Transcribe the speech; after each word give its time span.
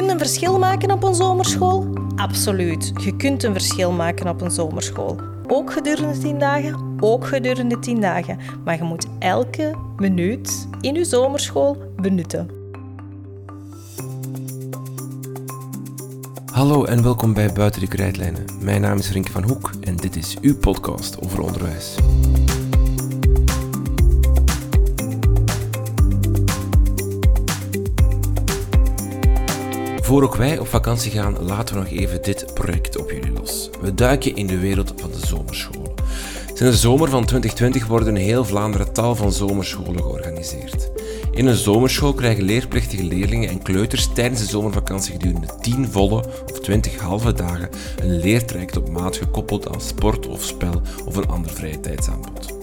kunt 0.00 0.10
een 0.10 0.18
verschil 0.18 0.58
maken 0.58 0.90
op 0.90 1.02
een 1.02 1.14
zomerschool? 1.14 1.86
Absoluut. 2.16 2.92
Je 3.00 3.16
kunt 3.16 3.42
een 3.42 3.52
verschil 3.52 3.92
maken 3.92 4.28
op 4.28 4.40
een 4.40 4.50
zomerschool. 4.50 5.20
Ook 5.46 5.72
gedurende 5.72 6.18
10 6.18 6.38
dagen, 6.38 6.96
ook 7.00 7.26
gedurende 7.26 7.78
10 7.78 8.00
dagen. 8.00 8.38
Maar 8.64 8.76
je 8.76 8.82
moet 8.82 9.06
elke 9.18 9.74
minuut 9.96 10.68
in 10.80 10.94
je 10.94 11.04
zomerschool 11.04 11.76
benutten. 11.96 12.50
Hallo 16.52 16.84
en 16.84 17.02
welkom 17.02 17.32
bij 17.32 17.52
Buiten 17.52 17.80
de 17.80 17.88
Krijtlijnen. 17.88 18.44
Mijn 18.60 18.80
naam 18.80 18.98
is 18.98 19.10
Rinke 19.10 19.32
van 19.32 19.42
Hoek 19.42 19.70
en 19.80 19.96
dit 19.96 20.16
is 20.16 20.36
uw 20.40 20.56
podcast 20.56 21.20
over 21.20 21.40
onderwijs. 21.40 21.94
Voor 30.14 30.22
ook 30.22 30.36
wij 30.36 30.58
op 30.58 30.66
vakantie 30.66 31.10
gaan, 31.10 31.36
laten 31.40 31.74
we 31.74 31.80
nog 31.80 31.90
even 31.90 32.22
dit 32.22 32.54
project 32.54 32.98
op 32.98 33.10
jullie 33.10 33.32
los. 33.32 33.70
We 33.80 33.94
duiken 33.94 34.36
in 34.36 34.46
de 34.46 34.58
wereld 34.58 34.92
van 34.96 35.10
de 35.10 35.26
zomerscholen. 35.26 35.92
Sinds 36.46 36.58
de 36.58 36.72
zomer 36.72 37.08
van 37.08 37.24
2020 37.24 37.86
worden 37.86 38.16
in 38.16 38.24
heel 38.24 38.44
Vlaanderen 38.44 38.92
tal 38.92 39.14
van 39.14 39.32
zomerscholen 39.32 40.02
georganiseerd. 40.02 40.90
In 41.30 41.46
een 41.46 41.56
zomerschool 41.56 42.12
krijgen 42.12 42.44
leerplichtige 42.44 43.04
leerlingen 43.04 43.48
en 43.48 43.62
kleuters 43.62 44.08
tijdens 44.12 44.40
de 44.40 44.46
zomervakantie 44.46 45.12
gedurende 45.12 45.48
10 45.60 45.88
volle 45.90 46.24
of 46.52 46.60
20 46.60 46.98
halve 46.98 47.32
dagen 47.32 47.68
een 48.00 48.20
leertraject 48.20 48.76
op 48.76 48.88
maat 48.88 49.16
gekoppeld 49.16 49.68
aan 49.68 49.80
sport 49.80 50.26
of 50.26 50.42
spel 50.42 50.82
of 51.04 51.16
een 51.16 51.28
ander 51.28 51.50
vrije 51.50 51.80
tijdsaanbod. 51.80 52.53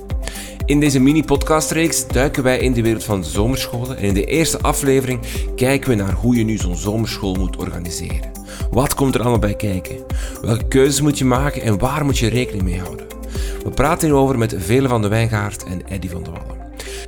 In 0.71 0.80
deze 0.80 0.99
mini-podcastreeks 0.99 2.07
duiken 2.07 2.43
wij 2.43 2.59
in 2.59 2.73
de 2.73 2.81
wereld 2.81 3.03
van 3.03 3.23
zomerscholen 3.23 3.98
en 3.98 4.03
in 4.03 4.13
de 4.13 4.25
eerste 4.25 4.62
aflevering 4.62 5.20
kijken 5.55 5.90
we 5.90 5.96
naar 5.96 6.13
hoe 6.13 6.35
je 6.35 6.43
nu 6.43 6.57
zo'n 6.57 6.76
zomerschool 6.76 7.35
moet 7.35 7.55
organiseren. 7.55 8.32
Wat 8.70 8.93
komt 8.93 9.15
er 9.15 9.21
allemaal 9.21 9.40
bij 9.40 9.55
kijken? 9.55 9.96
Welke 10.41 10.68
keuzes 10.68 11.01
moet 11.01 11.18
je 11.18 11.26
maken 11.26 11.62
en 11.62 11.79
waar 11.79 12.05
moet 12.05 12.18
je 12.18 12.27
rekening 12.27 12.63
mee 12.63 12.79
houden? 12.79 13.05
We 13.63 13.70
praten 13.70 14.07
hierover 14.07 14.37
met 14.37 14.55
Vele 14.57 14.87
van 14.87 15.01
de 15.01 15.07
Wijngaard 15.07 15.63
en 15.63 15.81
Eddy 15.87 16.09
van 16.09 16.23
de 16.23 16.29
Wallen. 16.29 16.62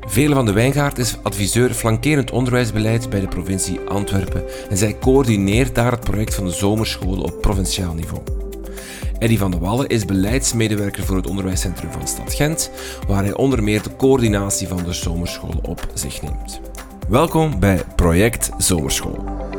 Vele 0.08 0.36
van 0.36 0.46
de 0.46 0.54
Wijngaard 0.54 0.98
is 0.98 1.18
adviseur 1.24 1.74
flankerend 1.74 2.32
onderwijsbeleid 2.32 3.10
bij 3.10 3.20
de 3.20 3.28
provincie 3.28 3.80
Antwerpen 3.80 4.44
en 4.70 4.78
zij 4.78 4.98
coördineert 5.00 5.76
daar 5.76 5.92
het 5.92 6.04
project 6.04 6.36
van 6.36 6.46
de 6.46 6.52
zomerscholen 6.52 7.24
op 7.24 7.42
provinciaal 7.42 7.94
niveau. 7.94 8.43
Eddy 9.24 9.38
van 9.38 9.52
de 9.52 9.58
Wallen 9.58 9.88
is 9.88 10.06
beleidsmedewerker 10.06 11.04
voor 11.04 11.16
het 11.16 11.28
onderwijscentrum 11.28 11.92
van 11.92 12.08
Stad 12.08 12.34
Gent, 12.34 12.72
waar 13.08 13.24
hij 13.24 13.36
onder 13.36 13.64
meer 13.64 13.84
de 13.84 13.96
coördinatie 13.96 14.68
van 14.68 14.84
de 14.84 14.94
zomerschool 14.94 15.60
op 15.62 15.88
zich 15.94 16.22
neemt. 16.22 16.62
Welkom 17.08 17.60
bij 17.60 17.82
Project 17.96 18.50
Zomerschool. 18.58 19.52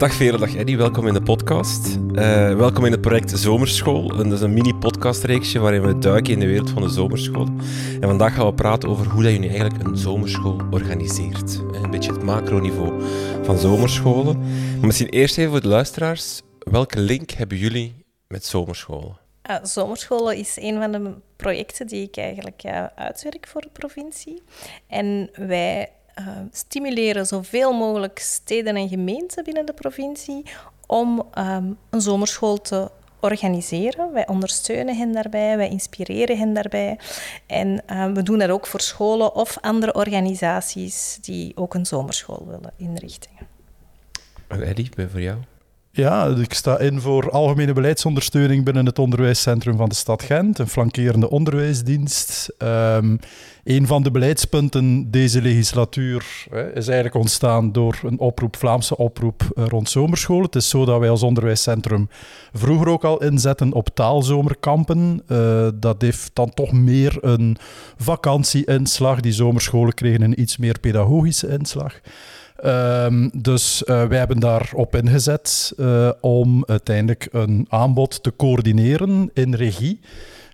Dag 0.00 0.12
Vele, 0.12 0.38
dag 0.38 0.54
Eddy, 0.54 0.76
welkom 0.76 1.06
in 1.06 1.14
de 1.14 1.22
podcast. 1.22 1.96
Uh, 1.96 2.56
welkom 2.56 2.84
in 2.84 2.92
het 2.92 3.00
project 3.00 3.38
Zomerschool. 3.38 4.08
Dat 4.08 4.26
is 4.26 4.40
een 4.40 4.52
mini-podcastreeksje 4.52 5.58
waarin 5.58 5.82
we 5.82 5.98
duiken 5.98 6.32
in 6.32 6.40
de 6.40 6.46
wereld 6.46 6.70
van 6.70 6.82
de 6.82 6.88
zomerschool. 6.88 7.46
En 8.00 8.08
vandaag 8.08 8.34
gaan 8.34 8.46
we 8.46 8.54
praten 8.54 8.88
over 8.88 9.06
hoe 9.06 9.22
dat 9.22 9.32
je 9.32 9.38
nu 9.38 9.48
eigenlijk 9.48 9.84
een 9.84 9.96
zomerschool 9.96 10.60
organiseert. 10.70 11.62
Een 11.72 11.90
beetje 11.90 12.12
het 12.12 12.22
macroniveau 12.22 13.02
van 13.42 13.58
zomerscholen. 13.58 14.38
Maar 14.78 14.86
misschien 14.86 15.08
eerst 15.08 15.38
even 15.38 15.50
voor 15.50 15.60
de 15.60 15.68
luisteraars. 15.68 16.42
Welke 16.58 17.00
link 17.00 17.30
hebben 17.30 17.58
jullie 17.58 17.94
met 18.28 18.44
zomerscholen? 18.44 19.18
Zomerscholen 19.62 20.36
is 20.36 20.56
een 20.60 20.78
van 20.78 20.92
de 20.92 21.14
projecten 21.36 21.86
die 21.86 22.02
ik 22.02 22.16
eigenlijk 22.16 22.62
uitwerk 22.94 23.46
voor 23.48 23.60
de 23.60 23.70
provincie. 23.72 24.42
En 24.86 25.30
wij 25.34 25.88
uh, 26.20 26.28
stimuleren 26.52 27.26
zoveel 27.26 27.72
mogelijk 27.72 28.18
steden 28.18 28.76
en 28.76 28.88
gemeenten 28.88 29.44
binnen 29.44 29.66
de 29.66 29.72
provincie 29.72 30.42
om 30.86 31.28
um, 31.38 31.78
een 31.90 32.00
zomerschool 32.00 32.60
te 32.60 32.90
organiseren. 33.20 34.12
Wij 34.12 34.28
ondersteunen 34.28 34.96
hen 34.96 35.12
daarbij, 35.12 35.56
wij 35.56 35.68
inspireren 35.68 36.38
hen 36.38 36.54
daarbij. 36.54 36.98
En 37.46 37.82
uh, 37.90 38.12
we 38.12 38.22
doen 38.22 38.38
dat 38.38 38.50
ook 38.50 38.66
voor 38.66 38.80
scholen 38.80 39.34
of 39.34 39.58
andere 39.60 39.94
organisaties 39.94 41.18
die 41.20 41.56
ook 41.56 41.74
een 41.74 41.86
zomerschool 41.86 42.46
willen 42.46 42.72
inrichten. 42.76 43.30
Ben 44.96 45.10
voor 45.10 45.20
jou? 45.20 45.38
Ja, 45.92 46.26
ik 46.26 46.54
sta 46.54 46.78
in 46.78 47.00
voor 47.00 47.30
algemene 47.30 47.72
beleidsondersteuning 47.72 48.64
binnen 48.64 48.86
het 48.86 48.98
onderwijscentrum 48.98 49.76
van 49.76 49.88
de 49.88 49.94
stad 49.94 50.22
Gent, 50.22 50.58
een 50.58 50.68
flankerende 50.68 51.30
onderwijsdienst. 51.30 52.54
Um, 52.58 53.18
een 53.64 53.86
van 53.86 54.02
de 54.02 54.10
beleidspunten 54.10 55.10
deze 55.10 55.42
legislatuur 55.42 56.46
hè, 56.50 56.72
is 56.74 56.86
eigenlijk 56.86 57.16
ontstaan 57.16 57.72
door 57.72 58.00
een 58.04 58.18
oproep, 58.18 58.56
Vlaamse 58.56 58.96
oproep 58.96 59.42
uh, 59.42 59.64
rond 59.66 59.88
zomerscholen. 59.88 60.44
Het 60.44 60.54
is 60.54 60.68
zo 60.68 60.84
dat 60.84 60.98
wij 60.98 61.10
als 61.10 61.22
onderwijscentrum 61.22 62.08
vroeger 62.52 62.88
ook 62.88 63.04
al 63.04 63.22
inzetten 63.22 63.72
op 63.72 63.88
taalzomerkampen. 63.94 65.22
Uh, 65.28 65.68
dat 65.74 66.02
heeft 66.02 66.30
dan 66.32 66.54
toch 66.54 66.72
meer 66.72 67.18
een 67.20 67.56
vakantieinslag. 67.96 69.20
Die 69.20 69.32
zomerscholen 69.32 69.94
kregen 69.94 70.22
een 70.22 70.40
iets 70.40 70.56
meer 70.56 70.78
pedagogische 70.80 71.48
inslag. 71.48 72.00
Um, 72.64 73.30
dus 73.34 73.82
uh, 73.86 74.04
wij 74.04 74.18
hebben 74.18 74.40
daarop 74.40 74.96
ingezet 74.96 75.72
uh, 75.76 76.10
om 76.20 76.64
uiteindelijk 76.66 77.28
een 77.32 77.66
aanbod 77.68 78.22
te 78.22 78.32
coördineren 78.36 79.30
in 79.34 79.54
regie. 79.54 80.00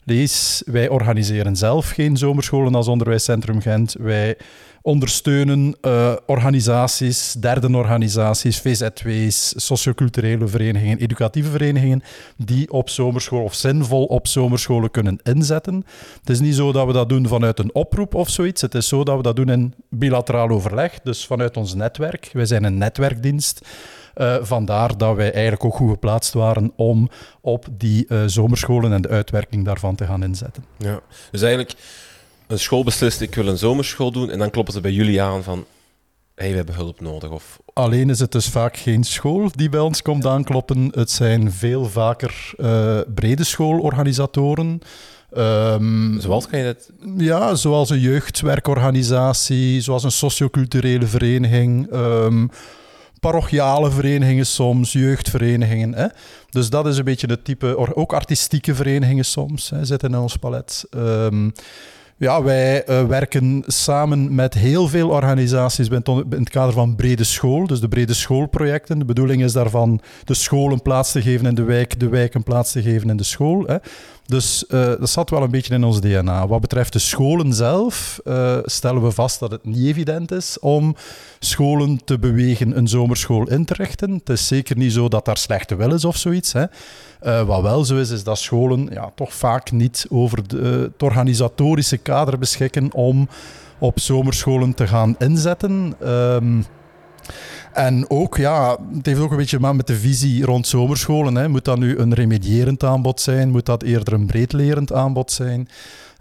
Lees, 0.05 0.63
wij 0.67 0.89
organiseren 0.89 1.57
zelf 1.57 1.91
geen 1.91 2.17
zomerscholen 2.17 2.75
als 2.75 2.89
Onderwijscentrum 2.89 3.61
Gent. 3.61 3.97
Wij 3.99 4.37
ondersteunen 4.87 5.77
uh, 5.83 6.13
organisaties, 6.27 7.33
derde 7.33 7.77
organisaties, 7.77 8.61
VZW's, 8.61 9.53
socioculturele 9.57 10.47
verenigingen, 10.47 10.99
educatieve 10.99 11.51
verenigingen, 11.51 12.03
die 12.37 12.73
op 12.73 12.91
zomerschool 12.91 13.43
of 13.43 13.55
zinvol 13.55 14.05
op 14.05 14.27
zomerscholen 14.27 14.91
kunnen 14.91 15.19
inzetten. 15.23 15.85
Het 16.21 16.31
is 16.31 16.41
niet 16.41 16.55
zo 16.55 16.73
dat 16.73 16.87
we 16.87 16.93
dat 16.93 17.09
doen 17.09 17.29
vanuit 17.29 17.59
een 17.59 17.75
oproep 17.75 18.15
of 18.15 18.31
zoiets. 18.31 18.61
Het 18.63 18.75
is 18.75 18.89
zo 18.89 19.05
dat 19.05 19.17
we 19.17 19.23
dat 19.23 19.37
doen 19.37 19.49
in 19.49 19.75
bilateraal 19.91 20.49
overleg, 20.49 21.01
dus 21.03 21.27
vanuit 21.27 21.57
ons 21.57 21.75
netwerk. 21.75 22.31
Wij 22.33 22.47
zijn 22.47 22.65
een 22.65 22.79
netwerkdienst. 22.79 23.61
Uh, 24.17 24.37
vandaar 24.41 24.99
dat 24.99 25.17
wij 25.17 25.33
eigenlijk 25.33 25.65
ook 25.65 25.75
goed 25.75 25.91
geplaatst 25.91 26.33
waren 26.33 26.73
om 26.77 27.11
op 27.41 27.67
die 27.71 28.07
uh, 28.09 28.23
zomerscholen 28.27 28.93
en 28.93 29.03
de 29.03 29.09
uitwerking 29.09 29.65
daarvan 29.65 29.95
te 29.95 30.05
gaan 30.05 30.23
inzetten. 30.23 30.65
Ja, 30.79 31.01
dus 31.31 31.43
eigenlijk 31.43 31.75
een 32.47 32.59
school 32.59 32.85
beslist, 32.85 33.21
ik 33.21 33.35
wil 33.35 33.47
een 33.47 33.59
zomerschool 33.59 34.11
doen, 34.11 34.31
en 34.31 34.39
dan 34.39 34.51
kloppen 34.51 34.73
ze 34.73 34.81
bij 34.81 34.93
jullie 34.93 35.23
aan 35.23 35.43
van, 35.43 35.65
hey, 36.35 36.51
we 36.51 36.57
hebben 36.57 36.75
hulp 36.75 37.01
nodig. 37.01 37.31
Of... 37.31 37.59
Alleen 37.73 38.11
is 38.11 38.19
het 38.19 38.33
dus 38.33 38.49
vaak 38.49 38.77
geen 38.77 39.05
school 39.05 39.51
die 39.55 39.69
bij 39.69 39.81
ons 39.81 40.03
komt 40.03 40.27
aankloppen. 40.27 40.89
Het 40.95 41.11
zijn 41.11 41.53
veel 41.53 41.85
vaker 41.85 42.53
uh, 42.57 43.01
brede 43.15 43.45
schoolorganisatoren. 43.45 44.81
Um, 45.37 46.21
zoals 46.21 46.47
kan 46.47 46.59
je 46.59 46.65
dat? 46.65 46.91
Ja, 47.17 47.55
zoals 47.55 47.91
een 47.91 48.01
jeugdwerkorganisatie, 48.01 49.81
zoals 49.81 50.05
een 50.05 50.13
socioculturele 50.13 51.07
vereniging. 51.07 51.93
Um, 51.93 52.51
parochiale 53.21 53.91
verenigingen 53.91 54.47
soms, 54.47 54.93
jeugdverenigingen. 54.93 55.95
Hè? 55.95 56.07
Dus 56.51 56.71
dat 56.71 56.87
is 56.87 56.99
een 56.99 57.05
beetje 57.05 57.27
het 57.27 57.45
type, 57.45 57.97
ook 57.97 58.13
artistieke 58.13 58.75
verenigingen 58.75 59.25
soms 59.25 59.71
hè, 59.71 59.85
zitten 59.85 60.13
in 60.13 60.19
ons 60.19 60.37
palet. 60.37 60.85
Um, 60.97 61.53
ja, 62.19 62.43
wij 62.43 62.89
uh, 62.89 63.07
werken 63.07 63.63
samen 63.67 64.35
met 64.35 64.55
heel 64.55 64.89
veel 64.89 65.09
organisaties 65.09 65.89
in 65.89 66.03
het 66.29 66.51
kader 66.51 66.73
van 66.73 66.97
brede 66.97 67.25
school, 67.25 67.67
dus 67.67 67.81
de 67.81 67.89
brede 67.89 68.15
schoolprojecten. 68.15 68.99
De 68.99 69.05
bedoeling 69.05 69.43
is 69.43 69.53
daarvan 69.53 70.01
de 70.25 70.35
school 70.35 70.73
een 70.73 70.83
plaats 70.83 71.13
te 71.13 71.23
geven 71.23 71.47
in 71.47 71.55
de 71.55 71.63
wijk, 71.63 72.01
de 72.01 72.09
wijk 72.09 72.35
een 72.35 72.43
plaats 72.43 72.73
te 72.73 72.83
geven 72.83 73.11
in 73.11 73.17
de 73.17 73.23
school. 73.23 73.65
Hè. 73.67 73.77
Dus 74.27 74.65
uh, 74.69 74.85
dat 74.87 75.11
zat 75.11 75.31
wel 75.31 75.43
een 75.43 75.51
beetje 75.51 75.75
in 75.75 75.85
ons 75.85 76.01
DNA. 76.01 76.47
Wat 76.47 76.61
betreft 76.61 76.93
de 76.93 76.99
scholen 76.99 77.53
zelf 77.53 78.21
uh, 78.25 78.59
stellen 78.65 79.03
we 79.03 79.11
vast 79.11 79.41
dat 79.41 79.51
het 79.51 79.65
niet 79.65 79.87
evident 79.87 80.33
is 80.33 80.59
om 80.59 80.97
scholen 81.39 82.05
te 82.05 82.19
bewegen 82.19 82.77
een 82.77 82.89
zomerschool 82.89 83.49
in 83.49 83.65
te 83.65 83.75
richten. 83.75 84.13
Het 84.13 84.29
is 84.29 84.47
zeker 84.47 84.77
niet 84.77 84.93
zo 84.93 85.09
dat 85.09 85.25
daar 85.25 85.37
slechte 85.37 85.77
wil 85.77 85.93
is 85.93 86.05
of 86.05 86.17
zoiets. 86.17 86.53
Hè. 86.53 86.65
Uh, 87.23 87.43
wat 87.43 87.63
wel 87.63 87.85
zo 87.85 87.97
is, 87.97 88.11
is 88.11 88.25
dat 88.25 88.39
scholen 88.39 88.89
ja, 88.93 89.11
toch 89.15 89.35
vaak 89.35 89.71
niet 89.71 90.07
over 90.09 90.49
de, 90.49 90.91
het 90.93 91.03
organisatorische 91.03 91.97
kader 91.97 92.39
beschikken 92.39 92.93
om 92.93 93.29
op 93.79 94.01
zomerscholen 94.01 94.75
te 94.75 94.87
gaan 94.87 95.15
inzetten. 95.19 95.95
Ehm, 96.01 96.61
en 97.77 98.11
ook, 98.11 98.37
ja, 98.37 98.77
het 98.97 99.07
heeft 99.07 99.21
ook 99.21 99.31
een 99.31 99.37
beetje 99.37 99.75
met 99.75 99.87
de 99.87 99.97
visie 99.97 100.45
rond 100.45 100.67
zomerscholen. 100.67 101.35
Hè. 101.35 101.49
Moet 101.49 101.65
dat 101.65 101.79
nu 101.79 101.99
een 101.99 102.15
remedierend 102.15 102.85
aanbod 102.85 103.21
zijn? 103.21 103.51
Moet 103.51 103.67
dat 103.67 103.83
eerder 103.83 104.13
een 104.13 104.27
breedlerend 104.27 104.93
aanbod 104.93 105.33
zijn? 105.33 105.69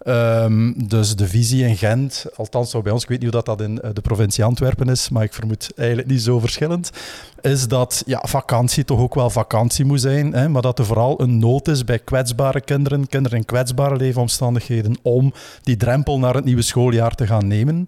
Ehm, 0.06 0.74
dus 0.88 1.16
de 1.16 1.28
visie 1.28 1.66
in 1.66 1.78
Gent, 1.78 2.26
althans 2.36 2.82
bij 2.82 2.92
ons, 2.92 3.04
ik 3.04 3.10
weet 3.10 3.22
niet 3.22 3.34
hoe 3.34 3.44
dat, 3.44 3.58
dat 3.58 3.68
in 3.68 3.82
eh, 3.82 3.90
de 3.94 4.02
provincie 4.02 4.44
Antwerpen 4.44 4.90
is, 4.90 5.10
maar 5.10 5.24
ik 5.24 5.34
vermoed 5.34 5.72
eigenlijk 5.76 6.08
niet 6.10 6.22
zo 6.22 6.40
verschillend, 6.40 6.90
is 7.42 7.68
dat 7.68 8.04
ja, 8.06 8.24
vakantie 8.28 8.86
toch 8.86 9.00
ook 9.00 9.16
wel 9.16 9.30
vakantie 9.30 9.86
moet 9.86 10.02
zijn, 10.02 10.34
hè, 10.34 10.50
maar 10.50 10.62
dat 10.62 10.80
er 10.80 10.86
vooral 10.86 11.22
een 11.22 11.40
nood 11.40 11.68
is 11.68 11.84
bij 11.84 12.00
kwetsbare 12.00 12.62
kinderen, 12.62 13.08
kinderen 13.08 13.38
in 13.38 13.46
kwetsbare 13.46 13.96
leefomstandigheden, 13.96 14.98
om 15.02 15.34
die 15.64 15.78
drempel 15.78 16.20
naar 16.20 16.36
het 16.36 16.46
nieuwe 16.46 16.62
schooljaar 16.62 17.16
te 17.16 17.28
gaan 17.28 17.48
nemen. 17.48 17.88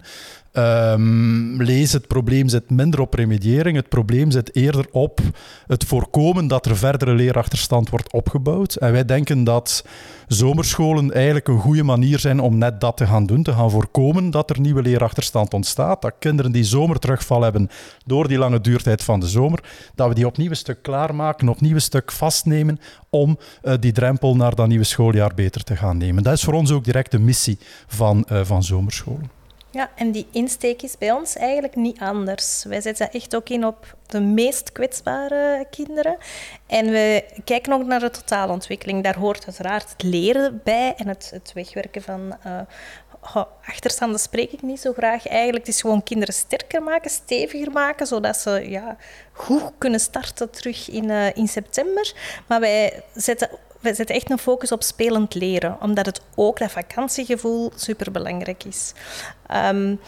Um, 0.58 1.62
lees, 1.62 1.92
het 1.92 2.06
probleem 2.06 2.48
zit 2.48 2.70
minder 2.70 3.00
op 3.00 3.14
remediëring. 3.14 3.76
Het 3.76 3.88
probleem 3.88 4.30
zit 4.30 4.56
eerder 4.56 4.86
op 4.90 5.20
het 5.66 5.84
voorkomen 5.84 6.46
dat 6.46 6.66
er 6.66 6.76
verdere 6.76 7.14
leerachterstand 7.14 7.90
wordt 7.90 8.12
opgebouwd. 8.12 8.74
En 8.74 8.92
wij 8.92 9.04
denken 9.04 9.44
dat 9.44 9.84
zomerscholen 10.26 11.12
eigenlijk 11.12 11.48
een 11.48 11.60
goede 11.60 11.82
manier 11.82 12.18
zijn 12.18 12.40
om 12.40 12.58
net 12.58 12.80
dat 12.80 12.96
te 12.96 13.06
gaan 13.06 13.26
doen. 13.26 13.42
Te 13.42 13.52
gaan 13.52 13.70
voorkomen 13.70 14.30
dat 14.30 14.50
er 14.50 14.60
nieuwe 14.60 14.82
leerachterstand 14.82 15.54
ontstaat. 15.54 16.02
Dat 16.02 16.14
kinderen 16.18 16.52
die 16.52 16.64
zomerterugval 16.64 17.42
hebben 17.42 17.68
door 18.06 18.28
die 18.28 18.38
lange 18.38 18.60
duurtijd 18.60 19.04
van 19.04 19.20
de 19.20 19.28
zomer, 19.28 19.64
dat 19.94 20.08
we 20.08 20.14
die 20.14 20.26
opnieuw 20.26 20.50
een 20.50 20.56
stuk 20.56 20.82
klaarmaken, 20.82 21.48
opnieuw 21.48 21.74
een 21.74 21.80
stuk 21.80 22.12
vastnemen 22.12 22.78
om 23.10 23.38
uh, 23.62 23.74
die 23.80 23.92
drempel 23.92 24.36
naar 24.36 24.54
dat 24.54 24.68
nieuwe 24.68 24.84
schooljaar 24.84 25.34
beter 25.34 25.64
te 25.64 25.76
gaan 25.76 25.96
nemen. 25.96 26.22
Dat 26.22 26.32
is 26.32 26.42
voor 26.42 26.54
ons 26.54 26.70
ook 26.70 26.84
direct 26.84 27.10
de 27.10 27.18
missie 27.18 27.58
van, 27.86 28.26
uh, 28.32 28.40
van 28.44 28.62
zomerscholen. 28.62 29.37
Ja, 29.70 29.90
en 29.94 30.10
die 30.12 30.26
insteek 30.32 30.82
is 30.82 30.98
bij 30.98 31.12
ons 31.12 31.36
eigenlijk 31.36 31.76
niet 31.76 32.00
anders. 32.00 32.64
Wij 32.64 32.80
zetten 32.80 33.10
echt 33.10 33.36
ook 33.36 33.48
in 33.48 33.66
op 33.66 33.96
de 34.06 34.20
meest 34.20 34.72
kwetsbare 34.72 35.66
kinderen. 35.70 36.16
En 36.66 36.90
we 36.90 37.24
kijken 37.44 37.72
ook 37.72 37.84
naar 37.84 38.00
de 38.00 38.10
totale 38.10 38.52
ontwikkeling. 38.52 39.02
Daar 39.02 39.18
hoort 39.18 39.46
uiteraard 39.46 39.90
het 39.90 40.02
leren 40.02 40.60
bij 40.64 40.94
en 40.96 41.08
het, 41.08 41.30
het 41.34 41.52
wegwerken 41.54 42.02
van 42.02 42.36
uh, 42.46 42.60
achterstanden 43.66 44.20
spreek 44.20 44.52
ik 44.52 44.62
niet 44.62 44.80
zo 44.80 44.92
graag. 44.92 45.26
Eigenlijk 45.26 45.66
het 45.66 45.74
is 45.74 45.80
gewoon 45.80 46.02
kinderen 46.02 46.34
sterker 46.34 46.82
maken, 46.82 47.10
steviger 47.10 47.70
maken, 47.72 48.06
zodat 48.06 48.36
ze 48.36 48.70
ja, 48.70 48.96
goed 49.32 49.72
kunnen 49.78 50.00
starten 50.00 50.50
terug 50.50 50.90
in, 50.90 51.04
uh, 51.04 51.36
in 51.36 51.48
september. 51.48 52.12
Maar 52.46 52.60
wij 52.60 53.02
zetten 53.14 53.48
we 53.80 53.94
zetten 53.94 54.16
echt 54.16 54.30
een 54.30 54.38
focus 54.38 54.72
op 54.72 54.82
spelend 54.82 55.34
leren, 55.34 55.76
omdat 55.80 56.06
het 56.06 56.20
ook 56.34 56.58
dat 56.58 56.70
vakantiegevoel 56.70 57.72
superbelangrijk 57.74 58.64
is. 58.64 58.92
Um, 59.54 60.00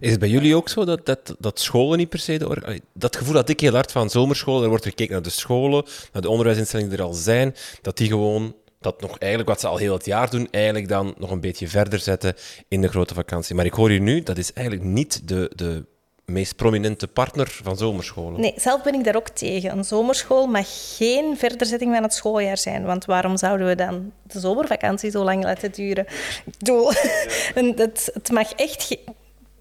is 0.00 0.10
het 0.10 0.20
bij 0.20 0.28
jullie 0.28 0.56
ook 0.56 0.68
zo 0.68 0.84
dat, 0.84 1.06
dat, 1.06 1.34
dat 1.38 1.60
scholen 1.60 1.98
niet 1.98 2.08
per 2.08 2.18
se... 2.18 2.38
De, 2.38 2.80
dat 2.92 3.16
gevoel 3.16 3.34
dat 3.34 3.48
ik 3.48 3.60
heel 3.60 3.72
hard 3.72 3.92
van 3.92 4.10
zomerscholen, 4.10 4.62
er 4.62 4.68
wordt 4.68 4.84
gekeken 4.84 5.12
naar 5.12 5.22
de 5.22 5.30
scholen, 5.30 5.84
naar 6.12 6.22
de 6.22 6.30
onderwijsinstellingen 6.30 6.90
die 6.90 7.00
er 7.00 7.04
al 7.04 7.12
zijn, 7.12 7.54
dat 7.82 7.96
die 7.96 8.08
gewoon 8.08 8.54
dat 8.80 9.00
nog 9.00 9.18
eigenlijk 9.18 9.50
wat 9.50 9.60
ze 9.60 9.66
al 9.66 9.76
heel 9.76 9.92
het 9.92 10.04
jaar 10.04 10.30
doen, 10.30 10.48
eigenlijk 10.50 10.88
dan 10.88 11.14
nog 11.18 11.30
een 11.30 11.40
beetje 11.40 11.68
verder 11.68 11.98
zetten 11.98 12.34
in 12.68 12.80
de 12.80 12.88
grote 12.88 13.14
vakantie. 13.14 13.54
Maar 13.54 13.64
ik 13.64 13.72
hoor 13.72 13.88
hier 13.88 14.00
nu, 14.00 14.22
dat 14.22 14.38
is 14.38 14.52
eigenlijk 14.52 14.86
niet 14.86 15.28
de, 15.28 15.50
de 15.54 15.84
meest 16.30 16.56
prominente 16.56 17.08
partner 17.08 17.58
van 17.62 17.76
zomerscholen. 17.76 18.40
Nee, 18.40 18.54
zelf 18.56 18.82
ben 18.82 18.94
ik 18.94 19.04
daar 19.04 19.16
ook 19.16 19.28
tegen. 19.28 19.78
Een 19.78 19.84
zomerschool 19.84 20.46
mag 20.46 20.96
geen 20.96 21.36
verderzetting 21.36 21.94
van 21.94 22.02
het 22.02 22.14
schooljaar 22.14 22.58
zijn. 22.58 22.84
Want 22.84 23.04
waarom 23.04 23.36
zouden 23.36 23.66
we 23.66 23.74
dan 23.74 24.12
de 24.22 24.40
zomervakantie 24.40 25.10
zo 25.10 25.24
lang 25.24 25.42
laten 25.42 25.72
duren? 25.72 26.06
Ik 26.44 26.58
bedoel, 26.58 26.92
het, 27.76 28.10
het 28.14 28.30
mag 28.30 28.52
echt 28.52 28.96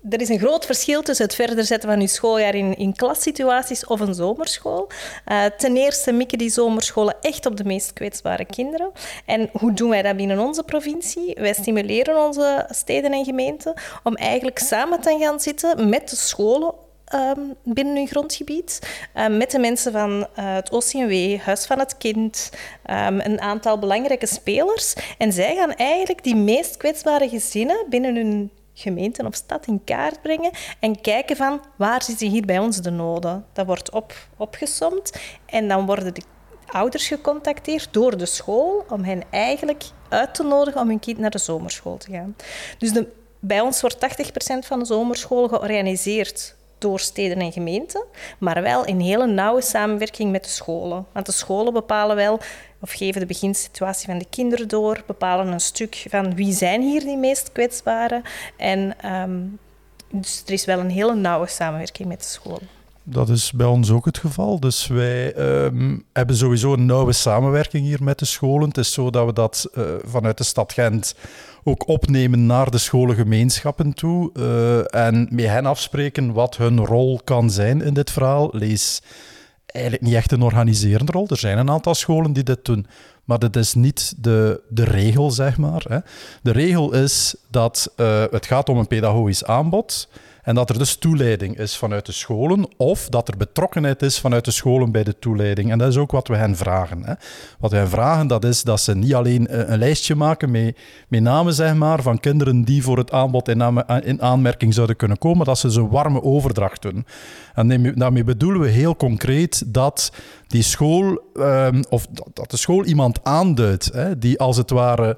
er 0.09 0.21
is 0.21 0.29
een 0.29 0.39
groot 0.39 0.65
verschil 0.65 1.01
tussen 1.01 1.25
het 1.25 1.35
verder 1.35 1.65
zetten 1.65 1.89
van 1.89 2.01
je 2.01 2.07
schooljaar 2.07 2.55
in, 2.55 2.77
in 2.77 2.95
klassituaties 2.95 3.85
of 3.85 3.99
een 3.99 4.13
zomerschool. 4.13 4.89
Uh, 5.31 5.45
ten 5.45 5.77
eerste 5.77 6.11
mikken 6.11 6.37
die 6.37 6.49
zomerscholen 6.49 7.15
echt 7.21 7.45
op 7.45 7.57
de 7.57 7.63
meest 7.63 7.93
kwetsbare 7.93 8.45
kinderen. 8.45 8.91
En 9.25 9.49
hoe 9.51 9.73
doen 9.73 9.89
wij 9.89 10.01
dat 10.01 10.15
binnen 10.15 10.39
onze 10.39 10.63
provincie? 10.63 11.35
Wij 11.39 11.53
stimuleren 11.53 12.25
onze 12.25 12.65
steden 12.69 13.11
en 13.11 13.25
gemeenten 13.25 13.73
om 14.03 14.15
eigenlijk 14.15 14.59
samen 14.59 15.01
te 15.01 15.17
gaan 15.19 15.39
zitten 15.39 15.89
met 15.89 16.09
de 16.09 16.15
scholen 16.15 16.73
Um, 17.15 17.55
binnen 17.63 17.95
hun 17.95 18.07
grondgebied. 18.07 18.79
Um, 19.15 19.37
met 19.37 19.51
de 19.51 19.59
mensen 19.59 19.91
van 19.91 20.19
uh, 20.19 20.25
het 20.35 20.69
OCMW, 20.69 21.39
Huis 21.39 21.65
van 21.65 21.79
het 21.79 21.97
Kind, 21.97 22.49
um, 22.89 23.19
een 23.19 23.41
aantal 23.41 23.79
belangrijke 23.79 24.27
spelers. 24.27 24.93
En 25.17 25.33
zij 25.33 25.55
gaan 25.55 25.73
eigenlijk 25.73 26.23
die 26.23 26.35
meest 26.35 26.77
kwetsbare 26.77 27.29
gezinnen 27.29 27.85
binnen 27.89 28.15
hun 28.15 28.51
gemeenten 28.77 29.25
of 29.25 29.35
stad 29.35 29.67
in 29.67 29.83
kaart 29.83 30.21
brengen 30.21 30.51
en 30.79 31.01
kijken 31.01 31.35
van 31.35 31.61
waar 31.75 32.03
zitten 32.03 32.29
hier 32.29 32.45
bij 32.45 32.59
ons 32.59 32.77
de 32.77 32.89
noden. 32.89 33.45
Dat 33.53 33.65
wordt 33.65 33.91
op, 33.91 34.13
opgesomd 34.37 35.19
en 35.45 35.67
dan 35.67 35.85
worden 35.85 36.13
de 36.13 36.21
ouders 36.67 37.07
gecontacteerd 37.07 37.87
door 37.91 38.17
de 38.17 38.25
school 38.25 38.85
om 38.89 39.03
hen 39.03 39.23
eigenlijk 39.29 39.83
uit 40.09 40.33
te 40.35 40.43
nodigen 40.43 40.81
om 40.81 40.87
hun 40.87 40.99
kind 40.99 41.17
naar 41.17 41.29
de 41.29 41.37
zomerschool 41.37 41.97
te 41.97 42.11
gaan. 42.11 42.35
Dus 42.77 42.91
de, 42.91 43.07
bij 43.39 43.61
ons 43.61 43.81
wordt 43.81 44.27
80% 44.65 44.67
van 44.67 44.79
de 44.79 44.85
zomerscholen 44.85 45.49
georganiseerd 45.49 46.55
door 46.77 46.99
steden 46.99 47.37
en 47.37 47.51
gemeenten, 47.51 48.03
maar 48.37 48.61
wel 48.61 48.85
in 48.85 48.99
hele 48.99 49.27
nauwe 49.27 49.61
samenwerking 49.61 50.31
met 50.31 50.43
de 50.43 50.49
scholen. 50.49 51.05
Want 51.13 51.25
de 51.25 51.31
scholen 51.31 51.73
bepalen 51.73 52.15
wel 52.15 52.39
of 52.79 52.91
geven 52.91 53.21
de 53.21 53.27
beginsituatie 53.27 54.05
van 54.05 54.17
de 54.17 54.27
kinderen 54.29 54.67
door, 54.67 55.03
bepalen 55.07 55.47
een 55.47 55.59
stuk 55.59 56.05
van 56.09 56.35
wie 56.35 56.53
zijn 56.53 56.81
hier 56.81 57.01
die 57.01 57.17
meest 57.17 57.51
kwetsbaren. 57.51 58.21
En 58.57 59.11
um, 59.11 59.59
dus 60.11 60.43
er 60.45 60.53
is 60.53 60.65
wel 60.65 60.79
een 60.79 60.89
hele 60.89 61.15
nauwe 61.15 61.47
samenwerking 61.47 62.07
met 62.07 62.19
de 62.19 62.27
scholen. 62.27 62.67
Dat 63.09 63.29
is 63.29 63.51
bij 63.51 63.65
ons 63.65 63.91
ook 63.91 64.05
het 64.05 64.17
geval. 64.17 64.59
Dus 64.59 64.87
wij 64.87 65.35
um, 65.35 66.03
hebben 66.13 66.35
sowieso 66.35 66.73
een 66.73 66.85
nauwe 66.85 67.13
samenwerking 67.13 67.85
hier 67.85 68.03
met 68.03 68.19
de 68.19 68.25
scholen. 68.25 68.67
Het 68.67 68.77
is 68.77 68.93
zo 68.93 69.09
dat 69.09 69.25
we 69.25 69.33
dat 69.33 69.69
uh, 69.73 69.83
vanuit 70.03 70.37
de 70.37 70.43
stad 70.43 70.73
Gent 70.73 71.15
ook 71.63 71.87
opnemen 71.87 72.45
naar 72.45 72.71
de 72.71 72.77
scholengemeenschappen 72.77 73.93
toe. 73.93 74.31
Uh, 74.33 74.95
en 74.95 75.27
met 75.31 75.45
hen 75.45 75.65
afspreken 75.65 76.33
wat 76.33 76.57
hun 76.57 76.85
rol 76.85 77.19
kan 77.23 77.49
zijn 77.49 77.81
in 77.81 77.93
dit 77.93 78.11
verhaal. 78.11 78.49
Lees 78.51 79.01
eigenlijk 79.77 80.05
niet 80.05 80.13
echt 80.13 80.31
een 80.31 80.41
organiserende 80.41 81.11
rol. 81.11 81.27
Er 81.27 81.37
zijn 81.37 81.57
een 81.57 81.69
aantal 81.69 81.95
scholen 81.95 82.33
die 82.33 82.43
dit 82.43 82.65
doen. 82.65 82.87
Maar 83.23 83.39
dat 83.39 83.55
is 83.55 83.73
niet 83.73 84.13
de, 84.17 84.61
de 84.69 84.83
regel, 84.83 85.31
zeg 85.31 85.57
maar. 85.57 85.85
Hè. 85.87 85.97
De 86.41 86.51
regel 86.51 86.93
is 86.93 87.35
dat 87.49 87.93
uh, 87.97 88.23
het 88.31 88.45
gaat 88.45 88.69
om 88.69 88.77
een 88.77 88.87
pedagogisch 88.87 89.45
aanbod 89.45 90.07
en 90.47 90.55
dat 90.55 90.69
er 90.69 90.77
dus 90.77 90.95
toeleiding 90.95 91.57
is 91.57 91.77
vanuit 91.77 92.05
de 92.05 92.11
scholen 92.11 92.67
of 92.77 93.09
dat 93.09 93.27
er 93.27 93.37
betrokkenheid 93.37 94.01
is 94.01 94.19
vanuit 94.19 94.45
de 94.45 94.51
scholen 94.51 94.91
bij 94.91 95.03
de 95.03 95.19
toeleiding. 95.19 95.71
En 95.71 95.77
dat 95.77 95.89
is 95.89 95.97
ook 95.97 96.11
wat 96.11 96.27
we 96.27 96.35
hen 96.35 96.55
vragen. 96.55 97.03
Hè. 97.03 97.13
Wat 97.59 97.71
wij 97.71 97.87
vragen, 97.87 98.27
dat 98.27 98.43
is 98.43 98.63
dat 98.63 98.79
ze 98.79 98.95
niet 98.95 99.13
alleen 99.13 99.47
eh, 99.47 99.69
een 99.69 99.77
lijstje 99.77 100.15
maken 100.15 100.51
met, 100.51 100.77
met 101.07 101.21
namen 101.21 101.53
zeg 101.53 101.73
maar, 101.73 102.01
van 102.01 102.19
kinderen 102.19 102.63
die 102.63 102.83
voor 102.83 102.97
het 102.97 103.11
aanbod 103.11 103.47
in, 103.47 103.83
in 104.03 104.21
aanmerking 104.21 104.73
zouden 104.73 104.95
kunnen 104.95 105.17
komen, 105.17 105.45
dat 105.45 105.57
ze 105.57 105.71
ze 105.71 105.87
warme 105.87 106.23
overdracht 106.23 106.81
doen. 106.81 107.05
En 107.53 107.95
daarmee 107.95 108.23
bedoelen 108.23 108.61
we 108.61 108.69
heel 108.69 108.95
concreet 108.95 109.63
dat 109.73 110.11
die 110.47 110.63
school, 110.63 111.21
um, 111.35 111.83
of 111.89 112.07
dat 112.33 112.51
de 112.51 112.57
school 112.57 112.85
iemand 112.85 113.19
aanduidt, 113.23 113.89
hè, 113.93 114.17
die 114.17 114.39
als 114.39 114.57
het 114.57 114.69
ware 114.69 115.17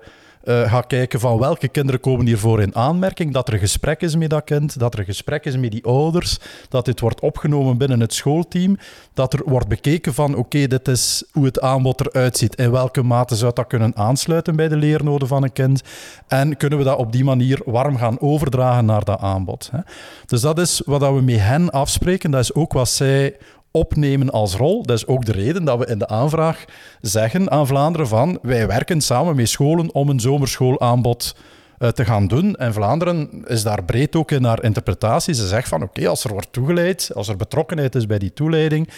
uh, 0.50 0.72
ga 0.72 0.82
kijken 0.82 1.20
van 1.20 1.38
welke 1.38 1.68
kinderen 1.68 2.00
komen 2.00 2.26
hiervoor 2.26 2.62
in 2.62 2.76
aanmerking, 2.76 3.34
dat 3.34 3.48
er 3.48 3.60
gesprek 3.60 4.02
is 4.02 4.16
met 4.16 4.30
dat 4.30 4.44
kind, 4.44 4.80
dat 4.80 4.98
er 4.98 5.04
gesprek 5.04 5.46
is 5.46 5.58
met 5.58 5.72
die 5.72 5.86
ouders, 5.86 6.38
dat 6.70 6.86
dit 6.86 7.00
wordt 7.00 7.22
opgenomen 7.22 7.78
binnen 7.78 8.00
het 8.00 8.14
schoolteam, 8.14 8.78
dat 9.14 9.34
er 9.34 9.42
wordt 9.46 9.68
bekeken 9.68 10.14
van 10.14 10.36
oké, 10.36 10.68
dit 10.68 10.88
is 10.88 11.24
hoe 11.32 11.46
het 11.46 11.62
aanbod 11.62 12.00
eruit 12.00 12.38
ziet, 12.38 12.56
in 12.56 12.72
welke 12.72 13.04
mate 13.04 13.36
zou 13.36 13.52
dat 13.54 13.68
kunnen 13.68 13.96
aansluiten 13.96 14.56
bij 14.56 14.68
de 14.68 14.76
leernoden 14.76 15.28
van 15.28 15.44
een 15.44 15.54
kind 15.54 15.82
en 16.28 16.58
kunnen 16.58 16.78
we 16.78 16.84
dat 16.84 16.98
op 16.98 17.12
die 17.12 17.24
manier 17.24 17.62
warm 17.66 17.98
gaan 17.98 18.20
overdragen 18.20 18.86
naar 18.86 19.04
dat 19.04 19.20
aanbod. 19.20 19.70
Hè. 19.72 19.80
Dus 20.26 20.42
dat 20.42 20.60
is 20.60 20.82
wat 20.86 21.02
we 21.02 21.22
met 21.22 21.40
hen 21.40 21.70
afspreken, 21.70 22.32
dat 22.32 22.42
is 22.42 22.54
ook 22.54 22.74
wat 22.74 22.90
zij 22.90 23.36
opnemen 23.72 24.30
als 24.30 24.56
rol. 24.56 24.84
Dat 24.84 24.98
is 24.98 25.08
ook 25.08 25.26
de 25.26 25.32
reden 25.32 25.66
dat 25.66 25.80
we 25.80 25.86
in 25.86 26.00
de 26.00 26.08
aanvraag 26.08 26.66
zeggen 27.02 27.52
aan 27.52 27.68
Vlaanderen 27.68 28.08
van 28.08 28.40
wij 28.42 28.68
werken 28.68 29.02
samen 29.02 29.36
met 29.36 29.50
scholen 29.50 29.94
om 29.94 30.10
een 30.10 30.20
zomerschoolaanbod 30.20 31.36
uh, 31.80 31.90
te 31.90 32.06
gaan 32.06 32.28
doen. 32.28 32.56
En 32.56 32.74
Vlaanderen 32.74 33.44
is 33.46 33.64
daar 33.64 33.84
breed 33.84 34.16
ook 34.16 34.32
in 34.32 34.44
haar 34.44 34.64
interpretatie. 34.64 35.34
Ze 35.34 35.48
zegt 35.48 35.68
van 35.68 35.84
oké, 35.84 36.08
als 36.08 36.24
er 36.24 36.32
wordt 36.32 36.54
toegeleid, 36.54 37.12
als 37.14 37.28
er 37.28 37.36
betrokkenheid 37.36 37.96
is 37.96 38.06
bij 38.06 38.20
die 38.20 38.34
toeleiding, 38.34 38.90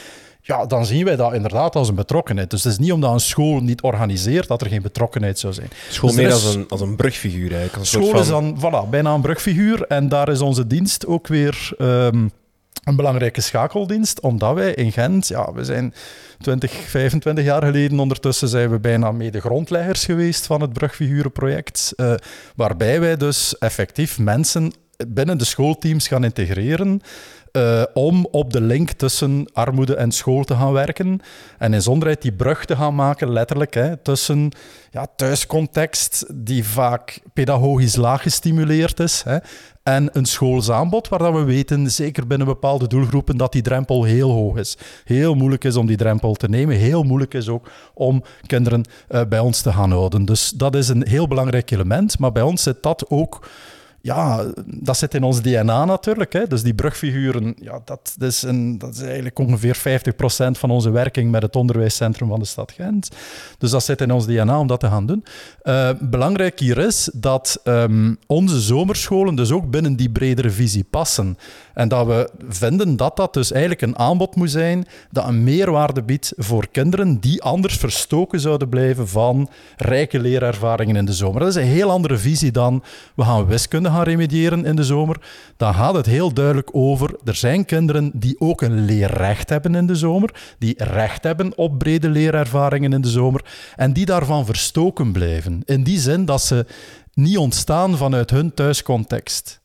ja, 0.41 0.65
dan 0.65 0.85
zien 0.85 1.05
wij 1.05 1.15
dat 1.15 1.33
inderdaad 1.33 1.75
als 1.75 1.89
een 1.89 1.95
betrokkenheid. 1.95 2.49
Dus 2.49 2.63
het 2.63 2.71
is 2.71 2.79
niet 2.79 2.91
omdat 2.91 3.13
een 3.13 3.19
school 3.19 3.59
niet 3.59 3.81
organiseert 3.81 4.47
dat 4.47 4.61
er 4.61 4.67
geen 4.67 4.81
betrokkenheid 4.81 5.39
zou 5.39 5.53
zijn. 5.53 5.69
School 5.89 6.09
dus 6.09 6.17
meer 6.17 6.31
als 6.31 6.55
een, 6.55 6.65
als 6.69 6.81
een 6.81 6.95
brugfiguur 6.95 7.51
eigenlijk. 7.51 7.75
Een 7.75 7.85
school 7.85 8.19
is 8.19 8.27
dan 8.27 8.57
voilà, 8.57 8.89
bijna 8.89 9.13
een 9.13 9.21
brugfiguur 9.21 9.85
en 9.87 10.09
daar 10.09 10.29
is 10.29 10.41
onze 10.41 10.67
dienst 10.67 11.05
ook 11.07 11.27
weer... 11.27 11.71
Um, 11.79 12.31
een 12.83 12.95
belangrijke 12.95 13.41
schakeldienst, 13.41 14.19
omdat 14.19 14.53
wij 14.53 14.73
in 14.73 14.91
Gent, 14.91 15.27
ja, 15.27 15.53
we 15.53 15.63
zijn 15.63 15.93
20, 16.39 16.71
25 16.71 17.43
jaar 17.43 17.63
geleden 17.63 17.99
ondertussen 17.99 18.47
zijn 18.47 18.69
we 18.69 18.79
bijna 18.79 19.11
mede 19.11 19.39
grondleggers 19.39 20.05
geweest 20.05 20.45
van 20.45 20.61
het 20.61 20.73
Brugfigurenproject, 20.73 21.93
uh, 21.95 22.13
waarbij 22.55 22.99
wij 22.99 23.17
dus 23.17 23.57
effectief 23.57 24.19
mensen 24.19 24.73
binnen 25.07 25.37
de 25.37 25.45
schoolteams 25.45 26.07
gaan 26.07 26.23
integreren. 26.23 27.01
Uh, 27.57 27.83
om 27.93 28.27
op 28.31 28.53
de 28.53 28.61
link 28.61 28.91
tussen 28.91 29.45
armoede 29.53 29.95
en 29.95 30.11
school 30.11 30.43
te 30.43 30.55
gaan 30.55 30.71
werken. 30.71 31.19
En 31.57 31.73
in 31.73 31.81
zonderheid 31.81 32.21
die 32.21 32.33
brug 32.33 32.65
te 32.65 32.75
gaan 32.75 32.95
maken, 32.95 33.31
letterlijk, 33.31 33.73
hè, 33.73 33.97
tussen 33.97 34.51
ja, 34.91 35.07
thuiscontext, 35.15 36.25
die 36.33 36.65
vaak 36.65 37.19
pedagogisch 37.33 37.95
laag 37.95 38.21
gestimuleerd 38.21 38.99
is, 38.99 39.21
hè, 39.25 39.37
en 39.83 40.09
een 40.11 40.25
schoolsaanbod 40.25 41.07
waar 41.07 41.19
dat 41.19 41.33
we 41.33 41.43
weten, 41.43 41.91
zeker 41.91 42.27
binnen 42.27 42.47
bepaalde 42.47 42.87
doelgroepen, 42.87 43.37
dat 43.37 43.51
die 43.51 43.61
drempel 43.61 44.03
heel 44.03 44.31
hoog 44.31 44.57
is. 44.57 44.77
Heel 45.03 45.33
moeilijk 45.33 45.63
is 45.63 45.75
om 45.75 45.85
die 45.85 45.97
drempel 45.97 46.33
te 46.33 46.49
nemen. 46.49 46.75
Heel 46.75 47.03
moeilijk 47.03 47.33
is 47.33 47.49
ook 47.49 47.69
om 47.93 48.23
kinderen 48.45 48.83
uh, 49.09 49.21
bij 49.29 49.39
ons 49.39 49.61
te 49.61 49.71
gaan 49.71 49.91
houden. 49.91 50.25
Dus 50.25 50.49
dat 50.49 50.75
is 50.75 50.87
een 50.87 51.07
heel 51.07 51.27
belangrijk 51.27 51.71
element. 51.71 52.19
Maar 52.19 52.31
bij 52.31 52.43
ons 52.43 52.63
zit 52.63 52.83
dat 52.83 53.05
ook 53.09 53.47
ja, 54.01 54.45
dat 54.65 54.97
zit 54.97 55.13
in 55.13 55.23
ons 55.23 55.41
DNA 55.41 55.85
natuurlijk. 55.85 56.33
Hè. 56.33 56.47
Dus 56.47 56.63
die 56.63 56.73
brugfiguren, 56.73 57.55
ja, 57.59 57.81
dat, 57.85 58.15
is 58.19 58.41
een, 58.41 58.77
dat 58.77 58.93
is 58.93 59.01
eigenlijk 59.01 59.39
ongeveer 59.39 59.77
50% 59.77 59.79
van 60.51 60.71
onze 60.71 60.89
werking 60.89 61.31
met 61.31 61.41
het 61.41 61.55
onderwijscentrum 61.55 62.27
van 62.29 62.39
de 62.39 62.45
stad 62.45 62.71
Gent. 62.71 63.09
Dus 63.57 63.71
dat 63.71 63.83
zit 63.83 64.01
in 64.01 64.11
ons 64.11 64.25
DNA 64.25 64.59
om 64.59 64.67
dat 64.67 64.79
te 64.79 64.87
gaan 64.87 65.05
doen. 65.05 65.23
Uh, 65.63 65.89
belangrijk 65.99 66.59
hier 66.59 66.77
is 66.77 67.09
dat 67.13 67.59
um, 67.63 68.17
onze 68.27 68.59
zomerscholen 68.59 69.35
dus 69.35 69.51
ook 69.51 69.69
binnen 69.69 69.95
die 69.95 70.09
bredere 70.09 70.49
visie 70.49 70.85
passen. 70.89 71.37
En 71.73 71.87
dat 71.87 72.07
we 72.07 72.29
vinden 72.49 72.97
dat 72.97 73.15
dat 73.15 73.33
dus 73.33 73.51
eigenlijk 73.51 73.81
een 73.81 73.97
aanbod 73.97 74.35
moet 74.35 74.51
zijn 74.51 74.85
dat 75.11 75.27
een 75.27 75.43
meerwaarde 75.43 76.03
biedt 76.03 76.33
voor 76.37 76.67
kinderen 76.71 77.19
die 77.19 77.41
anders 77.41 77.77
verstoken 77.77 78.39
zouden 78.39 78.69
blijven 78.69 79.07
van 79.07 79.49
rijke 79.77 80.19
leerervaringen 80.19 80.95
in 80.95 81.05
de 81.05 81.13
zomer. 81.13 81.39
Dat 81.39 81.49
is 81.49 81.55
een 81.55 81.61
heel 81.61 81.89
andere 81.89 82.17
visie 82.17 82.51
dan 82.51 82.83
we 83.15 83.23
gaan 83.23 83.45
wiskunde 83.45 83.89
gaan 83.91 84.03
remediëren 84.03 84.65
in 84.65 84.75
de 84.75 84.83
zomer. 84.83 85.17
Dan 85.57 85.73
gaat 85.73 85.93
het 85.93 86.05
heel 86.05 86.33
duidelijk 86.33 86.69
over, 86.71 87.15
er 87.23 87.35
zijn 87.35 87.65
kinderen 87.65 88.11
die 88.13 88.35
ook 88.39 88.61
een 88.61 88.85
leerrecht 88.85 89.49
hebben 89.49 89.75
in 89.75 89.87
de 89.87 89.95
zomer, 89.95 90.55
die 90.59 90.83
recht 90.83 91.23
hebben 91.23 91.57
op 91.57 91.77
brede 91.77 92.09
leerervaringen 92.09 92.93
in 92.93 93.01
de 93.01 93.09
zomer 93.09 93.45
en 93.75 93.93
die 93.93 94.05
daarvan 94.05 94.45
verstoken 94.45 95.11
blijven. 95.11 95.61
In 95.65 95.83
die 95.83 95.99
zin 95.99 96.25
dat 96.25 96.41
ze 96.41 96.65
niet 97.13 97.37
ontstaan 97.37 97.97
vanuit 97.97 98.29
hun 98.29 98.53
thuiscontext. 98.53 99.61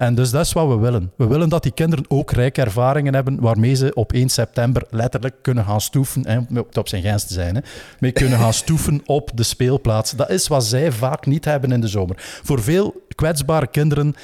En 0.00 0.14
dus 0.14 0.30
dat 0.30 0.46
is 0.46 0.52
wat 0.52 0.68
we 0.68 0.76
willen. 0.76 1.12
We 1.16 1.26
willen 1.26 1.48
dat 1.48 1.62
die 1.62 1.72
kinderen 1.72 2.04
ook 2.08 2.30
rijke 2.30 2.60
ervaringen 2.60 3.14
hebben 3.14 3.40
waarmee 3.40 3.74
ze 3.74 3.94
op 3.94 4.12
1 4.12 4.28
september 4.28 4.82
letterlijk 4.90 5.34
kunnen 5.42 5.64
gaan 5.64 5.80
stoeven, 5.80 6.26
hè, 6.26 6.38
op 6.78 6.88
zijn 6.88 7.02
gens 7.02 7.26
te 7.26 7.32
zijn, 7.32 7.54
hè, 7.54 7.60
mee 7.98 8.12
kunnen 8.12 8.38
gaan 8.38 8.52
stoeven 8.52 9.00
op 9.04 9.30
de 9.34 9.42
speelplaats. 9.42 10.10
Dat 10.10 10.30
is 10.30 10.48
wat 10.48 10.64
zij 10.64 10.92
vaak 10.92 11.26
niet 11.26 11.44
hebben 11.44 11.72
in 11.72 11.80
de 11.80 11.88
zomer. 11.88 12.16
Voor 12.42 12.62
veel 12.62 13.06
kwetsbare 13.20 13.66
kinderen 13.66 14.14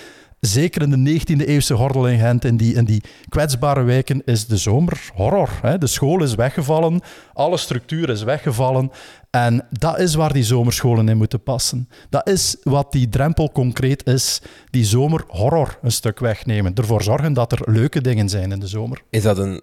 zeker 0.40 0.82
in 0.82 1.04
de 1.04 1.20
19e-eeuwse 1.20 1.74
gordel 1.74 2.08
in 2.08 2.18
Gent, 2.18 2.44
in 2.44 2.56
die, 2.56 2.82
die 2.82 3.02
kwetsbare 3.28 3.82
wijken, 3.82 4.22
is 4.24 4.46
de 4.46 4.56
zomer 4.56 5.10
horror. 5.14 5.50
Hè? 5.62 5.78
De 5.78 5.86
school 5.86 6.22
is 6.22 6.34
weggevallen, 6.34 7.00
alle 7.32 7.56
structuur 7.56 8.08
is 8.10 8.22
weggevallen. 8.22 8.90
En 9.30 9.66
dat 9.70 9.98
is 9.98 10.14
waar 10.14 10.32
die 10.32 10.44
zomerscholen 10.44 11.08
in 11.08 11.16
moeten 11.16 11.42
passen. 11.42 11.88
Dat 12.10 12.28
is 12.28 12.56
wat 12.62 12.92
die 12.92 13.08
drempel 13.08 13.52
concreet 13.52 14.06
is. 14.06 14.40
Die 14.70 14.84
zomerhorror 14.84 15.78
een 15.82 15.92
stuk 15.92 16.18
wegnemen. 16.18 16.74
Ervoor 16.74 17.02
zorgen 17.02 17.32
dat 17.32 17.52
er 17.52 17.72
leuke 17.72 18.00
dingen 18.00 18.28
zijn 18.28 18.52
in 18.52 18.60
de 18.60 18.66
zomer. 18.66 19.02
Is 19.10 19.22
dat 19.22 19.38
een... 19.38 19.60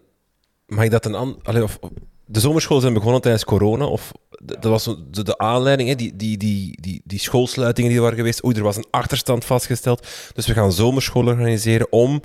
Mag 0.66 0.84
ik 0.84 0.92
dat 0.92 1.06
een... 1.06 1.16
An... 1.16 1.38
of 1.62 1.80
de 2.26 2.40
zomerscholen 2.40 2.82
zijn 2.82 2.94
begonnen 2.94 3.22
tijdens 3.22 3.44
corona, 3.44 3.86
of 3.86 4.12
dat 4.46 4.64
was 4.64 4.84
de, 5.12 5.24
de 5.24 5.38
aanleiding, 5.38 5.90
hè, 5.90 5.96
die, 5.96 6.16
die, 6.16 6.38
die, 6.38 6.78
die, 6.82 7.02
die 7.04 7.20
schoolsluitingen 7.20 7.90
die 7.90 7.98
er 7.98 8.04
waren 8.04 8.18
geweest. 8.18 8.46
Oei, 8.46 8.56
er 8.56 8.64
was 8.64 8.78
een 8.78 8.88
achterstand 8.90 9.46
vastgesteld. 9.46 10.08
Dus 10.34 10.48
we 10.48 10.54
gaan 10.54 10.72
zomerscholen 10.72 11.34
organiseren 11.34 11.92
om 11.92 12.22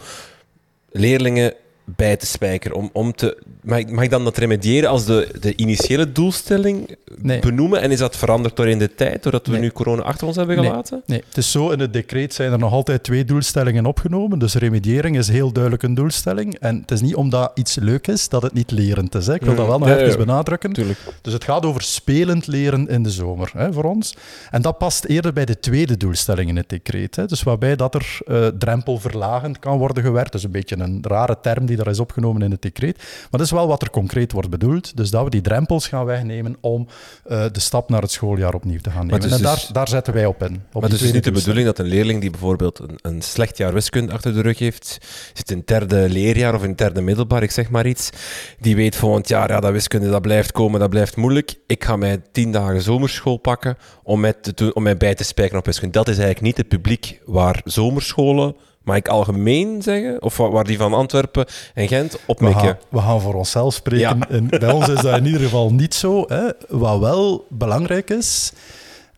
leerlingen 0.90 1.54
bij 1.96 2.16
te 2.16 2.26
spijkeren. 2.26 2.76
Om, 2.76 2.90
om 2.92 3.12
te, 3.12 3.38
mag, 3.62 3.78
ik, 3.78 3.90
mag 3.90 4.04
ik 4.04 4.10
dan 4.10 4.24
dat 4.24 4.36
remediëren 4.36 4.90
als 4.90 5.04
de, 5.04 5.28
de 5.40 5.56
initiële 5.56 6.12
doelstelling 6.12 6.96
benoemen? 7.40 7.80
En 7.80 7.90
is 7.90 7.98
dat 7.98 8.16
veranderd 8.16 8.56
door 8.56 8.68
in 8.68 8.78
de 8.78 8.94
tijd, 8.94 9.22
doordat 9.22 9.46
we 9.46 9.58
nu 9.58 9.70
corona 9.70 10.02
achter 10.02 10.26
ons 10.26 10.36
hebben 10.36 10.56
gelaten? 10.56 11.02
Nee. 11.06 11.18
nee, 11.18 11.22
het 11.28 11.36
is 11.36 11.50
zo, 11.50 11.70
in 11.70 11.80
het 11.80 11.92
decreet 11.92 12.34
zijn 12.34 12.52
er 12.52 12.58
nog 12.58 12.72
altijd 12.72 13.02
twee 13.02 13.24
doelstellingen 13.24 13.86
opgenomen. 13.86 14.38
Dus 14.38 14.54
remediëring 14.54 15.16
is 15.16 15.28
heel 15.28 15.52
duidelijk 15.52 15.82
een 15.82 15.94
doelstelling. 15.94 16.58
En 16.58 16.80
het 16.80 16.90
is 16.90 17.00
niet 17.00 17.14
omdat 17.14 17.50
iets 17.54 17.74
leuk 17.74 18.06
is, 18.06 18.28
dat 18.28 18.42
het 18.42 18.52
niet 18.52 18.70
lerend 18.70 19.14
is. 19.14 19.26
Hè. 19.26 19.34
Ik 19.34 19.42
wil 19.42 19.54
dat 19.54 19.66
wel 19.66 19.78
nog 19.78 19.88
even 19.88 20.18
benadrukken. 20.18 20.72
Tuurlijk. 20.72 20.98
Dus 21.22 21.32
het 21.32 21.44
gaat 21.44 21.64
over 21.64 21.82
spelend 21.82 22.46
leren 22.46 22.88
in 22.88 23.02
de 23.02 23.10
zomer, 23.10 23.50
hè, 23.56 23.72
voor 23.72 23.84
ons. 23.84 24.16
En 24.50 24.62
dat 24.62 24.78
past 24.78 25.04
eerder 25.04 25.32
bij 25.32 25.44
de 25.44 25.58
tweede 25.58 25.96
doelstelling 25.96 26.48
in 26.48 26.56
het 26.56 26.68
decreet. 26.68 27.16
Hè. 27.16 27.26
Dus 27.26 27.42
waarbij 27.42 27.76
dat 27.76 27.94
er 27.94 28.18
uh, 28.26 28.46
drempelverlagend 28.46 29.58
kan 29.58 29.78
worden 29.78 30.02
gewerkt. 30.02 30.34
Is 30.34 30.42
een 30.42 30.50
beetje 30.50 30.78
een 30.78 30.98
rare 31.02 31.36
term 31.40 31.66
die 31.66 31.76
daar 31.78 31.92
is 31.92 32.00
opgenomen 32.00 32.42
in 32.42 32.50
het 32.50 32.62
decreet. 32.62 32.96
Maar 32.96 33.28
dat 33.30 33.40
is 33.40 33.50
wel 33.50 33.66
wat 33.66 33.82
er 33.82 33.90
concreet 33.90 34.32
wordt 34.32 34.50
bedoeld. 34.50 34.96
Dus 34.96 35.10
dat 35.10 35.24
we 35.24 35.30
die 35.30 35.40
drempels 35.40 35.88
gaan 35.88 36.04
wegnemen 36.04 36.56
om 36.60 36.86
uh, 37.30 37.44
de 37.52 37.60
stap 37.60 37.88
naar 37.88 38.02
het 38.02 38.10
schooljaar 38.10 38.54
opnieuw 38.54 38.80
te 38.80 38.90
gaan 38.90 39.06
nemen. 39.06 39.20
Dus 39.20 39.32
en 39.32 39.42
daar, 39.42 39.54
dus, 39.54 39.66
daar 39.66 39.88
zetten 39.88 40.14
wij 40.14 40.26
op 40.26 40.42
in. 40.42 40.62
Op 40.72 40.72
maar 40.72 40.82
het 40.82 40.92
is 40.92 41.00
dus 41.00 41.12
niet 41.12 41.24
de 41.24 41.30
bedoeling 41.30 41.66
dat 41.66 41.78
een 41.78 41.86
leerling 41.86 42.20
die 42.20 42.30
bijvoorbeeld 42.30 42.78
een, 42.78 42.98
een, 43.02 43.22
slecht 43.22 43.56
jaar 43.56 43.72
wiskunde 43.72 44.12
achter 44.12 44.34
de 44.34 44.40
rug 44.40 44.58
heeft, 44.58 44.98
zit 45.32 45.50
in 45.50 45.62
derde 45.64 46.08
leerjaar 46.08 46.54
of 46.54 46.64
in 46.64 46.74
derde 46.74 47.00
middelbaar, 47.00 47.42
ik 47.42 47.50
zeg 47.50 47.70
maar 47.70 47.86
iets, 47.86 48.10
die 48.58 48.76
weet 48.76 48.96
volgend 48.96 49.28
jaar, 49.28 49.50
ja, 49.50 49.60
dat 49.60 49.72
wiskunde 49.72 50.10
dat 50.10 50.22
blijft 50.22 50.52
komen, 50.52 50.80
dat 50.80 50.90
blijft 50.90 51.16
moeilijk. 51.16 51.54
Ik 51.66 51.84
ga 51.84 51.96
mij 51.96 52.22
tien 52.32 52.52
dagen 52.52 52.82
zomerschool 52.82 53.36
pakken 53.36 53.76
om 54.02 54.20
mij, 54.20 54.32
te, 54.32 54.74
om 54.74 54.82
mij 54.82 54.96
bij 54.96 55.14
te 55.14 55.24
spijkeren 55.24 55.58
op 55.58 55.66
wiskunde. 55.66 55.98
Dat 55.98 56.08
is 56.08 56.18
eigenlijk 56.18 56.46
niet 56.46 56.56
het 56.56 56.68
publiek 56.68 57.20
waar 57.24 57.60
zomerscholen 57.64 58.56
Mag 58.88 58.96
ik 58.96 59.08
algemeen 59.08 59.82
zeggen? 59.82 60.22
Of 60.22 60.36
waar 60.36 60.64
die 60.64 60.78
van 60.78 60.94
Antwerpen 60.94 61.46
en 61.74 61.88
Gent 61.88 62.18
opmikken? 62.26 62.62
We 62.62 62.68
gaan, 62.68 62.78
we 62.88 62.98
gaan 62.98 63.20
voor 63.20 63.34
onszelf 63.34 63.74
spreken. 63.74 64.30
En 64.30 64.48
bij 64.48 64.70
ons 64.70 64.88
is 64.88 65.00
dat 65.00 65.16
in 65.16 65.26
ieder 65.26 65.40
geval 65.40 65.72
niet 65.72 65.94
zo. 65.94 66.24
Hè. 66.28 66.48
Wat 66.68 66.98
wel 66.98 67.46
belangrijk 67.48 68.10
is... 68.10 68.52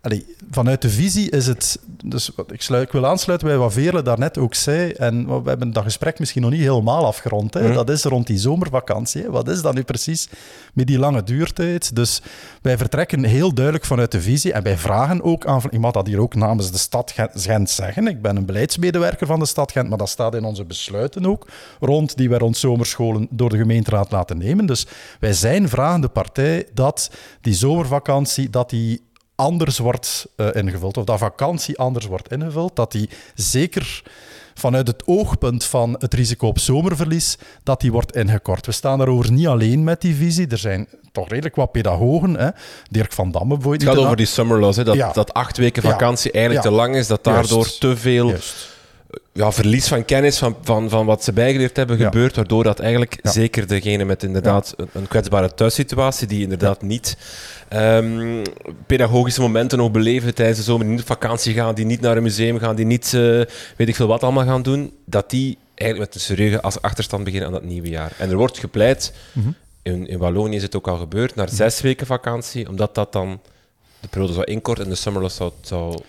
Allee, 0.02 0.26
vanuit 0.50 0.83
de 0.83 0.90
visie 0.90 1.30
is 1.30 1.47
het... 1.47 1.78
Dus 2.04 2.30
ik, 2.47 2.62
sluit, 2.62 2.87
ik 2.87 2.92
wil 2.92 3.07
aansluiten 3.07 3.49
bij 3.49 3.57
wat 3.57 3.73
Veerle 3.73 4.02
daarnet 4.02 4.38
ook 4.38 4.54
zei. 4.54 4.90
En 4.90 5.42
we 5.42 5.49
hebben 5.49 5.73
dat 5.73 5.83
gesprek 5.83 6.19
misschien 6.19 6.42
nog 6.42 6.50
niet 6.50 6.61
helemaal 6.61 7.07
afgerond. 7.07 7.54
Hè. 7.54 7.62
Mhm. 7.62 7.73
Dat 7.73 7.90
is 7.90 8.04
rond 8.04 8.26
die 8.26 8.38
zomervakantie. 8.38 9.23
Hè. 9.23 9.30
Wat 9.30 9.49
is 9.49 9.62
dat 9.62 9.75
nu 9.75 9.83
precies 9.83 10.28
met 10.75 10.87
die 10.87 10.99
lange 10.99 11.23
duurtijd? 11.23 11.95
Dus 11.95 12.23
wij 12.62 12.78
vertrekken 12.78 13.25
heel 13.25 13.54
duidelijk 13.54 13.85
vanuit 13.85 14.12
de 14.12 14.21
visie. 14.21 14.52
En 14.52 14.62
wij 14.62 14.76
vragen 14.76 15.23
ook 15.23 15.47
aan... 15.47 15.62
Ik 15.71 15.78
mag 15.78 15.92
dat 15.92 16.07
hier 16.07 16.21
ook 16.21 16.35
namens 16.35 16.71
de 16.71 16.78
stad 16.78 17.14
Gent 17.35 17.71
zeggen. 17.71 18.07
Ik 18.07 18.23
ben 18.23 18.37
een 18.37 18.47
beleidsmedewerker 18.47 19.26
van 19.26 19.38
de 19.38 19.47
stad 19.47 19.73
Gent, 19.73 19.88
maar 19.88 19.99
dat 19.99 20.09
staat 20.09 20.35
in 20.35 20.45
onze 20.45 20.64
besluiten 20.64 21.26
ook. 21.26 21.47
Rond 21.80 22.16
die 22.16 22.28
wij 22.28 22.38
rond 22.38 22.57
zomerscholen 22.57 23.28
door 23.30 23.49
de 23.49 23.57
gemeenteraad 23.57 24.11
laten 24.11 24.38
nemen. 24.38 24.66
Dus 24.66 24.87
wij 25.19 25.33
zijn 25.33 25.69
vragende 25.69 26.09
partij 26.09 26.66
dat 26.75 27.11
die 27.40 27.54
zomervakantie... 27.54 28.50
Dat 28.50 28.71
die 28.71 29.09
anders 29.40 29.78
wordt 29.78 30.26
uh, 30.37 30.49
ingevuld, 30.52 30.97
of 30.97 31.04
dat 31.04 31.18
vakantie 31.18 31.78
anders 31.78 32.06
wordt 32.06 32.30
ingevuld, 32.32 32.76
dat 32.76 32.92
die 32.92 33.09
zeker 33.35 34.02
vanuit 34.54 34.87
het 34.87 35.02
oogpunt 35.06 35.64
van 35.64 35.97
het 35.99 36.14
risico 36.14 36.47
op 36.47 36.59
zomerverlies, 36.59 37.38
dat 37.62 37.80
die 37.80 37.92
wordt 37.92 38.16
ingekort. 38.16 38.66
We 38.66 38.73
staan 38.73 38.99
daarover 38.99 39.32
niet 39.32 39.47
alleen 39.47 39.85
met 39.85 40.00
die 40.00 40.14
visie. 40.14 40.47
Er 40.49 40.59
zijn 40.59 40.88
toch 41.12 41.28
redelijk 41.28 41.56
wat 41.56 41.73
pedagogen. 41.73 42.35
Hè. 42.35 42.49
Dirk 42.90 43.12
van 43.12 43.30
Damme 43.30 43.54
bijvoorbeeld. 43.54 43.82
Het 43.82 43.92
gaat 43.92 44.04
over 44.04 44.16
die 44.16 44.26
summer 44.26 44.59
loss, 44.59 44.76
hè. 44.76 44.85
Dat, 44.85 45.14
dat 45.14 45.32
acht 45.32 45.56
weken 45.56 45.82
vakantie 45.82 46.32
eigenlijk 46.32 46.64
te 46.64 46.73
lang 46.73 46.97
is, 46.97 47.06
dat 47.06 47.25
daardoor 47.25 47.78
te 47.78 47.97
veel 47.97 48.35
ja, 49.40 49.52
verlies 49.52 49.88
van 49.88 50.04
kennis 50.04 50.38
van, 50.38 50.56
van, 50.62 50.88
van 50.88 51.06
wat 51.06 51.25
ze 51.25 51.32
bijgeleerd 51.32 51.76
hebben 51.76 51.97
gebeurt, 51.97 52.37
waardoor 52.37 52.64
dat 52.64 52.78
eigenlijk 52.78 53.18
zeker 53.23 53.66
degene 53.66 54.04
met 54.04 54.23
inderdaad 54.23 54.75
een, 54.92 55.09
kwetsbare 55.09 55.54
thuissituatie, 55.54 56.26
die 56.26 56.42
inderdaad 56.42 56.82
niet 56.82 57.16
um, 57.73 58.42
pedagogische 58.87 59.40
momenten 59.40 59.78
nog 59.78 59.90
beleven 59.90 60.35
tijdens 60.35 60.59
de 60.59 60.64
zomer, 60.64 60.82
die 60.82 60.92
niet 60.92 61.00
op 61.00 61.06
vakantie 61.06 61.54
gaan, 61.54 61.75
die 61.75 61.85
niet 61.85 62.00
naar 62.00 62.16
een 62.16 62.23
museum 62.23 62.59
gaan, 62.59 62.76
die 62.76 62.87
niet 62.87 63.12
uh, 63.14 63.20
weet 63.76 63.88
ik 63.88 63.94
veel 63.94 64.06
wat 64.06 64.23
allemaal 64.23 64.44
gaan 64.44 64.62
doen, 64.62 64.92
dat 65.04 65.30
die 65.30 65.59
eigenlijk 65.75 66.12
met 66.12 66.23
een 66.23 66.26
serieuze 66.28 66.62
als 66.62 66.82
achterstand 66.82 67.25
beginnen 67.25 67.49
aan 67.49 67.54
dat 67.54 67.64
nieuwe 67.64 67.88
jaar. 67.88 68.12
En 68.18 68.30
er 68.30 68.37
wordt 68.37 68.59
gepleit, 68.59 69.12
mhm. 69.32 69.50
in, 69.82 70.06
in 70.06 70.18
Wallonië 70.18 70.56
is 70.56 70.62
het 70.62 70.76
ook 70.76 70.88
al 70.88 70.97
gebeurd, 70.97 71.35
naar 71.35 71.49
zes 71.49 71.80
weken 71.80 72.06
vakantie, 72.06 72.68
omdat 72.68 72.94
dat 72.94 73.12
dan 73.12 73.40
de 74.00 74.09
periode 74.09 74.32
zou 74.32 74.44
inkorten 74.44 74.85
en 74.85 74.90
de 74.90 74.97
summerloss 74.97 75.37
zou, 75.37 75.52
zou 75.61 76.00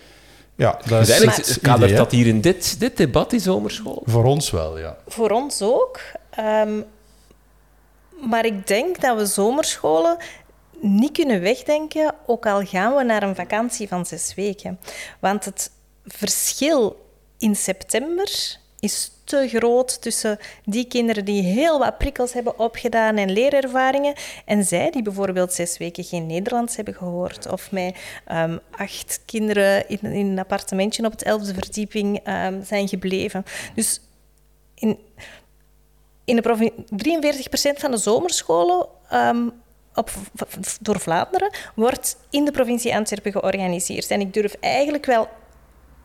ja, 0.54 0.78
dat 0.88 1.08
is 1.08 1.10
eigenlijk 1.10 1.62
kadert 1.62 1.96
dat 1.96 2.10
hier 2.10 2.26
in 2.26 2.40
dit, 2.40 2.80
dit 2.80 2.96
debat, 2.96 3.30
die 3.30 3.40
zomerschool? 3.40 4.02
Voor 4.04 4.24
ons 4.24 4.50
wel, 4.50 4.78
ja. 4.78 4.96
Voor 5.06 5.30
ons 5.30 5.62
ook. 5.62 6.00
Um, 6.38 6.84
maar 8.22 8.44
ik 8.44 8.66
denk 8.66 9.00
dat 9.00 9.16
we 9.16 9.26
zomerscholen 9.26 10.16
niet 10.80 11.12
kunnen 11.12 11.40
wegdenken, 11.40 12.14
ook 12.26 12.46
al 12.46 12.64
gaan 12.64 12.94
we 12.94 13.02
naar 13.02 13.22
een 13.22 13.34
vakantie 13.34 13.88
van 13.88 14.06
zes 14.06 14.34
weken. 14.34 14.80
Want 15.20 15.44
het 15.44 15.70
verschil 16.04 17.06
in 17.38 17.56
september 17.56 18.58
is 18.80 19.11
te 19.32 19.48
groot 19.48 20.02
tussen 20.02 20.38
die 20.64 20.86
kinderen 20.86 21.24
die 21.24 21.42
heel 21.42 21.78
wat 21.78 21.98
prikkels 21.98 22.32
hebben 22.32 22.58
opgedaan 22.58 23.16
en 23.16 23.32
leerervaringen 23.32 24.14
en 24.44 24.64
zij 24.64 24.90
die 24.90 25.02
bijvoorbeeld 25.02 25.52
zes 25.52 25.78
weken 25.78 26.04
geen 26.04 26.26
Nederlands 26.26 26.76
hebben 26.76 26.94
gehoord 26.94 27.50
of 27.50 27.70
met 27.70 27.96
ehm, 28.26 28.58
acht 28.70 29.20
kinderen 29.26 29.88
in, 29.88 29.98
in, 30.02 30.26
een 30.26 30.38
appartementje 30.38 31.04
op 31.04 31.10
het 31.10 31.22
elfde 31.22 31.54
verdieping 31.54 32.28
um, 32.28 32.64
zijn 32.64 32.88
gebleven. 32.88 33.44
Dus 33.74 34.00
in, 34.74 34.98
in 36.24 36.36
de 36.36 36.72
43% 37.76 37.80
van 37.80 37.90
de 37.90 37.96
zomerscholen 37.96 38.86
um, 39.12 39.52
op, 39.94 40.10
door 40.80 41.00
Vlaanderen 41.00 41.50
wordt 41.74 42.16
in 42.30 42.44
de 42.44 42.50
provincie 42.50 42.94
Antwerpen 42.94 43.32
georganiseerd. 43.32 44.10
En 44.10 44.20
ik 44.20 44.34
durf 44.34 44.54
eigenlijk 44.60 45.06
wel 45.06 45.28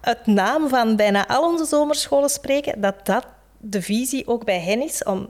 uit 0.08 0.26
naam 0.26 0.70
van 0.70 0.96
bijna 0.96 1.28
al 1.28 1.52
onze 1.52 1.66
zomerscholen 1.66 2.30
spreken, 2.30 2.82
dat 2.82 3.06
dat 3.06 3.26
de 3.58 3.82
visie 3.82 4.28
ook 4.28 4.46
bij 4.46 4.60
hen 4.60 4.82
is 4.82 5.04
om 5.04 5.30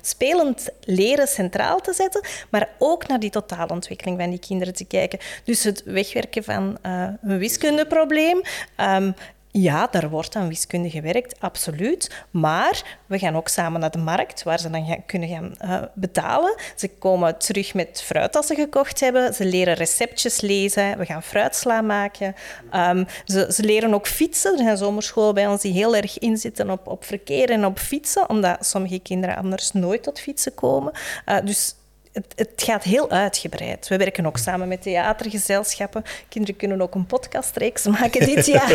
spelend 0.00 0.68
leren 0.80 1.26
centraal 1.26 1.80
te 1.80 1.92
zetten, 1.92 2.24
maar 2.50 2.68
ook 2.78 3.06
naar 3.06 3.20
die 3.20 3.30
totaalontwikkeling 3.30 4.20
van 4.20 4.30
die 4.30 4.38
kinderen 4.38 4.74
te 4.74 4.84
kijken. 4.84 5.18
Dus 5.44 5.64
het 5.64 5.82
wegwerken 5.84 6.44
van 6.44 6.78
uh, 6.86 7.08
een 7.22 7.38
wiskundeprobleem, 7.38 8.42
um, 8.76 9.14
ja, 9.52 9.86
daar 9.90 10.08
wordt 10.08 10.36
aan 10.36 10.48
wiskunde 10.48 10.90
gewerkt, 10.90 11.40
absoluut. 11.40 12.24
Maar 12.30 12.98
we 13.06 13.18
gaan 13.18 13.36
ook 13.36 13.48
samen 13.48 13.80
naar 13.80 13.90
de 13.90 13.98
markt, 13.98 14.42
waar 14.42 14.58
ze 14.58 14.70
dan 14.70 15.02
kunnen 15.06 15.28
gaan 15.28 15.54
uh, 15.64 15.82
betalen. 15.94 16.54
Ze 16.76 16.88
komen 16.88 17.38
terug 17.38 17.74
met 17.74 18.02
fruit 18.02 18.32
dat 18.32 18.46
ze 18.46 18.54
gekocht 18.54 19.00
hebben. 19.00 19.34
Ze 19.34 19.44
leren 19.44 19.74
receptjes 19.74 20.40
lezen. 20.40 20.98
We 20.98 21.04
gaan 21.04 21.22
fruitsla 21.22 21.80
maken. 21.80 22.34
Um, 22.74 23.06
ze, 23.24 23.52
ze, 23.52 23.62
leren 23.62 23.94
ook 23.94 24.06
fietsen. 24.06 24.52
Er 24.52 24.64
zijn 24.64 24.76
zomerscholen 24.76 25.34
bij 25.34 25.46
ons 25.46 25.62
die 25.62 25.72
heel 25.72 25.96
erg 25.96 26.18
inzitten 26.18 26.70
op, 26.70 26.86
op 26.86 27.04
verkeer 27.04 27.50
en 27.50 27.64
op 27.64 27.78
fietsen, 27.78 28.28
omdat 28.28 28.66
sommige 28.66 28.98
kinderen 28.98 29.36
anders 29.36 29.72
nooit 29.72 30.02
tot 30.02 30.20
fietsen 30.20 30.54
komen. 30.54 30.92
Uh, 31.26 31.36
dus 31.44 31.74
het, 32.12 32.32
het, 32.36 32.52
gaat 32.56 32.82
heel 32.82 33.10
uitgebreid. 33.10 33.88
We 33.88 33.96
werken 33.96 34.26
ook 34.26 34.38
samen 34.38 34.68
met 34.68 34.82
theatergezelschappen. 34.82 36.04
Kinderen 36.28 36.56
kunnen 36.56 36.82
ook 36.82 36.94
een 36.94 37.06
podcastreeks 37.06 37.86
maken 37.86 38.26
dit 38.26 38.46
jaar. 38.56 38.68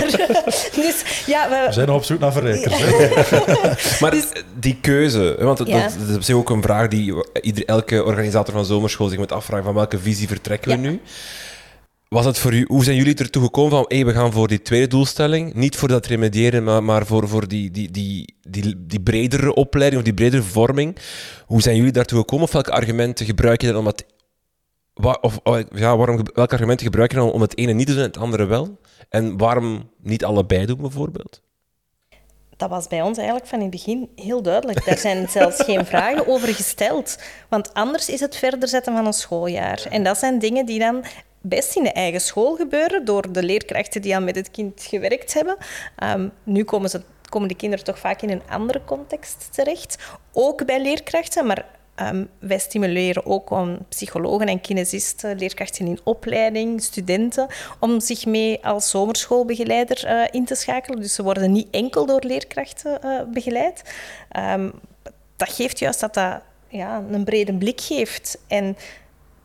dus, 0.81 1.23
ja, 1.25 1.49
we... 1.49 1.63
we... 1.67 1.73
zijn 1.73 1.89
op 1.89 2.03
zoek 2.03 2.19
naar 2.19 2.33
verrijkers. 2.33 2.79
maar 4.01 4.11
dus- 4.11 4.31
die 4.59 4.77
keuze, 4.81 5.35
want 5.39 5.57
dat, 5.57 5.67
ja. 5.67 5.89
dat, 6.07 6.19
is 6.19 6.31
ook 6.31 6.49
een 6.49 6.61
vraag 6.61 6.87
die 6.87 7.25
ieder, 7.41 7.65
elke 7.65 8.03
organisator 8.03 8.53
van 8.53 8.65
zomerschool 8.65 9.07
zich 9.07 9.17
moet 9.17 9.31
afvragen: 9.31 9.65
van 9.65 9.73
welke 9.73 9.99
visie 9.99 10.27
vertrekken 10.27 10.71
we 10.71 10.77
nu? 10.77 11.01
Was 12.09 12.25
het 12.25 12.37
voor 12.37 12.53
u, 12.53 12.65
hoe 12.67 12.83
zijn 12.83 12.95
jullie 12.95 13.15
ertoe 13.15 13.43
gekomen 13.43 13.71
van 13.71 13.85
hey, 13.87 14.05
we 14.05 14.13
gaan 14.13 14.31
voor 14.31 14.47
die 14.47 14.61
tweede 14.61 14.87
doelstelling? 14.87 15.53
Niet 15.53 15.75
voor 15.75 15.87
dat 15.87 16.05
remediëren, 16.05 16.63
maar, 16.63 16.83
maar 16.83 17.05
voor, 17.05 17.27
voor 17.27 17.47
die, 17.47 17.71
die, 17.71 17.91
die, 17.91 18.35
die, 18.41 18.85
die 18.85 19.01
bredere 19.01 19.53
opleiding 19.53 20.01
of 20.01 20.07
die 20.07 20.13
bredere 20.13 20.43
vorming. 20.43 20.97
Hoe 21.45 21.61
zijn 21.61 21.75
jullie 21.75 21.91
daartoe 21.91 22.19
gekomen? 22.19 22.45
Of 22.45 22.51
welke 22.51 22.71
argumenten 22.71 23.25
gebruik 23.25 23.61
je 23.61 23.67
dan 23.67 23.77
om 23.77 23.85
het. 23.85 24.05
Of, 25.21 25.39
oh, 25.43 25.59
ja, 25.69 25.97
waarom, 25.97 26.15
welke 26.33 26.53
argumenten 26.53 26.85
gebruik 26.85 27.11
je 27.11 27.17
dan 27.17 27.31
om 27.31 27.41
het 27.41 27.57
ene 27.57 27.73
niet 27.73 27.87
te 27.87 27.93
doen 27.93 28.01
en 28.01 28.07
het 28.07 28.17
andere 28.17 28.45
wel? 28.45 28.79
En 29.09 29.37
waarom 29.37 29.89
niet 30.01 30.25
allebei 30.25 30.65
doen, 30.65 30.81
bijvoorbeeld? 30.81 31.43
dat 32.57 32.69
was 32.69 32.87
bij 32.87 33.01
ons 33.01 33.17
eigenlijk 33.17 33.47
van 33.47 33.57
in 33.57 33.65
het 33.65 33.73
begin 33.73 34.09
heel 34.15 34.41
duidelijk. 34.41 34.85
Daar 34.85 34.97
zijn 34.97 35.29
zelfs 35.37 35.63
geen 35.63 35.85
vragen 35.85 36.27
over 36.27 36.47
gesteld. 36.47 37.17
Want 37.49 37.73
anders 37.73 38.09
is 38.09 38.19
het 38.19 38.35
verder 38.35 38.69
zetten 38.69 38.95
van 38.95 39.05
een 39.05 39.13
schooljaar. 39.13 39.85
En 39.89 40.03
dat 40.03 40.17
zijn 40.17 40.39
dingen 40.39 40.65
die 40.65 40.79
dan 40.79 41.03
best 41.47 41.75
in 41.75 41.83
de 41.83 41.91
eigen 41.91 42.21
school 42.21 42.55
gebeuren 42.55 43.05
door 43.05 43.31
de 43.31 43.43
leerkrachten 43.43 44.01
die 44.01 44.15
al 44.15 44.21
met 44.21 44.35
het 44.35 44.51
kind 44.51 44.83
gewerkt 44.83 45.33
hebben. 45.33 45.57
Um, 46.03 46.31
nu 46.43 46.63
komen, 46.63 46.89
ze, 46.89 47.01
komen 47.29 47.47
de 47.47 47.55
kinderen 47.55 47.85
toch 47.85 47.99
vaak 47.99 48.21
in 48.21 48.29
een 48.29 48.41
andere 48.49 48.81
context 48.85 49.47
terecht. 49.51 49.97
Ook 50.33 50.65
bij 50.65 50.81
leerkrachten, 50.81 51.45
maar 51.45 51.65
um, 52.01 52.29
wij 52.39 52.57
stimuleren 52.59 53.25
ook 53.25 53.49
om 53.49 53.77
psychologen 53.89 54.47
en 54.47 54.61
kinesisten, 54.61 55.37
leerkrachten 55.37 55.87
in 55.87 55.99
opleiding, 56.03 56.81
studenten, 56.81 57.47
om 57.79 57.99
zich 57.99 58.25
mee 58.25 58.65
als 58.65 58.89
zomerschoolbegeleider 58.89 60.05
uh, 60.05 60.23
in 60.31 60.45
te 60.45 60.55
schakelen. 60.55 61.01
Dus 61.01 61.13
ze 61.13 61.23
worden 61.23 61.51
niet 61.51 61.67
enkel 61.71 62.05
door 62.05 62.23
leerkrachten 62.23 62.99
uh, 63.03 63.21
begeleid. 63.33 63.81
Um, 64.39 64.71
dat 65.35 65.49
geeft 65.49 65.79
juist 65.79 65.99
dat 65.99 66.13
dat 66.13 66.41
ja, 66.67 67.03
een 67.11 67.23
brede 67.23 67.53
blik 67.53 67.81
geeft. 67.81 68.37
En 68.47 68.77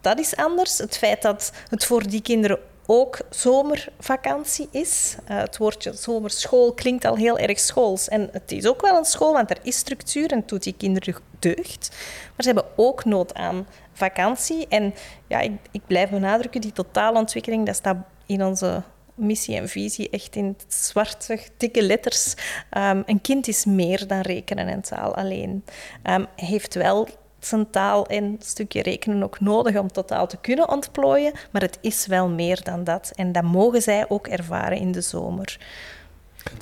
dat 0.00 0.18
is 0.18 0.36
anders. 0.36 0.78
Het 0.78 0.98
feit 0.98 1.22
dat 1.22 1.52
het 1.68 1.84
voor 1.84 2.08
die 2.08 2.22
kinderen 2.22 2.58
ook 2.86 3.18
zomervakantie 3.30 4.68
is. 4.70 5.16
Uh, 5.30 5.38
het 5.38 5.56
woordje 5.56 5.92
zomerschool 5.92 6.72
klinkt 6.72 7.04
al 7.04 7.16
heel 7.16 7.38
erg 7.38 7.58
schools. 7.58 8.08
En 8.08 8.28
het 8.32 8.52
is 8.52 8.66
ook 8.66 8.80
wel 8.80 8.96
een 8.96 9.04
school, 9.04 9.32
want 9.32 9.50
er 9.50 9.58
is 9.62 9.76
structuur 9.76 10.32
en 10.32 10.42
doet 10.46 10.62
die 10.62 10.74
kinderen 10.76 11.14
deugd. 11.38 11.88
Maar 12.36 12.44
ze 12.44 12.46
hebben 12.46 12.64
ook 12.76 13.04
nood 13.04 13.34
aan 13.34 13.66
vakantie. 13.92 14.66
En 14.68 14.94
ja, 15.26 15.40
ik, 15.40 15.52
ik 15.70 15.82
blijf 15.86 16.10
benadrukken, 16.10 16.60
die 16.60 16.72
totaalontwikkeling, 16.72 17.66
dat 17.66 17.76
staat 17.76 17.96
in 18.26 18.44
onze 18.44 18.82
missie 19.14 19.56
en 19.56 19.68
visie 19.68 20.10
echt 20.10 20.36
in 20.36 20.56
zwarte, 20.68 21.38
dikke 21.56 21.82
letters. 21.82 22.34
Um, 22.76 23.02
een 23.06 23.20
kind 23.20 23.48
is 23.48 23.64
meer 23.64 24.06
dan 24.06 24.20
rekenen 24.20 24.68
en 24.68 24.80
taal 24.80 25.14
alleen. 25.14 25.64
Um, 26.04 26.26
heeft 26.36 26.74
wel 26.74 27.08
zijn 27.40 27.70
taal 27.70 28.06
en 28.06 28.36
stukje 28.38 28.82
rekenen 28.82 29.22
ook 29.22 29.40
nodig 29.40 29.78
om 29.78 29.92
totaal 29.92 30.26
te 30.26 30.36
kunnen 30.40 30.68
ontplooien, 30.68 31.32
maar 31.50 31.62
het 31.62 31.78
is 31.80 32.06
wel 32.06 32.28
meer 32.28 32.62
dan 32.62 32.84
dat. 32.84 33.12
En 33.14 33.32
dat 33.32 33.42
mogen 33.42 33.82
zij 33.82 34.04
ook 34.08 34.26
ervaren 34.26 34.78
in 34.78 34.92
de 34.92 35.00
zomer. 35.00 35.58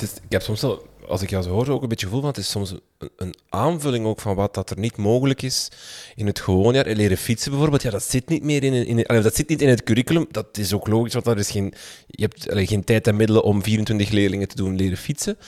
ik 0.01 0.11
heb 0.29 0.43
soms 0.43 0.61
wel, 0.61 0.87
als 1.09 1.23
ik 1.23 1.31
jou 1.31 1.43
zo 1.43 1.51
hoor, 1.51 1.69
ook 1.69 1.83
een 1.83 1.89
beetje 1.89 2.07
gevoel 2.07 2.21
van 2.21 2.31
het 2.31 2.39
is 2.39 2.51
soms 2.51 2.75
een, 3.17 3.35
aanvulling 3.49 4.07
ook 4.07 4.21
van 4.21 4.35
wat 4.35 4.55
dat 4.55 4.71
er 4.71 4.79
niet 4.79 4.97
mogelijk 4.97 5.43
is 5.43 5.69
in 6.15 6.27
het 6.27 6.41
gewoonjaar. 6.41 6.87
Leren 6.87 7.17
fietsen 7.17 7.51
bijvoorbeeld, 7.51 7.83
ja, 7.83 7.91
dat 7.91 8.03
zit 8.03 8.29
niet 8.29 8.43
meer 8.43 8.65
in, 8.65 8.87
in, 8.87 9.23
dat 9.23 9.35
zit 9.35 9.49
niet 9.49 9.63
in 9.63 9.69
het 9.69 9.83
curriculum. 9.83 10.27
Dat 10.31 10.59
is 10.59 10.73
ook 10.73 10.87
logisch, 10.87 11.13
want 11.13 11.25
dat 11.25 11.39
is 11.39 11.51
geen, 11.51 11.75
je 12.07 12.23
hebt 12.23 12.69
geen 12.69 12.85
tijd 12.85 13.07
en 13.07 13.17
middelen 13.17 13.43
om 13.43 13.63
24 13.63 14.11
leerlingen 14.11 14.49
te 14.49 14.57
doen 14.57 14.77
leren 14.77 14.99
fietsen. 14.99 15.39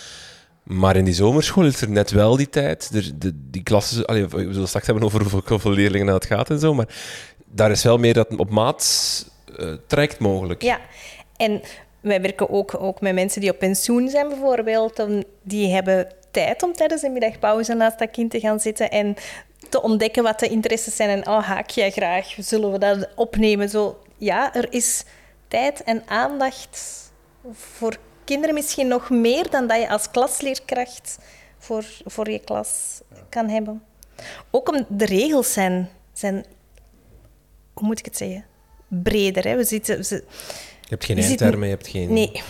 Maar 0.71 0.97
in 0.97 1.05
die 1.05 1.15
zomerschool 1.15 1.65
is 1.65 1.81
er 1.81 1.91
net 1.91 2.11
wel 2.11 2.37
die 2.37 2.49
tijd. 2.49 2.93
De, 2.93 3.33
die 3.51 3.63
klassen, 3.63 4.07
allee, 4.07 4.27
we 4.27 4.53
zullen 4.53 4.69
straks 4.69 4.87
hebben 4.87 5.05
over 5.05 5.43
hoeveel 5.49 5.71
leerlingen 5.71 6.07
dat 6.07 6.25
gaat 6.25 6.51
en 6.51 6.59
zo. 6.59 6.75
Maar 6.75 6.89
daar 7.47 7.71
is 7.71 7.83
wel 7.83 7.99
meer 7.99 8.15
dat 8.15 8.37
op 8.37 8.51
maat 8.51 9.25
uh, 9.59 9.73
trekt 9.87 10.19
mogelijk. 10.19 10.63
Ja, 10.63 10.81
en 11.37 11.61
wij 12.01 12.21
werken 12.21 12.51
ook, 12.51 12.75
ook 12.81 13.01
met 13.01 13.15
mensen 13.15 13.41
die 13.41 13.51
op 13.51 13.59
pensioen 13.59 14.09
zijn 14.09 14.29
bijvoorbeeld. 14.29 15.07
Die 15.43 15.73
hebben 15.73 16.09
tijd 16.31 16.63
om 16.63 16.73
tijdens 16.73 17.01
de 17.01 17.09
middagpauze 17.09 17.75
naast 17.75 17.99
dat 17.99 18.11
kind 18.11 18.31
te 18.31 18.41
gaan 18.41 18.61
zitten 18.61 18.91
en 18.91 19.17
te 19.69 19.83
ontdekken 19.83 20.23
wat 20.23 20.41
de 20.41 20.49
interesses 20.49 20.97
zijn. 20.97 21.09
En 21.09 21.29
oh, 21.29 21.45
haak 21.45 21.71
jij 21.71 21.91
graag? 21.91 22.35
Zullen 22.39 22.73
we 22.73 22.79
dat 22.79 23.09
opnemen? 23.15 23.69
Zo, 23.69 23.99
ja, 24.19 24.55
er 24.55 24.73
is 24.73 25.05
tijd 25.49 25.83
en 25.83 26.03
aandacht 26.07 27.11
voor 27.53 27.97
kinderen 28.31 28.55
misschien 28.55 28.89
nog 28.89 29.11
meer 29.11 29.51
dan 29.51 29.67
dat 29.67 29.81
je 29.81 29.89
als 29.89 30.11
klasleerkracht 30.11 31.19
voor, 31.59 31.85
voor 32.05 32.31
je 32.31 32.39
klas 32.39 33.01
kan 33.29 33.49
hebben. 33.49 33.83
Ook 34.51 34.69
om 34.69 34.87
de 34.89 35.05
regels 35.05 35.53
zijn, 35.53 35.89
zijn 36.13 36.45
hoe 37.73 37.87
moet 37.87 37.99
ik 37.99 38.05
het 38.05 38.17
zeggen, 38.17 38.45
breder. 38.89 39.45
Hè? 39.45 39.57
We 39.57 39.65
zitten, 39.65 39.97
je 39.99 40.25
hebt 40.89 41.05
geen 41.05 41.19
eindtermen, 41.19 41.69
je 41.69 41.75
hebt 41.75 41.89
geen... 41.89 42.13
Nee, 42.13 42.43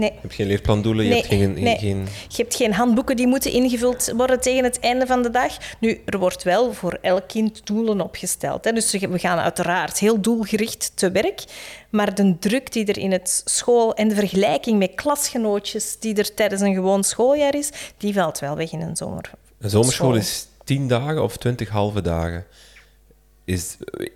Nee. 0.00 0.12
Je 0.12 0.18
hebt 0.20 0.34
geen 0.34 0.46
leerplandoelen, 0.46 1.04
je, 1.04 1.14
hebt 1.14 1.26
geen, 1.26 1.56
geen... 1.78 2.08
je 2.28 2.42
hebt 2.42 2.54
geen 2.54 2.72
handboeken 2.72 3.16
die 3.16 3.26
moeten 3.26 3.52
ingevuld 3.52 4.12
worden 4.16 4.40
tegen 4.40 4.64
het 4.64 4.80
einde 4.80 5.06
van 5.06 5.22
de 5.22 5.30
dag. 5.30 5.56
Nu, 5.80 6.00
er 6.04 6.18
wordt 6.18 6.42
wel 6.42 6.72
voor 6.72 6.98
elk 7.02 7.28
kind 7.28 7.66
doelen 7.66 8.00
opgesteld. 8.00 8.64
Hè. 8.64 8.72
Dus 8.72 8.90
we 8.90 9.18
gaan 9.18 9.38
uiteraard 9.38 9.98
heel 9.98 10.20
doelgericht 10.20 10.92
te 10.94 11.10
werk. 11.10 11.44
Maar 11.90 12.14
de 12.14 12.38
druk 12.38 12.72
die 12.72 12.84
er 12.84 12.98
in 12.98 13.12
het 13.12 13.42
school 13.44 13.94
en 13.94 14.08
de 14.08 14.14
vergelijking 14.14 14.78
met 14.78 14.94
klasgenootjes 14.94 15.96
die 15.98 16.14
er 16.14 16.34
tijdens 16.34 16.60
een 16.60 16.74
gewoon 16.74 17.04
schooljaar 17.04 17.54
is, 17.54 17.70
die 17.96 18.14
valt 18.14 18.38
wel 18.38 18.56
weg 18.56 18.72
in 18.72 18.80
een 18.80 18.96
zomer. 18.96 19.30
Een 19.58 19.70
zomerschool 19.70 20.14
is 20.14 20.46
tien 20.64 20.88
dagen 20.88 21.22
of 21.22 21.36
twintig 21.36 21.68
halve 21.68 22.00
dagen. 22.00 22.46
Is, 23.44 23.76
de 23.78 24.10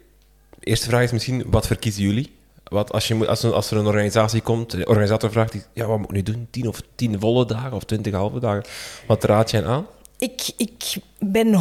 eerste 0.60 0.88
vraag 0.88 1.02
is 1.02 1.12
misschien, 1.12 1.44
wat 1.46 1.66
verkiezen 1.66 2.02
jullie? 2.02 2.32
Wat 2.64 2.92
als, 2.92 3.08
je, 3.08 3.26
als, 3.26 3.44
als 3.44 3.70
er 3.70 3.76
een 3.76 3.86
organisatie 3.86 4.40
komt, 4.40 4.70
de 4.70 4.86
organisator 4.86 5.30
vraagt, 5.30 5.68
ja, 5.72 5.86
wat 5.86 5.98
moet 5.98 6.08
ik 6.08 6.14
nu 6.14 6.22
doen? 6.22 6.48
Tien 6.50 6.68
of 6.68 6.80
tien 6.94 7.20
volle 7.20 7.46
dagen 7.46 7.72
of 7.72 7.84
twintig 7.84 8.14
halve 8.14 8.38
dagen? 8.38 8.64
Wat 9.06 9.24
raad 9.24 9.50
jij 9.50 9.66
aan? 9.66 9.86
Ik, 10.18 10.50
ik 10.56 10.96
ben 11.18 11.54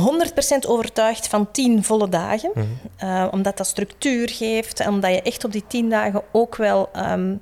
100% 0.66 0.68
overtuigd 0.68 1.28
van 1.28 1.52
tien 1.52 1.84
volle 1.84 2.10
dagen. 2.10 2.52
Mhm. 2.54 2.66
Eh, 2.98 3.28
omdat 3.32 3.58
dat 3.58 3.68
structuur 3.68 4.30
geeft. 4.30 4.88
Omdat 4.88 5.12
je 5.12 5.22
echt 5.22 5.44
op 5.44 5.52
die 5.52 5.64
tien 5.68 5.90
dagen 5.90 6.22
ook 6.32 6.56
wel 6.56 6.90
um, 6.96 7.42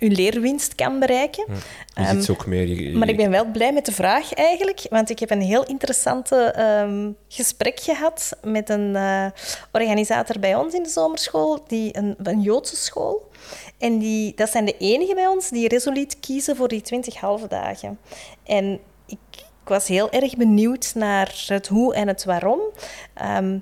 je 0.00 0.10
leerwinst 0.10 0.74
kan 0.74 0.98
bereiken. 0.98 1.44
Je 1.48 2.04
ziet 2.06 2.22
ehm, 2.22 2.30
ook 2.30 2.46
meer. 2.46 2.98
Maar 2.98 3.08
ik 3.08 3.16
ben 3.16 3.30
wel 3.30 3.44
blij 3.44 3.72
met 3.72 3.86
de 3.86 3.92
vraag 3.92 4.34
eigenlijk. 4.34 4.86
Want 4.90 5.10
ik 5.10 5.18
heb 5.18 5.30
een 5.30 5.40
heel 5.40 5.64
interessante 5.66 6.54
um, 6.82 7.16
gesprek 7.28 7.80
gehad 7.80 8.38
met 8.42 8.68
een 8.68 8.94
uh, 8.94 9.26
organisator 9.72 10.38
bij 10.38 10.54
ons 10.54 10.74
in 10.74 10.82
de 10.82 10.88
zomerschool. 10.88 11.64
Die 11.66 11.96
een, 11.96 12.16
een 12.22 12.40
Joodse 12.40 12.76
school. 12.76 13.30
En 13.78 13.98
die, 13.98 14.32
dat 14.34 14.50
zijn 14.50 14.64
de 14.64 14.76
enigen 14.78 15.14
bij 15.14 15.26
ons 15.26 15.48
die 15.48 15.68
resoluut 15.68 16.20
kiezen 16.20 16.56
voor 16.56 16.68
die 16.68 16.80
20 16.80 17.14
halve 17.14 17.48
dagen. 17.48 17.98
En 18.44 18.80
ik, 19.06 19.18
ik, 19.30 19.76
was 19.76 19.88
heel 19.88 20.10
erg 20.10 20.36
benieuwd 20.36 20.92
naar 20.94 21.44
het 21.46 21.68
hoe 21.68 21.94
en 21.94 22.08
het 22.08 22.24
waarom. 22.24 22.60
Ehm, 23.14 23.58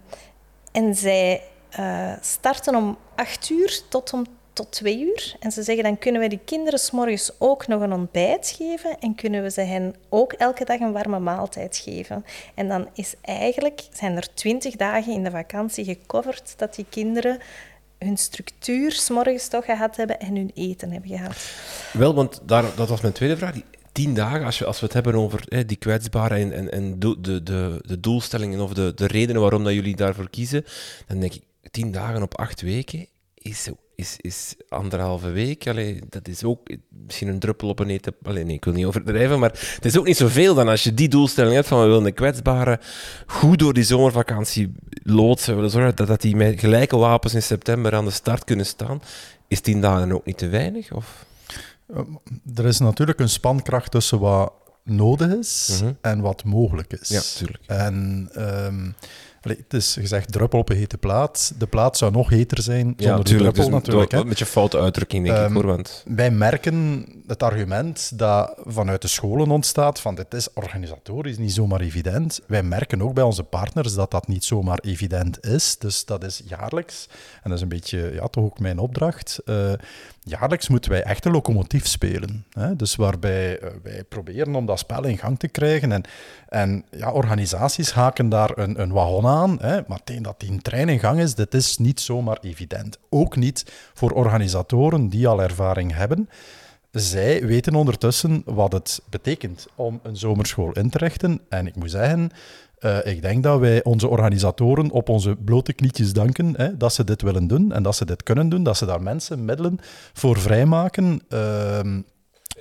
en 0.72 0.94
zij 0.94 1.42
uh, 1.78 2.12
starten 2.20 2.74
om 2.74 2.96
acht 3.14 3.50
uur 3.50 3.80
tot 3.88 4.12
om 4.12 4.24
tot 4.58 4.72
twee 4.72 5.00
uur. 5.00 5.36
En 5.40 5.52
ze 5.52 5.62
zeggen, 5.62 5.84
dan 5.84 5.98
kunnen 5.98 6.20
we 6.20 6.28
die 6.28 6.40
kinderen 6.44 6.78
s'morgens 6.78 7.30
ook 7.38 7.66
nog 7.66 7.80
een 7.80 7.92
ontbijt 7.92 8.54
geven 8.56 8.98
en 9.00 9.14
kunnen 9.14 9.42
we 9.42 9.50
ze 9.50 9.60
hen 9.60 9.94
ook 10.08 10.32
elke 10.32 10.64
dag 10.64 10.80
een 10.80 10.92
warme 10.92 11.18
maaltijd 11.18 11.76
geven. 11.76 12.24
En 12.54 12.68
dan 12.68 12.88
is 12.94 13.14
eigenlijk, 13.22 13.82
zijn 13.92 14.16
er 14.16 14.34
twintig 14.34 14.76
dagen 14.76 15.12
in 15.12 15.24
de 15.24 15.30
vakantie 15.30 15.84
gecoverd 15.84 16.54
dat 16.56 16.74
die 16.74 16.86
kinderen 16.88 17.38
hun 17.98 18.16
structuur 18.16 18.92
s'morgens 18.92 19.48
toch 19.48 19.64
gehad 19.64 19.96
hebben 19.96 20.20
en 20.20 20.36
hun 20.36 20.50
eten 20.54 20.90
hebben 20.90 21.10
gehad. 21.10 21.36
Wel, 21.92 22.14
want 22.14 22.40
daar, 22.44 22.64
dat 22.76 22.88
was 22.88 23.00
mijn 23.00 23.14
tweede 23.14 23.36
vraag. 23.36 23.52
Die 23.52 23.64
tien 23.92 24.14
dagen, 24.14 24.44
als, 24.44 24.58
je, 24.58 24.64
als 24.64 24.80
we 24.80 24.84
het 24.84 24.94
hebben 24.94 25.14
over 25.14 25.44
hè, 25.48 25.64
die 25.64 25.76
kwetsbare 25.76 26.34
en, 26.34 26.52
en, 26.52 26.72
en 26.72 26.98
de, 26.98 27.20
de, 27.20 27.42
de, 27.42 28.00
doelstellingen 28.00 28.60
of 28.60 28.72
de, 28.72 28.92
de 28.94 29.06
redenen 29.06 29.42
waarom 29.42 29.64
dat 29.64 29.72
jullie 29.72 29.96
daarvoor 29.96 30.30
kiezen, 30.30 30.64
dan 31.06 31.20
denk 31.20 31.34
ik, 31.34 31.42
tien 31.70 31.92
dagen 31.92 32.22
op 32.22 32.38
acht 32.38 32.60
weken 32.60 33.06
is 33.34 33.68
is, 33.98 34.16
is 34.16 34.54
anderhalve 34.68 35.30
week. 35.30 35.66
Allee, 35.66 36.00
dat 36.08 36.28
is 36.28 36.44
ook 36.44 36.68
misschien 36.88 37.28
een 37.28 37.38
druppel 37.38 37.68
op 37.68 37.78
een 37.78 37.90
eten. 37.90 38.14
Allee, 38.22 38.44
nee, 38.44 38.54
ik 38.54 38.64
wil 38.64 38.74
niet 38.74 38.84
overdrijven, 38.84 39.38
maar 39.38 39.50
het 39.74 39.84
is 39.84 39.98
ook 39.98 40.06
niet 40.06 40.16
zoveel 40.16 40.54
dan 40.54 40.68
als 40.68 40.82
je 40.82 40.94
die 40.94 41.08
doelstelling 41.08 41.54
hebt 41.54 41.68
van 41.68 41.80
we 41.80 41.86
willen 41.86 42.02
de 42.02 42.12
kwetsbaren 42.12 42.80
goed 43.26 43.58
door 43.58 43.74
die 43.74 43.84
zomervakantie 43.84 44.72
loodsen. 45.02 45.48
We 45.48 45.54
willen 45.54 45.70
zorgen 45.70 45.96
dat, 45.96 46.06
dat 46.06 46.20
die 46.20 46.36
met 46.36 46.60
gelijke 46.60 46.96
wapens 46.96 47.34
in 47.34 47.42
september 47.42 47.94
aan 47.94 48.04
de 48.04 48.10
start 48.10 48.44
kunnen 48.44 48.66
staan. 48.66 49.02
Is 49.48 49.60
tien 49.60 49.80
dagen 49.80 50.12
ook 50.12 50.26
niet 50.26 50.38
te 50.38 50.48
weinig? 50.48 50.92
Of? 50.92 51.26
Er 52.54 52.66
is 52.66 52.78
natuurlijk 52.78 53.20
een 53.20 53.28
spankracht 53.28 53.90
tussen 53.90 54.18
wat 54.18 54.52
nodig 54.84 55.36
is 55.36 55.78
mhm. 55.80 55.92
en 56.00 56.20
wat 56.20 56.44
mogelijk 56.44 56.92
is. 56.92 57.08
Ja, 57.08 57.20
natuurlijk. 57.34 57.64
En... 57.66 58.28
Um, 58.36 58.94
het 59.40 59.74
is 59.74 59.94
gezegd 59.94 60.32
druppel 60.32 60.58
op 60.58 60.68
een 60.68 60.76
hete 60.76 60.98
plaat. 60.98 61.52
De 61.58 61.66
plaat 61.66 61.96
zou 61.96 62.12
nog 62.12 62.28
heter 62.28 62.62
zijn 62.62 62.84
zonder 62.96 63.16
ja, 63.16 63.22
tuurlijk, 63.22 63.54
druppel 63.54 63.64
dus 63.64 63.72
natuurlijk. 63.72 64.12
Een 64.12 64.28
beetje 64.28 64.46
foute 64.46 64.78
uitdrukking, 64.78 65.24
denk 65.24 65.36
ik. 65.36 65.44
Ehm, 65.44 65.54
hoor, 65.54 65.66
want... 65.66 66.04
Wij 66.06 66.30
merken 66.30 67.06
het 67.26 67.42
argument 67.42 68.18
dat 68.18 68.54
vanuit 68.64 69.02
de 69.02 69.08
scholen 69.08 69.50
ontstaat 69.50 70.00
van 70.00 70.14
dit 70.14 70.34
is 70.34 70.52
organisatorisch 70.54 71.38
niet 71.38 71.52
zomaar 71.52 71.80
evident. 71.80 72.40
Wij 72.46 72.62
merken 72.62 73.02
ook 73.02 73.14
bij 73.14 73.24
onze 73.24 73.44
partners 73.44 73.94
dat 73.94 74.10
dat 74.10 74.28
niet 74.28 74.44
zomaar 74.44 74.78
evident 74.78 75.46
is. 75.46 75.78
Dus 75.78 76.04
dat 76.04 76.24
is 76.24 76.42
jaarlijks, 76.44 77.08
en 77.42 77.50
dat 77.50 77.52
is 77.52 77.60
een 77.60 77.68
beetje 77.68 78.10
ja, 78.12 78.26
toch 78.26 78.44
ook 78.44 78.58
mijn 78.58 78.78
opdracht, 78.78 79.40
uh, 79.44 79.72
jaarlijks 80.28 80.68
moeten 80.68 80.90
wij 80.90 81.02
echt 81.02 81.24
een 81.24 81.32
locomotief 81.32 81.86
spelen. 81.86 82.44
Hè? 82.52 82.76
Dus 82.76 82.96
waarbij 82.96 83.62
uh, 83.62 83.68
wij 83.82 84.04
proberen 84.04 84.54
om 84.54 84.66
dat 84.66 84.78
spel 84.78 85.04
in 85.04 85.18
gang 85.18 85.38
te 85.38 85.48
krijgen. 85.48 85.92
En, 85.92 86.02
en 86.48 86.84
ja, 86.90 87.12
organisaties 87.12 87.92
haken 87.92 88.28
daar 88.28 88.58
een, 88.58 88.80
een 88.80 88.92
wagon 88.92 89.26
aan. 89.26 89.58
Hè? 89.60 89.80
Maar 89.86 90.00
dat 90.20 90.40
die 90.40 90.62
trein 90.62 90.88
in 90.88 90.98
gang 90.98 91.20
is, 91.20 91.34
dit 91.34 91.54
is 91.54 91.78
niet 91.78 92.00
zomaar 92.00 92.38
evident. 92.40 92.98
Ook 93.10 93.36
niet 93.36 93.72
voor 93.94 94.10
organisatoren 94.10 95.08
die 95.08 95.28
al 95.28 95.42
ervaring 95.42 95.94
hebben. 95.94 96.28
Zij 96.90 97.46
weten 97.46 97.74
ondertussen 97.74 98.42
wat 98.44 98.72
het 98.72 99.00
betekent 99.10 99.66
om 99.74 100.00
een 100.02 100.16
zomerschool 100.16 100.72
in 100.72 100.90
te 100.90 100.98
richten. 100.98 101.40
En 101.48 101.66
ik 101.66 101.76
moet 101.76 101.90
zeggen, 101.90 102.30
uh, 102.80 103.06
ik 103.06 103.22
denk 103.22 103.42
dat 103.42 103.60
wij 103.60 103.84
onze 103.84 104.08
organisatoren 104.08 104.90
op 104.90 105.08
onze 105.08 105.36
blote 105.36 105.72
knietjes 105.72 106.12
danken 106.12 106.54
hè, 106.56 106.76
dat 106.76 106.92
ze 106.92 107.04
dit 107.04 107.22
willen 107.22 107.46
doen 107.46 107.72
en 107.72 107.82
dat 107.82 107.96
ze 107.96 108.04
dit 108.04 108.22
kunnen 108.22 108.48
doen, 108.48 108.62
dat 108.62 108.76
ze 108.76 108.86
daar 108.86 109.02
mensen, 109.02 109.44
middelen 109.44 109.78
voor 110.12 110.38
vrijmaken. 110.38 111.22
Uh, 111.28 111.80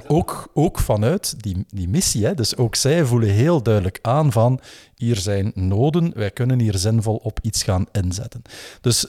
ook, 0.08 0.50
ook 0.54 0.80
vanuit 0.80 1.44
die, 1.44 1.66
die 1.68 1.90
missie. 1.90 2.26
Hè. 2.26 2.34
Dus 2.34 2.58
ook 2.58 2.76
zij 2.76 3.06
voelen 3.06 3.30
heel 3.30 3.64
duidelijk 3.64 4.00
aan 4.02 4.32
van 4.32 4.60
hier 4.96 5.16
zijn 5.16 5.52
noden, 5.56 6.12
wij 6.16 6.32
kunnen 6.32 6.60
hier 6.60 6.78
zinvol 6.78 7.16
op 7.16 7.40
iets 7.42 7.64
gaan 7.64 7.86
inzetten. 7.92 8.42
Dus 8.82 9.08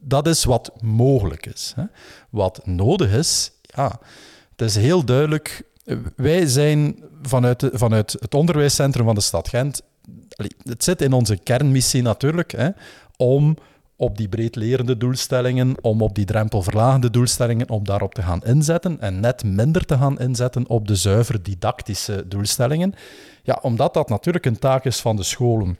dat 0.00 0.26
is 0.26 0.44
wat 0.44 0.72
mogelijk 0.80 1.46
is. 1.46 1.72
Hè. 1.76 1.84
Wat 2.30 2.66
nodig 2.66 3.12
is, 3.12 3.52
ja, 3.62 4.00
het 4.50 4.68
is 4.68 4.76
heel 4.76 5.04
duidelijk. 5.04 5.62
Wij 6.16 6.46
zijn 6.46 7.04
vanuit, 7.22 7.60
de, 7.60 7.70
vanuit 7.72 8.16
het 8.20 8.34
onderwijscentrum 8.34 9.04
van 9.04 9.14
de 9.14 9.20
stad 9.20 9.48
Gent 9.48 9.82
het 10.62 10.84
zit 10.84 11.02
in 11.02 11.12
onze 11.12 11.36
kernmissie 11.36 12.02
natuurlijk, 12.02 12.52
hè, 12.52 12.68
om 13.16 13.56
op 13.96 14.16
die 14.16 14.28
breedlerende 14.28 14.96
doelstellingen, 14.96 15.74
om 15.80 16.02
op 16.02 16.14
die 16.14 16.24
drempelverlagende 16.24 17.10
doelstellingen, 17.10 17.68
om 17.68 17.84
daarop 17.84 18.14
te 18.14 18.22
gaan 18.22 18.44
inzetten 18.44 19.00
en 19.00 19.20
net 19.20 19.44
minder 19.44 19.84
te 19.84 19.96
gaan 19.96 20.18
inzetten 20.18 20.68
op 20.68 20.88
de 20.88 20.94
zuiver 20.94 21.42
didactische 21.42 22.24
doelstellingen. 22.28 22.94
Ja, 23.42 23.58
omdat 23.62 23.94
dat 23.94 24.08
natuurlijk 24.08 24.46
een 24.46 24.58
taak 24.58 24.84
is 24.84 25.00
van 25.00 25.16
de 25.16 25.22
scholen. 25.22 25.78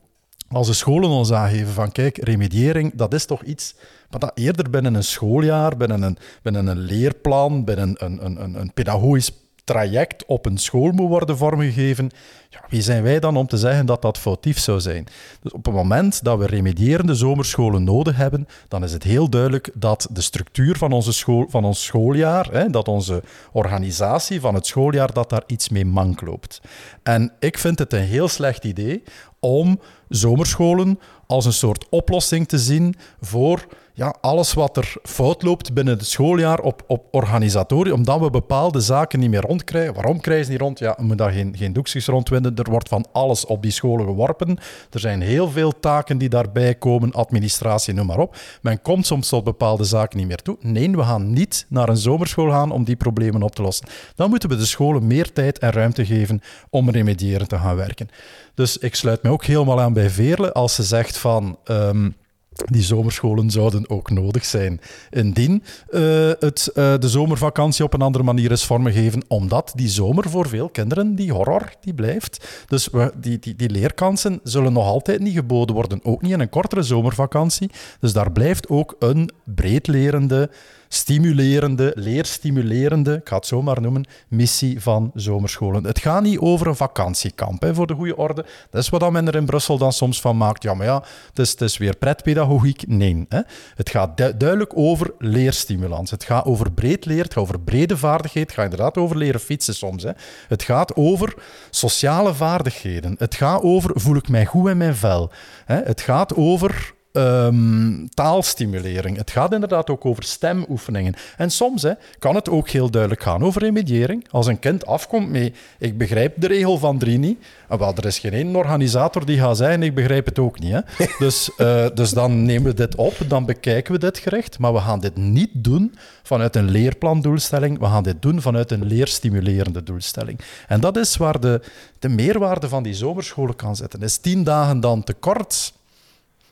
Als 0.49 0.67
de 0.67 0.73
scholen 0.73 1.11
ons 1.11 1.33
aangeven 1.33 1.73
van 1.73 1.93
kijk, 1.93 2.25
remediëring, 2.25 2.95
dat 2.95 3.15
is 3.15 3.25
toch 3.25 3.43
iets 3.43 3.75
wat 4.09 4.31
eerder 4.35 4.71
binnen 4.71 4.95
een 4.95 5.05
schooljaar, 5.05 5.77
binnen 5.77 6.03
een, 6.03 6.17
binnen 6.43 6.67
een 6.67 6.79
leerplan, 6.79 7.65
binnen 7.65 7.95
een, 7.99 8.25
een, 8.25 8.43
een, 8.43 8.61
een 8.61 8.73
pedagogisch 8.73 9.33
traject 9.71 10.25
op 10.27 10.47
een 10.47 10.59
school 10.59 10.91
moet 10.91 11.09
worden 11.09 11.37
vormgegeven, 11.37 12.11
ja, 12.49 12.61
wie 12.69 12.83
zijn 12.83 13.03
wij 13.03 13.21
dan 13.21 13.37
om 13.37 13.47
te 13.47 13.57
zeggen 13.57 13.87
dat 13.87 14.03
dat 14.03 14.19
foutief 14.19 14.59
zou 14.59 14.81
zijn? 14.81 15.07
Dus 15.43 15.53
op 15.53 15.65
het 15.65 15.75
moment 15.75 16.25
dat 16.25 16.39
we 16.39 16.47
remedierende 16.47 17.15
zomerscholen 17.15 17.85
nodig 17.85 18.17
hebben, 18.17 18.47
dan 18.69 18.85
is 18.85 18.93
het 18.93 19.03
heel 19.03 19.29
duidelijk 19.29 19.71
dat 19.75 20.09
de 20.11 20.21
structuur 20.21 20.77
van, 20.77 20.93
onze 20.93 21.13
school, 21.13 21.47
van 21.49 21.65
ons 21.65 21.85
schooljaar, 21.85 22.49
hè, 22.53 22.71
dat 22.71 22.89
onze 22.89 23.23
organisatie 23.53 24.41
van 24.41 24.55
het 24.55 24.67
schooljaar, 24.67 25.13
dat 25.13 25.31
daar 25.31 25.45
iets 25.47 25.69
mee 25.69 25.85
mank 25.85 26.21
loopt. 26.21 26.61
En 27.03 27.33
ik 27.39 27.59
vind 27.59 27.79
het 27.79 27.93
een 27.93 28.01
heel 28.01 28.29
slecht 28.29 28.65
idee 28.65 29.03
om 29.41 29.81
zomerscholen 30.09 30.99
als 31.27 31.45
een 31.45 31.53
soort 31.53 31.87
oplossing 31.89 32.49
te 32.49 32.59
zien 32.59 32.95
voor 33.21 33.67
ja, 34.01 34.15
alles 34.21 34.53
wat 34.53 34.77
er 34.77 34.95
fout 35.03 35.43
loopt 35.43 35.73
binnen 35.73 35.99
het 35.99 36.07
schooljaar 36.07 36.61
op, 36.61 36.83
op 36.87 37.07
organisatorie, 37.11 37.95
omdat 37.95 38.21
we 38.21 38.31
bepaalde 38.31 38.81
zaken 38.81 39.19
niet 39.19 39.31
meer 39.31 39.41
rondkrijgen. 39.41 39.95
Waarom 39.95 40.21
krijgen 40.21 40.45
ze 40.45 40.51
niet 40.51 40.61
rond? 40.61 40.79
Ja, 40.79 40.95
we 40.97 41.05
moeten 41.05 41.27
daar 41.27 41.35
geen, 41.35 41.57
geen 41.57 41.73
doekjes 41.73 42.07
rondwinden. 42.07 42.57
Er 42.57 42.71
wordt 42.71 42.89
van 42.89 43.07
alles 43.13 43.47
op 43.47 43.63
die 43.63 43.71
scholen 43.71 44.07
geworpen. 44.07 44.59
Er 44.91 45.01
zijn 45.01 45.21
heel 45.21 45.51
veel 45.51 45.81
taken 45.81 46.19
die 46.19 46.29
daarbij 46.29 46.75
komen, 46.75 47.13
administratie, 47.13 47.95
noem 47.95 48.07
maar 48.07 48.19
op. 48.19 48.37
Men 48.63 48.83
komt 48.83 49.07
soms 49.07 49.29
tot 49.29 49.45
bepaalde 49.45 49.85
zaken 49.85 50.19
niet 50.19 50.27
meer 50.27 50.43
toe. 50.43 50.57
Nee, 50.61 50.91
we 50.91 51.03
gaan 51.03 51.33
niet 51.33 51.67
naar 51.69 51.89
een 51.89 51.97
zomerschool 51.97 52.51
gaan 52.51 52.71
om 52.71 52.85
die 52.85 52.97
problemen 52.97 53.43
op 53.43 53.55
te 53.55 53.63
lossen. 53.63 53.87
Dan 54.15 54.31
moeten 54.31 54.49
we 54.49 54.57
de 54.57 54.67
scholen 54.67 55.07
meer 55.07 55.33
tijd 55.33 55.59
en 55.59 55.71
ruimte 55.71 56.07
geven 56.07 56.41
om 56.71 56.91
remediëren 56.91 57.49
te 57.49 57.59
gaan 57.59 57.77
werken. 57.77 58.09
Dus 58.55 58.79
ik 58.79 58.95
sluit 58.95 59.23
me 59.23 59.31
ook 59.31 59.45
helemaal 59.45 59.81
aan 59.81 59.93
bij 59.93 60.11
Veerle 60.11 60.53
als 60.53 60.75
ze 60.75 60.83
zegt 60.83 61.19
van... 61.19 61.59
Um, 61.65 62.19
die 62.65 62.83
zomerscholen 62.83 63.51
zouden 63.51 63.91
ook 63.91 64.11
nodig 64.11 64.45
zijn. 64.45 64.81
Indien 65.11 65.63
uh, 65.91 66.01
het, 66.39 66.71
uh, 66.75 66.95
de 66.99 67.09
zomervakantie 67.09 67.85
op 67.85 67.95
een 67.95 68.03
andere 68.03 68.25
manier 68.25 68.51
is 68.51 68.65
vormgegeven, 68.65 69.25
omdat 69.29 69.73
die 69.75 69.89
zomer 69.89 70.31
voor 70.31 70.49
veel 70.49 70.69
kinderen, 70.69 71.15
die 71.15 71.33
horror, 71.33 71.73
die 71.81 71.95
blijft. 71.95 72.65
Dus 72.67 72.89
we, 72.93 73.13
die, 73.17 73.39
die, 73.39 73.55
die 73.57 73.71
leerkansen 73.71 74.41
zullen 74.43 74.73
nog 74.73 74.87
altijd 74.87 75.21
niet 75.21 75.35
geboden 75.35 75.75
worden, 75.75 76.05
ook 76.05 76.23
niet 76.23 76.33
in 76.33 76.41
een 76.41 76.49
kortere 76.49 76.83
zomervakantie. 76.83 77.71
Dus 78.01 78.13
daar 78.13 78.33
blijft 78.33 78.69
ook 78.69 78.97
een 78.99 79.31
breedlerende 79.45 80.51
stimulerende, 80.93 81.93
leerstimulerende, 81.95 83.15
ik 83.15 83.29
ga 83.29 83.37
het 83.37 83.47
zo 83.47 83.63
maar 83.63 83.81
noemen, 83.81 84.07
missie 84.29 84.81
van 84.81 85.11
zomerscholen. 85.15 85.85
Het 85.85 85.99
gaat 85.99 86.23
niet 86.23 86.39
over 86.39 86.67
een 86.67 86.77
vakantiekamp, 86.77 87.63
hè, 87.63 87.75
voor 87.75 87.87
de 87.87 87.95
goede 87.95 88.17
orde. 88.17 88.45
Dat 88.71 88.83
is 88.83 88.89
wat 88.89 89.11
men 89.11 89.27
er 89.27 89.35
in 89.35 89.45
Brussel 89.45 89.79
dan 89.79 89.93
soms 89.93 90.21
van 90.21 90.37
maakt. 90.37 90.63
Ja, 90.63 90.75
maar 90.75 90.87
ja, 90.87 91.05
het 91.29 91.39
is, 91.39 91.51
het 91.51 91.61
is 91.61 91.79
weer 91.79 91.97
pretpedagogiek. 91.97 92.87
Nee, 92.87 93.27
hè. 93.29 93.41
het 93.75 93.91
gaat 93.91 94.17
duidelijk 94.17 94.77
over 94.77 95.15
leerstimulans. 95.19 96.11
Het 96.11 96.25
gaat 96.25 96.45
over 96.45 96.73
breed 96.73 97.05
leer, 97.05 97.23
het 97.23 97.33
gaat 97.33 97.43
over 97.43 97.61
brede 97.61 97.97
vaardigheid, 97.97 98.47
het 98.47 98.55
gaat 98.55 98.65
inderdaad 98.65 98.97
over 98.97 99.17
leren 99.17 99.41
fietsen 99.41 99.75
soms. 99.75 100.03
Hè. 100.03 100.11
Het 100.49 100.63
gaat 100.63 100.97
over 100.97 101.35
sociale 101.71 102.35
vaardigheden. 102.35 103.15
Het 103.19 103.35
gaat 103.35 103.63
over 103.63 103.91
voel 103.95 104.17
ik 104.17 104.29
mij 104.29 104.47
goed 104.47 104.69
in 104.69 104.77
mijn 104.77 104.97
vel. 104.97 105.31
Hè. 105.65 105.83
Het 105.83 106.01
gaat 106.01 106.35
over 106.35 106.95
um, 107.13 108.09
taalstimulering. 108.15 109.17
Het 109.17 109.31
gaat 109.31 109.53
inderdaad 109.53 109.91
ook 109.91 110.05
over 110.05 110.23
stemoefeningen. 110.25 111.15
En 111.37 111.51
soms 111.51 111.83
hè, 111.83 111.93
kan 112.19 112.35
het 112.35 112.49
ook 112.49 112.69
heel 112.69 112.91
duidelijk 112.91 113.23
gaan 113.23 113.45
over 113.45 113.63
remediëring. 113.63 114.27
Als 114.31 114.47
een 114.47 114.59
kind 114.59 114.87
afkomt 114.87 115.31
met 115.31 115.57
ik 115.79 115.99
begrijp 115.99 116.41
de 116.41 116.47
regel 116.47 116.79
van 116.79 116.99
drie 116.99 117.19
niet, 117.19 117.39
ah, 117.69 117.79
wel, 117.79 117.95
er 117.95 118.07
is 118.07 118.19
geen 118.19 118.33
één 118.33 118.57
organisator 118.57 119.27
die 119.27 119.39
gaat 119.39 119.57
zeggen 119.57 119.83
ik 119.83 119.95
begrijp 119.95 120.27
het 120.27 120.39
ook 120.39 120.59
niet. 120.59 120.73
Hè. 120.73 120.81
Dus, 121.19 121.51
uh, 121.59 121.87
dus 121.95 122.11
dan 122.11 122.43
nemen 122.43 122.65
we 122.71 122.75
dit 122.75 122.95
op, 122.95 123.15
dan 123.29 123.45
bekijken 123.45 123.93
we 123.93 123.99
dit 123.99 124.19
gerecht, 124.19 124.59
maar 124.59 124.73
we 124.73 124.79
gaan 124.79 125.01
dit 125.01 125.17
niet 125.17 125.51
doen 125.53 125.95
vanuit 126.23 126.57
een 126.57 126.71
leerplandoelstelling, 126.71 127.79
we 127.79 127.85
gaan 127.85 128.03
dit 128.03 128.23
doen 128.23 128.41
vanuit 128.41 128.71
een 128.71 128.85
leerstimulerende 128.85 129.83
doelstelling. 129.83 130.41
En 130.69 130.81
dat 130.81 130.97
is 130.97 131.17
waar 131.17 131.41
de, 131.41 131.61
de 131.99 132.09
meerwaarde 132.09 132.69
van 132.69 132.83
die 132.83 132.95
zomerscholen 132.95 133.57
kan 133.57 133.77
zitten. 133.77 134.03
Is 134.03 134.17
tien 134.17 134.45
dagen 134.45 134.81
dan 134.81 135.05
te 135.05 135.13
kort? 135.13 135.73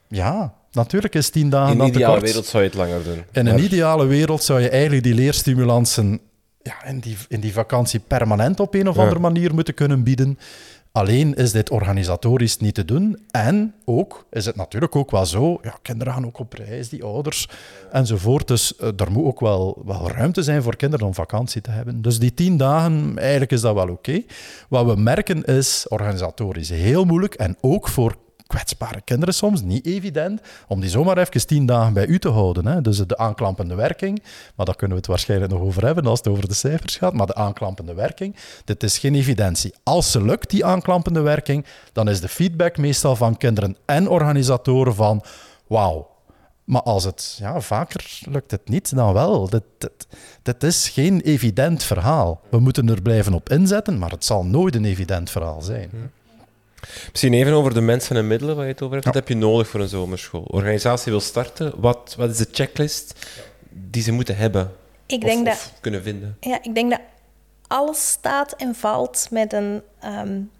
Ja, 0.09 0.55
natuurlijk 0.73 1.15
is 1.15 1.31
tien 1.31 1.51
dagen 1.51 1.75
In 1.75 1.81
een 1.81 1.87
ideale 1.87 2.21
wereld 2.21 2.47
zou 2.47 2.63
je 2.63 2.69
het 2.69 2.79
langer 2.79 3.05
doen. 3.05 3.25
In 3.33 3.47
een 3.47 3.63
ideale 3.63 4.07
wereld 4.07 4.43
zou 4.43 4.61
je 4.61 4.69
eigenlijk 4.69 5.03
die 5.03 5.15
leerstimulansen 5.15 6.21
ja, 6.63 6.85
in, 6.85 6.99
die, 6.99 7.17
in 7.29 7.41
die 7.41 7.53
vakantie 7.53 8.01
permanent 8.01 8.61
op 8.61 8.75
een 8.75 8.89
of 8.89 8.99
andere 8.99 9.21
manier 9.21 9.55
moeten 9.55 9.75
kunnen 9.75 10.03
bieden. 10.03 10.39
Alleen 10.93 11.35
is 11.35 11.53
dit 11.53 11.71
organisatorisch 11.71 12.59
niet 12.59 12.75
te 12.75 12.85
doen. 12.85 13.19
En 13.31 13.75
ook 13.85 14.27
is 14.31 14.47
het 14.47 14.57
natuurlijk 14.57 14.97
ook 14.97 15.11
wel 15.11 15.27
zo, 15.27 15.59
ja, 15.63 15.79
kinderen 15.83 16.13
gaan 16.13 16.27
ook 16.27 16.39
op 16.39 16.53
reis, 16.53 16.89
die 16.89 17.05
ouders 17.05 17.49
enzovoort. 17.93 18.49
Dus 18.49 18.73
uh, 18.81 18.89
er 18.97 19.11
moet 19.11 19.25
ook 19.25 19.41
wel, 19.41 19.83
wel 19.85 20.11
ruimte 20.11 20.43
zijn 20.43 20.63
voor 20.63 20.77
kinderen 20.77 21.07
om 21.07 21.15
vakantie 21.15 21.61
te 21.61 21.71
hebben. 21.71 22.03
Dus 22.03 22.19
die 22.19 22.35
tien 22.35 22.57
dagen, 22.57 23.19
eigenlijk 23.19 23.53
is 23.53 23.61
dat 23.61 23.75
wel 23.75 23.89
oké. 23.89 24.23
Wat 24.69 24.87
we 24.87 24.97
merken 24.97 25.45
is 25.45 25.87
organisatorisch 25.89 26.69
heel 26.69 27.05
moeilijk 27.05 27.35
en 27.35 27.57
ook 27.61 27.89
voor 27.89 28.17
kwetsbare 28.49 29.01
kinderen 29.01 29.35
soms, 29.35 29.63
niet 29.63 29.87
evident, 29.87 30.41
om 30.69 30.81
die 30.81 30.91
zomaar 30.91 31.19
even 31.19 31.47
tien 31.47 31.67
dagen 31.67 31.93
bij 31.93 32.07
u 32.07 32.19
te 32.19 32.29
houden. 32.29 32.67
Hè. 32.67 32.81
Dus 32.81 33.07
de 33.07 33.17
aanklampende 33.17 33.75
werking, 33.75 34.23
maar 34.55 34.67
daar 34.67 34.77
kunnen 34.77 34.97
we 34.97 35.03
het 35.03 35.11
waarschijnlijk 35.11 35.53
nog 35.53 35.61
over 35.61 35.85
hebben 35.85 36.07
als 36.07 36.19
het 36.19 36.29
over 36.29 36.49
de 36.49 36.55
cijfers 36.55 36.97
gaat, 36.97 37.13
maar 37.13 37.27
de 37.27 37.35
aanklampende 37.35 37.95
werking, 37.95 38.37
dit 38.65 38.83
is 38.83 38.99
geen 38.99 39.15
evidentie. 39.15 39.75
Als 39.83 40.11
ze 40.11 40.23
lukt, 40.23 40.51
die 40.51 40.65
aanklampende 40.65 41.21
werking, 41.21 41.65
dan 41.93 42.09
is 42.09 42.21
de 42.21 42.29
feedback 42.29 42.77
meestal 42.77 43.17
van 43.17 43.37
kinderen 43.37 43.77
en 43.85 44.09
organisatoren 44.09 44.95
van 44.95 45.23
wauw, 45.67 46.17
maar 46.69 46.83
als 46.83 47.05
het 47.05 47.37
ja, 47.39 47.61
vaker 47.61 48.21
lukt 48.31 48.51
het 48.51 48.69
niet, 48.69 48.95
dan 48.95 49.13
wel. 49.13 49.49
Dit, 49.49 49.63
dit, 49.79 50.07
dit, 50.43 50.63
is 50.63 50.89
geen 50.89 51.21
evident 51.21 51.83
verhaal. 51.83 52.41
We 52.51 52.59
moeten 52.59 52.89
er 52.89 53.03
blijven 53.03 53.35
op 53.35 53.49
inzetten, 53.49 53.99
maar 53.99 54.11
het 54.11 54.25
zal 54.25 54.45
nooit 54.45 54.75
een 54.75 54.85
evident 54.85 55.31
verhaal 55.31 55.63
zijn. 55.63 55.91
Misschien 57.11 57.35
even 57.35 57.53
over 57.53 57.75
de 57.75 57.81
mensen 57.81 58.17
en 58.17 58.27
middelen 58.27 58.57
waar 58.57 58.65
je 58.65 58.73
het 58.73 58.83
over 58.83 58.95
hebt. 58.95 59.07
Wat 59.07 59.15
heb 59.15 59.29
je 59.29 59.37
nodig 59.37 59.69
voor 59.69 59.81
een 59.81 59.89
zomerschool? 59.89 60.45
Organisatie 60.49 61.13
wil 61.13 61.21
starten. 61.21 61.73
Wat, 61.77 62.15
wat 62.19 62.31
is 62.31 62.37
de 62.37 62.49
checklist 62.53 63.27
die 63.71 64.03
ze 64.03 64.13
moeten 64.13 64.37
hebben? 64.37 64.73
Ik 65.07 65.23
of, 65.23 65.29
denk 65.29 65.47
of 65.47 65.53
dat, 65.53 65.73
kunnen 65.81 66.03
vinden? 66.03 66.37
Ja, 66.41 66.59
ik 66.63 66.75
denk 66.75 66.91
dat 66.91 67.01
alles 67.67 68.09
staat 68.09 68.53
en 68.53 68.75
valt 68.75 69.27
met 69.31 69.53
een 69.53 69.83
um, 70.05 70.51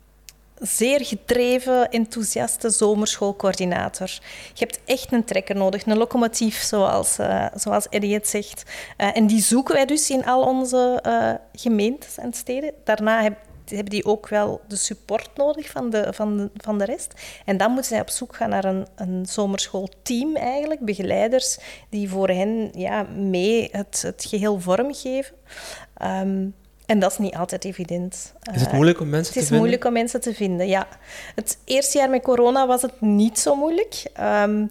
zeer 0.61 1.05
gedreven, 1.05 1.91
enthousiaste 1.91 2.71
zomerschoolcoördinator. 2.71 4.09
Je 4.55 4.65
hebt 4.65 4.81
echt 4.85 5.13
een 5.13 5.25
trekker 5.25 5.57
nodig, 5.57 5.87
een 5.87 5.97
locomotief, 5.97 6.63
zoals, 6.63 7.19
uh, 7.19 7.47
zoals 7.55 7.89
Eddie 7.89 8.15
het 8.15 8.29
zegt. 8.29 8.63
Uh, 8.99 9.17
en 9.17 9.27
die 9.27 9.43
zoeken 9.43 9.75
wij 9.75 9.87
dus 9.87 10.11
in 10.11 10.25
al 10.25 10.43
onze 10.43 11.03
uh, 11.07 11.33
gemeentes 11.53 12.19
en 12.19 12.33
steden. 12.33 12.73
Daarna 12.85 13.23
heb, 13.23 13.37
hebben 13.77 13.91
die 13.91 14.05
ook 14.05 14.29
wel 14.29 14.61
de 14.69 14.77
support 14.77 15.31
nodig 15.37 15.71
van 15.71 15.91
de, 15.91 16.13
van 16.13 16.37
de, 16.37 16.51
van 16.57 16.79
de 16.79 16.85
rest. 16.85 17.13
En 17.45 17.57
dan 17.57 17.71
moeten 17.71 17.91
zij 17.91 18.01
op 18.01 18.11
zoek 18.11 18.37
gaan 18.37 18.51
naar 18.51 18.65
een, 18.65 18.87
een 18.97 19.27
zomerschoolteam 19.27 20.37
eigenlijk, 20.37 20.81
begeleiders, 20.81 21.59
die 21.89 22.09
voor 22.09 22.29
hen 22.29 22.71
ja, 22.73 23.03
mee 23.03 23.69
het, 23.73 24.03
het 24.03 24.25
geheel 24.29 24.61
vormgeven. 24.61 25.35
Um, 26.03 26.55
en 26.87 26.99
dat 26.99 27.13
is 27.13 27.19
niet 27.19 27.35
altijd 27.35 27.65
evident. 27.65 28.35
Is 28.53 28.61
het 28.61 28.73
moeilijk 28.73 29.01
om 29.01 29.09
mensen 29.09 29.33
te 29.33 29.39
vinden? 29.39 29.43
Het 29.43 29.53
is 29.53 29.59
moeilijk 29.59 29.85
om 29.85 29.93
mensen 29.93 30.21
te 30.21 30.35
vinden, 30.35 30.69
ja. 30.69 30.89
Het 31.35 31.59
eerste 31.65 31.99
jaar 31.99 32.11
met 32.11 32.23
corona 32.23 32.67
was 32.67 32.83
het 32.83 33.01
niet 33.01 33.39
zo 33.39 33.55
moeilijk. 33.55 34.03
Um, 34.21 34.71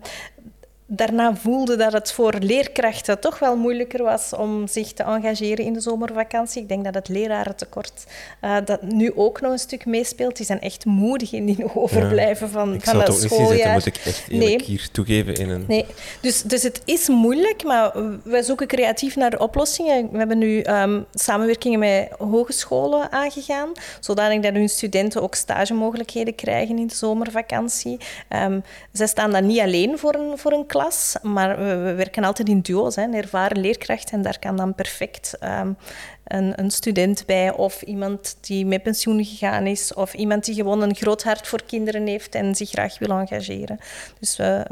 daarna 0.87 1.35
voelde 1.35 1.75
dat 1.75 1.93
het 1.93 2.11
voor 2.11 2.33
leerkrachten 2.39 3.19
toch 3.19 3.39
wel 3.39 3.55
moeilijker 3.55 4.03
was 4.03 4.33
om 4.33 4.67
zich 4.67 4.93
te 4.93 5.03
engageren 5.03 5.65
in 5.65 5.73
de 5.73 5.79
zomervakantie. 5.79 6.61
Ik 6.61 6.67
denk 6.67 6.83
dat 6.83 6.93
het 6.93 7.07
lerarentekort 7.07 8.03
uh, 8.41 8.55
dat 8.65 8.81
nu 8.81 9.11
ook 9.15 9.41
nog 9.41 9.51
een 9.51 9.59
stuk 9.59 9.85
meespeelt. 9.85 10.37
Die 10.37 10.45
zijn 10.45 10.61
echt 10.61 10.85
moedig 10.85 11.33
in 11.33 11.45
die 11.45 11.75
overblijven 11.75 12.47
ja, 12.47 12.51
van, 12.51 12.73
ik 12.73 12.83
van 12.83 12.99
dat 12.99 13.19
schooljaar. 13.19 13.53
Ik 13.53 13.61
zou 13.61 13.75
het 13.75 13.85
ook 13.85 13.85
niet 13.85 13.85
moet 13.85 13.85
ik 13.85 14.01
echt 14.05 14.29
nee. 14.29 14.63
hier 14.63 14.89
toegeven. 14.91 15.35
In 15.35 15.49
een... 15.49 15.65
Nee, 15.67 15.85
dus, 16.21 16.41
dus 16.41 16.63
het 16.63 16.81
is 16.85 17.07
moeilijk, 17.07 17.63
maar 17.63 17.91
wij 18.23 18.43
zoeken 18.43 18.67
creatief 18.67 19.15
naar 19.15 19.39
oplossingen. 19.39 20.11
We 20.11 20.17
hebben 20.17 20.37
nu 20.37 20.63
um, 20.63 21.05
samenwerkingen 21.13 21.79
met 21.79 22.09
hogescholen 22.17 23.11
aangegaan, 23.11 23.71
zodanig 23.99 24.41
dat 24.41 24.53
hun 24.53 24.69
studenten 24.69 25.21
ook 25.21 25.35
stagemogelijkheden 25.35 26.35
krijgen 26.35 26.77
in 26.77 26.87
de 26.87 26.95
zomervakantie. 26.95 27.97
Um, 28.29 28.63
zij 28.91 29.07
staan 29.07 29.31
dan 29.31 29.45
niet 29.45 29.59
alleen 29.59 29.97
voor 29.97 30.15
een, 30.15 30.37
voor 30.37 30.51
een 30.51 30.65
klas, 30.65 30.76
maar 31.21 31.57
we, 31.57 31.75
we, 31.75 31.93
werken 31.93 32.23
altijd 32.23 32.49
in 32.49 32.61
duo's. 32.61 32.95
Hè, 32.95 33.11
ervaren 33.11 33.59
leerkracht 33.59 34.11
en 34.11 34.21
daar 34.21 34.39
kan 34.39 34.55
dan 34.55 34.75
perfect 34.75 35.37
um, 35.43 35.77
een, 36.23 36.59
een, 36.59 36.71
student 36.71 37.25
bij 37.25 37.51
of 37.51 37.81
iemand 37.81 38.37
die 38.41 38.65
met 38.65 38.83
pensioen 38.83 39.25
gegaan 39.25 39.65
is 39.65 39.93
of 39.93 40.13
iemand 40.13 40.45
die 40.45 40.55
gewoon 40.55 40.81
een 40.81 40.95
groot 40.95 41.23
hart 41.23 41.47
voor 41.47 41.63
kinderen 41.63 42.07
heeft 42.07 42.35
en 42.35 42.55
zich 42.55 42.69
graag 42.69 42.99
wil 42.99 43.09
engageren. 43.09 43.79
Dus 44.19 44.37
we... 44.37 44.65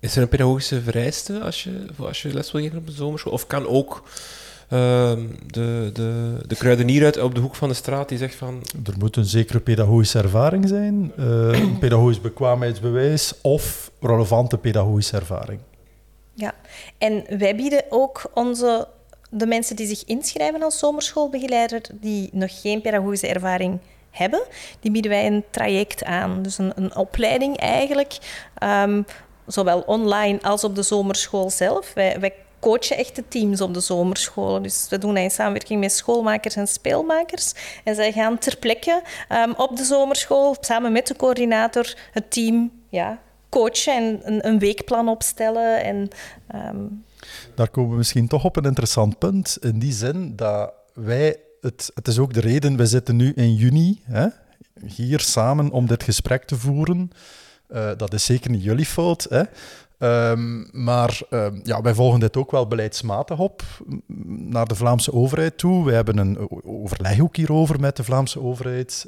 Is 0.00 0.16
er 0.16 0.22
een 0.22 0.28
pedagogische 0.28 0.80
vereiste 0.80 1.40
als 1.40 1.64
je, 1.64 1.86
als 1.98 2.22
je 2.22 2.34
les 2.34 2.52
wil 2.52 2.60
geven 2.60 2.78
op 2.78 2.86
een 2.86 2.92
zomerschool? 2.92 3.32
Of 3.32 3.46
kan 3.46 3.66
ook 3.66 4.02
de, 4.68 5.90
de, 5.92 6.38
de 6.46 6.56
kruidenier 6.56 7.04
uit 7.04 7.22
op 7.22 7.34
de 7.34 7.40
hoek 7.40 7.54
van 7.54 7.68
de 7.68 7.74
straat 7.74 8.08
die 8.08 8.18
zegt 8.18 8.34
van... 8.34 8.62
Er 8.86 8.94
moet 8.98 9.16
een 9.16 9.24
zekere 9.24 9.60
pedagogische 9.60 10.18
ervaring 10.18 10.68
zijn, 10.68 11.12
uh, 11.18 11.26
een 11.60 11.78
pedagogisch 11.78 12.20
bekwaamheidsbewijs 12.20 13.34
of 13.42 13.90
relevante 14.00 14.58
pedagogische 14.58 15.16
ervaring. 15.16 15.60
Ja, 16.34 16.54
en 16.98 17.38
wij 17.38 17.56
bieden 17.56 17.84
ook 17.88 18.30
onze, 18.34 18.88
de 19.30 19.46
mensen 19.46 19.76
die 19.76 19.86
zich 19.86 20.04
inschrijven 20.04 20.62
als 20.62 20.78
zomerschoolbegeleider, 20.78 21.80
die 21.92 22.28
nog 22.32 22.60
geen 22.60 22.80
pedagogische 22.80 23.26
ervaring 23.28 23.78
hebben, 24.10 24.42
die 24.80 24.90
bieden 24.90 25.10
wij 25.10 25.26
een 25.26 25.44
traject 25.50 26.04
aan. 26.04 26.42
Dus 26.42 26.58
een, 26.58 26.72
een 26.74 26.96
opleiding 26.96 27.56
eigenlijk, 27.56 28.18
um, 28.62 29.04
zowel 29.46 29.80
online 29.80 30.38
als 30.42 30.64
op 30.64 30.74
de 30.74 30.82
zomerschool 30.82 31.50
zelf. 31.50 31.92
Wij, 31.94 32.20
wij 32.20 32.34
coachen 32.60 32.96
echte 32.96 33.24
teams 33.28 33.60
op 33.60 33.74
de 33.74 33.80
zomerscholen. 33.80 34.62
Dus 34.62 34.86
we 34.90 34.98
doen 34.98 35.14
dat 35.14 35.22
in 35.22 35.30
samenwerking 35.30 35.80
met 35.80 35.92
schoolmakers 35.92 36.56
en 36.56 36.66
speelmakers. 36.66 37.52
En 37.84 37.94
zij 37.94 38.12
gaan 38.12 38.38
ter 38.38 38.56
plekke 38.56 39.02
um, 39.32 39.54
op 39.56 39.76
de 39.76 39.84
zomerschool 39.84 40.56
samen 40.60 40.92
met 40.92 41.06
de 41.06 41.16
coördinator 41.16 41.94
het 42.12 42.30
team 42.30 42.70
ja, 42.88 43.18
coachen 43.48 43.94
en 43.94 44.20
een, 44.22 44.46
een 44.46 44.58
weekplan 44.58 45.08
opstellen. 45.08 45.84
En, 45.84 46.08
um... 46.54 47.04
Daar 47.54 47.68
komen 47.68 47.90
we 47.90 47.96
misschien 47.96 48.28
toch 48.28 48.44
op 48.44 48.56
een 48.56 48.64
interessant 48.64 49.18
punt. 49.18 49.58
In 49.60 49.78
die 49.78 49.92
zin 49.92 50.36
dat 50.36 50.72
wij, 50.94 51.36
het, 51.60 51.90
het 51.94 52.08
is 52.08 52.18
ook 52.18 52.34
de 52.34 52.40
reden, 52.40 52.76
we 52.76 52.86
zitten 52.86 53.16
nu 53.16 53.32
in 53.34 53.54
juni 53.54 54.00
hè, 54.04 54.26
hier 54.86 55.20
samen 55.20 55.70
om 55.70 55.86
dit 55.86 56.02
gesprek 56.02 56.44
te 56.44 56.56
voeren. 56.56 57.10
Uh, 57.70 57.90
dat 57.96 58.12
is 58.12 58.24
zeker 58.24 58.50
niet 58.50 58.62
jullie 58.62 58.86
fout. 58.86 59.26
Hè. 59.30 59.42
Um, 59.98 60.68
maar 60.72 61.20
um, 61.30 61.60
ja, 61.62 61.80
wij 61.80 61.94
volgen 61.94 62.20
dit 62.20 62.36
ook 62.36 62.50
wel 62.50 62.66
beleidsmatig 62.66 63.38
op 63.38 63.62
naar 64.26 64.66
de 64.66 64.74
Vlaamse 64.74 65.12
overheid 65.12 65.58
toe. 65.58 65.84
We 65.84 65.92
hebben 65.92 66.18
een 66.18 66.64
overleg 66.64 67.20
ook 67.20 67.36
hierover 67.36 67.80
met 67.80 67.96
de 67.96 68.04
Vlaamse 68.04 68.40
overheid. 68.40 69.06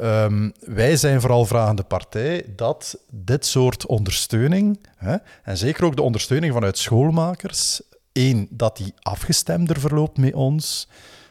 Um, 0.00 0.52
wij 0.60 0.96
zijn 0.96 1.20
vooral 1.20 1.44
vragende 1.44 1.82
partij 1.82 2.44
dat 2.56 2.98
dit 3.10 3.46
soort 3.46 3.86
ondersteuning, 3.86 4.78
hè, 4.96 5.16
en 5.42 5.56
zeker 5.56 5.84
ook 5.84 5.96
de 5.96 6.02
ondersteuning 6.02 6.52
vanuit 6.52 6.78
schoolmakers, 6.78 7.82
één, 8.12 8.46
dat 8.50 8.76
die 8.76 8.94
afgestemder 9.00 9.80
verloopt 9.80 10.18
met 10.18 10.34
ons. 10.34 10.88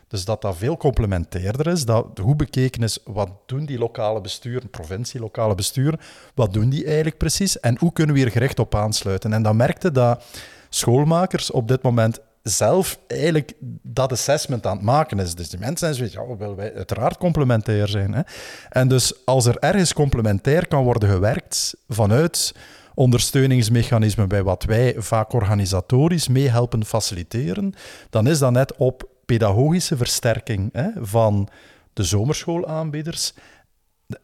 Dus 0.08 0.26
dat 0.26 0.41
dat 0.41 0.58
veel 0.58 0.78
complementairder 0.78 1.67
is, 1.67 1.86
dat 1.86 2.38
bekeken 2.38 2.84
is 2.84 3.00
wat 3.06 3.30
doen 3.46 3.65
die 3.65 3.78
lokale 3.78 4.22
besturen, 4.22 4.70
provincie, 4.70 5.20
lokale 5.20 5.56
besturen, 5.56 6.00
wat 6.36 6.54
doen 6.54 6.70
die 6.70 6.86
eigenlijk 6.86 7.17
precies 7.17 7.60
en 7.60 7.78
hoe 7.80 7.93
kunnen 7.93 8.15
we 8.15 8.22
hier 8.22 8.32
gerecht 8.32 8.60
op 8.60 8.76
aansluiten. 8.76 9.34
En 9.34 9.43
dan 9.43 9.56
merkte 9.56 9.91
dat 9.91 10.24
schoolmakers 10.70 11.52
op 11.52 11.67
dit 11.67 11.82
moment 11.82 12.20
zelf 12.43 13.00
eigenlijk 13.08 13.54
dat 13.82 14.12
assessment 14.12 14.65
aan 14.65 14.76
het 14.76 14.86
maken 14.86 15.20
is. 15.20 15.36
Dus 15.36 15.50
die 15.50 15.60
mensen 15.60 15.78
zijn 15.78 15.93
zoiets, 15.93 16.15
ja, 16.15 16.38
willen 16.38 16.56
wij 16.56 16.76
uiteraard 16.76 17.17
complementair 17.17 17.88
zijn. 17.88 18.13
Hè? 18.13 18.22
En 18.70 18.88
dus 18.88 19.26
als 19.26 19.46
er 19.46 19.58
ergens 19.60 19.93
complementair 19.93 20.67
kan 20.67 20.84
worden 20.84 21.10
gewerkt 21.10 21.76
vanuit 21.88 22.56
ondersteuningsmechanismen 22.93 24.28
bij 24.28 24.43
wat 24.43 24.63
wij 24.63 24.96
vaak 24.98 25.34
organisatorisch 25.34 26.28
meehelpen 26.28 26.86
faciliteren, 26.86 27.74
dan 28.10 28.28
is 28.28 28.39
dat 28.39 28.52
net 28.52 28.76
op 28.76 29.10
pedagogische 29.27 29.97
versterking 29.97 30.69
hè, 30.73 30.89
van 30.95 31.47
de 31.93 32.03
zomerschoolaanbieders. 32.03 33.33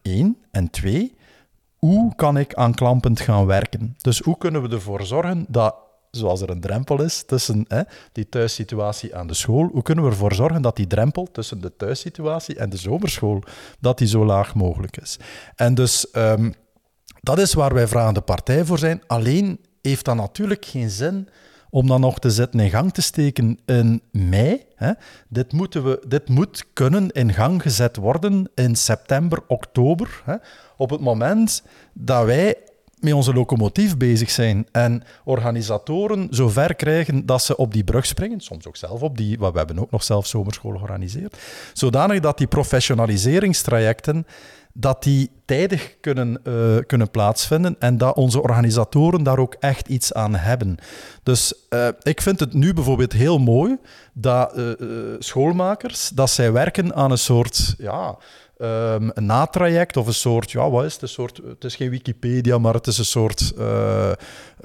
Eén. 0.01 0.37
En 0.51 0.69
twee, 0.69 1.15
hoe 1.75 2.15
kan 2.15 2.37
ik 2.37 2.53
aanklampend 2.53 3.19
gaan 3.19 3.45
werken? 3.45 3.95
Dus 4.01 4.19
hoe 4.19 4.37
kunnen 4.37 4.61
we 4.61 4.75
ervoor 4.75 5.05
zorgen 5.05 5.45
dat, 5.47 5.75
zoals 6.11 6.41
er 6.41 6.49
een 6.49 6.59
drempel 6.59 7.01
is 7.01 7.23
tussen 7.25 7.65
hè, 7.67 7.81
die 8.11 8.29
thuissituatie 8.29 9.11
en 9.11 9.27
de 9.27 9.33
school, 9.33 9.69
hoe 9.71 9.81
kunnen 9.81 10.03
we 10.03 10.09
ervoor 10.09 10.33
zorgen 10.33 10.61
dat 10.61 10.75
die 10.75 10.87
drempel 10.87 11.31
tussen 11.31 11.61
de 11.61 11.75
thuissituatie 11.75 12.55
en 12.55 12.69
de 12.69 12.77
zomerschool, 12.77 13.43
dat 13.79 13.97
die 13.97 14.07
zo 14.07 14.25
laag 14.25 14.55
mogelijk 14.55 14.97
is? 14.97 15.19
En 15.55 15.73
dus 15.73 16.07
um, 16.15 16.53
dat 17.21 17.39
is 17.39 17.53
waar 17.53 17.73
wij 17.73 17.87
vragende 17.87 18.21
partij 18.21 18.65
voor 18.65 18.77
zijn. 18.77 19.01
Alleen 19.07 19.59
heeft 19.81 20.05
dat 20.05 20.15
natuurlijk 20.15 20.65
geen 20.65 20.89
zin 20.89 21.29
om 21.73 21.87
dan 21.87 22.01
nog 22.01 22.19
te 22.19 22.29
zetten 22.29 22.59
in 22.59 22.69
gang 22.69 22.93
te 22.93 23.01
steken 23.01 23.59
in 23.65 24.01
mei. 24.11 24.65
Hè. 24.75 24.91
Dit, 25.27 25.51
moeten 25.51 25.83
we, 25.83 26.03
dit 26.07 26.29
moet 26.29 26.65
kunnen 26.73 27.09
in 27.11 27.33
gang 27.33 27.61
gezet 27.61 27.95
worden 27.95 28.49
in 28.55 28.75
september, 28.75 29.39
oktober. 29.47 30.21
Hè. 30.25 30.35
Op 30.77 30.89
het 30.89 30.99
moment 30.99 31.63
dat 31.93 32.25
wij 32.25 32.55
met 32.99 33.13
onze 33.13 33.33
locomotief 33.33 33.97
bezig 33.97 34.29
zijn 34.29 34.67
en 34.71 35.03
organisatoren 35.23 36.27
zover 36.29 36.75
krijgen 36.75 37.25
dat 37.25 37.41
ze 37.41 37.57
op 37.57 37.73
die 37.73 37.83
brug 37.83 38.05
springen, 38.05 38.39
soms 38.39 38.67
ook 38.67 38.77
zelf 38.77 39.01
op 39.01 39.17
die, 39.17 39.37
wat 39.37 39.51
we 39.51 39.57
hebben 39.57 39.79
ook 39.79 39.91
nog 39.91 40.03
zelf 40.03 40.27
zomerscholen 40.27 40.77
georganiseerd, 40.77 41.37
zodanig 41.73 42.19
dat 42.19 42.37
die 42.37 42.47
professionaliseringstrajecten 42.47 44.25
dat 44.73 45.03
die 45.03 45.31
tijdig 45.45 45.95
kunnen, 46.01 46.39
uh, 46.43 46.77
kunnen 46.87 47.11
plaatsvinden 47.11 47.75
en 47.79 47.97
dat 47.97 48.15
onze 48.15 48.41
organisatoren 48.41 49.23
daar 49.23 49.39
ook 49.39 49.55
echt 49.59 49.87
iets 49.87 50.13
aan 50.13 50.35
hebben. 50.35 50.77
Dus 51.23 51.53
uh, 51.69 51.87
ik 52.01 52.21
vind 52.21 52.39
het 52.39 52.53
nu 52.53 52.73
bijvoorbeeld 52.73 53.11
heel 53.13 53.37
mooi 53.37 53.77
dat 54.13 54.57
uh, 54.57 54.71
schoolmakers 55.19 56.09
dat 56.09 56.29
zij 56.29 56.51
werken 56.51 56.95
aan 56.95 57.11
een 57.11 57.17
soort 57.17 57.75
ja, 57.77 58.17
um, 58.63 59.11
een 59.13 59.25
natraject 59.25 59.97
of 59.97 60.07
een 60.07 60.13
soort, 60.13 60.51
ja, 60.51 60.69
wat 60.69 60.83
is 60.83 60.93
het? 60.93 61.01
Een 61.01 61.07
soort, 61.07 61.41
het 61.47 61.63
is 61.63 61.75
geen 61.75 61.89
Wikipedia, 61.89 62.57
maar 62.57 62.73
het 62.73 62.87
is 62.87 62.97
een 62.97 63.05
soort 63.05 63.53
uh, 63.57 64.11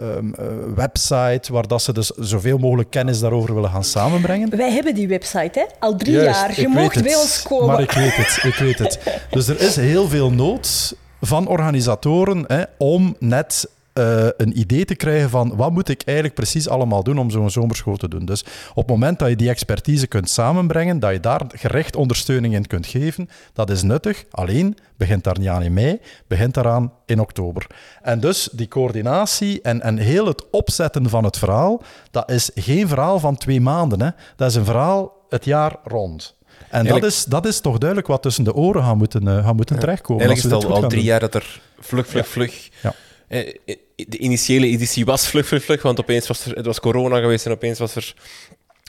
um, 0.01 0.35
uh, 0.41 0.47
website 0.75 1.53
waar 1.53 1.67
dat 1.67 1.83
ze 1.83 1.93
dus 1.93 2.07
zoveel 2.07 2.59
mogelijk 2.59 2.91
kennis 2.91 3.21
daarover 3.21 3.55
willen 3.55 3.71
gaan 3.71 3.85
samenbrengen. 3.85 4.57
Wij 4.57 4.73
hebben 4.73 4.95
die 4.95 5.09
website, 5.09 5.59
hè? 5.59 5.65
Al 5.79 5.97
drie 5.97 6.13
Juist, 6.13 6.41
jaar. 6.41 6.61
Je 6.61 6.69
mocht 6.69 7.03
bij 7.03 7.15
ons 7.15 7.43
komen. 7.43 7.67
Maar 7.67 7.81
ik 7.81 7.93
weet 7.93 8.17
het, 8.17 8.39
ik 8.43 8.55
weet 8.55 8.79
het. 8.79 8.99
Dus 9.31 9.49
er 9.49 9.61
is 9.61 9.77
heel 9.77 10.09
veel 10.09 10.31
nood 10.31 10.97
van 11.21 11.47
organisatoren 11.47 12.45
hè, 12.47 12.63
om 12.79 13.17
net 13.19 13.71
uh, 13.99 14.27
een 14.37 14.59
idee 14.59 14.85
te 14.85 14.95
krijgen 14.95 15.31
van 15.31 15.57
wat 15.57 15.71
moet 15.71 15.89
ik 15.89 16.03
eigenlijk 16.05 16.37
precies 16.37 16.69
allemaal 16.69 17.03
doen 17.03 17.19
om 17.19 17.31
zo'n 17.31 17.51
zomerschool 17.51 17.97
te 17.97 18.09
doen. 18.09 18.25
Dus 18.25 18.45
op 18.71 18.77
het 18.77 18.87
moment 18.87 19.19
dat 19.19 19.29
je 19.29 19.37
die 19.37 19.49
expertise 19.49 20.07
kunt 20.07 20.31
samenbrengen, 20.31 20.99
dat 20.99 21.13
je 21.13 21.21
daar 21.21 21.43
gericht 21.49 21.97
ondersteuning 21.97 22.55
in 22.55 22.67
kunt 22.67 22.87
geven, 22.87 23.29
dat 23.53 23.71
is 23.71 23.83
nuttig. 23.83 24.25
Alleen 24.31 24.77
begint 24.97 25.25
daar 25.25 25.39
niet 25.39 25.49
aan 25.49 25.63
in 25.63 25.73
mei, 25.73 26.01
begint 26.27 26.55
daaraan 26.55 26.93
in 27.07 27.21
oktober. 27.21 27.67
En 28.03 28.21
dus 28.21 28.49
die 28.53 28.69
coördinatie 28.69 29.61
en, 29.63 29.83
en 29.83 29.99
heel 29.99 30.27
het 30.27 30.51
opzetten 30.51 31.09
van 31.09 31.25
het 31.25 31.39
verhaal, 31.39 31.83
dat 32.11 32.31
is 32.31 32.51
geen 32.55 32.89
verhaal 32.89 33.21
van 33.21 33.37
twee 33.37 33.61
maanden. 33.61 34.01
Hè. 34.01 34.11
Dat 34.37 34.51
is 34.51 34.55
een 34.55 34.65
verhaal 34.65 35.13
het 35.29 35.45
jaar 35.45 35.77
rond. 35.85 36.37
En 36.69 36.87
dat 36.87 37.05
is, 37.05 37.25
dat 37.25 37.47
is 37.47 37.61
toch 37.61 37.79
duidelijk 37.79 38.09
wat 38.09 38.23
tussen 38.23 38.45
de 38.45 38.55
oren 38.55 38.83
gaan 38.83 38.97
moeten, 38.97 39.23
uh, 39.29 39.45
gaan 39.45 39.57
moeten 39.57 39.75
ja. 39.75 39.81
terechtkomen. 39.81 40.25
Eigenlijk 40.25 40.55
is 40.55 40.63
het 40.63 40.73
al, 40.73 40.83
al 40.83 40.89
drie 40.89 41.03
jaar 41.03 41.21
dat 41.21 41.35
er 41.35 41.61
vlug, 41.81 42.07
vlug, 42.07 42.29
vlug 42.29 42.69
ja. 42.83 42.95
Eh, 43.29 43.55
de 43.95 44.19
initiële 44.19 44.67
editie 44.67 45.05
was 45.05 45.27
vlug, 45.27 45.47
vlug, 45.47 45.65
vlug, 45.65 45.83
want 45.83 46.01
opeens 46.01 46.27
was 46.27 46.45
er, 46.45 46.57
het 46.57 46.67
was 46.67 46.81
corona 46.81 47.21
geweest 47.21 47.47
en 47.47 47.53
opeens 47.53 47.79
was 47.79 47.95
er, 47.95 48.15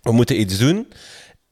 we 0.04 0.12
moeten 0.12 0.40
iets 0.40 0.58
doen. 0.58 0.88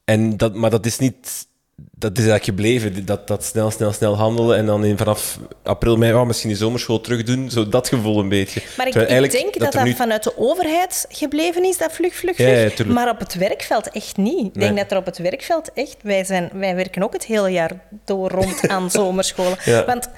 En 0.06 0.38
dat, 0.38 0.56
maar 0.56 0.70
dat 0.70 0.86
is 0.86 0.98
niet, 0.98 1.48
dat 1.76 2.18
is 2.18 2.28
eigenlijk 2.28 2.44
gebleven, 2.44 3.06
dat, 3.06 3.28
dat 3.28 3.44
snel, 3.44 3.72
snel, 3.72 3.92
snel 3.92 4.18
handelen 4.18 4.58
en 4.58 4.66
dan 4.66 4.86
in, 4.86 4.98
vanaf 4.98 5.40
april, 5.64 5.98
mei, 5.98 6.14
oh, 6.14 6.26
misschien 6.26 6.50
die 6.50 6.58
zomerschool 6.58 7.02
terug 7.02 7.24
doen, 7.24 7.50
zo 7.50 7.70
dat 7.70 7.88
gevoel 7.88 8.20
een 8.20 8.30
beetje. 8.30 8.62
Maar 8.78 8.88
ik, 8.88 8.96
ik 8.96 9.32
denk 9.32 9.60
dat 9.60 9.72
dat, 9.72 9.84
nu... 9.84 9.94
vanuit 9.94 10.24
de 10.24 10.38
overheid 10.38 11.06
gebleven 11.10 11.64
is, 11.64 11.78
dat 11.78 11.94
vlug, 11.94 12.16
vlug, 12.16 12.36
vlug. 12.36 12.48
Ja, 12.48 12.86
ja, 12.86 12.94
maar 12.94 13.10
op 13.10 13.20
het 13.20 13.36
werkveld 13.36 13.90
echt 13.92 14.18
niet. 14.18 14.46
Ik 14.46 14.60
denk 14.60 14.78
dat 14.78 14.92
er 14.92 14.98
op 14.98 15.06
het 15.06 15.18
werkveld 15.18 15.72
echt, 15.74 15.98
wij, 16.02 16.24
zijn, 16.24 16.50
wij 16.54 16.76
werken 16.76 17.04
ook 17.04 17.14
het 17.14 17.26
hele 17.26 17.50
jaar 17.50 17.72
door 18.06 18.30
rond 18.30 18.68
aan 18.68 18.92
zomerscholen. 19.00 19.58
Want 19.86 20.10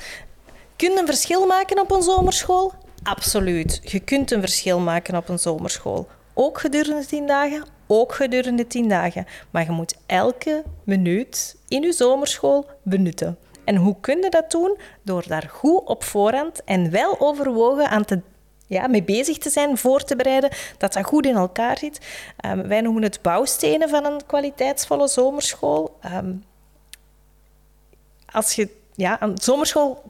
kun 0.80 0.92
je 0.92 1.00
een 1.00 1.06
verschil 1.06 1.46
maken 1.46 1.80
op 1.80 1.92
een 1.92 2.02
zomerschool? 2.02 2.74
Absoluut. 3.04 3.82
Je 3.84 4.00
kunt 4.00 4.32
een 4.32 4.40
verschil 4.40 4.80
maken 4.80 5.16
op 5.16 5.30
een 5.30 5.40
zomerschool. 5.40 6.08
Ook 6.34 6.60
gedurende 6.60 7.06
tien 7.06 7.28
dagen, 7.28 7.66
ook 7.88 8.14
gedurende 8.14 8.68
tien 8.68 8.90
dagen. 8.90 9.26
Maar 9.50 9.64
je 9.64 9.72
moet 9.72 9.96
elke 10.06 10.64
minuut 10.84 11.56
in 11.68 11.82
je 11.82 11.92
zomerschool 11.92 12.66
benutten. 12.84 13.38
En 13.64 13.76
hoe 13.76 13.96
kun 14.02 14.22
je 14.22 14.30
dat 14.30 14.52
doen? 14.52 14.78
Door 15.04 15.24
daar 15.28 15.50
goed 15.52 15.86
op 15.86 16.04
voorhand 16.04 16.64
en 16.64 16.92
wel 16.92 17.20
overwogen 17.20 17.90
aan 17.90 18.06
te 18.06 18.22
ja, 18.68 18.88
mee 18.88 19.04
bezig 19.04 19.38
te 19.38 19.50
zijn, 19.50 19.78
voor 19.78 20.04
te 20.04 20.16
bereiden, 20.16 20.50
dat 20.78 20.94
dat 20.94 21.06
goed 21.06 21.26
in 21.26 21.36
elkaar 21.36 21.78
zit. 21.78 22.00
Um, 22.46 22.68
wij 22.68 22.82
noemen 22.82 23.04
het 23.04 23.22
bouwstenen 23.22 23.90
van 23.90 24.06
een 24.06 24.26
kwaliteitsvolle 24.26 25.08
zomerschool. 25.08 25.98
Um, 26.06 26.44
als 28.32 28.54
je 28.54 28.70
ja, 28.94 29.22
een 29.22 29.38
zomerschool 29.42 30.09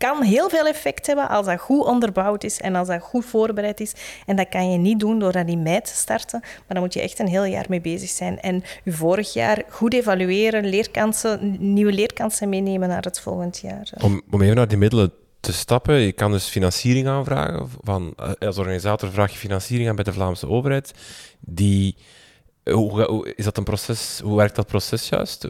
kan 0.00 0.22
heel 0.22 0.48
veel 0.48 0.66
effect 0.66 1.06
hebben 1.06 1.28
als 1.28 1.46
dat 1.46 1.60
goed 1.60 1.84
onderbouwd 1.84 2.44
is 2.44 2.60
en 2.60 2.74
als 2.74 2.88
dat 2.88 3.02
goed 3.02 3.24
voorbereid 3.24 3.80
is. 3.80 3.92
En 4.26 4.36
dat 4.36 4.48
kan 4.48 4.72
je 4.72 4.78
niet 4.78 5.00
doen 5.00 5.18
door 5.18 5.32
dat 5.32 5.48
in 5.48 5.62
mei 5.62 5.80
te 5.80 5.94
starten, 5.94 6.40
maar 6.40 6.64
dan 6.68 6.80
moet 6.80 6.94
je 6.94 7.00
echt 7.00 7.18
een 7.18 7.28
heel 7.28 7.44
jaar 7.44 7.66
mee 7.68 7.80
bezig 7.80 8.08
zijn. 8.08 8.40
En 8.40 8.62
je 8.84 8.92
vorig 8.92 9.32
jaar 9.32 9.62
goed 9.68 9.94
evalueren, 9.94 10.68
leerkansen, 10.68 11.56
nieuwe 11.72 11.92
leerkansen 11.92 12.48
meenemen 12.48 12.88
naar 12.88 13.02
het 13.02 13.20
volgend 13.20 13.58
jaar. 13.58 13.90
Om, 14.02 14.22
om 14.30 14.42
even 14.42 14.56
naar 14.56 14.68
die 14.68 14.78
middelen 14.78 15.12
te 15.40 15.52
stappen, 15.52 15.94
je 15.94 16.12
kan 16.12 16.30
dus 16.30 16.46
financiering 16.46 17.08
aanvragen. 17.08 17.68
Van, 17.82 18.12
eh, 18.16 18.30
als 18.38 18.58
organisator 18.58 19.10
vraag 19.10 19.32
je 19.32 19.38
financiering 19.38 19.88
aan 19.88 19.94
bij 19.94 20.04
de 20.04 20.12
Vlaamse 20.12 20.48
overheid. 20.48 20.94
Die, 21.40 21.96
hoe, 22.64 23.32
is 23.36 23.44
dat 23.44 23.56
een 23.56 23.64
proces, 23.64 24.20
hoe 24.22 24.36
werkt 24.36 24.56
dat 24.56 24.66
proces 24.66 25.08
juist? 25.08 25.46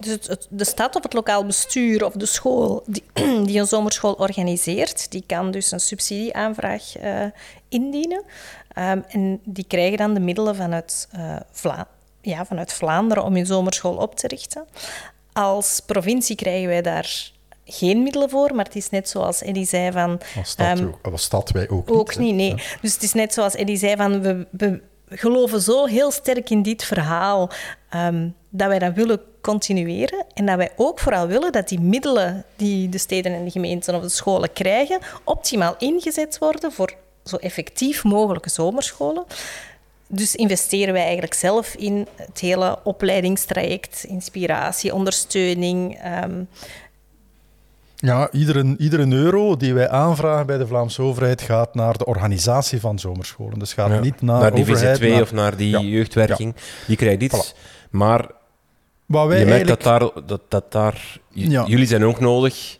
Dus 0.00 0.26
het, 0.26 0.46
de 0.50 0.64
stad 0.64 0.96
of 0.96 1.02
het 1.02 1.12
lokaal 1.12 1.46
bestuur 1.46 2.04
of 2.04 2.12
de 2.12 2.26
school 2.26 2.82
die, 2.86 3.04
die, 3.46 3.58
een 3.58 3.66
zomerschool 3.66 4.12
organiseert, 4.12 5.10
die 5.10 5.24
kan 5.26 5.50
dus 5.50 5.70
een 5.70 5.80
subsidieaanvraag 5.80 7.02
uh, 7.02 7.24
indienen. 7.68 8.22
Um, 8.78 9.04
en 9.08 9.40
die 9.44 9.64
krijgen 9.68 9.98
dan 9.98 10.14
de 10.14 10.20
middelen 10.20 10.56
vanuit, 10.56 11.08
uh, 11.16 11.36
Vla 11.50 11.88
ja, 12.22 12.44
vanuit 12.44 12.72
Vlaanderen 12.72 13.24
om 13.24 13.34
hun 13.34 13.46
zomerschool 13.46 13.96
op 13.96 14.14
te 14.14 14.26
richten. 14.26 14.66
Als 15.32 15.80
provincie 15.86 16.36
krijgen 16.36 16.68
wij 16.68 16.82
daar 16.82 17.30
geen 17.64 18.02
middelen 18.02 18.30
voor, 18.30 18.54
maar 18.54 18.64
het 18.64 18.76
is 18.76 18.90
net 18.90 19.08
zoals 19.08 19.42
Eddie 19.42 19.66
zei 19.66 19.92
van... 19.92 20.20
Als 20.36 20.50
stad, 20.50 20.78
um, 20.78 20.94
als 21.02 21.22
stad 21.22 21.50
wij 21.50 21.68
ook 21.68 21.88
niet. 21.88 21.98
Ook 21.98 22.16
niet, 22.16 22.34
nee. 22.34 22.54
Dus 22.80 22.92
het 22.92 23.02
is 23.02 23.12
net 23.12 23.32
zoals 23.34 23.54
Eddie 23.54 23.76
zei 23.76 23.96
van... 23.96 24.22
We, 24.22 24.46
we 24.50 24.82
geloven 25.08 25.60
zo 25.60 25.86
heel 25.86 26.10
sterk 26.10 26.50
in 26.50 26.62
dit 26.62 26.84
verhaal 26.84 27.50
um, 27.94 28.34
dat 28.54 28.68
wij 28.68 28.78
dat 28.78 28.94
willen 28.94 29.20
continueren 29.40 30.24
en 30.34 30.46
dat 30.46 30.56
wij 30.56 30.70
ook 30.76 30.98
vooral 30.98 31.26
willen 31.26 31.52
dat 31.52 31.68
die 31.68 31.80
middelen 31.80 32.44
die 32.56 32.88
de 32.88 32.98
steden 32.98 33.32
en 33.32 33.44
de 33.44 33.50
gemeenten 33.50 33.94
of 33.94 34.02
de 34.02 34.08
scholen 34.08 34.52
krijgen, 34.52 34.98
optimaal 35.24 35.74
ingezet 35.78 36.38
worden 36.38 36.72
voor 36.72 36.92
zo 37.24 37.36
effectief 37.36 38.04
mogelijke 38.04 38.50
zomerscholen. 38.50 39.24
Dus 40.06 40.34
investeren 40.34 40.92
wij 40.92 41.02
eigenlijk 41.02 41.34
zelf 41.34 41.74
in 41.74 42.06
het 42.14 42.40
hele 42.40 42.78
opleidingstraject, 42.84 44.04
inspiratie, 44.04 44.94
ondersteuning. 44.94 45.98
Um, 46.24 46.48
ja, 47.96 48.30
iedere, 48.30 48.74
iedere 48.78 49.06
euro 49.06 49.56
die 49.56 49.74
wij 49.74 49.88
aanvragen 49.88 50.46
bij 50.46 50.58
de 50.58 50.66
Vlaamse 50.66 51.02
overheid 51.02 51.42
gaat 51.42 51.74
naar 51.74 51.98
de 51.98 52.04
organisatie 52.04 52.80
van 52.80 52.98
zomerscholen. 52.98 53.58
Dus 53.58 53.72
gaat 53.72 54.00
niet 54.00 54.22
naar, 54.22 54.40
naar 54.40 54.54
die 54.54 54.66
VZ2 54.66 55.20
of 55.20 55.32
naar 55.32 55.56
die 55.56 55.88
jeugdwerking. 55.88 56.54
Die 56.86 56.96
krijgt 56.96 57.22
iets. 57.22 57.54
Maar 57.90 58.30
je 59.12 59.44
merkt 59.44 59.68
dat 59.68 59.82
daar, 59.82 60.10
dat, 60.26 60.40
dat 60.48 60.72
daar 60.72 61.18
jullie 61.32 61.86
zijn 61.86 62.04
ook 62.04 62.20
nodig. 62.20 62.78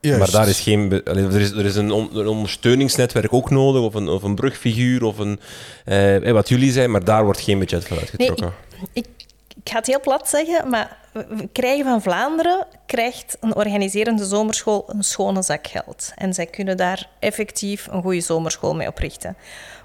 Maar 0.00 0.30
daar 0.30 0.48
is 0.48 0.60
geen. 0.60 1.02
Er 1.04 1.40
is, 1.40 1.50
er 1.50 1.64
is 1.64 1.76
een, 1.76 1.90
een, 1.90 2.26
ondersteuningsnetwerk 2.26 3.32
ook 3.32 3.50
nodig, 3.50 3.82
of 3.82 3.94
een, 3.94 4.08
of 4.08 4.22
een 4.22 4.34
brugfiguur, 4.34 5.04
of 5.04 5.18
een, 5.18 5.40
eh, 5.84 6.32
wat 6.32 6.48
jullie 6.48 6.72
zijn, 6.72 6.90
maar 6.90 7.04
daar 7.04 7.24
wordt 7.24 7.40
geen 7.40 7.58
budget 7.58 7.86
voor 7.86 7.98
uitgetrokken. 7.98 8.52
Nee, 8.70 8.88
ik, 8.92 9.06
ik, 9.06 9.26
ik, 9.56 9.70
ga 9.70 9.76
het 9.76 9.86
heel 9.86 10.00
plat 10.00 10.28
zeggen, 10.28 10.68
maar 10.68 10.96
we 11.12 11.48
krijgen 11.52 11.84
van 11.84 12.02
Vlaanderen 12.02 12.66
krijgt 12.86 13.36
een 13.40 13.54
organiserende 13.54 14.24
zomerschool 14.24 14.84
een 14.86 15.02
schone 15.02 15.42
zak 15.42 15.66
geld. 15.66 16.12
En 16.14 16.34
zij 16.34 16.46
kunnen 16.46 16.76
daar 16.76 17.08
effectief 17.18 17.86
een 17.90 18.02
goede 18.02 18.20
zomerschool 18.20 18.74
mee 18.74 18.88
oprichten. 18.88 19.36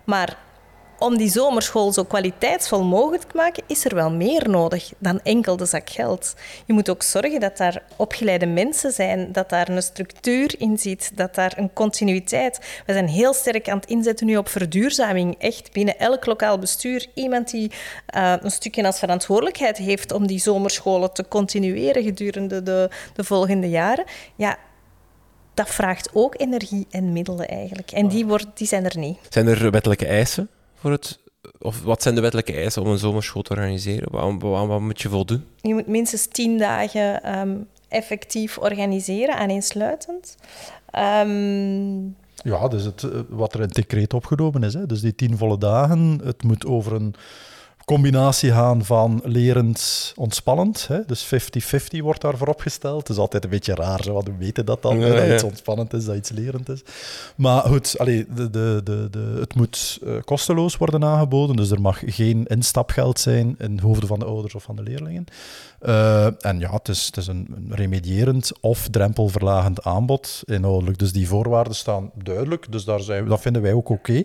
Maar 0.04 0.38
om 1.00 1.18
die 1.18 1.30
zomerschool 1.30 1.94
zo 1.94 2.04
kwaliteitsvol 2.04 2.84
mogelijk 2.84 3.24
te 3.24 3.36
maken, 3.36 3.64
is 3.68 3.86
er 3.86 3.96
wel 3.96 4.12
meer 4.12 4.50
nodig 4.50 4.92
dan 4.98 5.20
enkel 5.24 5.58
de 5.58 5.66
zak 5.66 5.90
geld. 5.90 6.36
Je 6.66 6.74
moet 6.74 6.90
ook 6.90 7.04
zorgen 7.04 7.40
dat 7.40 7.58
daar 7.58 7.84
opgeleide 7.96 8.46
mensen 8.46 8.92
zijn, 8.92 9.32
dat 9.32 9.50
daar 9.50 9.70
een 9.70 9.82
structuur 9.82 10.56
in 10.58 10.78
zit, 10.78 11.12
dat 11.16 11.36
daar 11.36 11.54
een 11.56 11.74
continuïteit. 11.74 12.60
We 12.86 12.94
zijn 12.94 13.08
heel 13.08 13.34
sterk 13.34 13.70
aan 13.70 13.78
het 13.78 13.90
inzetten 13.90 14.26
nu 14.26 14.38
op 14.38 14.50
verduurzaming. 14.50 15.36
Echt 15.38 15.72
binnen 15.72 16.00
elk 16.00 16.26
lokaal 16.26 16.60
bestuur 16.60 17.08
iemand 17.14 17.52
die 17.52 17.72
uh, 18.16 18.34
een 18.42 18.52
stukje 18.52 18.86
als 18.86 19.00
verantwoordelijkheid 19.00 19.78
heeft 19.78 20.12
om 20.12 20.28
die 20.28 20.40
zomerscholen 20.40 21.14
te 21.14 21.28
continueren 21.28 22.04
gedurende 22.04 22.64
de, 22.64 22.90
de 23.14 23.24
volgende 23.24 23.70
jaren. 23.70 24.06
Ja, 24.36 24.58
dat 25.54 25.70
vraagt 25.70 26.10
ook 26.14 26.40
energie 26.40 26.88
en 26.90 27.14
middelen 27.14 27.48
eigenlijk. 27.48 27.92
En 27.92 28.08
die, 28.08 28.26
wordt, 28.26 28.48
die 28.54 28.68
zijn 28.68 28.86
er 28.86 28.98
niet. 28.98 29.18
Zijn 29.30 29.48
er 29.48 29.72
wettelijke 29.72 30.06
eisen 30.06 30.50
voor 30.86 30.94
het 30.94 31.20
of 31.60 31.84
wat 31.84 32.02
zijn 32.02 32.16
de 32.16 32.22
wettelijke 32.22 32.54
eisen 32.54 32.82
om 32.82 32.88
een 32.88 32.98
zomerschool 32.98 33.42
te 33.42 33.52
organiseren? 33.52 34.12
Wat, 34.12 34.42
wat, 34.42 34.68
wat, 34.68 34.80
moet 34.80 35.02
je 35.02 35.10
voldoen? 35.10 35.44
Je 35.62 35.74
moet 35.74 35.88
minstens 35.88 36.26
tien 36.26 36.58
dagen 36.58 37.38
um, 37.40 37.68
effectief 37.88 38.58
organiseren, 38.58 39.36
aaneensluitend. 39.36 40.38
Um, 40.96 42.16
ja, 42.36 42.68
dus 42.68 42.84
het, 42.84 43.04
eh, 43.04 43.20
wat 43.30 43.54
er 43.54 43.60
in 43.60 43.66
het 43.66 43.76
decreet 43.76 44.14
opgenomen 44.14 44.64
is. 44.64 44.74
Hè. 44.74 44.86
Dus 44.86 45.02
die 45.02 45.16
tien 45.16 45.38
volle 45.38 45.58
dagen, 45.58 46.22
het 46.24 46.44
moet 46.44 46.66
over 46.66 46.94
een 46.94 47.16
combinatie 47.86 48.52
gaan 48.52 48.86
van 48.86 49.22
lerend 49.24 50.14
ontspannend. 50.16 50.88
Hè? 50.88 51.06
Dus 51.06 51.26
50-50 51.26 51.98
wordt 51.98 52.22
daarvoor 52.22 52.48
opgesteld. 52.48 53.00
Het 53.00 53.10
is 53.10 53.18
altijd 53.18 53.44
een 53.44 53.50
beetje 53.50 53.76
raar, 53.76 54.04
zo, 54.04 54.14
want 54.14 54.26
we 54.26 54.34
weten 54.38 54.66
dat 54.66 54.82
dan, 54.82 55.00
Ja, 55.00 55.08
dat 55.08 55.26
ja. 55.26 55.34
iets 55.34 55.44
ontspannend 55.44 55.94
is, 55.94 56.06
dat 56.06 56.16
iets 56.16 56.30
lerend 56.30 56.70
is. 56.70 56.82
Maar 57.36 57.62
goed, 57.62 57.98
allee, 57.98 58.26
de, 58.36 58.50
de, 58.50 58.82
de, 58.84 59.08
de, 59.12 59.38
het 59.40 59.56
moet 59.56 60.00
eh, 60.06 60.14
kosteloos 60.26 60.78
worden 60.78 61.04
aangeboden, 61.04 61.56
dus 61.56 61.72
er 61.72 61.82
mag 61.82 62.02
geen 62.06 62.46
instapgeld 62.46 63.20
zijn 63.20 63.56
in 63.58 63.80
hoofden 63.80 64.08
van 64.08 64.20
de 64.20 64.26
ouders 64.26 64.56
of 64.56 64.64
van 64.64 64.76
de 64.76 64.84
leerlingen. 64.84 65.26
Eh, 65.86 66.46
en 66.46 66.60
ja, 66.60 66.72
het 66.72 66.88
is, 66.88 67.06
het 67.06 67.18
is 67.18 67.28
een, 67.28 67.68
remedierend 67.70 68.52
of 68.62 68.88
drempelverlagend 68.88 69.84
aanbod 69.84 70.44
inhoudelijk. 70.46 70.98
Dus 70.98 71.12
die 71.12 71.28
voorwaarden 71.28 71.76
staan 71.76 72.12
duidelijk, 72.24 72.72
dus 72.72 72.84
daar 72.84 73.00
zijn, 73.00 73.26
dat 73.26 73.42
vinden 73.42 73.62
wij 73.62 73.74
ook 73.74 73.90
oké. 73.90 74.24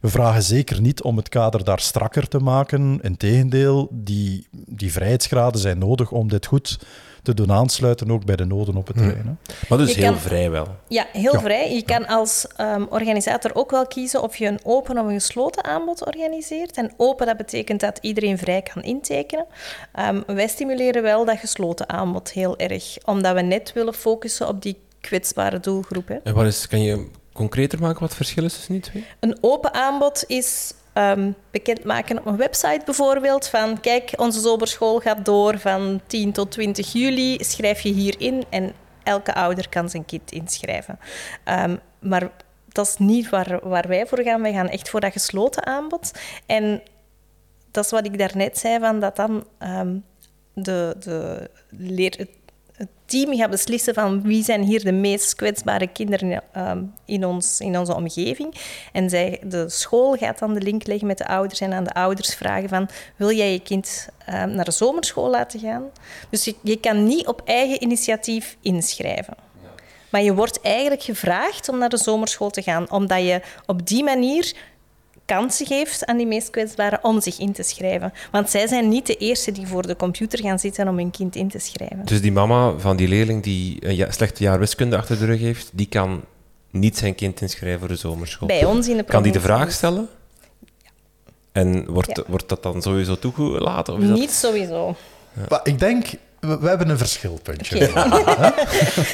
We 0.00 0.08
vragen 0.08 0.42
zeker 0.42 0.80
niet 0.80 1.02
om 1.02 1.16
het 1.16 1.28
kader 1.28 1.64
daar 1.64 1.80
strakker 1.80 2.28
te 2.28 2.38
maken. 2.38 2.98
Integendeel, 3.02 3.88
die, 3.92 4.46
die 4.50 4.92
vrijheidsgraden 4.92 5.60
zijn 5.60 5.78
nodig 5.78 6.10
om 6.10 6.28
dit 6.28 6.46
goed 6.46 6.78
doen 7.22 7.52
aansluiten, 7.52 8.10
ook 8.10 8.24
bij 8.24 8.36
de 8.36 8.44
noden 8.44 8.76
op 8.76 8.86
het 8.86 8.96
terrein. 8.96 9.38
hè. 9.44 9.52
Maar 9.68 9.78
dus 9.78 9.94
Je 9.94 10.00
heel 10.00 10.10
kan- 10.12 10.20
vrij 10.20 10.50
wel. 10.50 10.66
Ja, 10.88 11.06
heel 11.12 11.32
Ja. 11.32 11.40
vrij. 11.40 11.74
Je 11.74 11.82
kan 11.82 12.06
als 12.06 12.46
ehm, 12.56 12.84
organisator 12.88 13.50
ook 13.54 13.70
wel 13.70 13.86
kiezen 13.86 14.22
of 14.22 14.36
je 14.36 14.46
een 14.46 14.60
open 14.62 14.98
of 14.98 15.06
een 15.06 15.12
gesloten 15.12 15.64
aanbod 15.64 16.06
organiseert. 16.06 16.76
En 16.76 16.92
open, 16.96 17.26
dat 17.26 17.36
betekent 17.36 17.80
dat 17.80 17.98
iedereen 18.00 18.38
vrij 18.38 18.62
kan 18.62 18.82
intekenen. 18.82 19.46
Ehm, 19.92 20.20
wij 20.26 20.48
stimuleren 20.48 21.02
wel 21.02 21.24
dat 21.24 21.38
gesloten 21.38 21.88
aanbod 21.88 22.30
heel 22.32 22.58
erg, 22.58 22.96
omdat 23.04 23.34
we 23.34 23.40
net 23.42 23.72
willen 23.72 23.94
focussen 23.94 24.48
op 24.48 24.62
die 24.62 24.76
kwetsbare 25.00 25.60
doelgroep. 25.60 26.08
Hè. 26.08 26.14
En 26.24 26.34
wat 26.34 26.46
is, 26.46 26.66
kan 26.68 26.82
je 26.82 27.06
concreter 27.32 27.78
maken 27.80 28.00
wat 28.00 28.08
het 28.08 28.16
verschil 28.16 28.44
is 28.44 28.54
tussen 28.54 28.72
die 28.72 28.82
twee? 28.82 29.04
Een 29.20 29.38
open 29.40 29.74
aanbod 29.74 30.24
is 30.26 30.72
ehm, 30.92 31.32
bekendmaken 31.50 32.18
op 32.18 32.26
een 32.26 32.36
website 32.36 32.80
bijvoorbeeld 32.84 33.48
van 33.48 33.80
kijk, 33.80 34.12
onze 34.16 34.40
zomerschool 34.40 35.00
gaat 35.00 35.24
door 35.24 35.58
van 35.58 36.00
10 36.06 36.32
tot 36.32 36.50
20 36.50 36.92
juli, 36.92 37.38
schrijf 37.44 37.80
je 37.80 37.92
hier 37.92 38.14
in 38.18 38.44
en 38.50 38.72
elke 39.02 39.34
ouder 39.34 39.68
kan 39.68 39.90
zijn 39.90 40.04
kind 40.04 40.32
inschrijven. 40.32 40.98
Ehm, 41.44 41.76
maar 41.98 42.30
dat 42.68 42.86
is 42.86 42.96
niet 42.96 43.28
waar, 43.28 43.68
waar 43.68 43.88
wij 43.88 44.06
voor 44.06 44.22
gaan. 44.22 44.42
Wij 44.42 44.52
gaan 44.52 44.68
echt 44.68 44.88
voor 44.88 45.00
dat 45.00 45.12
gesloten 45.12 45.66
aanbod. 45.66 46.12
En 46.46 46.82
dat 47.70 47.84
is 47.84 47.90
wat 47.90 48.06
ik 48.06 48.18
daarnet 48.18 48.58
zei, 48.58 48.78
van 48.78 49.00
dat 49.00 49.16
dan 49.16 49.46
ehm, 49.58 49.96
de, 50.54 50.96
de 50.98 51.50
leer, 51.68 52.26
het, 52.80 52.88
team 53.04 53.36
gaat 53.36 53.50
beslissen 53.50 53.94
van 53.94 54.22
wie 54.22 54.44
zijn 54.44 54.62
hier 54.62 54.84
de 54.84 54.92
meest 54.92 55.34
kwetsbare 55.34 55.86
kinderen 55.86 56.42
ehm, 56.52 56.82
in, 57.04 57.24
ons, 57.26 57.60
in 57.60 57.78
onze 57.78 57.94
omgeving. 57.94 58.54
En 58.92 59.10
zij, 59.10 59.40
de 59.44 59.68
school 59.68 60.16
gaat 60.16 60.38
dan 60.38 60.54
de 60.54 60.60
link 60.60 60.86
leggen 60.86 61.06
met 61.06 61.18
de 61.18 61.26
ouders 61.26 61.60
en 61.60 61.72
aan 61.72 61.84
de 61.84 61.92
ouders 61.92 62.34
vragen 62.34 62.68
van 62.68 62.88
wil 63.16 63.32
jij 63.32 63.52
je 63.52 63.60
kind 63.60 64.08
ehm, 64.26 64.54
naar 64.54 64.64
de 64.64 64.70
zomerschool 64.70 65.30
laten 65.30 65.60
gaan? 65.60 65.84
Dus 66.30 66.44
je, 66.44 66.54
je 66.62 66.76
kan 66.76 67.04
niet 67.04 67.26
op 67.26 67.42
eigen 67.44 67.82
initiatief 67.82 68.56
inschrijven. 68.60 69.34
Maar 70.10 70.22
je 70.22 70.34
wordt 70.34 70.60
eigenlijk 70.60 71.02
gevraagd 71.02 71.68
om 71.68 71.78
naar 71.78 71.88
de 71.88 71.96
zomerschool 71.96 72.50
te 72.50 72.62
gaan, 72.62 72.90
omdat 72.90 73.22
je 73.22 73.40
op 73.66 73.86
die 73.86 74.04
manier 74.04 74.54
kansen 75.34 75.66
geeft 75.66 76.06
aan 76.06 76.16
die 76.16 76.26
meest 76.26 76.50
kwetsbaren 76.50 76.98
om 77.02 77.20
zich 77.20 77.38
in 77.38 77.52
te 77.52 77.62
schrijven. 77.62 78.12
Want 78.30 78.50
zij 78.50 78.66
zijn 78.66 78.88
niet 78.88 79.06
de 79.06 79.16
eerste 79.16 79.52
die 79.52 79.66
voor 79.66 79.86
de 79.86 79.96
computer 79.96 80.38
gaan 80.38 80.58
zitten 80.58 80.88
om 80.88 80.96
hun 80.96 81.10
kind 81.10 81.36
in 81.36 81.48
te 81.48 81.58
schrijven. 81.58 82.04
Dus 82.04 82.20
die 82.20 82.32
mama 82.32 82.78
van 82.78 82.96
die 82.96 83.08
leerling 83.08 83.42
die 83.42 83.86
een 83.86 83.96
ja, 83.96 84.10
slechte 84.10 84.42
jaar 84.42 84.58
wiskunde 84.58 84.96
achter 84.96 85.18
de 85.18 85.24
rug 85.24 85.40
heeft, 85.40 85.70
die 85.72 85.86
kan 85.86 86.24
niet 86.70 86.98
zijn 86.98 87.14
kind 87.14 87.40
inschrijven 87.40 87.78
voor 87.78 87.88
de 87.88 87.96
zomerschool. 87.96 88.48
Bij 88.48 88.64
ons 88.64 88.88
in 88.88 88.96
de 88.96 89.02
Kan 89.02 89.22
die 89.22 89.32
de 89.32 89.40
vraag 89.40 89.72
stellen? 89.72 90.08
En 91.52 91.90
wordt, 91.90 92.16
Ja. 92.16 92.22
wordt 92.26 92.48
dat 92.48 92.62
dan 92.62 92.82
sowieso 92.82 93.18
toegelaten? 93.18 93.94
Of 93.94 94.00
is 94.00 94.08
dat... 94.08 94.18
Niet 94.18 94.30
sowieso. 94.30 94.96
Maar 95.48 95.60
ik 95.62 95.78
denk, 95.78 96.06
we, 96.40 96.58
we 96.58 96.68
hebben 96.68 96.88
een 96.88 96.98
verschilpuntje. 96.98 97.78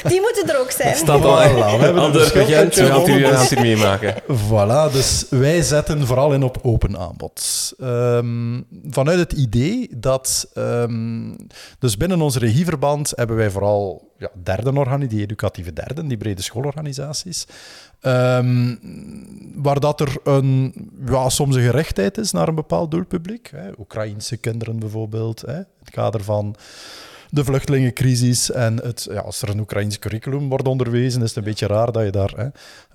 Die 0.09 0.21
moeten 0.21 0.49
er 0.49 0.59
ook 0.59 0.71
zijn. 0.71 0.95
Staat 0.95 1.23
al 1.23 1.37
Voilà, 1.37 1.77
we 1.77 1.83
hebben 1.83 2.03
een 2.03 2.13
verschilpuntje 2.13 2.83
we 2.83 3.25
gaan 3.27 3.45
het 3.45 3.59
meemaken. 3.59 4.15
Voilà, 4.21 4.93
dus 4.93 5.25
wij 5.29 5.61
zetten 5.61 6.05
vooral 6.07 6.33
in 6.33 6.43
op 6.43 6.59
open 6.61 6.97
aanbod. 6.97 7.73
Ehm, 7.79 8.61
vanuit 8.89 9.19
het 9.19 9.31
idee 9.31 9.87
dat... 9.91 10.49
ehm, 10.53 11.33
dus 11.79 11.97
binnen 11.97 12.21
ons 12.21 12.37
regieverband 12.37 13.13
hebben 13.15 13.35
wij 13.35 13.49
vooral 13.49 14.11
ja, 14.17 14.29
derden 14.43 14.77
organisaties, 14.77 15.09
die 15.09 15.21
educatieve 15.23 15.73
derden, 15.73 16.07
die 16.07 16.17
brede 16.17 16.41
schoolorganisaties. 16.41 17.47
Ehm, 17.99 18.75
waar 19.55 19.79
dat 19.79 19.99
er 19.99 20.17
een, 20.23 20.73
ja, 21.05 21.29
soms 21.29 21.55
een 21.55 21.61
gerechtheid 21.61 22.17
is 22.17 22.31
naar 22.31 22.47
een 22.47 22.55
bepaald 22.55 22.91
doelpubliek. 22.91 23.49
Hè. 23.51 23.69
Oekraïnse 23.79 24.37
kinderen 24.37 24.79
bijvoorbeeld, 24.79 25.41
hè, 25.41 25.57
in 25.57 25.65
het 25.79 25.89
kader 25.89 26.23
van 26.23 26.55
de 27.29 27.43
vluchtelingencrisis. 27.43 28.51
En 28.51 28.75
het, 28.83 29.07
ja, 29.11 29.19
als 29.19 29.41
er 29.41 29.49
een 29.49 29.59
Oekraïns 29.59 29.99
curriculum 29.99 30.49
wordt 30.49 30.67
onderwezen, 30.67 31.21
is 31.21 31.27
het 31.27 31.37
een 31.37 31.43
beetje 31.43 31.67
raar 31.67 31.91
dat 31.91 32.03
je 32.03 32.11
daar 32.11 32.33
hè, 32.35 32.47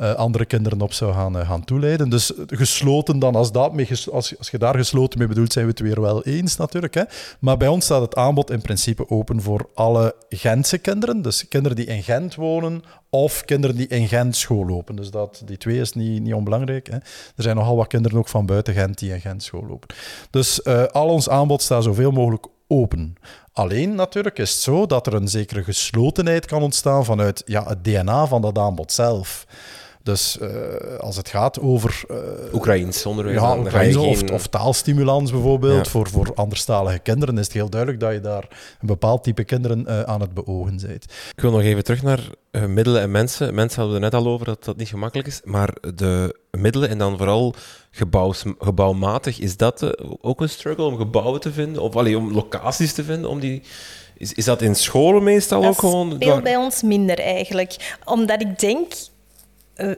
eh, 0.06 0.14
andere 0.14 0.44
kinderen 0.44 0.80
op 0.80 0.92
zou 0.92 1.12
gaan, 1.12 1.38
eh, 1.38 1.48
gaan 1.48 1.64
toeleiden. 1.64 2.08
Dus 2.08 2.32
gesloten 2.46 3.18
dan, 3.18 3.34
als, 3.34 3.52
dat 3.52 3.72
mee 3.72 3.88
als, 4.12 4.38
als 4.38 4.50
je 4.50 4.58
daar 4.58 4.76
gesloten 4.76 5.18
mee 5.18 5.28
bedoelt, 5.28 5.52
zijn 5.52 5.64
we 5.64 5.70
het 5.70 5.80
weer 5.80 6.00
wel 6.00 6.24
eens 6.24 6.56
natuurlijk. 6.56 6.94
Hè. 6.94 7.02
Maar 7.40 7.56
bij 7.56 7.68
ons 7.68 7.84
staat 7.84 8.00
het 8.00 8.14
aanbod 8.14 8.50
in 8.50 8.60
principe 8.60 9.08
open 9.08 9.42
voor 9.42 9.68
alle 9.74 10.14
Gentse 10.28 10.78
kinderen. 10.78 11.22
Dus 11.22 11.48
kinderen 11.48 11.76
die 11.76 11.86
in 11.86 12.02
Gent 12.02 12.34
wonen 12.34 12.82
of 13.10 13.44
kinderen 13.44 13.76
die 13.76 13.86
in 13.86 14.08
Gent 14.08 14.36
school 14.36 14.66
lopen. 14.66 14.96
Dus 14.96 15.10
dat, 15.10 15.42
die 15.44 15.56
twee 15.56 15.80
is 15.80 15.92
niet, 15.92 16.22
niet 16.22 16.34
onbelangrijk. 16.34 16.86
Hè. 16.86 16.96
Er 16.96 17.42
zijn 17.42 17.56
nogal 17.56 17.76
wat 17.76 17.86
kinderen 17.86 18.18
ook 18.18 18.28
van 18.28 18.46
buiten 18.46 18.74
Gent 18.74 18.98
die 18.98 19.12
in 19.12 19.20
Gent 19.20 19.42
school 19.42 19.66
lopen. 19.66 19.94
Dus 20.30 20.62
eh, 20.62 20.84
al 20.84 21.08
ons 21.08 21.28
aanbod 21.28 21.62
staat 21.62 21.82
zoveel 21.82 22.10
mogelijk 22.10 22.46
open. 22.72 23.14
Alleen 23.52 23.94
natuurlijk 23.94 24.38
is 24.38 24.50
het 24.50 24.60
zo 24.60 24.86
dat 24.86 25.06
er 25.06 25.14
een 25.14 25.28
zekere 25.28 25.64
geslotenheid 25.64 26.46
kan 26.46 26.62
ontstaan 26.62 27.04
vanuit 27.04 27.42
ja, 27.46 27.64
het 27.64 27.84
DNA 27.84 28.26
van 28.26 28.42
dat 28.42 28.58
aanbod 28.58 28.92
zelf. 28.92 29.46
Dus 30.02 30.38
eh, 30.38 30.48
als 30.98 31.16
het 31.16 31.28
gaat 31.28 31.60
over 31.60 32.02
eh, 32.08 32.16
Oekraïens 32.54 33.06
onderwijs. 33.06 33.40
ja, 33.40 33.70
geen- 33.70 34.32
of, 34.32 34.46
taalstimulans 34.46 35.30
bijvoorbeeld 35.30 35.84
Ja. 35.84 35.90
voor, 35.90 36.08
voor 36.08 36.32
anderstalige 36.34 36.98
kinderen, 36.98 37.38
is 37.38 37.44
het 37.44 37.52
heel 37.54 37.70
duidelijk 37.70 38.00
dat 38.00 38.12
je 38.12 38.20
daar 38.20 38.48
een 38.80 38.86
bepaald 38.86 39.22
type 39.24 39.44
kinderen 39.44 39.86
eh, 39.86 40.00
aan 40.02 40.20
het 40.20 40.34
beogen 40.34 40.78
bent. 40.86 41.04
Ik 41.36 41.40
wil 41.42 41.50
nog 41.50 41.62
even 41.62 41.84
terug 41.84 42.02
naar 42.02 42.20
eh, 42.50 42.64
middelen 42.64 43.00
en 43.02 43.10
mensen. 43.10 43.54
Mensen 43.54 43.80
hadden 43.80 43.98
we 44.00 44.04
er 44.06 44.10
net 44.12 44.20
al 44.24 44.32
over 44.32 44.46
dat 44.46 44.64
dat 44.64 44.76
niet 44.76 44.88
gemakkelijk 44.88 45.28
is. 45.28 45.40
Maar 45.44 45.74
de 45.94 46.36
middelen 46.50 46.88
en 46.88 46.98
dan 46.98 47.16
vooral 47.16 47.54
gebouws, 47.90 48.42
gebouwmatig, 48.58 49.38
is 49.40 49.56
dat 49.56 49.96
ook 50.20 50.40
een 50.40 50.48
struggle 50.48 50.84
om 50.84 50.96
gebouwen 50.96 51.40
te 51.40 51.52
vinden? 51.52 51.82
Of 51.82 51.96
allee, 51.96 52.18
om 52.18 52.32
locaties 52.32 52.92
te 52.92 53.04
vinden? 53.04 53.30
Om 53.30 53.40
die, 53.40 53.62
is, 54.16 54.32
is 54.32 54.44
dat 54.44 54.62
in 54.62 54.74
scholen 54.74 55.22
meestal 55.22 55.58
ook 55.58 55.64
Dat 55.64 55.78
gewoon? 55.78 56.12
speelt 56.14 56.42
bij 56.42 56.56
ons 56.56 56.82
minder 56.82 57.18
eigenlijk. 57.18 57.96
Omdat 58.04 58.40
ik 58.40 58.58
denk... 58.58 58.92
eh, 59.74 59.90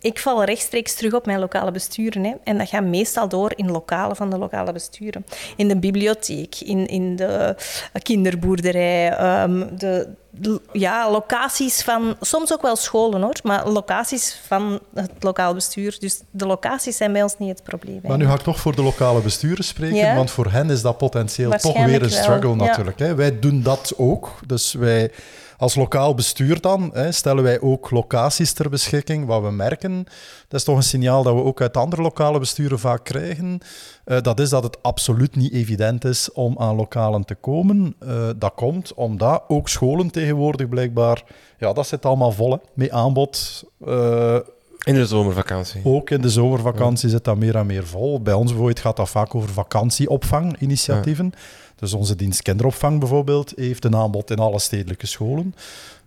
ik 0.00 0.18
val 0.18 0.44
rechtstreeks 0.44 0.94
terug 0.94 1.12
op 1.12 1.26
mijn 1.26 1.38
lokale 1.38 1.70
besturen. 1.70 2.24
Hè. 2.24 2.34
En 2.44 2.58
dat 2.58 2.68
gaat 2.68 2.84
meestal 2.84 3.28
door 3.28 3.52
in 3.56 3.70
lokalen 3.70 4.16
van 4.16 4.30
de 4.30 4.38
lokale 4.38 4.72
besturen. 4.72 5.24
In 5.56 5.68
de 5.68 5.76
bibliotheek, 5.76 6.54
in, 6.60 6.86
in 6.86 7.16
de 7.16 7.56
kinderboerderij, 8.02 9.12
ehm, 9.12 9.76
de, 9.76 10.08
de- 10.30 10.60
ja, 10.72 11.10
locaties 11.10 11.82
van... 11.82 12.16
Soms 12.20 12.52
ook 12.52 12.62
wel 12.62 12.76
scholen, 12.76 13.22
hoor. 13.22 13.36
Maar 13.42 13.68
locaties 13.68 14.40
van 14.46 14.80
het 14.94 15.10
lokaal 15.20 15.54
bestuur. 15.54 15.96
Dus 16.00 16.20
de 16.30 16.46
locaties 16.46 16.96
zijn 16.96 17.12
bij 17.12 17.22
ons 17.22 17.38
niet 17.38 17.48
het 17.48 17.62
probleem. 17.62 18.00
Maar 18.02 18.18
nu 18.18 18.26
ga 18.26 18.34
ik 18.34 18.40
toch 18.40 18.60
voor 18.60 18.74
de 18.76 18.82
lokale 18.82 19.20
besturen 19.20 19.64
spreken, 19.64 19.96
Ja. 19.96 20.14
want 20.14 20.30
voor 20.30 20.50
hen 20.50 20.70
is 20.70 20.82
dat 20.82 20.98
potentieel 20.98 21.50
toch 21.50 21.84
weer 21.84 22.02
een 22.02 22.10
struggle 22.10 22.48
ja. 22.48 22.54
natuurlijk. 22.54 22.98
Hè. 22.98 23.14
Wij 23.14 23.38
doen 23.38 23.62
dat 23.62 23.92
ook. 23.96 24.34
Dus 24.46 24.72
wij 24.72 25.10
als 25.58 25.74
lokaal 25.74 26.14
bestuur 26.14 26.60
dan 26.60 26.90
hè, 26.92 27.12
stellen 27.12 27.42
wij 27.42 27.60
ook 27.60 27.90
locaties 27.90 28.52
ter 28.52 28.70
beschikking. 28.70 29.26
Wat 29.26 29.42
we 29.42 29.50
merken, 29.50 30.04
dat 30.48 30.60
is 30.60 30.64
toch 30.64 30.76
een 30.76 30.82
signaal 30.82 31.22
dat 31.22 31.34
we 31.34 31.42
ook 31.44 31.60
uit 31.60 31.76
andere 31.76 32.02
lokale 32.02 32.38
besturen 32.38 32.78
vaak 32.78 33.04
krijgen. 33.04 33.58
eh, 34.04 34.20
dat 34.20 34.40
is 34.40 34.48
dat 34.50 34.62
het 34.62 34.82
absoluut 34.82 35.36
niet 35.36 35.52
evident 35.52 36.04
is 36.04 36.32
om 36.32 36.54
aan 36.58 36.76
lokalen 36.76 37.24
te 37.24 37.34
komen. 37.34 37.94
Eh, 37.98 38.28
dat 38.36 38.52
komt 38.54 38.94
omdat 38.94 39.42
ook 39.48 39.68
scholen 39.68 40.10
tegenwoordig 40.10 40.68
blijkbaar, 40.68 41.22
ja, 41.58 41.72
dat 41.72 41.86
zit 41.86 42.06
allemaal 42.06 42.32
vol 42.32 42.50
hè, 42.50 42.56
met 42.74 42.90
aanbod. 42.90 43.64
eh, 43.86 44.36
In 44.84 44.94
de 44.94 45.06
zomervakantie. 45.06 45.80
ook 45.84 46.10
in 46.10 46.20
de 46.20 46.30
zomervakantie 46.30 47.08
zit 47.08 47.24
dat 47.24 47.36
meer 47.36 47.56
en 47.56 47.66
meer 47.66 47.86
vol. 47.86 48.22
Bij 48.22 48.34
ons 48.34 48.46
bijvoorbeeld 48.46 48.80
gaat 48.80 48.96
dat 48.96 49.08
vaak 49.08 49.34
over 49.34 49.48
vakantieopvanginitiatieven. 49.48 51.32
Dus 51.78 51.92
onze 51.92 52.16
dienst 52.16 52.42
kinderopvang 52.42 52.98
bijvoorbeeld 52.98 53.52
heeft 53.56 53.84
een 53.84 53.96
aanbod 53.96 54.30
in 54.30 54.38
alle 54.38 54.58
stedelijke 54.58 55.06
scholen. 55.06 55.54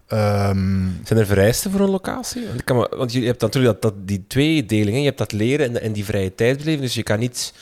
Ehm, 0.07 0.87
Zijn 1.03 1.19
er 1.19 1.25
vereisten 1.25 1.71
voor 1.71 1.79
een 1.79 1.89
locatie? 1.89 2.47
Want, 2.47 2.63
kan 2.63 2.77
me- 2.77 2.91
want 2.97 3.11
je 3.13 3.21
hebt 3.25 3.41
natuurlijk 3.41 3.81
dat, 3.81 3.93
dat, 3.93 4.07
die 4.07 4.23
twee 4.27 4.65
delingen. 4.65 4.99
Je 4.99 5.05
hebt 5.05 5.17
dat 5.17 5.31
leren 5.31 5.65
en, 5.67 5.81
en 5.81 5.91
die 5.91 6.05
vrije 6.05 6.35
tijd 6.35 6.57
beleven. 6.57 6.81
Dus 6.81 6.93
je 6.93 7.03
kan 7.03 7.19
niet... 7.19 7.53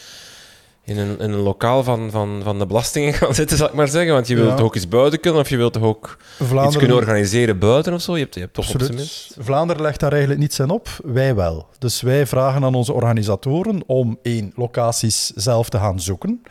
in 0.84 0.97
een, 0.97 1.20
in 1.20 1.32
een 1.32 1.39
lokaal 1.39 1.84
van, 1.84 2.12
van, 2.12 2.41
van 2.43 2.60
de 2.60 2.66
belastingen 2.66 3.14
gaan 3.20 3.36
zitten, 3.36 3.57
zal 3.57 3.68
ik 3.68 3.74
maar 3.74 3.88
zeggen. 3.88 4.14
Want 4.14 4.28
je 4.28 4.36
wilt 4.36 4.49
Ja. 4.49 4.55
toch 4.55 4.66
ook 4.66 4.76
eens 4.76 4.88
buiten 4.88 5.20
kunnen, 5.20 5.41
of 5.41 5.49
je 5.49 5.57
wilt 5.57 5.74
toch 5.74 5.84
ook 5.84 6.18
iets 6.66 6.78
kunnen 6.78 6.95
organiseren 6.95 7.60
buiten 7.60 7.93
of 7.93 8.01
zo. 8.01 8.14
Je 8.18 8.22
hebt, 8.24 8.34
je 8.34 8.39
hebt 8.41 8.53
toch 8.53 8.64
op 8.66 8.70
zijn 8.80 8.84
Absoluut. 8.91 9.10
minst... 9.10 9.36
Vlaanderen 9.39 9.82
legt 9.82 9.99
daar 9.99 10.12
eigenlijk 10.12 10.41
niets 10.41 10.60
in 10.60 10.70
op, 10.70 10.89
wij 11.03 11.36
wel. 11.36 11.68
Dus 11.80 12.01
wij 12.01 12.28
vragen 12.28 12.64
aan 12.64 12.76
onze 12.76 12.93
organisatoren 12.93 13.82
om 13.86 14.20
één, 14.22 14.51
locaties 14.55 15.32
zelf 15.36 15.70
te 15.70 15.78
gaan 15.78 15.99
zoeken. 15.99 16.41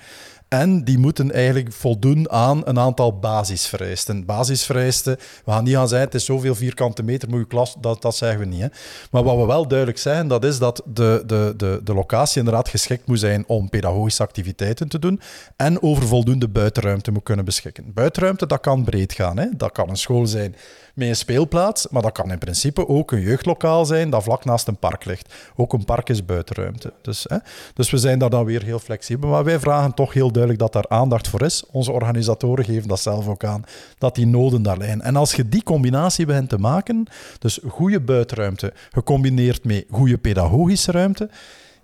En 0.49 0.85
die 0.85 0.99
moeten 0.99 1.33
eigenlijk 1.33 1.73
voldoen 1.73 2.31
aan 2.31 2.63
een 2.65 2.79
aantal 2.79 3.19
basisvereisten. 3.19 4.25
Basisvereisten, 4.25 5.17
we 5.45 5.51
gaan 5.53 5.65
niet 5.65 5.75
gaan 5.75 5.89
zeggen, 5.89 6.07
het 6.07 6.17
is 6.17 6.25
zoveel 6.25 6.55
vierkante 6.55 7.03
meter, 7.03 7.29
moet 7.29 7.39
je 7.39 7.47
klas, 7.47 7.77
dat, 7.81 8.03
dat 8.03 8.17
zeggen 8.17 8.39
we 8.39 8.45
niet. 8.45 8.61
Hè. 8.61 8.67
Maar 9.11 9.23
wat 9.23 9.37
we 9.37 9.47
wel 9.47 9.69
duidelijk 9.69 9.99
zeggen, 9.99 10.29
dat 10.29 10.45
is 10.45 10.59
dat 10.59 10.83
de, 10.85 11.23
de, 11.27 11.55
de, 11.57 11.81
de 11.85 11.95
locatie 11.95 12.39
inderdaad 12.39 12.69
geschikt 12.69 13.07
moet 13.07 13.19
zijn 13.19 13.45
om 13.47 13.69
pedagogische 13.69 14.23
activiteiten 14.23 14.89
te 14.89 14.99
doen 14.99 15.21
en 15.57 15.83
over 15.83 16.07
voldoende 16.07 16.49
buitenruimte 16.49 17.11
moet 17.11 17.23
kunnen 17.23 17.45
beschikken. 17.45 17.93
Buitenruimte, 17.93 18.47
dat 18.47 18.61
kan 18.61 18.85
breed 18.85 19.13
gaan. 19.13 19.39
Hè. 19.39 19.47
Dat 19.57 19.73
kan 19.73 19.89
een 19.89 19.97
school 19.97 20.27
zijn 20.27 20.57
met 20.99 21.09
een 21.09 21.17
speelplaats, 21.17 21.89
maar 21.89 22.03
dat 22.03 22.13
kan 22.13 22.31
in 22.33 22.39
principe 22.39 22.89
ook 22.89 23.13
een 23.13 23.21
jeugdlokaal 23.21 23.85
zijn 23.85 24.11
dat 24.11 24.23
vlak 24.23 24.45
naast 24.45 24.69
een 24.69 24.77
park 24.77 25.05
ligt. 25.05 25.35
Ook 25.57 25.73
een 25.73 25.85
park 25.85 26.09
is 26.09 26.25
buitenruimte. 26.25 26.93
Dus, 27.03 27.25
hè, 27.29 27.37
dus 27.75 27.91
we 27.91 27.97
zijn 27.99 28.19
daar 28.19 28.31
dan 28.31 28.45
weer 28.45 28.63
heel 28.65 28.79
flexibel. 28.79 29.29
Maar 29.29 29.45
wij 29.45 29.59
vragen 29.61 29.95
toch 29.95 30.13
heel 30.13 30.31
duidelijk 30.31 30.63
dat 30.63 30.73
daar 30.73 30.89
aandacht 30.89 31.29
voor 31.29 31.43
is. 31.43 31.65
Onze 31.71 31.93
organisatoren 31.93 32.65
geven 32.65 32.89
dat 32.89 33.01
zelf 33.01 33.29
ook 33.29 33.45
aan, 33.45 33.65
dat 33.99 34.15
die 34.15 34.27
noden 34.27 34.63
daar 34.63 34.77
liggen. 34.79 35.03
En 35.03 35.17
als 35.17 35.35
je 35.35 35.49
die 35.49 35.63
combinatie 35.63 36.27
begint 36.27 36.49
te 36.49 36.59
maken, 36.59 37.07
dus 37.39 37.59
goede 37.69 38.01
buitenruimte 38.01 38.73
gecombineerd 38.91 39.65
met 39.65 39.85
goede 39.91 40.19
pedagogische 40.19 40.93
ruimte, 40.93 41.29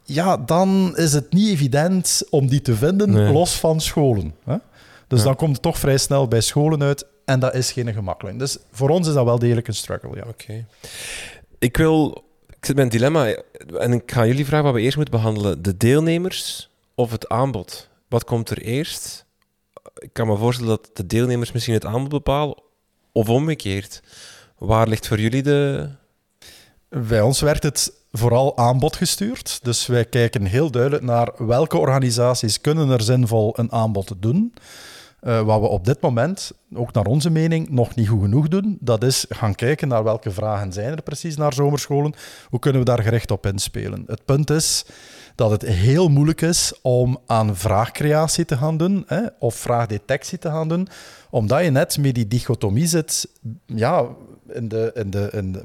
ja, 0.03 0.37
dan 0.37 0.93
is 0.97 1.13
het 1.13 1.33
niet 1.33 1.49
evident 1.51 2.23
om 2.31 2.47
die 2.49 2.63
te 2.63 2.75
vinden 2.75 3.11
Nee. 3.11 3.33
los 3.33 3.55
van 3.61 3.81
scholen. 3.81 4.35
Hè? 4.45 4.57
Dus 5.09 5.19
Ja. 5.19 5.25
dan 5.25 5.37
komt 5.37 5.53
het 5.53 5.63
toch 5.63 5.79
vrij 5.79 5.99
snel 5.99 6.29
bij 6.29 6.41
scholen 6.41 6.83
uit 6.83 7.07
en 7.25 7.41
dat 7.41 7.55
is 7.55 7.73
geen 7.73 7.93
gemakkelijk. 7.93 8.39
Dus 8.39 8.59
voor 8.71 8.89
ons 8.89 9.09
is 9.09 9.15
dat 9.15 9.25
wel 9.25 9.39
degelijk 9.39 9.69
een 9.69 9.75
struggle. 9.75 10.17
Ja. 10.17 10.25
Oké. 10.29 10.67
Ik 11.59 11.77
wil... 11.77 12.25
Ik 12.49 12.71
zit 12.71 12.77
met 12.77 12.85
een 12.85 12.99
dilemma 12.99 13.35
en 13.79 13.93
ik 13.93 14.13
ga 14.13 14.27
jullie 14.27 14.47
vragen 14.47 14.65
wat 14.65 14.75
we 14.75 14.81
eerst 14.81 14.97
moeten 14.97 15.15
behandelen. 15.15 15.63
De 15.63 15.77
deelnemers 15.77 16.71
of 16.95 17.11
het 17.11 17.29
aanbod? 17.29 17.89
Wat 18.09 18.25
komt 18.25 18.51
er 18.51 18.59
eerst? 18.59 19.25
Ik 19.95 20.13
kan 20.13 20.27
me 20.27 20.37
voorstellen 20.37 20.77
dat 20.77 20.91
de 20.97 21.07
deelnemers 21.07 21.53
misschien 21.53 21.75
het 21.75 21.85
aanbod 21.85 22.09
bepalen 22.09 22.57
of 23.13 23.29
omgekeerd. 23.29 24.03
Waar 24.59 24.89
ligt 24.89 25.09
voor 25.09 25.21
jullie 25.21 25.43
de... 25.43 25.89
Bij 26.89 27.21
ons 27.21 27.41
werkt 27.41 27.63
het 27.63 27.93
vooral 28.13 28.57
aanbodgestuurd. 28.57 29.59
Dus 29.63 29.87
wij 29.87 30.05
kijken 30.05 30.45
heel 30.45 30.71
duidelijk 30.71 31.03
naar 31.03 31.47
welke 31.47 31.79
organisaties 31.79 32.61
kunnen 32.61 32.91
er 32.91 33.03
zinvol 33.03 33.59
een 33.59 33.73
aanbod 33.73 34.13
doen. 34.19 34.55
Eh, 35.25 35.43
wat 35.43 35.61
we 35.61 35.67
op 35.67 35.85
dit 35.85 36.01
moment, 36.01 36.53
ook 36.75 36.93
naar 36.93 37.05
onze 37.05 37.31
mening, 37.31 37.69
nog 37.69 37.95
niet 37.95 38.09
goed 38.09 38.21
genoeg 38.21 38.49
doen, 38.49 38.77
dat 38.81 39.03
is 39.03 39.25
gaan 39.29 39.55
kijken 39.55 39.89
naar 39.89 40.05
welke 40.05 40.31
vragen 40.31 40.73
zijn 40.73 40.91
er 40.91 41.03
precies 41.03 41.37
naar 41.37 41.53
zomerscholen. 41.53 42.15
Hoe 42.49 42.59
kunnen 42.59 42.81
we 42.81 42.87
daar 42.87 43.03
gericht 43.03 43.31
op 43.31 43.47
inspelen? 43.47 44.05
Het 44.07 44.25
punt 44.25 44.51
is 44.51 44.85
dat 45.35 45.51
het 45.51 45.63
heel 45.63 46.09
moeilijk 46.09 46.41
is 46.41 46.73
om 46.83 47.19
aan 47.27 47.57
vraagcreatie 47.57 48.45
te 48.45 48.57
gaan 48.57 48.77
doen, 48.77 49.03
hè, 49.07 49.21
of 49.39 49.55
vraagdetectie 49.55 50.39
te 50.39 50.49
gaan 50.49 50.69
doen, 50.69 50.89
omdat 51.31 51.65
je 51.65 51.71
net 51.71 51.99
met 51.99 52.15
die 52.15 52.29
dichotomie 52.29 52.87
zit, 52.87 53.29
ja, 53.67 54.07
in 54.55 54.69
de, 54.69 54.91
in 54.95 55.11
de, 55.11 55.31
de, 55.53 55.63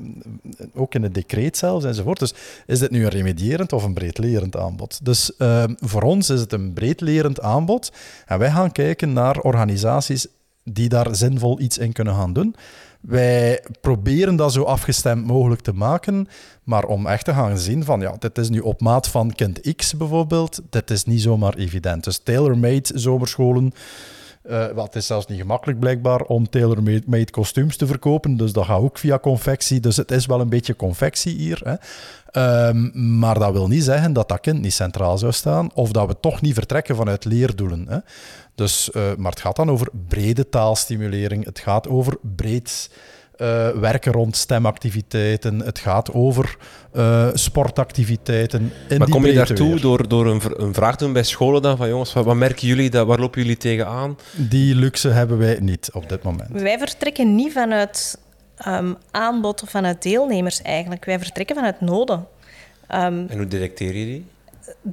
ook 0.73 0.95
in 0.95 1.03
het 1.03 1.13
decreet 1.13 1.57
zelfs 1.57 1.85
enzovoort. 1.85 2.19
Dus 2.19 2.33
is 2.65 2.79
dit 2.79 2.91
nu 2.91 3.03
een 3.03 3.09
remedierend 3.09 3.73
of 3.73 3.83
een 3.83 3.93
breedlerend 3.93 4.57
aanbod? 4.57 4.99
Dus 5.03 5.35
ehm, 5.35 5.73
voor 5.79 6.01
ons 6.01 6.29
is 6.29 6.39
het 6.39 6.53
een 6.53 6.73
breedlerend 6.73 7.41
aanbod 7.41 7.91
en 8.25 8.39
wij 8.39 8.51
gaan 8.51 8.71
kijken 8.71 9.13
naar 9.13 9.39
organisaties 9.39 10.27
die 10.63 10.89
daar 10.89 11.15
zinvol 11.15 11.59
iets 11.59 11.77
in 11.77 11.91
kunnen 11.91 12.15
gaan 12.15 12.33
doen. 12.33 12.55
Wij 12.99 13.63
proberen 13.81 14.35
dat 14.35 14.53
zo 14.53 14.63
afgestemd 14.63 15.25
mogelijk 15.25 15.61
te 15.61 15.73
maken, 15.73 16.27
maar 16.63 16.83
om 16.83 17.07
echt 17.07 17.25
te 17.25 17.33
gaan 17.33 17.57
zien 17.57 17.83
van, 17.83 17.99
ja, 18.01 18.15
dit 18.19 18.37
is 18.37 18.49
nu 18.49 18.59
op 18.59 18.81
maat 18.81 19.07
van 19.07 19.33
kind 19.33 19.75
X 19.75 19.97
bijvoorbeeld, 19.97 20.61
dit 20.69 20.91
is 20.91 21.05
niet 21.05 21.21
zomaar 21.21 21.53
evident. 21.55 22.03
Dus 22.03 22.17
tailor-made 22.17 22.99
zomerscholen, 22.99 23.71
eh, 24.49 24.65
wel, 24.67 24.83
het 24.83 24.95
is 24.95 25.05
zelfs 25.05 25.25
niet 25.25 25.39
gemakkelijk 25.39 25.79
blijkbaar 25.79 26.21
om 26.21 26.49
tailor-made 26.49 27.31
kostuums 27.31 27.77
te 27.77 27.87
verkopen, 27.87 28.37
dus 28.37 28.53
dat 28.53 28.65
gaat 28.65 28.81
ook 28.81 28.97
via 28.97 29.19
confectie, 29.19 29.79
dus 29.79 29.97
het 29.97 30.11
is 30.11 30.25
wel 30.25 30.39
een 30.39 30.49
beetje 30.49 30.75
confectie 30.75 31.35
hier. 31.37 31.61
Hè. 31.63 31.75
Ehm, 32.31 33.19
maar 33.19 33.39
dat 33.39 33.51
wil 33.51 33.67
niet 33.67 33.83
zeggen 33.83 34.13
dat 34.13 34.29
dat 34.29 34.39
kind 34.39 34.61
niet 34.61 34.73
centraal 34.73 35.17
zou 35.17 35.31
staan, 35.31 35.69
of 35.73 35.91
dat 35.91 36.07
we 36.07 36.19
toch 36.19 36.41
niet 36.41 36.53
vertrekken 36.53 36.95
vanuit 36.95 37.25
leerdoelen. 37.25 37.85
Hè. 37.87 37.97
Dus, 38.55 38.91
eh, 38.91 39.15
maar 39.17 39.31
het 39.31 39.41
gaat 39.41 39.55
dan 39.55 39.71
over 39.71 39.89
brede 40.07 40.49
taalstimulering, 40.49 41.45
het 41.45 41.59
gaat 41.59 41.87
over 41.87 42.17
breed 42.21 42.89
eh, 43.39 43.69
werken 43.69 44.11
rond 44.11 44.35
stemactiviteiten, 44.35 45.59
het 45.59 45.79
gaat 45.79 46.13
over 46.13 46.57
eh, 46.93 47.27
sportactiviteiten. 47.33 48.71
In 48.89 48.97
Maar 48.97 49.09
kom 49.09 49.25
je 49.25 49.33
daartoe 49.33 49.69
weer. 49.69 49.81
door, 49.81 50.07
door 50.07 50.27
een, 50.27 50.41
een 50.57 50.73
vraag 50.73 50.95
te 50.97 51.03
doen 51.03 51.13
bij 51.13 51.23
scholen 51.23 51.61
dan? 51.61 51.77
Van 51.77 51.89
jongens, 51.89 52.13
wat, 52.13 52.25
wat 52.25 52.35
merken 52.35 52.67
jullie, 52.67 52.89
dat, 52.89 53.07
waar 53.07 53.19
lopen 53.19 53.41
jullie 53.41 53.57
tegenaan? 53.57 54.17
Die 54.35 54.75
luxe 54.75 55.09
hebben 55.09 55.37
wij 55.37 55.57
niet 55.61 55.89
op 55.93 56.09
dit 56.09 56.23
moment. 56.23 56.49
Wij 56.51 56.77
vertrekken 56.77 57.35
niet 57.35 57.51
vanuit 57.51 58.19
ehm, 58.57 58.93
aanbod 59.11 59.63
of 59.63 59.69
vanuit 59.69 60.01
deelnemers 60.03 60.61
eigenlijk. 60.61 61.05
Wij 61.05 61.19
vertrekken 61.19 61.55
vanuit 61.55 61.81
noden. 61.81 62.27
Ehm, 62.87 63.25
En 63.27 63.37
hoe 63.37 63.47
detecteer 63.47 63.95
je 63.95 64.05
die? 64.05 64.25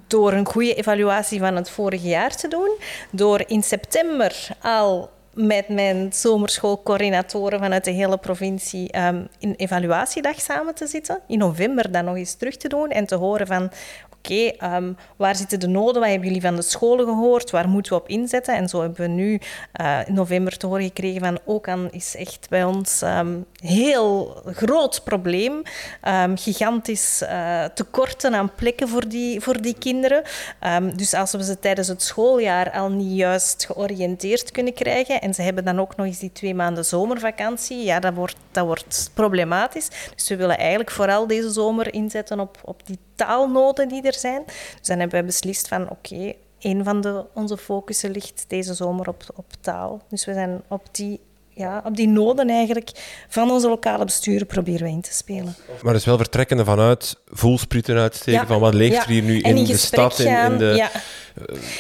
door 0.07 0.33
een 0.33 0.47
goede 0.47 0.75
evaluatie 0.75 1.39
van 1.39 1.57
het 1.57 1.71
vorige 1.71 2.09
jaar 2.09 2.37
te 2.37 2.49
doen, 2.49 2.71
door 3.11 3.45
in 3.47 3.63
september 3.63 4.49
al 4.63 5.11
met 5.37 5.69
mijn 5.69 6.13
zomerschoolcoördinatoren 6.13 7.59
vanuit 7.59 7.85
de 7.85 7.91
hele 7.91 8.17
provincie 8.19 8.91
ehm 8.91 9.25
een 9.41 9.55
evaluatiedag 9.57 10.41
samen 10.41 10.75
te 10.75 10.87
zitten, 10.87 11.21
in 11.27 11.39
november 11.39 11.93
dan 11.93 12.05
nog 12.05 12.17
eens 12.17 12.35
terug 12.35 12.57
te 12.57 12.69
doen 12.69 12.91
en 12.91 13.07
te 13.07 13.15
horen 13.15 13.47
van 13.47 13.71
oké, 14.11 14.49
ehm, 14.49 14.93
waar 15.17 15.37
zitten 15.37 15.61
de 15.61 15.67
noden, 15.67 16.01
wat 16.01 16.11
hebben 16.11 16.27
jullie 16.27 16.43
van 16.43 16.57
de 16.57 16.63
scholen 16.63 17.05
gehoord, 17.05 17.51
waar 17.51 17.69
moeten 17.69 17.93
we 17.93 17.99
op 17.99 18.09
inzetten? 18.09 18.55
En 18.55 18.69
zo 18.69 18.81
hebben 18.81 19.01
we 19.01 19.13
nu 19.13 19.41
eh, 19.73 20.01
in 20.07 20.15
november 20.15 20.57
te 20.57 20.67
horen 20.67 20.85
gekregen 20.85 21.21
van 21.21 21.39
Okan 21.45 21.91
is 21.91 22.17
echt 22.17 22.47
bij 22.49 22.65
ons 22.65 23.01
een 23.01 23.47
heel 23.67 24.43
groot 24.45 25.05
probleem, 25.05 25.63
Ehm, 26.07 26.37
gigantisch 26.37 27.23
eh, 27.23 27.65
tekorten 27.65 28.35
aan 28.35 28.55
plekken 28.55 28.89
voor 28.89 29.09
die, 29.09 29.41
voor 29.41 29.61
die 29.61 29.75
kinderen. 29.79 30.23
Ehm, 30.61 30.97
dus 30.97 31.15
als 31.15 31.33
we 31.33 31.45
ze 31.45 31.59
tijdens 31.59 31.89
het 31.89 32.03
schooljaar 32.03 32.71
al 32.71 32.91
niet 32.91 33.17
juist 33.17 33.67
georiënteerd 33.67 34.51
kunnen 34.51 34.75
krijgen 34.75 35.21
en 35.21 35.35
ze 35.35 35.43
hebben 35.43 35.65
dan 35.65 35.81
ook 35.81 35.97
nog 35.97 36.07
eens 36.07 36.19
die 36.19 36.33
twee 36.33 36.55
maanden 36.55 36.85
zomervakantie, 36.85 37.85
ja, 37.85 38.01
dat 38.01 38.15
wordt, 38.15 38.37
dat 38.51 38.67
wordt 38.67 39.11
problematisch. 39.15 39.89
Dus 40.15 40.29
we 40.29 40.37
willen 40.37 40.59
eigenlijk 40.59 40.91
vooral 40.91 41.27
deze 41.27 41.51
zomer 41.51 41.95
inzetten 41.95 42.41
op, 42.41 42.59
op 42.65 42.87
die 42.87 42.99
taalnoden 43.15 43.89
die 43.89 44.03
er 44.03 44.15
zijn. 44.19 44.43
Dus 44.79 44.87
dan 44.87 44.99
hebben 44.99 45.21
we 45.21 45.27
beslist 45.27 45.69
van 45.69 45.91
oké, 45.91 46.33
een 46.61 46.85
van 46.85 47.01
de, 47.01 47.25
onze 47.35 47.57
focussen 47.57 48.11
ligt 48.11 48.45
deze 48.49 48.75
zomer 48.75 49.09
op, 49.09 49.23
op 49.35 49.47
taal. 49.61 50.03
Dus 50.09 50.25
we 50.25 50.33
zijn 50.33 50.63
op 50.69 50.83
die, 50.91 51.21
ja, 51.59 51.83
op 51.85 51.97
die 51.97 52.09
noden 52.09 52.49
eigenlijk 52.51 52.91
van 53.29 53.51
onze 53.51 53.69
lokale 53.69 54.05
besturen 54.05 54.47
proberen 54.47 54.83
we 54.87 54.89
in 54.93 55.01
te 55.01 55.13
spelen. 55.13 55.55
Maar 55.83 55.93
dus 55.93 56.05
wel 56.05 56.17
vertrekkende 56.17 56.65
vanuit 56.65 57.17
voelsprieten 57.29 57.97
uitsteken 57.97 58.41
Ja, 58.41 58.47
van 58.47 58.61
wat 58.61 58.75
leeft 58.75 58.95
ja. 58.95 59.03
er 59.03 59.09
hier 59.09 59.23
nu 59.23 59.41
in, 59.41 59.65
de 59.65 59.77
stad, 59.77 60.19
in, 60.19 60.57
de, 60.59 60.65
ja. 60.65 60.91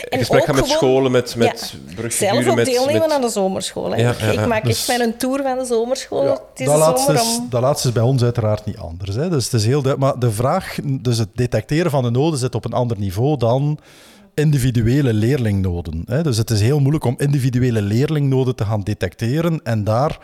in 0.09 0.18
gesprek 0.18 0.41
ook 0.41 0.47
gaan 0.47 0.55
met 0.55 0.64
gewoon- 0.64 0.79
scholen, 0.79 1.11
met, 1.11 1.37
met 1.37 1.59
Zelf 1.59 1.95
brugfiguren, 1.95 2.49
ook 2.51 2.55
met, 2.57 2.66
deelnemen 2.66 3.01
met- 3.01 3.12
aan 3.12 3.20
de 3.20 3.29
zomerschool. 3.29 3.91
hè. 3.91 4.01
Ja, 4.01 4.11
Ik- 4.11 4.20
ja, 4.20 4.31
ja. 4.31 4.41
Ik 4.43 4.47
maak 4.47 4.64
Dus- 4.64 4.89
echt 4.89 4.99
mijn 4.99 5.16
tour 5.16 5.43
van 5.43 5.59
de 5.59 5.64
zomerschool 5.64 6.24
Ja, 6.24 6.39
dat, 6.64 6.77
laatste 6.77 7.16
zomer. 7.16 7.22
is, 7.22 7.41
dat 7.51 7.61
laatste 7.62 7.89
is 7.89 7.95
bij 7.95 8.03
ons 8.03 8.22
uiteraard 8.22 8.64
niet 8.64 8.77
anders. 8.79 9.14
Hè. 9.16 9.29
Dus 9.29 9.45
het 9.45 9.53
is 9.55 9.64
heel 9.66 9.83
duidelijk. 9.83 10.12
Maar 10.12 10.20
de 10.31 10.35
vraag, 10.35 10.77
dus 10.85 11.18
het 11.18 11.29
detecteren 11.35 11.91
van 11.91 12.03
de 12.03 12.11
noden 12.11 12.39
zit 12.39 12.55
op 12.55 12.64
een 12.64 12.72
ander 12.72 12.99
niveau 12.99 13.37
dan 13.37 13.79
individuele 14.37 15.12
leerlingnoden. 15.12 16.03
Hè. 16.07 16.22
Dus 16.22 16.37
het 16.37 16.51
is 16.51 16.61
heel 16.61 16.78
moeilijk 16.78 17.05
om 17.05 17.14
individuele 17.18 17.82
leerlingnoden 17.82 18.57
te 18.57 18.64
gaan 18.64 18.80
detecteren 18.80 19.61
en 19.62 19.84
daar 19.84 20.18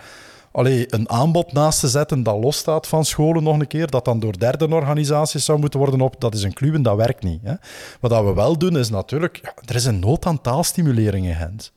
allee, 0.52 0.86
een 0.88 1.10
aanbod 1.10 1.52
naast 1.52 1.80
te 1.80 1.88
zetten 1.88 2.22
dat 2.22 2.42
losstaat 2.42 2.86
van 2.86 3.04
scholen 3.04 3.42
nog 3.42 3.58
een 3.58 3.66
keer, 3.66 3.86
dat 3.86 4.04
dan 4.04 4.20
door 4.20 4.38
derde 4.38 4.68
organisaties 4.68 5.44
zou 5.44 5.58
moeten 5.58 5.78
worden 5.78 6.00
op, 6.00 6.20
dat 6.20 6.34
is 6.34 6.42
een 6.42 6.52
kluwen, 6.52 6.82
dat 6.82 6.96
werkt 6.96 7.22
niet. 7.22 7.40
Hè. 7.42 7.54
Wat 8.00 8.24
we 8.24 8.32
wel 8.34 8.58
doen 8.58 8.76
is 8.78 8.90
natuurlijk, 8.90 9.38
ja, 9.42 9.54
er 9.64 9.74
is 9.74 9.84
een 9.84 9.98
nood 9.98 10.26
aan 10.26 10.40
taalstimulering 10.40 11.26
in 11.26 11.34
Gent. 11.34 11.72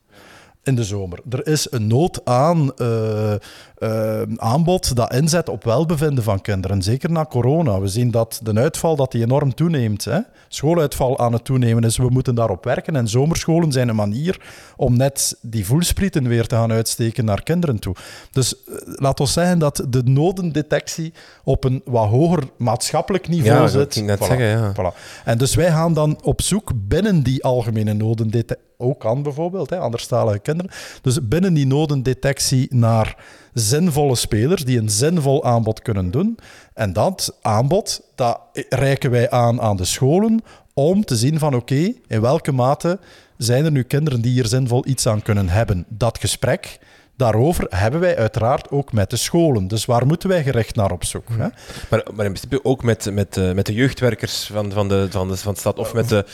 in 0.63 0.75
de 0.75 0.83
zomer. 0.83 1.19
Er 1.29 1.47
is 1.47 1.67
een 1.71 1.87
nood 1.87 2.25
aan 2.25 2.71
uh, 2.77 3.33
uh, 3.79 4.21
aanbod 4.35 4.95
dat 4.95 5.13
inzet 5.13 5.49
op 5.49 5.63
welbevinden 5.63 6.23
van 6.23 6.41
kinderen. 6.41 6.81
Zeker 6.81 7.11
na 7.11 7.25
corona. 7.25 7.79
We 7.79 7.87
zien 7.87 8.11
dat 8.11 8.39
de 8.43 8.53
uitval 8.53 8.95
dat 8.95 9.11
die 9.11 9.23
enorm 9.23 9.53
toeneemt. 9.53 10.05
Hè? 10.05 10.19
Schooluitval 10.47 11.19
aan 11.19 11.33
het 11.33 11.45
toenemen 11.45 11.83
is. 11.83 11.97
We 11.97 12.09
moeten 12.09 12.35
daarop 12.35 12.63
werken. 12.63 12.95
En 12.95 13.07
zomerscholen 13.07 13.71
zijn 13.71 13.89
een 13.89 13.95
manier 13.95 14.41
om 14.75 14.97
net 14.97 15.37
die 15.41 15.65
voelsprieten 15.65 16.27
weer 16.27 16.47
te 16.47 16.55
gaan 16.55 16.71
uitsteken 16.71 17.25
naar 17.25 17.43
kinderen 17.43 17.79
toe. 17.79 17.95
Dus 18.31 18.53
uh, 18.53 18.75
laat 18.85 19.19
ons 19.19 19.33
zeggen 19.33 19.59
dat 19.59 19.85
de 19.89 20.01
nodendetectie 20.03 21.13
op 21.43 21.63
een 21.63 21.81
wat 21.85 22.09
hoger 22.09 22.43
maatschappelijk 22.57 23.27
niveau 23.27 23.61
ja, 23.61 23.67
zit. 23.67 23.95
Ik 23.95 24.03
net 24.03 24.17
voilà, 24.17 24.27
zeggen, 24.27 24.47
ja. 24.47 24.73
Voilà. 24.73 25.23
En 25.25 25.37
dus 25.37 25.55
wij 25.55 25.71
gaan 25.71 25.93
dan 25.93 26.19
op 26.23 26.41
zoek 26.41 26.71
binnen 26.75 27.23
die 27.23 27.43
algemene 27.43 27.93
nodendetectie 27.93 28.63
ook 28.77 28.99
kan 28.99 29.23
bijvoorbeeld, 29.23 29.69
hè, 29.69 29.77
anderstalige 29.77 30.39
kinderen. 30.39 30.71
Dus 31.01 31.27
binnen 31.27 31.53
die 31.53 31.67
nodendetectie 31.67 32.75
naar 32.75 33.17
zinvolle 33.55 34.15
spelers 34.15 34.65
die 34.65 34.79
een 34.79 34.89
zinvol 34.89 35.43
aanbod 35.43 35.81
kunnen 35.81 36.11
doen. 36.11 36.37
En 36.73 36.93
dat 36.93 37.37
aanbod, 37.41 38.01
dat 38.15 38.39
reiken 38.69 39.11
wij 39.11 39.29
aan 39.29 39.61
aan 39.61 39.77
de 39.77 39.85
scholen 39.85 40.41
om 40.73 41.05
te 41.05 41.15
zien 41.15 41.39
van 41.39 41.55
oké, 41.55 41.93
in 42.07 42.21
welke 42.21 42.51
mate 42.51 42.99
zijn 43.37 43.65
er 43.65 43.71
nu 43.71 43.83
kinderen 43.83 44.21
die 44.21 44.31
hier 44.31 44.45
zinvol 44.45 44.87
iets 44.87 45.07
aan 45.07 45.21
kunnen 45.21 45.49
hebben. 45.49 45.85
Dat 45.87 46.19
gesprek, 46.19 46.79
daarover 47.17 47.65
hebben 47.69 47.99
wij 47.99 48.17
uiteraard 48.17 48.69
ook 48.69 48.91
met 48.91 49.09
de 49.09 49.17
scholen. 49.17 49.67
Dus 49.67 49.85
waar 49.85 50.05
moeten 50.05 50.29
wij 50.29 50.43
gericht 50.43 50.75
naar 50.75 50.91
op 50.91 51.03
zoek? 51.03 51.27
Hè? 51.29 51.47
Maar, 51.89 52.03
maar 52.13 52.25
in 52.25 52.33
principe 52.33 52.59
ook 52.63 52.83
met, 52.83 53.11
met, 53.11 53.37
uh, 53.37 53.51
met 53.51 53.65
de 53.65 53.73
jeugdwerkers 53.73 54.45
van, 54.45 54.71
van, 54.71 54.87
de, 54.87 55.07
van, 55.09 55.27
de, 55.27 55.37
van 55.37 55.53
de 55.53 55.59
stad 55.59 55.79
of 55.79 55.93
met 55.93 56.09
de 56.09 56.25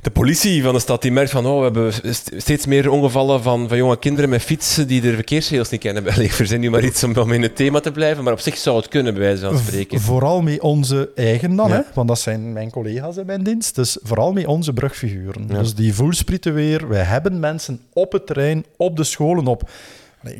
de 0.00 0.10
politie 0.10 0.62
van 0.62 0.74
de 0.74 0.80
stad 0.80 1.02
die 1.02 1.12
merkt 1.12 1.30
van 1.30 1.46
oh, 1.46 1.58
we 1.58 1.64
hebben 1.64 1.92
steeds 2.36 2.66
meer 2.66 2.90
ongevallen 2.90 3.42
van, 3.42 3.68
van 3.68 3.76
jonge 3.76 3.98
kinderen 3.98 4.30
met 4.30 4.42
fietsen 4.42 4.86
die 4.86 5.00
de 5.00 5.14
verkeersregels 5.14 5.70
niet 5.70 5.80
kennen. 5.80 6.06
Ik 6.22 6.32
verzin 6.32 6.60
nu 6.60 6.70
maar 6.70 6.84
iets 6.84 7.04
om, 7.04 7.16
om 7.16 7.32
in 7.32 7.42
het 7.42 7.56
thema 7.56 7.80
te 7.80 7.92
blijven, 7.92 8.24
maar 8.24 8.32
op 8.32 8.40
zich 8.40 8.56
zou 8.56 8.76
het 8.76 8.88
kunnen, 8.88 9.14
bij 9.14 9.22
wijze 9.22 9.46
van 9.46 9.58
spreken. 9.58 10.00
Vooral 10.00 10.42
met 10.42 10.60
onze 10.60 11.10
eigen 11.14 11.56
dan, 11.56 11.68
ja. 11.68 11.74
hè? 11.74 11.82
want 11.94 12.08
dat 12.08 12.18
zijn 12.18 12.52
mijn 12.52 12.70
collega's 12.70 13.16
in 13.16 13.26
mijn 13.26 13.42
dienst. 13.42 13.74
Dus 13.74 13.98
vooral 14.02 14.32
met 14.32 14.46
onze 14.46 14.72
brugfiguren. 14.72 15.44
Ja. 15.48 15.58
Dus 15.58 15.74
die 15.74 15.94
voelsprieten 15.94 16.54
weer. 16.54 16.88
Wij 16.88 17.02
hebben 17.02 17.40
mensen 17.40 17.80
op 17.92 18.12
het 18.12 18.26
terrein, 18.26 18.64
op 18.76 18.96
de 18.96 19.04
scholen, 19.04 19.46
op... 19.46 19.70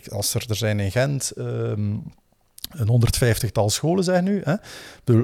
Als 0.08 0.34
er, 0.34 0.44
er 0.48 0.56
zijn 0.56 0.80
in 0.80 0.90
Gent... 0.90 1.32
Um, 1.38 2.02
een 2.70 3.02
150-tal 3.46 3.70
scholen 3.70 4.04
zijn 4.04 4.24
nu. 4.24 4.42
Hè. 4.44 4.54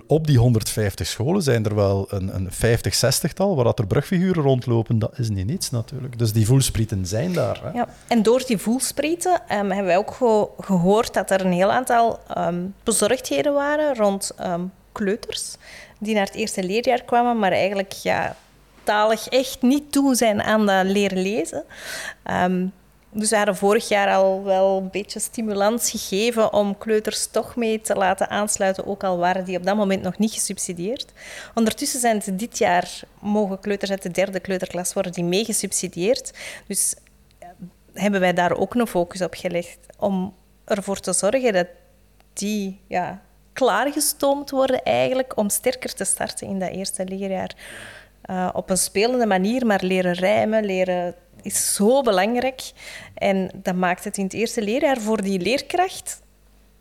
Op 0.07 0.27
die 0.27 0.39
150 0.39 1.07
scholen 1.07 1.43
zijn 1.43 1.65
er 1.65 1.75
wel 1.75 2.07
een, 2.11 2.35
een 2.35 2.53
50, 2.53 2.95
60-tal 2.95 3.55
waar 3.55 3.65
dat 3.65 3.79
er 3.79 3.87
brugfiguren 3.87 4.43
rondlopen. 4.43 4.99
Dat 4.99 5.19
is 5.19 5.29
niet 5.29 5.47
niets 5.47 5.71
natuurlijk. 5.71 6.19
Dus 6.19 6.33
die 6.33 6.47
voelsprieten 6.47 7.07
zijn 7.07 7.33
daar. 7.33 7.61
Hè. 7.63 7.71
Ja, 7.71 7.89
en 8.07 8.23
door 8.23 8.43
die 8.47 8.59
voelsprieten 8.59 9.33
um, 9.33 9.49
hebben 9.49 9.85
wij 9.85 9.97
ook 9.97 10.11
ge 10.11 10.49
gehoord 10.61 11.15
dat 11.15 11.31
er 11.31 11.45
een 11.45 11.53
heel 11.53 11.73
aantal 11.73 12.21
um, 12.39 12.75
bezorgdheden 12.83 13.53
waren 13.53 13.95
rond 13.95 14.33
um, 14.41 14.73
kleuters 14.93 15.57
die 15.99 16.15
naar 16.15 16.27
het 16.27 16.35
eerste 16.35 16.63
leerjaar 16.63 17.03
kwamen, 17.03 17.39
maar 17.39 17.53
eigenlijk 17.53 17.93
ja, 17.93 18.37
talig 18.83 19.29
echt 19.29 19.63
niet 19.63 19.93
toe 19.93 20.15
zijn 20.15 20.43
aan 20.43 20.67
dat 20.67 20.85
leren 20.85 21.23
lezen. 21.23 21.65
Dus 23.19 23.31
we 23.31 23.37
hadden 23.37 23.57
vorig 23.57 23.89
jaar 23.89 24.15
al 24.15 24.45
wel 24.45 24.79
een 24.79 24.91
beetje 24.91 25.21
stimulans 25.21 25.91
gegeven 25.91 26.53
om 26.53 26.79
kleuters 26.79 27.27
toch 27.27 27.57
mee 27.57 27.81
te 27.81 27.95
laten 27.95 28.29
aansluiten, 28.29 28.87
ook 28.87 29.05
al 29.05 29.19
waren 29.19 29.45
die 29.45 29.57
op 29.57 29.65
dat 29.65 29.77
moment 29.77 30.03
nog 30.03 30.19
niet 30.19 30.33
gesubsidieerd. 30.33 31.13
Ondertussen 31.55 32.01
zijn 32.01 32.23
het 32.25 32.39
dit 32.39 32.59
jaar, 32.59 33.01
mogen 33.21 33.61
kleuters 33.61 33.91
uit 33.91 34.03
de 34.03 34.11
derde 34.11 34.41
kleuterklas 34.41 34.93
worden 34.93 35.13
die 35.13 35.25
mee 35.25 35.45
gesubsidieerd. 35.45 36.33
Dus 36.67 36.95
hebben 37.93 38.21
wij 38.21 38.33
daar 38.33 38.57
ook 38.57 38.75
een 38.75 38.87
focus 38.87 39.23
op 39.23 39.35
gelegd 39.35 39.79
om 39.99 40.35
ervoor 40.65 41.01
te 41.01 41.13
zorgen 41.13 41.53
dat 41.53 41.67
die 42.33 42.81
ja, 42.87 43.23
klaargestoomd 43.53 44.51
worden 44.51 44.83
eigenlijk 44.83 45.37
om 45.37 45.49
sterker 45.49 45.95
te 45.95 46.05
starten 46.05 46.47
in 46.47 46.59
dat 46.59 46.71
eerste 46.71 47.05
leerjaar. 47.05 47.55
Uh, 48.31 48.49
op 48.53 48.71
een 48.71 48.79
spelende 48.79 49.27
manier, 49.27 49.67
maar 49.67 49.85
leren 49.85 50.13
rijmen, 50.13 50.65
leren 50.65 51.15
is 51.47 51.75
zo 51.75 52.03
belangrijk. 52.03 52.61
En 53.15 53.51
dat 53.55 53.75
maakt 53.75 54.05
het 54.05 54.17
in 54.17 54.25
het 54.25 54.33
eerste 54.33 54.63
leerjaar 54.63 55.01
voor 55.01 55.23
die 55.23 55.41
leerkracht 55.41 56.21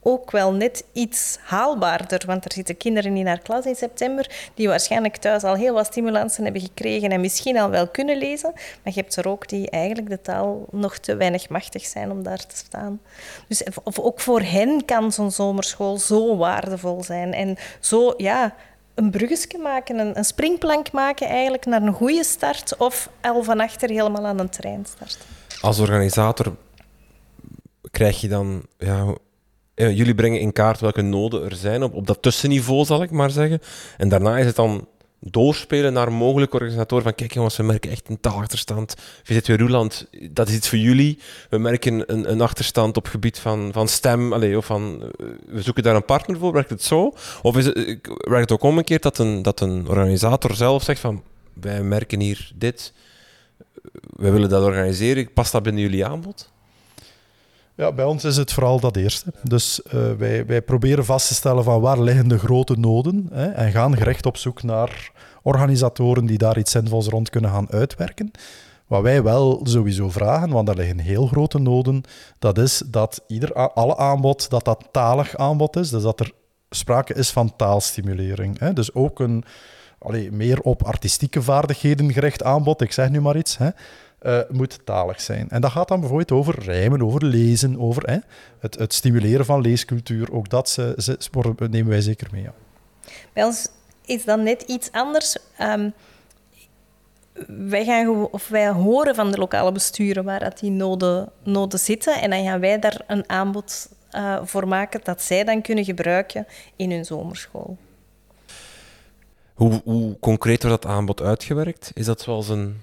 ook 0.08 0.32
wel 0.32 0.54
net 0.54 0.86
iets 0.94 1.38
haalbaarder. 1.42 2.24
Want 2.26 2.46
er 2.46 2.54
zitten 2.54 2.78
kinderen 2.78 3.16
in 3.16 3.28
haar 3.28 3.40
klas 3.40 3.66
in 3.66 3.76
september 3.76 4.50
die 4.54 4.68
waarschijnlijk 4.68 5.18
thuis 5.18 5.44
al 5.44 5.56
heel 5.56 5.74
wat 5.74 5.86
stimulansen 5.86 6.44
hebben 6.44 6.62
gekregen 6.62 7.10
en 7.10 7.22
misschien 7.22 7.58
al 7.58 7.70
wel 7.70 7.88
kunnen 7.88 8.18
lezen. 8.18 8.52
Maar 8.54 8.94
je 8.94 9.00
hebt 9.00 9.16
er 9.16 9.28
ook 9.28 9.48
die 9.48 9.70
eigenlijk 9.70 10.10
de 10.10 10.22
taal 10.22 10.66
nog 10.72 10.98
te 10.98 11.16
weinig 11.16 11.50
machtig 11.50 11.86
zijn 11.86 12.12
om 12.12 12.24
daar 12.24 12.46
te 12.46 12.56
staan. 12.56 13.00
Dus 13.48 13.64
of 13.84 14.00
ook 14.00 14.20
voor 14.20 14.42
hen 14.42 14.86
kan 14.86 15.12
zo'n 15.12 15.32
zomerschool 15.32 15.98
zo 15.98 16.38
waardevol 16.38 17.04
zijn. 17.04 17.34
En 17.34 17.58
zo, 17.80 18.14
ja, 18.18 18.56
een 18.96 19.12
bruggetje 19.12 19.58
maken, 19.58 20.00
een, 20.00 20.18
een, 20.18 20.24
springplank 20.24 20.92
maken 20.92 21.28
eigenlijk 21.28 21.66
naar 21.66 21.82
een 21.82 21.94
goede 21.94 22.24
start 22.24 22.78
of 22.78 23.10
al 23.22 23.44
van 23.44 23.60
achter 23.60 23.90
helemaal 23.90 24.26
aan 24.26 24.40
een 24.40 24.50
trein 24.50 24.86
starten. 24.86 25.20
Als 25.62 25.80
organisator 25.80 26.56
krijg 27.92 28.22
je 28.22 28.28
dan... 28.28 28.64
Ja, 28.78 29.14
jullie 29.76 30.16
brengen 30.16 30.40
in 30.40 30.54
kaart 30.54 30.80
welke 30.80 31.02
noden 31.02 31.44
er 31.44 31.56
zijn 31.56 31.84
op, 31.84 31.94
op 31.94 32.08
dat 32.08 32.22
tussenniveau, 32.22 32.86
zal 32.86 33.04
ik 33.04 33.12
maar 33.12 33.30
zeggen. 33.30 33.60
En 33.98 34.10
daarna 34.10 34.38
is 34.38 34.46
het 34.46 34.56
dan 34.56 34.88
doorspelen 35.20 35.94
naar 35.94 36.12
mogelijke 36.12 36.56
organisatoren 36.56 37.04
van 37.04 37.16
kijk 37.16 37.34
jongens, 37.34 37.58
we 37.58 37.64
merken 37.64 37.92
echt 37.92 38.10
een 38.10 38.20
taalachterstand. 38.20 38.96
VZW 39.24 39.60
Roeland, 39.60 40.08
dat 40.32 40.48
is 40.48 40.56
iets 40.56 40.70
voor 40.70 40.78
jullie. 40.78 41.20
We 41.50 41.58
merken 41.58 42.12
een, 42.12 42.32
een 42.32 42.42
achterstand 42.42 42.98
op 42.98 43.08
gebied 43.08 43.40
van, 43.40 43.70
van 43.74 43.88
stem, 43.88 44.34
allez, 44.34 44.56
of 44.56 44.66
van, 44.66 45.02
eh, 45.02 45.26
we 45.46 45.62
zoeken 45.62 45.84
daar 45.84 45.96
een 45.96 46.06
partner 46.06 46.38
voor, 46.38 46.54
werkt 46.54 46.70
het 46.70 46.84
zo? 46.84 47.14
Of 47.42 47.58
is 47.58 47.66
het, 47.66 47.76
eh, 47.76 47.86
werkt 48.06 48.50
het 48.50 48.52
ook 48.52 48.64
omgekeerd 48.64 49.04
dat 49.04 49.18
een, 49.18 49.42
dat 49.42 49.60
een 49.60 49.88
organisator 49.88 50.56
zelf 50.56 50.84
zegt 50.84 51.00
van 51.00 51.24
wij 51.54 51.84
merken 51.84 52.20
hier 52.20 52.52
dit, 52.56 52.94
wij 54.10 54.32
willen 54.32 54.50
dat 54.50 54.64
organiseren, 54.64 55.34
past 55.34 55.52
dat 55.52 55.64
binnen 55.64 55.82
jullie 55.82 56.06
aanbod? 56.06 56.54
Ja, 57.78 57.92
bij 57.92 58.06
ons 58.06 58.24
is 58.24 58.38
het 58.38 58.54
vooral 58.54 58.80
dat 58.80 58.96
eerste. 58.96 59.34
Dus 59.44 59.82
uh, 59.94 60.12
wij, 60.18 60.46
wij 60.46 60.62
proberen 60.62 61.06
vast 61.06 61.28
te 61.28 61.34
stellen 61.34 61.64
van 61.64 61.82
waar 61.82 62.02
liggen 62.02 62.28
de 62.28 62.38
grote 62.38 62.76
noden 62.78 63.28
hè, 63.32 63.46
en 63.46 63.72
gaan 63.72 63.98
gerecht 63.98 64.26
op 64.26 64.38
zoek 64.38 64.64
naar 64.64 65.12
organisatoren 65.42 66.26
die 66.26 66.38
daar 66.38 66.58
iets 66.58 66.72
zinvols 66.72 67.08
rond 67.08 67.30
kunnen 67.30 67.52
gaan 67.52 67.72
uitwerken. 67.72 68.32
Wat 68.88 69.02
wij 69.02 69.24
wel 69.24 69.60
sowieso 69.64 70.10
vragen, 70.10 70.50
want 70.50 70.70
er 70.70 70.76
liggen 70.76 71.00
heel 71.00 71.28
grote 71.28 71.60
noden, 71.60 72.04
dat 72.40 72.58
is 72.58 72.84
dat 72.86 73.24
ieder, 73.28 73.54
alle 73.54 73.98
aanbod, 73.98 74.50
dat 74.50 74.66
dat 74.66 74.88
talig 74.92 75.36
aanbod 75.36 75.76
is. 75.76 75.90
Dus 75.90 76.04
dat 76.04 76.20
er 76.20 76.32
sprake 76.70 77.14
is 77.14 77.30
van 77.30 77.56
taalstimulering. 77.56 78.60
Hè. 78.60 78.74
Dus 78.74 78.94
ook 78.94 79.20
een 79.20 79.44
allee, 80.00 80.32
meer 80.32 80.60
op 80.62 80.84
artistieke 80.84 81.42
vaardigheden 81.42 82.14
gericht 82.14 82.44
aanbod, 82.44 82.82
ik 82.82 82.92
zeg 82.92 83.10
nu 83.10 83.22
maar 83.22 83.38
iets, 83.38 83.58
hè, 83.58 83.70
uh, 84.26 84.40
moet 84.50 84.80
talig 84.84 85.22
zijn. 85.22 85.50
En 85.50 85.62
dat 85.62 85.72
gaat 85.72 85.88
dan 85.88 86.00
bijvoorbeeld 86.00 86.32
over 86.32 86.64
rijmen, 86.64 87.02
over 87.02 87.26
lezen, 87.26 87.80
over 87.80 88.10
hè, 88.10 88.18
het, 88.60 88.78
het, 88.78 88.94
stimuleren 88.94 89.46
van 89.46 89.62
leescultuur. 89.62 90.34
Ook 90.34 90.50
dat 90.50 90.70
ze, 90.70 90.94
ze, 90.98 91.18
nemen 91.70 91.88
wij 91.88 92.02
zeker 92.02 92.28
mee. 92.32 92.42
Ja. 92.42 92.54
Bij 93.34 93.44
ons 93.44 93.68
is 94.06 94.26
dan 94.26 94.44
net 94.44 94.62
iets 94.62 94.92
anders. 94.92 95.38
Um, 95.62 95.94
wij, 97.48 97.86
gaan, 97.86 98.30
of 98.32 98.48
wij 98.48 98.70
horen 98.70 99.16
van 99.16 99.32
de 99.32 99.38
lokale 99.38 99.72
besturen 99.72 100.24
waar 100.24 100.40
dat 100.40 100.60
die 100.60 100.72
noden, 100.72 101.30
noden 101.44 101.80
zitten. 101.80 102.22
En 102.22 102.30
dan 102.30 102.44
gaan 102.44 102.60
wij 102.60 102.80
daar 102.80 103.02
een 103.08 103.30
aanbod 103.30 103.90
uh, 104.12 104.38
voor 104.44 104.68
maken 104.68 105.00
dat 105.04 105.22
zij 105.22 105.44
dan 105.44 105.62
kunnen 105.62 105.86
gebruiken 105.86 106.48
in 106.76 106.92
hun 106.92 107.06
zomerschool. 107.06 107.78
Hoe, 109.54 109.82
hoe 109.84 110.20
concreet 110.20 110.64
wordt 110.64 110.82
dat 110.82 110.92
aanbod 110.92 111.22
uitgewerkt? 111.22 111.92
Is 111.94 112.06
dat 112.06 112.22
zoals 112.22 112.50
een 112.50 112.82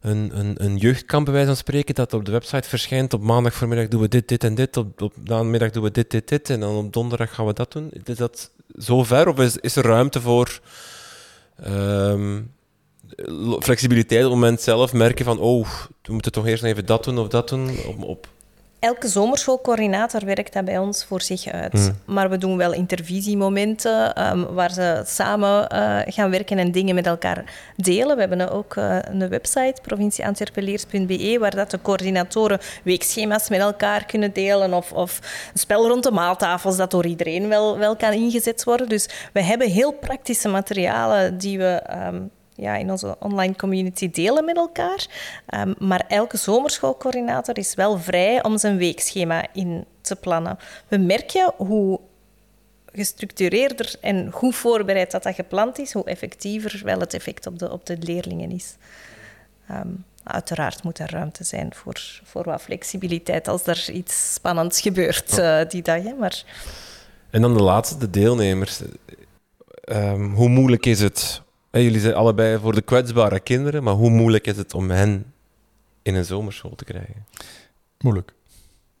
een, 0.00 0.38
een, 0.38 0.64
een 0.64 0.76
jeugdkamp, 0.76 1.24
bij 1.24 1.34
wijze 1.34 1.48
van 1.48 1.58
spreken, 1.58 1.94
dat 1.94 2.12
op 2.12 2.24
de 2.24 2.32
website 2.32 2.68
verschijnt. 2.68 3.14
Op 3.14 3.22
maandag 3.22 3.58
doen 3.58 4.00
we 4.00 4.08
dit, 4.08 4.28
dit 4.28 4.44
en 4.44 4.54
dit. 4.54 4.76
Op, 4.76 5.02
op 5.02 5.12
namiddag 5.24 5.70
doen 5.70 5.82
we 5.82 5.90
dit, 5.90 6.10
dit, 6.10 6.28
dit. 6.28 6.50
En 6.50 6.60
dan 6.60 6.76
op 6.76 6.92
donderdag 6.92 7.34
gaan 7.34 7.46
we 7.46 7.52
dat 7.52 7.72
doen. 7.72 7.90
Is 8.04 8.16
dat 8.16 8.50
zo 8.78 9.04
ver? 9.04 9.28
Of 9.28 9.38
is, 9.38 9.56
is 9.56 9.76
er 9.76 9.84
ruimte 9.84 10.20
voor 10.20 10.60
um, 11.66 12.54
flexibiliteit 13.60 14.22
het 14.22 14.30
moment 14.30 14.60
zelf 14.60 14.92
merken 14.92 15.24
van, 15.24 15.38
oh, 15.38 15.68
we 16.02 16.12
moeten 16.12 16.32
toch 16.32 16.46
eerst 16.46 16.62
even 16.62 16.86
dat 16.86 17.04
doen 17.04 17.18
of 17.18 17.28
dat 17.28 17.48
doen? 17.48 17.70
Op, 17.86 18.02
op 18.02 18.28
Elke 18.80 19.08
zomerschoolcoördinator 19.08 20.24
werkt 20.24 20.52
dat 20.52 20.64
bij 20.64 20.78
ons 20.78 21.04
voor 21.04 21.22
zich 21.22 21.46
uit. 21.46 21.72
Hmm. 21.72 22.14
Maar 22.14 22.30
we 22.30 22.38
doen 22.38 22.56
wel 22.56 22.72
intervisiemomenten 22.72 24.26
um, 24.30 24.46
waar 24.54 24.72
ze 24.72 25.02
samen 25.06 25.72
uh, 25.72 25.98
gaan 26.06 26.30
werken 26.30 26.58
en 26.58 26.72
dingen 26.72 26.94
met 26.94 27.06
elkaar 27.06 27.44
delen. 27.76 28.14
We 28.14 28.20
hebben 28.20 28.50
ook 28.50 28.76
uh, 28.76 28.98
een 29.02 29.28
website, 29.28 29.74
provincieantwerpenleers.be, 29.82 31.36
waar 31.40 31.54
dat 31.54 31.70
de 31.70 31.80
coördinatoren 31.82 32.58
weekschema's 32.82 33.48
met 33.48 33.60
elkaar 33.60 34.04
kunnen 34.04 34.32
delen 34.32 34.74
of, 34.74 34.92
of 34.92 35.20
een 35.52 35.58
spel 35.58 35.88
rond 35.88 36.02
de 36.02 36.10
maaltafels 36.10 36.76
dat 36.76 36.90
door 36.90 37.06
iedereen 37.06 37.48
wel, 37.48 37.78
wel 37.78 37.96
kan 37.96 38.12
ingezet 38.12 38.64
worden. 38.64 38.88
Dus 38.88 39.08
we 39.32 39.42
hebben 39.42 39.70
heel 39.70 39.92
praktische 39.92 40.48
materialen 40.48 41.38
die 41.38 41.58
we 41.58 41.82
um, 42.06 42.30
ja, 42.58 42.76
in 42.76 42.90
onze 42.90 43.16
online 43.18 43.56
community 43.56 44.10
delen 44.10 44.44
met 44.44 44.56
elkaar. 44.56 45.06
Ehm, 45.46 45.74
maar 45.78 46.04
elke 46.08 46.36
zomerschoolcoördinator 46.36 47.58
is 47.58 47.74
wel 47.74 47.98
vrij 47.98 48.42
om 48.42 48.58
zijn 48.58 48.76
weekschema 48.76 49.46
in 49.52 49.84
te 50.00 50.16
plannen. 50.16 50.58
We 50.88 50.96
merken 50.96 51.52
hoe 51.56 52.00
gestructureerder 52.92 53.94
en 54.00 54.30
hoe 54.32 54.52
voorbereid 54.52 55.10
dat, 55.10 55.22
dat 55.22 55.34
gepland 55.34 55.78
is, 55.78 55.92
hoe 55.92 56.04
effectiever 56.04 56.80
wel 56.84 57.00
het 57.00 57.14
effect 57.14 57.46
op 57.46 57.58
de, 57.58 57.72
op 57.72 57.86
de 57.86 57.96
leerlingen 58.00 58.50
is. 58.50 58.76
Ehm, 59.68 59.88
uiteraard 60.22 60.82
moet 60.82 60.98
er 60.98 61.10
ruimte 61.10 61.44
zijn 61.44 61.74
voor, 61.74 62.20
voor 62.24 62.44
wat 62.44 62.62
flexibiliteit 62.62 63.48
als 63.48 63.66
er 63.66 63.90
iets 63.90 64.34
spannends 64.34 64.80
gebeurt 64.80 65.38
uh, 65.38 65.60
die 65.68 65.82
dag. 65.82 66.02
Hè, 66.02 66.12
maar... 66.12 66.44
En 67.30 67.42
dan 67.42 67.54
de 67.54 67.62
laatste, 67.62 67.98
de 67.98 68.10
deelnemers. 68.10 68.80
Um, 69.84 70.34
hoe 70.34 70.48
moeilijk 70.48 70.86
is 70.86 71.00
het? 71.00 71.42
Jullie 71.82 72.00
zijn 72.00 72.14
allebei 72.14 72.58
voor 72.58 72.74
de 72.74 72.82
kwetsbare 72.82 73.40
kinderen, 73.40 73.82
maar 73.82 73.94
hoe 73.94 74.10
moeilijk 74.10 74.46
is 74.46 74.56
het 74.56 74.74
om 74.74 74.90
hen 74.90 75.32
in 76.02 76.14
een 76.14 76.24
zomerschool 76.24 76.74
te 76.74 76.84
krijgen? 76.84 77.26
Moeilijk. 77.98 78.34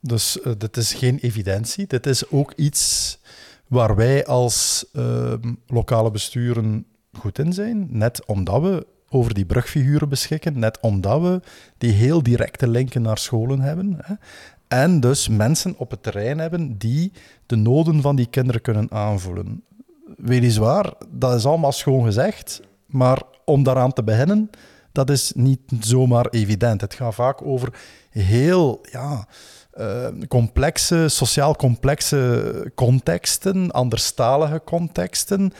Dus 0.00 0.38
uh, 0.44 0.52
dit 0.58 0.76
is 0.76 0.94
geen 0.94 1.18
evidentie. 1.18 1.86
Dit 1.86 2.06
is 2.06 2.30
ook 2.30 2.52
iets 2.56 3.18
waar 3.66 3.96
wij 3.96 4.26
als 4.26 4.84
uh, 4.92 5.34
lokale 5.66 6.10
besturen 6.10 6.86
goed 7.12 7.38
in 7.38 7.52
zijn. 7.52 7.86
Net 7.90 8.24
omdat 8.26 8.62
we 8.62 8.86
over 9.08 9.34
die 9.34 9.46
brugfiguren 9.46 10.08
beschikken, 10.08 10.58
net 10.58 10.80
omdat 10.80 11.20
we 11.20 11.40
die 11.78 11.92
heel 11.92 12.22
directe 12.22 12.68
linken 12.68 13.02
naar 13.02 13.18
scholen 13.18 13.60
hebben. 13.60 13.98
Hè. 14.02 14.14
En 14.68 15.00
dus 15.00 15.28
mensen 15.28 15.74
op 15.76 15.90
het 15.90 16.02
terrein 16.02 16.38
hebben 16.38 16.78
die 16.78 17.12
de 17.46 17.56
noden 17.56 18.00
van 18.00 18.16
die 18.16 18.26
kinderen 18.26 18.60
kunnen 18.60 18.90
aanvoelen. 18.90 19.62
Weliswaar, 20.16 20.92
dat 21.10 21.34
is 21.34 21.46
allemaal 21.46 21.72
schoon 21.72 22.04
gezegd, 22.04 22.60
maar 22.88 23.22
om 23.44 23.62
daaraan 23.62 23.92
te 23.92 24.02
beginnen, 24.02 24.50
dat 24.92 25.10
is 25.10 25.32
niet 25.34 25.60
zomaar 25.80 26.26
evident. 26.26 26.80
Het 26.80 26.94
gaat 26.94 27.14
vaak 27.14 27.46
over 27.46 27.72
heel 28.10 28.80
ja, 28.90 29.26
uh, 29.78 30.06
complexe, 30.28 31.08
sociaal 31.08 31.56
complexe 31.56 32.72
contexten, 32.74 33.70
anderstalige 33.70 34.62
contexten. 34.64 35.52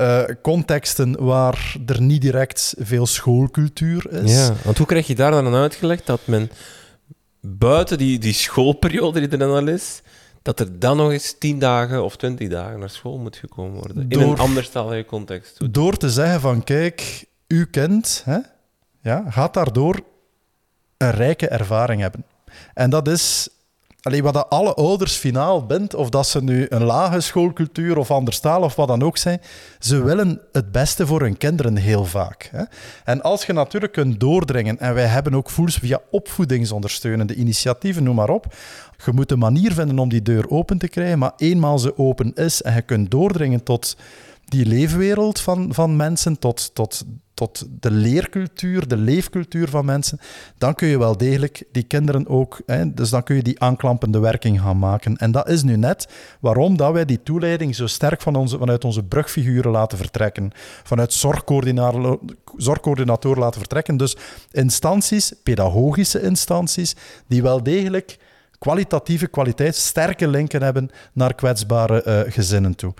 Uh, 0.00 0.22
contexten 0.42 1.24
waar 1.24 1.76
er 1.86 2.02
niet 2.02 2.22
direct 2.22 2.74
veel 2.78 3.06
schoolcultuur 3.06 4.12
is. 4.12 4.32
Ja, 4.32 4.52
want 4.64 4.78
hoe 4.78 4.86
krijg 4.86 5.06
je 5.06 5.14
daar 5.14 5.30
dan 5.30 5.46
aan 5.46 5.54
uitgelegd 5.54 6.06
dat 6.06 6.20
men 6.24 6.50
buiten 7.40 7.98
die, 7.98 8.18
die 8.18 8.32
schoolperiode 8.32 9.20
die 9.20 9.28
er 9.28 9.38
dan 9.38 9.50
al 9.50 9.66
is, 9.66 10.02
dat 10.42 10.60
er 10.60 10.78
dan 10.78 10.96
nog 10.96 11.10
eens 11.10 11.34
tien 11.38 11.58
dagen 11.58 12.04
of 12.04 12.16
twintig 12.16 12.48
dagen 12.48 12.78
naar 12.78 12.90
school 12.90 13.18
moet 13.18 13.36
gekomen 13.36 13.78
worden? 13.78 14.08
Door, 14.08 14.22
in 14.22 14.28
een 14.28 14.38
anderstalige 14.38 15.04
context. 15.04 15.72
Door 15.72 15.96
te 15.96 16.10
zeggen 16.10 16.40
van, 16.40 16.64
kijk, 16.64 17.24
uw 17.48 17.66
kind 17.70 18.22
hè, 18.24 18.38
ja, 19.02 19.30
gaat 19.30 19.54
daardoor 19.54 20.00
een 20.96 21.10
rijke 21.10 21.48
ervaring 21.48 22.00
hebben. 22.00 22.24
En 22.74 22.90
dat 22.90 23.08
is 23.08 23.48
Allee, 24.08 24.22
wat 24.22 24.34
dat 24.34 24.50
alle 24.50 24.74
ouders 24.74 25.16
finaal 25.16 25.66
bent, 25.66 25.94
of 25.94 26.10
dat 26.10 26.26
ze 26.26 26.42
nu 26.42 26.66
een 26.68 26.84
lage 26.84 27.20
schoolcultuur 27.20 27.98
of 27.98 28.10
anders 28.10 28.40
taal 28.40 28.62
of 28.62 28.74
wat 28.74 28.88
dan 28.88 29.02
ook 29.02 29.16
zijn, 29.16 29.40
ze 29.78 30.02
willen 30.02 30.40
het 30.52 30.72
beste 30.72 31.06
voor 31.06 31.20
hun 31.20 31.36
kinderen 31.36 31.76
heel 31.76 32.04
vaak. 32.04 32.48
Hè? 32.52 32.62
En 33.04 33.22
als 33.22 33.46
je 33.46 33.52
natuurlijk 33.52 33.92
kunt 33.92 34.20
doordringen, 34.20 34.78
en 34.78 34.94
wij 34.94 35.06
hebben 35.06 35.34
ook 35.34 35.50
voels 35.50 35.76
via 35.76 36.00
opvoedingsondersteunende 36.10 37.34
initiatieven, 37.34 38.02
noem 38.02 38.14
maar 38.14 38.30
op, 38.30 38.54
je 39.04 39.12
moet 39.12 39.30
een 39.30 39.38
manier 39.38 39.72
vinden 39.72 39.98
om 39.98 40.08
die 40.08 40.22
deur 40.22 40.50
open 40.50 40.78
te 40.78 40.88
krijgen, 40.88 41.18
maar 41.18 41.32
eenmaal 41.36 41.78
ze 41.78 41.98
open 41.98 42.34
is 42.34 42.62
en 42.62 42.74
je 42.74 42.82
kunt 42.82 43.10
doordringen 43.10 43.62
tot 43.62 43.96
die 44.48 44.66
leefwereld 44.66 45.40
van, 45.40 45.74
van 45.74 45.96
mensen, 45.96 46.38
tot, 46.38 46.74
tot 46.74 47.04
tot 47.38 47.66
de 47.80 47.90
leercultuur, 47.90 48.88
de 48.88 48.96
leefcultuur 48.96 49.68
van 49.68 49.84
mensen, 49.84 50.20
dan 50.56 50.74
kun 50.74 50.88
je 50.88 50.98
wel 50.98 51.16
degelijk 51.16 51.64
die 51.72 51.82
kinderen 51.82 52.28
ook, 52.28 52.60
hè, 52.66 52.94
dus 52.94 53.10
dan 53.10 53.22
kun 53.22 53.36
je 53.36 53.42
die 53.42 53.60
aanklampende 53.60 54.18
werking 54.18 54.60
gaan 54.60 54.78
maken. 54.78 55.16
En 55.16 55.30
dat 55.30 55.48
is 55.48 55.62
nu 55.62 55.76
net 55.76 56.08
waarom 56.40 56.76
dat 56.76 56.92
wij 56.92 57.04
die 57.04 57.22
toeleiding 57.22 57.74
zo 57.74 57.86
sterk 57.86 58.22
van 58.22 58.34
onze, 58.34 58.58
vanuit 58.58 58.84
onze 58.84 59.04
brugfiguren 59.04 59.70
laten 59.70 59.98
vertrekken, 59.98 60.50
vanuit 60.82 61.12
zorgcoördinator 62.56 63.38
laten 63.38 63.60
vertrekken. 63.60 63.96
Dus 63.96 64.16
instanties, 64.50 65.32
pedagogische 65.42 66.22
instanties, 66.22 66.96
die 67.26 67.42
wel 67.42 67.62
degelijk 67.62 68.18
kwalitatieve 68.58 69.26
kwaliteit, 69.26 69.76
sterke 69.76 70.28
linken 70.28 70.62
hebben 70.62 70.90
naar 71.12 71.34
kwetsbare 71.34 72.04
uh, 72.06 72.32
gezinnen 72.32 72.74
toe. 72.74 72.94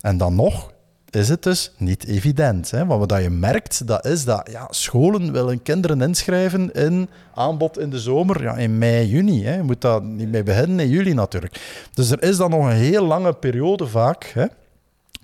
En 0.00 0.16
dan 0.16 0.34
nog, 0.34 0.72
is 1.14 1.28
het 1.28 1.42
dus 1.42 1.72
niet 1.76 2.06
evident. 2.06 2.70
Hè? 2.70 2.86
wat 2.86 3.22
je 3.22 3.30
merkt, 3.30 3.86
dat 3.86 4.06
is 4.06 4.24
dat 4.24 4.48
ja, 4.50 4.66
scholen 4.70 5.32
willen 5.32 5.62
kinderen 5.62 6.00
inschrijven 6.00 6.72
in 6.72 7.08
aanbod 7.34 7.78
in 7.78 7.90
de 7.90 7.98
zomer, 7.98 8.42
ja, 8.42 8.56
in 8.56 8.78
mei, 8.78 9.06
juni. 9.06 9.44
Hè? 9.44 9.56
Je 9.56 9.62
moet 9.62 9.80
dat 9.80 10.02
niet 10.02 10.30
mee 10.30 10.42
beginnen 10.42 10.80
in 10.80 10.90
juli 10.90 11.14
natuurlijk. 11.14 11.86
Dus 11.94 12.10
er 12.10 12.22
is 12.22 12.36
dan 12.36 12.50
nog 12.50 12.64
een 12.64 12.76
heel 12.76 13.04
lange 13.04 13.32
periode 13.32 13.86
vaak 13.86 14.24
hè, 14.24 14.46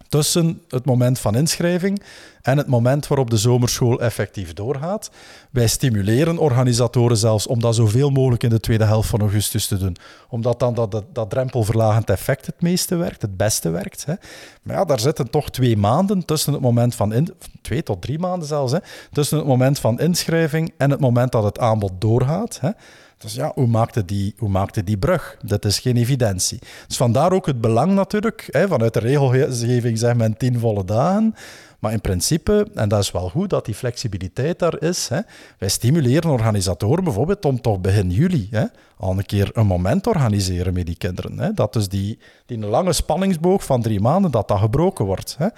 tussen 0.09 0.63
het 0.69 0.85
moment 0.85 1.19
van 1.19 1.35
inschrijving 1.35 2.03
en 2.43 2.59
het 2.59 2.67
moment 2.67 3.07
waarop 3.07 3.31
de 3.31 3.37
zomerschool 3.37 4.01
effectief 4.01 4.53
doorgaat. 4.53 5.11
Wij 5.51 5.67
stimuleren 5.67 6.39
organisatoren 6.39 7.17
zelfs 7.17 7.47
om 7.47 7.61
dat 7.61 7.75
zoveel 7.75 8.11
mogelijk 8.11 8.43
in 8.43 8.51
de 8.51 8.61
tweede 8.61 8.85
helft 8.85 9.09
van 9.09 9.21
augustus 9.21 9.67
te 9.67 9.77
doen. 9.77 9.97
Omdat 10.29 10.59
dan 10.59 10.75
dat, 10.75 11.03
dat, 11.13 11.31
drempelverlagend 11.31 12.11
effect 12.11 12.47
het 12.47 12.61
meeste 12.63 12.97
werkt, 12.97 13.23
het 13.23 13.37
beste 13.37 13.71
werkt. 13.71 14.05
Hè. 14.05 14.15
Maar 14.63 14.77
ja, 14.77 14.85
daar 14.85 15.01
zitten 15.01 15.31
toch 15.31 15.51
twee 15.51 15.77
maanden 15.77 16.25
tussen 16.25 16.53
het 16.53 16.63
moment 16.63 16.95
van... 16.95 17.13
In, 17.13 17.35
twee 17.63 17.83
tot 17.83 18.03
drie 18.03 18.19
maanden 18.19 18.49
zelfs, 18.49 18.73
hè, 18.73 18.79
tussen 19.13 19.39
het 19.39 19.47
moment 19.47 19.79
van 19.79 20.01
inschrijving 20.01 20.73
en 20.77 20.91
het 20.91 21.01
moment 21.01 21.33
dat 21.33 21.45
het 21.45 21.59
aanbod 21.59 21.93
doorgaat. 21.99 22.59
Hè. 22.61 22.71
Dus 23.19 23.35
ja, 23.35 23.53
hoe 23.55 23.67
maakte 23.67 24.05
die, 24.05 24.35
hoe 24.39 24.49
maakte 24.49 24.85
die 24.85 24.99
brug? 24.99 25.37
Dat 25.43 25.65
is 25.65 25.79
geen 25.79 25.97
evidentie. 25.97 26.59
Dus 26.87 26.97
vandaar 26.97 27.33
ook 27.33 27.47
het 27.47 27.61
belang 27.61 27.93
natuurlijk. 27.93 28.49
Hè, 28.51 28.69
vanuit 28.69 28.95
de 28.95 28.99
regelgeving 28.99 29.99
zegt 29.99 30.17
men 30.17 30.37
tien 30.37 30.59
volle 30.59 30.85
dagen. 30.85 31.35
Maar 31.79 31.93
in 31.93 32.01
principe, 32.01 32.67
en 32.75 32.89
dat 32.89 33.01
is 33.01 33.11
wel 33.11 33.29
goed 33.29 33.51
dat 33.51 33.65
die 33.65 33.75
flexibiliteit 33.75 34.59
daar 34.59 34.83
is, 34.83 35.09
hè, 35.09 35.21
wij 35.59 35.69
stimuleren 35.69 36.31
organisatoren 36.31 37.05
bijvoorbeeld 37.05 37.45
om 37.45 37.61
toch 37.61 37.81
begin 37.81 38.11
juli 38.11 38.49
hè, 38.51 38.65
al 38.97 39.11
een 39.11 39.27
keer 39.27 39.51
een 39.53 39.67
moment 39.67 40.03
te 40.03 40.09
organiseren 40.09 40.75
met 40.75 40.87
die 40.87 40.97
kinderen. 40.97 41.39
Hè, 41.39 41.53
dat 41.53 41.73
dus 41.73 41.89
die, 41.89 42.19
die 42.47 42.59
lange 42.59 42.93
spanningsboog 42.93 43.65
van 43.65 43.83
drie 43.83 44.01
maanden, 44.01 44.31
dat 44.31 44.49
dat 44.49 44.59
gebroken 44.59 45.05
wordt. 45.05 45.37
Hè. 45.39 45.49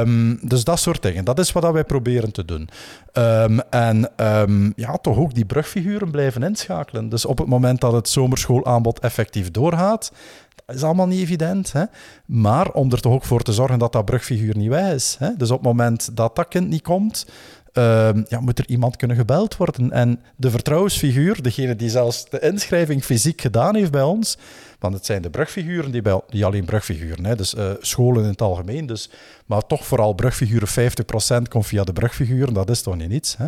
Um, 0.00 0.38
dus 0.42 0.64
dat 0.64 0.78
soort 0.78 1.02
dingen. 1.02 1.24
Dat 1.24 1.38
is 1.38 1.52
wat 1.52 1.72
wij 1.72 1.84
proberen 1.84 2.32
te 2.32 2.44
doen. 2.44 2.68
Um, 3.12 3.60
en 3.60 4.10
um, 4.16 4.72
ja, 4.76 4.96
toch 4.96 5.18
ook 5.18 5.34
die 5.34 5.44
brugfiguren 5.44 6.10
blijven 6.10 6.42
inschakelen. 6.42 7.08
Dus 7.08 7.24
op 7.24 7.38
het 7.38 7.46
moment 7.46 7.80
dat 7.80 7.92
het 7.92 8.08
zomerschoolaanbod 8.08 8.98
effectief 8.98 9.50
doorgaat, 9.50 10.12
is 10.66 10.82
allemaal 10.82 11.06
niet 11.06 11.20
evident. 11.20 11.72
Hè? 11.72 11.84
Maar 12.26 12.70
om 12.70 12.92
er 12.92 13.00
toch 13.00 13.12
ook 13.12 13.24
voor 13.24 13.42
te 13.42 13.52
zorgen 13.52 13.78
dat 13.78 13.92
dat 13.92 14.04
brugfiguur 14.04 14.56
niet 14.56 14.68
weg 14.68 14.92
is. 14.92 15.16
Hè? 15.18 15.36
Dus 15.36 15.50
op 15.50 15.58
het 15.58 15.66
moment 15.66 16.16
dat 16.16 16.36
dat 16.36 16.48
kind 16.48 16.68
niet 16.68 16.82
komt, 16.82 17.26
uh, 17.72 18.10
ja, 18.28 18.40
moet 18.40 18.58
er 18.58 18.68
iemand 18.68 18.96
kunnen 18.96 19.16
gebeld 19.16 19.56
worden. 19.56 19.90
En 19.90 20.20
de 20.36 20.50
vertrouwensfiguur, 20.50 21.42
degene 21.42 21.76
die 21.76 21.90
zelfs 21.90 22.30
de 22.30 22.40
inschrijving 22.40 23.04
fysiek 23.04 23.40
gedaan 23.40 23.74
heeft 23.74 23.90
bij 23.90 24.02
ons, 24.02 24.38
want 24.82 24.94
het 24.94 25.06
zijn 25.06 25.22
de 25.22 25.30
brugfiguren 25.30 25.90
die, 25.90 26.02
bij, 26.02 26.20
die 26.28 26.44
alleen 26.44 26.64
brugfiguren, 26.64 27.24
hè, 27.24 27.36
dus 27.36 27.54
uh, 27.54 27.70
scholen 27.80 28.22
in 28.22 28.30
het 28.30 28.42
algemeen, 28.42 28.86
dus, 28.86 29.10
maar 29.46 29.66
toch 29.66 29.86
vooral 29.86 30.12
brugfiguren, 30.12 30.68
50% 30.68 31.48
komt 31.48 31.66
via 31.66 31.84
de 31.84 31.92
brugfiguren, 31.92 32.54
dat 32.54 32.70
is 32.70 32.82
toch 32.82 32.96
niet 32.96 33.08
niets. 33.08 33.36
Hè. 33.36 33.46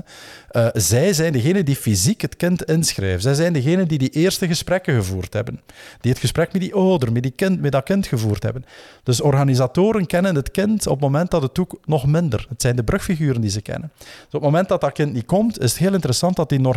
Uh, 0.52 0.68
zij 0.72 1.12
zijn 1.12 1.32
degene 1.32 1.62
die 1.62 1.76
fysiek 1.76 2.20
het 2.20 2.36
kind 2.36 2.64
inschrijven. 2.64 3.20
Zij 3.20 3.34
zijn 3.34 3.52
degene 3.52 3.86
die 3.86 3.98
die 3.98 4.10
eerste 4.10 4.46
gesprekken 4.46 4.94
gevoerd 4.94 5.32
hebben. 5.32 5.60
Die 6.00 6.10
het 6.10 6.20
gesprek 6.20 6.52
met 6.52 6.62
die 6.62 6.74
ouder, 6.74 7.12
met, 7.12 7.22
die 7.22 7.32
kind, 7.32 7.60
met 7.60 7.72
dat 7.72 7.84
kind 7.84 8.06
gevoerd 8.06 8.42
hebben. 8.42 8.64
Dus 9.02 9.20
organisatoren 9.20 10.06
kennen 10.06 10.34
het 10.34 10.50
kind 10.50 10.86
op 10.86 10.92
het 10.92 11.02
moment 11.02 11.30
dat 11.30 11.42
het 11.42 11.58
ook 11.58 11.78
nog 11.84 12.06
minder. 12.06 12.46
Het 12.48 12.62
zijn 12.62 12.76
de 12.76 12.84
brugfiguren 12.84 13.40
die 13.40 13.50
ze 13.50 13.60
kennen. 13.60 13.92
Dus 13.98 14.08
op 14.24 14.32
het 14.32 14.42
moment 14.42 14.68
dat 14.68 14.80
dat 14.80 14.92
kind 14.92 15.12
niet 15.12 15.26
komt, 15.26 15.60
is 15.60 15.70
het 15.70 15.80
heel 15.80 15.94
interessant 15.94 16.36
dat 16.36 16.48
die 16.48 16.68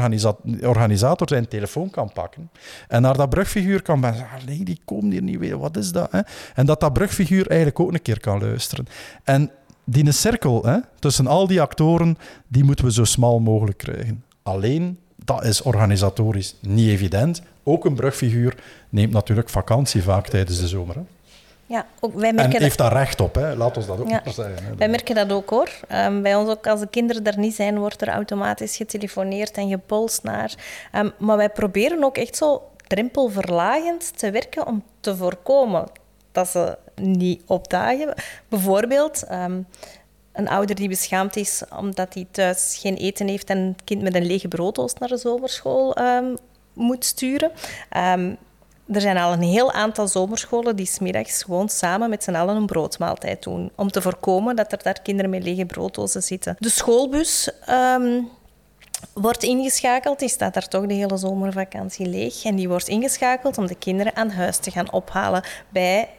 organisator 0.61 1.27
zijn 1.27 1.47
telefoon 1.47 1.89
kan 1.89 2.11
pakken 2.13 2.49
en 2.87 3.01
naar 3.01 3.17
dat 3.17 3.29
brugfiguur 3.29 3.81
kan 3.81 4.01
zeggen, 4.01 4.46
nee, 4.47 4.63
die 4.63 4.79
komen 4.85 5.11
hier 5.11 5.21
niet 5.21 5.39
weer, 5.39 5.57
wat 5.57 5.77
is 5.77 5.91
dat? 5.91 6.11
Hè? 6.11 6.19
En 6.55 6.65
dat 6.65 6.79
dat 6.79 6.93
brugfiguur 6.93 7.47
eigenlijk 7.47 7.79
ook 7.79 7.93
een 7.93 8.01
keer 8.01 8.19
kan 8.19 8.39
luisteren. 8.39 8.87
En 9.23 9.51
die 9.83 10.11
cirkel 10.11 10.65
hè, 10.65 10.77
tussen 10.99 11.27
al 11.27 11.47
die 11.47 11.61
actoren, 11.61 12.17
die 12.47 12.63
moeten 12.63 12.85
we 12.85 12.91
zo 12.91 13.03
smal 13.03 13.39
mogelijk 13.39 13.77
krijgen. 13.77 14.23
Alleen, 14.43 14.99
dat 15.15 15.45
is 15.45 15.61
organisatorisch 15.61 16.55
niet 16.59 16.89
evident. 16.89 17.41
Ook 17.63 17.85
een 17.85 17.95
brugfiguur 17.95 18.55
neemt 18.89 19.13
natuurlijk 19.13 19.49
vakantie 19.49 20.03
vaak 20.03 20.27
tijdens 20.27 20.59
de 20.59 20.67
zomer. 20.67 20.95
Hè. 20.95 21.01
Ja, 21.65 21.85
ook 21.99 22.13
wij 22.13 22.33
merken 22.33 22.55
en 22.55 22.61
heeft 22.61 22.77
daar 22.77 22.93
recht 22.93 23.21
op, 23.21 23.35
hè? 23.35 23.55
laat 23.55 23.77
ons 23.77 23.85
dat 23.85 23.99
ook 23.99 24.09
ja. 24.09 24.21
maar 24.23 24.33
zeggen. 24.33 24.65
Hè. 24.65 24.75
Wij 24.75 24.89
merken 24.89 25.15
dat 25.15 25.31
ook 25.31 25.49
hoor. 25.49 25.69
Um, 25.91 26.21
bij 26.21 26.35
ons 26.35 26.49
ook, 26.49 26.67
als 26.67 26.79
de 26.79 26.87
kinderen 26.87 27.23
er 27.23 27.37
niet 27.37 27.55
zijn, 27.55 27.79
wordt 27.79 28.01
er 28.01 28.07
automatisch 28.07 28.75
getelefoneerd 28.75 29.57
en 29.57 29.69
gepolst 29.69 30.23
naar. 30.23 30.53
Um, 30.95 31.11
maar 31.17 31.37
wij 31.37 31.49
proberen 31.49 32.03
ook 32.03 32.17
echt 32.17 32.35
zo 32.35 32.61
drempelverlagend 32.87 34.17
te 34.17 34.31
werken 34.31 34.67
om 34.67 34.83
te 34.99 35.15
voorkomen 35.15 35.85
dat 36.31 36.47
ze 36.47 36.77
niet 36.95 37.41
opdagen. 37.45 38.13
Bijvoorbeeld, 38.49 39.23
um, 39.31 39.67
een 40.31 40.47
ouder 40.47 40.75
die 40.75 40.89
beschaamd 40.89 41.35
is 41.35 41.63
omdat 41.75 42.13
hij 42.13 42.27
thuis 42.31 42.77
geen 42.81 42.95
eten 42.95 43.27
heeft 43.27 43.49
en 43.49 43.57
het 43.57 43.83
kind 43.83 44.01
met 44.01 44.15
een 44.15 44.25
lege 44.25 44.47
brooddoos 44.47 44.93
naar 44.93 45.09
de 45.09 45.17
zomerschool 45.17 45.95
ehm, 45.95 46.35
moet 46.73 47.05
sturen. 47.05 47.51
Ehm, 47.89 48.33
er 48.91 49.01
zijn 49.01 49.17
al 49.17 49.33
een 49.33 49.41
heel 49.41 49.71
aantal 49.71 50.07
zomerscholen 50.07 50.75
die 50.75 50.85
smiddags 50.85 51.43
gewoon 51.43 51.69
samen 51.69 52.09
met 52.09 52.23
z'n 52.23 52.35
allen 52.35 52.55
een 52.55 52.65
broodmaaltijd 52.65 53.43
doen. 53.43 53.71
Om 53.75 53.91
te 53.91 54.01
voorkomen 54.01 54.55
dat 54.55 54.71
er 54.71 54.83
daar 54.83 55.01
kinderen 55.01 55.31
met 55.31 55.43
lege 55.43 55.65
brooddozen 55.65 56.23
zitten. 56.23 56.55
De 56.59 56.69
schoolbus 56.69 57.49
ehm, 57.65 58.21
wordt 59.13 59.43
ingeschakeld. 59.43 60.19
Die 60.19 60.29
staat 60.29 60.53
daar 60.53 60.67
toch 60.67 60.85
de 60.85 60.93
hele 60.93 61.17
zomervakantie 61.17 62.05
leeg. 62.05 62.43
En 62.43 62.55
die 62.55 62.67
wordt 62.67 62.87
ingeschakeld 62.87 63.57
om 63.57 63.67
de 63.67 63.75
kinderen 63.75 64.15
aan 64.15 64.29
huis 64.29 64.57
te 64.57 64.71
gaan 64.71 64.91
ophalen 64.91 65.43
bij 65.69 66.09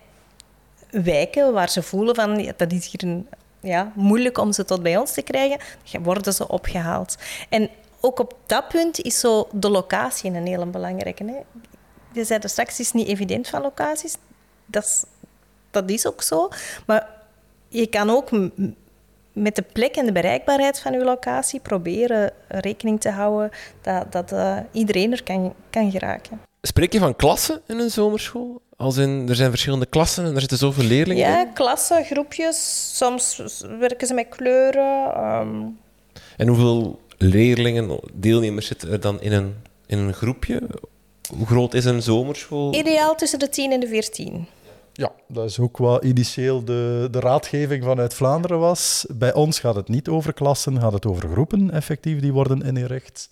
wijken 0.91 1.53
waar 1.53 1.71
ze 1.71 1.83
voelen 1.83 2.15
van 2.15 2.53
dat 2.57 2.73
is 2.73 2.87
hier 2.87 3.11
een, 3.11 3.29
ja, 3.61 3.93
moeilijk 3.95 4.39
om 4.39 4.53
ze 4.53 4.65
tot 4.65 4.83
bij 4.83 4.97
ons 4.97 5.13
te 5.13 5.23
krijgen, 5.23 5.59
worden 6.03 6.33
ze 6.33 6.49
opgehaald. 6.49 7.17
En 7.49 7.71
ook 8.01 8.19
op 8.19 8.37
dat 8.47 8.69
punt 8.69 9.01
is 9.01 9.21
zo 9.21 9.49
de 9.53 9.71
locatie 9.71 10.31
een 10.31 10.47
hele 10.47 10.67
belangrijke. 10.67 11.25
Hè? 11.25 11.37
Je 12.13 12.25
zei 12.25 12.41
er 12.43 12.49
straks, 12.49 12.81
is 12.81 12.93
niet 12.93 13.09
evident 13.09 13.49
van 13.49 13.63
locaties. 13.63 14.17
Is, 14.71 15.05
dat 15.71 15.91
is 15.91 16.07
ook 16.07 16.23
zo. 16.23 16.49
Maar 16.87 17.09
je 17.69 17.87
kan 17.87 18.11
ook 18.11 18.31
met 19.43 19.57
de 19.57 19.65
plek 19.73 19.97
en 19.97 20.07
de 20.07 20.13
bereikbaarheid 20.13 20.81
van 20.81 20.93
je 20.93 21.05
locatie 21.05 21.61
proberen 21.61 22.33
rekening 22.49 23.01
te 23.01 23.11
houden 23.11 23.51
dat, 23.83 24.13
dat 24.13 24.33
uh, 24.33 24.57
iedereen 24.73 25.13
er 25.13 25.23
kan, 25.23 25.55
kan 25.71 25.91
geraken. 25.91 26.41
Spreek 26.63 26.93
je 26.93 26.99
van 26.99 27.17
klassen 27.17 27.61
in 27.67 27.79
een 27.79 27.91
zomerschool? 27.91 28.61
Als 28.77 28.97
in, 28.97 29.27
er 29.29 29.35
zijn 29.35 29.51
verschillende 29.51 29.87
klassen 29.87 30.25
en 30.25 30.35
er 30.35 30.41
zitten 30.41 30.59
zoveel 30.59 30.85
leerlingen 30.85 31.29
ja, 31.29 31.41
in? 31.41 31.47
Ja, 31.47 31.53
klassen, 31.53 32.05
groepjes. 32.05 32.91
Soms 32.97 33.43
werken 33.79 34.07
ze 34.07 34.15
met 34.15 34.29
kleuren. 34.29 35.13
Ehm. 35.15 35.65
En 36.37 36.49
hoeveel 36.49 37.01
leerlingen, 37.17 38.01
deelnemers 38.13 38.67
zitten 38.67 38.91
er 38.91 39.01
dan 39.01 39.21
in 39.21 39.33
een, 39.33 39.55
in 39.87 39.99
een 39.99 40.15
groepje? 40.15 40.63
Hoe 41.37 41.47
groot 41.47 41.75
is 41.75 41.85
een 41.85 42.03
zomerschool? 42.03 42.75
Ideaal 42.75 43.15
tussen 43.15 43.39
de 43.39 43.49
10 43.49 43.73
en 43.73 43.81
de 43.81 43.89
14. 43.89 44.47
Ja, 44.99 45.13
dat 45.29 45.45
is 45.45 45.59
ook 45.59 45.77
wat 45.77 46.05
initieel 46.05 46.65
de, 46.65 47.09
de 47.11 47.21
raadgeving 47.21 47.85
vanuit 47.85 48.15
Vlaanderen 48.15 48.59
was. 48.59 49.07
Bij 49.15 49.35
ons 49.35 49.61
gaat 49.61 49.75
het 49.75 49.89
niet 49.89 50.09
over 50.09 50.33
klassen, 50.33 50.81
gaat 50.81 50.93
het 50.93 51.07
over 51.07 51.29
groepen 51.29 51.71
effectief 51.71 52.21
die 52.21 52.33
worden 52.33 52.63
ingericht. 52.63 53.31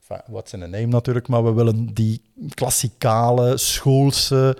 Enfin, 0.00 0.22
wat 0.26 0.52
in 0.52 0.60
een 0.60 0.70
name 0.70 0.86
natuurlijk, 0.86 1.28
maar 1.28 1.44
we 1.44 1.52
willen 1.52 1.94
die 1.94 2.22
klassikale 2.54 3.56
schoolse 3.56 4.56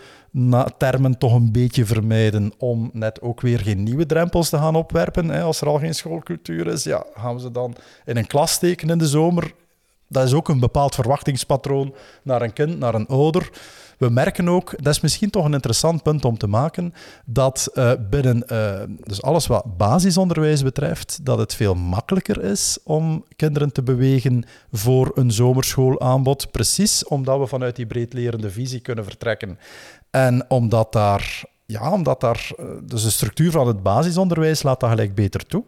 termen 0.78 1.18
toch 1.18 1.34
een 1.34 1.52
beetje 1.52 1.84
vermijden 1.84 2.52
om 2.58 2.90
net 2.92 3.20
ook 3.20 3.40
weer 3.40 3.58
geen 3.58 3.82
nieuwe 3.82 4.06
drempels 4.06 4.48
te 4.48 4.56
gaan 4.56 4.76
opwerpen. 4.76 5.28
Hè. 5.28 5.42
Als 5.42 5.60
er 5.60 5.68
al 5.68 5.78
geen 5.78 5.94
schoolcultuur 5.94 6.66
is, 6.66 6.84
ja, 6.84 7.04
gaan 7.14 7.34
we 7.34 7.40
ze 7.40 7.50
dan 7.50 7.74
in 8.04 8.16
een 8.16 8.26
klas 8.26 8.52
steken 8.52 8.90
in 8.90 8.98
de 8.98 9.08
zomer? 9.08 9.54
Dat 10.08 10.24
is 10.24 10.32
ook 10.32 10.48
een 10.48 10.60
bepaald 10.60 10.94
verwachtingspatroon 10.94 11.94
naar 12.22 12.42
een 12.42 12.52
kind, 12.52 12.78
naar 12.78 12.94
een 12.94 13.06
ouder. 13.06 13.50
We 14.00 14.10
merken 14.10 14.48
ook, 14.48 14.74
dat 14.76 14.94
is 14.94 15.00
misschien 15.00 15.30
toch 15.30 15.44
een 15.44 15.52
interessant 15.52 16.02
punt 16.02 16.24
om 16.24 16.38
te 16.38 16.46
maken, 16.46 16.94
dat 17.24 17.70
uh, 17.74 17.92
binnen 18.10 18.44
uh, 18.52 18.80
dus 19.04 19.22
alles 19.22 19.46
wat 19.46 19.76
basisonderwijs 19.76 20.62
betreft, 20.62 21.18
dat 21.22 21.38
het 21.38 21.54
veel 21.54 21.74
makkelijker 21.74 22.42
is 22.42 22.78
om 22.84 23.24
kinderen 23.36 23.72
te 23.72 23.82
bewegen 23.82 24.44
voor 24.72 25.10
een 25.14 25.30
zomerschoolaanbod. 25.30 26.50
Precies 26.50 27.04
omdat 27.04 27.38
we 27.38 27.46
vanuit 27.46 27.76
die 27.76 27.86
breedlerende 27.86 28.50
visie 28.50 28.80
kunnen 28.80 29.04
vertrekken. 29.04 29.58
En 30.10 30.50
omdat 30.50 30.92
daar, 30.92 31.42
ja, 31.66 31.92
omdat 31.92 32.20
daar, 32.20 32.50
eh, 32.56 32.64
dus 32.82 33.02
de 33.02 33.10
structuur 33.10 33.50
van 33.50 33.66
het 33.66 33.82
basisonderwijs 33.82 34.62
laat 34.62 34.80
dat 34.80 34.90
gelijk 34.90 35.14
beter 35.14 35.46
toe. 35.46 35.64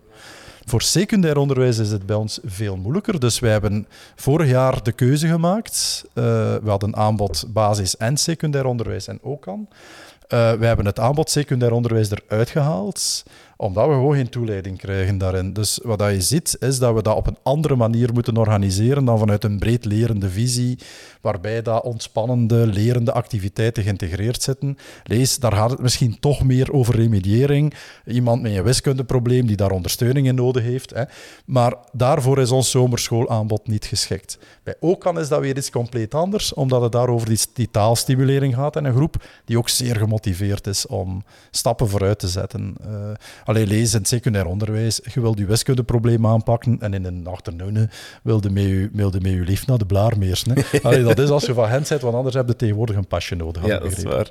Voor 0.65 0.83
secundair 0.83 1.37
onderwijs 1.37 1.79
is 1.79 1.91
het 1.91 2.07
bij 2.07 2.17
ons 2.17 2.39
veel 2.45 2.77
moeilijker. 2.77 3.21
Dus 3.21 3.39
wij 3.39 3.51
hebben 3.51 3.87
vorig 4.15 4.49
jaar 4.49 4.83
de 4.83 4.93
keuze 4.93 5.27
gemaakt. 5.27 6.05
Uh, 6.09 6.25
we 6.55 6.71
hadden 6.71 6.97
aanbod 6.97 7.45
basis- 7.49 7.97
en 7.97 8.17
secundair 8.17 8.65
onderwijs 8.65 9.07
en 9.07 9.19
ook 9.23 9.49
aan. 9.49 9.69
Uh, 9.69 10.53
wij 10.53 10.69
hebben 10.69 10.87
het 10.87 10.99
aanbod 10.99 11.31
secundair 11.31 11.73
onderwijs 11.73 12.11
eruit 12.11 12.51
gehaald 12.51 13.23
omdat 13.63 13.87
we 13.87 13.93
gewoon 13.93 14.15
geen 14.15 14.29
toeleiding 14.29 14.79
krijgen 14.79 15.19
daarin. 15.19 15.53
Dus 15.53 15.81
wat 15.83 16.01
je 16.01 16.21
ziet, 16.21 16.57
is 16.61 16.79
dat 16.79 16.95
we 16.95 17.03
dat 17.03 17.17
op 17.17 17.27
een 17.27 17.37
andere 17.43 17.77
manier 17.77 18.13
moeten 18.13 18.37
organiseren 18.37 19.05
dan 19.05 19.19
vanuit 19.19 19.45
een 19.45 19.59
breed 19.59 19.85
lerende 19.85 20.31
visie, 20.31 20.79
waarbij 21.21 21.63
dat 21.63 21.83
ontspannende, 21.83 22.67
lerende 22.67 23.13
activiteiten 23.13 23.83
geïntegreerd 23.83 24.43
zitten. 24.43 24.79
Lees, 25.05 25.39
daar 25.39 25.53
gaat 25.53 25.71
het 25.71 25.81
misschien 25.81 26.19
toch 26.21 26.43
meer 26.43 26.73
over 26.73 26.97
remediëring. 26.97 27.75
Iemand 28.07 28.43
met 28.43 28.53
een 28.53 28.63
wiskundeprobleem 28.63 29.47
die 29.47 29.57
daar 29.57 29.71
ondersteuning 29.71 30.27
in 30.27 30.35
nodig 30.35 30.63
heeft. 30.63 30.91
Hè. 30.91 31.03
Maar 31.45 31.75
daarvoor 31.93 32.39
is 32.39 32.51
ons 32.51 32.71
zomerschoolaanbod 32.71 33.69
niet 33.69 33.85
geschikt. 33.85 34.39
Bij 34.63 34.75
OKAN 34.81 35.19
is 35.19 35.29
dat 35.29 35.41
weer 35.41 35.57
iets 35.57 35.71
compleet 35.71 36.15
anders, 36.15 36.55
omdat 36.55 36.83
het 36.83 36.93
daar 36.93 37.09
over 37.09 37.29
die, 37.55 37.71
taalstimulering 37.71 38.55
gaat 38.55 38.77
en 38.77 38.85
een 38.85 38.95
groep 38.95 39.25
die 39.45 39.59
ook 39.59 39.69
zeer 39.69 39.97
gemotiveerd 39.97 40.67
is 40.67 40.87
om 40.87 41.25
stappen 41.51 41.89
vooruit 41.89 42.19
te 42.19 42.29
zetten. 42.29 42.75
Uh, 42.87 43.11
Alleen 43.53 43.69
lezen 43.69 43.95
in 43.95 43.99
het 43.99 44.09
secundair 44.09 44.47
onderwijs, 44.47 45.01
je 45.15 45.21
wilt 45.21 45.39
je 45.39 45.47
wiskundeprobleem 45.47 46.27
aanpakken 46.27 46.77
en 46.81 46.95
in 46.95 47.05
een 47.05 47.27
achternoon 47.27 47.91
wilde 48.23 48.51
met 48.51 48.63
je, 48.63 48.91
wilde 48.93 49.21
met 49.21 49.33
je 49.33 49.41
lief 49.41 49.67
naar 49.67 49.79
de 49.79 49.87
blaarmeers. 49.87 50.45
Allee, 50.83 51.03
dat 51.03 51.19
is 51.19 51.29
als 51.29 51.47
je 51.47 51.55
van 51.55 51.69
hen 51.69 51.87
zit, 51.87 52.01
want 52.01 52.15
anders 52.15 52.35
heb 52.35 52.49
je 52.49 52.57
tegenwoordig 52.57 52.97
een 52.97 53.07
pasje 53.07 53.35
nodig. 53.35 53.67
Ja, 53.67 53.79
dat 53.79 53.97
is 53.97 54.03
waar. 54.03 54.31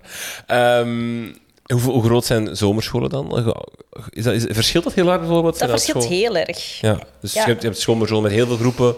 Um, 0.80 1.36
hoe, 1.65 1.82
hoe, 1.82 2.03
groot 2.03 2.26
zijn 2.26 2.55
zomerscholen 2.55 3.09
dan? 3.09 3.38
Is 4.09 4.24
dat, 4.24 4.34
is, 4.34 4.45
verschilt 4.49 4.84
dat 4.84 4.93
heel 4.93 5.11
erg 5.11 5.19
bijvoorbeeld? 5.19 5.59
Dat 5.59 5.69
verschilt 5.69 6.07
heel 6.07 6.36
erg. 6.38 6.80
Ja, 6.80 6.99
dus 7.19 7.34
ja. 7.34 7.41
je 7.41 7.47
hebt, 7.47 7.61
je 7.61 7.67
hebt 7.67 7.80
zomerscholen 7.80 8.24
met 8.24 8.32
heel 8.32 8.47
veel 8.47 8.57
groepen 8.57 8.95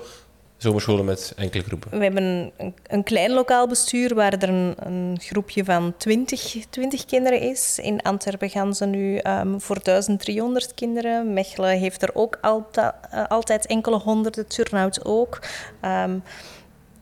zomerscholen 0.64 1.05
met 1.05 1.34
enkele 1.36 1.64
groepen? 1.64 1.97
We 1.97 2.03
hebben 2.03 2.24
een, 2.57 2.74
een 2.88 3.03
klein 3.03 3.32
lokaal 3.32 3.68
bestuur 3.68 4.16
waar 4.16 4.34
er 4.34 4.49
een, 4.49 4.76
een, 4.78 5.20
groepje 5.22 5.64
van 5.64 5.93
20, 5.97 6.55
20 6.70 7.05
kinderen 7.05 7.41
is. 7.41 7.80
In 7.82 8.01
Antwerpen 8.01 8.49
gaan 8.49 8.76
ze 8.76 8.86
nu 8.86 9.20
um, 9.24 9.61
voor 9.61 9.84
1300 9.84 10.74
kinderen. 10.74 11.34
Mechelen 11.34 11.80
heeft 11.80 12.01
er 12.01 12.09
ook 12.14 12.38
alta, 12.41 12.99
uh, 13.14 13.24
altijd 13.28 13.66
enkele 13.66 13.97
honderden, 13.97 14.47
Turnhout 14.47 15.05
ook. 15.05 15.39
Um, 15.82 16.24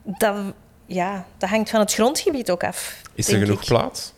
dat, 0.04 0.38
ja, 0.86 1.26
dat 1.38 1.50
hangt 1.50 1.70
van 1.70 1.80
het 1.80 1.94
grondgebied 1.94 2.52
ook 2.52 2.64
af. 2.64 3.02
Is 3.14 3.28
er 3.32 3.40
genoeg 3.40 3.62
ik. 3.62 3.68
plaats? 3.68 4.14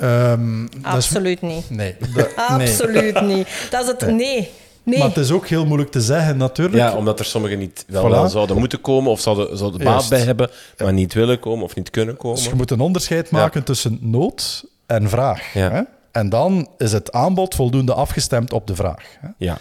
Um, 0.00 0.68
Absoluut 0.82 1.42
is, 1.42 1.48
niet. 1.48 1.70
Nee. 1.70 1.96
Absoluut 2.36 3.20
nee. 3.20 3.36
niet. 3.36 3.48
Dat 3.70 3.82
is 3.82 3.88
het 3.88 4.06
nee. 4.06 4.50
Nee. 4.90 4.98
Maar 4.98 5.08
het 5.08 5.16
is 5.16 5.30
ook 5.30 5.46
heel 5.46 5.66
moeilijk 5.66 5.90
te 5.90 6.00
zeggen, 6.00 6.36
natuurlijk. 6.36 6.76
Ja, 6.76 6.94
omdat 6.96 7.18
er 7.18 7.24
sommigen 7.24 7.58
niet 7.58 7.84
wel, 7.88 8.06
voilà. 8.06 8.10
wel 8.10 8.28
zouden 8.28 8.58
moeten 8.58 8.80
komen 8.80 9.10
of 9.10 9.20
zouden, 9.20 9.58
zouden 9.58 9.84
baat 9.84 10.08
bij 10.08 10.20
hebben, 10.20 10.50
maar 10.78 10.92
niet 10.92 11.14
willen 11.14 11.38
komen 11.38 11.64
of 11.64 11.74
niet 11.74 11.90
kunnen 11.90 12.16
komen. 12.16 12.36
Dus 12.36 12.46
je 12.46 12.54
moet 12.54 12.70
een 12.70 12.80
onderscheid 12.80 13.30
maken 13.30 13.60
ja. 13.60 13.66
tussen 13.66 13.98
nood 14.00 14.64
en 14.86 15.08
vraag. 15.08 15.52
Ja. 15.52 15.70
Hè? 15.70 15.82
En 16.12 16.28
dan 16.28 16.68
is 16.78 16.92
het 16.92 17.12
aanbod 17.12 17.54
voldoende 17.54 17.94
afgestemd 17.94 18.52
op 18.52 18.66
de 18.66 18.74
vraag. 18.74 19.04
Hè? 19.20 19.28
Ja. 19.36 19.58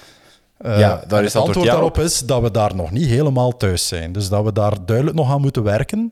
Uh, 0.66 0.80
ja, 0.80 1.04
daar 1.08 1.24
is 1.24 1.34
het 1.34 1.44
antwoord 1.44 1.68
daarop 1.68 1.98
is 1.98 2.20
dat 2.20 2.42
we 2.42 2.52
daar 2.52 2.76
nog 2.76 2.92
niet 2.92 3.06
helemaal 3.06 3.58
thuis 3.58 3.88
zijn. 3.88 4.12
Dus 4.12 4.30
dat 4.30 4.44
we 4.44 4.54
daar 4.54 4.86
duidelijk 4.86 5.18
nog 5.18 5.32
aan 5.32 5.42
moeten 5.42 5.64
werken. 5.64 6.12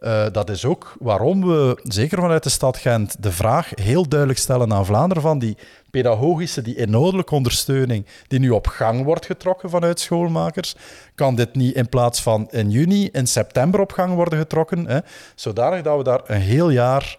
Uh, 0.00 0.24
dat 0.32 0.50
is 0.50 0.64
ook 0.64 0.96
waarom 1.00 1.46
we, 1.46 1.80
zeker 1.82 2.20
vanuit 2.20 2.42
de 2.42 2.48
stad 2.48 2.76
Gent, 2.76 3.22
de 3.22 3.32
vraag 3.32 3.70
heel 3.74 4.08
duidelijk 4.08 4.40
stellen 4.40 4.72
aan 4.72 4.86
Vlaanderen 4.86 5.22
van 5.22 5.38
die 5.38 5.56
pedagogische, 5.90 6.62
die 6.62 6.76
inhoudelijke 6.76 7.34
ondersteuning 7.34 8.06
die 8.26 8.38
nu 8.38 8.50
op 8.50 8.66
gang 8.66 9.04
wordt 9.04 9.26
getrokken 9.26 9.70
vanuit 9.70 10.00
schoolmakers, 10.00 10.74
kan 11.14 11.34
dit 11.34 11.54
niet 11.54 11.74
in 11.74 11.88
plaats 11.88 12.22
van 12.22 12.48
in 12.50 12.70
juni, 12.70 13.08
in 13.12 13.26
september 13.26 13.80
op 13.80 13.92
gang 13.92 14.14
worden 14.14 14.38
getrokken, 14.38 14.86
hè, 14.86 14.98
zodanig 15.34 15.82
dat 15.82 15.96
we 15.96 16.04
daar 16.04 16.20
een 16.26 16.40
heel 16.40 16.70
jaar 16.70 17.16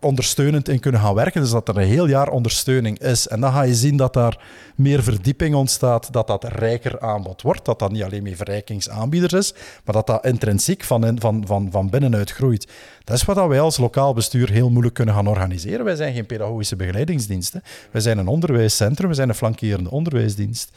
ondersteunend 0.00 0.68
in 0.68 0.80
kunnen 0.80 1.00
gaan 1.00 1.14
werken. 1.14 1.40
Dus 1.40 1.50
dat 1.50 1.68
er 1.68 1.76
een 1.76 1.86
heel 1.86 2.06
jaar 2.06 2.28
ondersteuning 2.28 2.98
is. 2.98 3.28
En 3.28 3.40
dan 3.40 3.52
ga 3.52 3.62
je 3.62 3.74
zien 3.74 3.96
dat 3.96 4.12
daar 4.12 4.38
meer 4.74 5.02
verdieping 5.02 5.54
ontstaat, 5.54 6.12
dat 6.12 6.26
dat 6.26 6.44
rijker 6.44 7.00
aanbod 7.00 7.42
wordt, 7.42 7.64
dat 7.64 7.78
dat 7.78 7.92
niet 7.92 8.02
alleen 8.02 8.22
meer 8.22 8.36
verrijkingsaanbieders 8.36 9.32
is, 9.32 9.54
maar 9.84 9.94
dat 9.94 10.06
dat 10.06 10.24
intrinsiek 10.24 10.84
van, 10.84 11.16
van, 11.20 11.44
van, 11.46 11.68
van 11.70 11.90
binnenuit 11.90 12.32
groeit. 12.32 12.68
Dat 13.04 13.16
is 13.16 13.24
wat 13.24 13.46
wij 13.46 13.60
als 13.60 13.76
lokaal 13.76 14.14
bestuur 14.14 14.50
heel 14.50 14.70
moeilijk 14.70 14.94
kunnen 14.94 15.14
gaan 15.14 15.28
organiseren. 15.28 15.84
Wij 15.84 15.96
zijn 15.96 16.14
geen 16.14 16.26
pedagogische 16.26 16.76
begeleidingsdienst. 16.76 17.52
Hè. 17.52 17.58
Wij 17.90 18.00
zijn 18.00 18.18
een 18.18 18.28
onderwijscentrum, 18.28 19.08
we 19.08 19.14
zijn 19.14 19.28
een 19.28 19.34
flankerende 19.34 19.90
onderwijsdienst. 19.90 20.70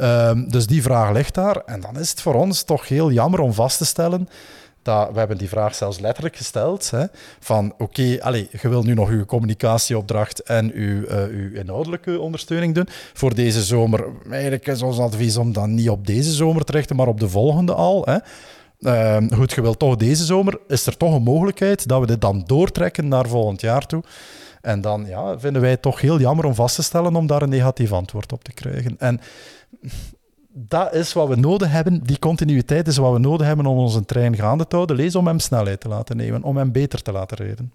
Um, 0.00 0.50
dus 0.50 0.66
die 0.66 0.82
vraag 0.82 1.12
ligt 1.12 1.34
daar. 1.34 1.56
En 1.56 1.80
dan 1.80 1.98
is 1.98 2.10
het 2.10 2.20
voor 2.20 2.34
ons 2.34 2.62
toch 2.62 2.88
heel 2.88 3.10
jammer 3.10 3.40
om 3.40 3.52
vast 3.52 3.78
te 3.78 3.84
stellen 3.84 4.28
we 4.84 5.18
hebben 5.18 5.38
die 5.38 5.48
vraag 5.48 5.74
zelfs 5.74 5.98
letterlijk 5.98 6.36
gesteld. 6.36 6.90
Hè, 6.90 7.04
van 7.40 7.72
oké, 7.78 8.18
okay, 8.18 8.48
je 8.62 8.68
wil 8.68 8.82
nu 8.82 8.94
nog 8.94 9.08
uw 9.08 9.24
communicatieopdracht 9.24 10.42
en 10.42 10.72
uw, 10.72 11.02
uh, 11.02 11.22
uw 11.24 11.54
inhoudelijke 11.54 12.20
ondersteuning 12.20 12.74
doen. 12.74 12.88
Voor 13.12 13.34
deze 13.34 13.62
zomer, 13.62 14.06
eigenlijk 14.30 14.66
is 14.66 14.82
ons 14.82 14.98
advies 14.98 15.36
om 15.36 15.52
dan 15.52 15.74
niet 15.74 15.90
op 15.90 16.06
deze 16.06 16.32
zomer 16.32 16.64
te 16.64 16.72
richten, 16.72 16.96
maar 16.96 17.08
op 17.08 17.20
de 17.20 17.28
volgende 17.28 17.74
al. 17.74 18.04
Hè. 18.04 18.18
Uh, 18.80 19.16
goed, 19.36 19.52
je 19.52 19.62
wilt 19.62 19.78
toch 19.78 19.96
deze 19.96 20.24
zomer, 20.24 20.58
is 20.68 20.86
er 20.86 20.96
toch 20.96 21.14
een 21.14 21.22
mogelijkheid 21.22 21.88
dat 21.88 22.00
we 22.00 22.06
dit 22.06 22.20
dan 22.20 22.42
doortrekken 22.46 23.08
naar 23.08 23.28
volgend 23.28 23.60
jaar 23.60 23.86
toe. 23.86 24.02
En 24.60 24.80
dan 24.80 25.04
ja, 25.06 25.38
vinden 25.38 25.62
wij 25.62 25.70
het 25.70 25.82
toch 25.82 26.00
heel 26.00 26.20
jammer 26.20 26.44
om 26.44 26.54
vast 26.54 26.74
te 26.74 26.82
stellen 26.82 27.16
om 27.16 27.26
daar 27.26 27.42
een 27.42 27.48
negatief 27.48 27.92
antwoord 27.92 28.32
op 28.32 28.44
te 28.44 28.52
krijgen. 28.52 28.96
En 28.98 29.20
dat 30.56 30.94
is 30.94 31.12
wat 31.12 31.28
we 31.28 31.36
nodig 31.36 31.70
hebben. 31.70 32.00
Die 32.02 32.18
continuïteit 32.18 32.88
is 32.88 32.96
wat 32.96 33.12
we 33.12 33.18
nodig 33.18 33.46
hebben 33.46 33.66
om 33.66 33.78
onze 33.78 34.04
trein 34.04 34.36
gaande 34.36 34.66
te 34.66 34.74
houden. 34.74 34.96
Lees 34.96 35.16
om 35.16 35.26
hem 35.26 35.38
snelheid 35.38 35.80
te 35.80 35.88
laten 35.88 36.16
nemen, 36.16 36.42
om 36.42 36.56
hem 36.56 36.72
beter 36.72 37.02
te 37.02 37.12
laten 37.12 37.36
rijden. 37.36 37.72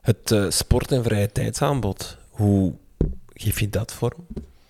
Het 0.00 0.30
uh, 0.30 0.50
sport- 0.50 0.92
en 0.92 1.02
vrije 1.02 1.32
tijdsaanbod, 1.32 2.16
hoe 2.30 2.72
geef 3.34 3.60
je 3.60 3.68
dat 3.68 3.92
vorm? 3.92 4.26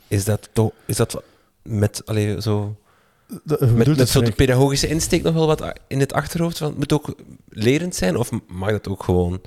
Is 0.09 0.25
dat, 0.25 0.49
toch, 0.53 0.71
is 0.85 0.97
dat 0.97 1.23
met, 1.63 2.03
allee, 2.07 2.43
zo, 2.43 2.77
de, 3.27 3.73
met, 3.75 3.97
met 3.97 4.09
zo 4.09 4.23
de 4.23 4.33
pedagogische 4.33 4.89
insteek 4.89 5.23
nog 5.23 5.35
wel 5.35 5.47
wat 5.47 5.73
in 5.87 6.01
het 6.01 6.13
achterhoofd? 6.13 6.59
Want 6.59 6.71
het 6.71 6.81
moet 6.81 6.93
ook 6.93 7.15
lerend 7.49 7.95
zijn, 7.95 8.17
of 8.17 8.31
mag 8.47 8.71
dat 8.71 8.89
ook 8.89 9.03
gewoon... 9.03 9.41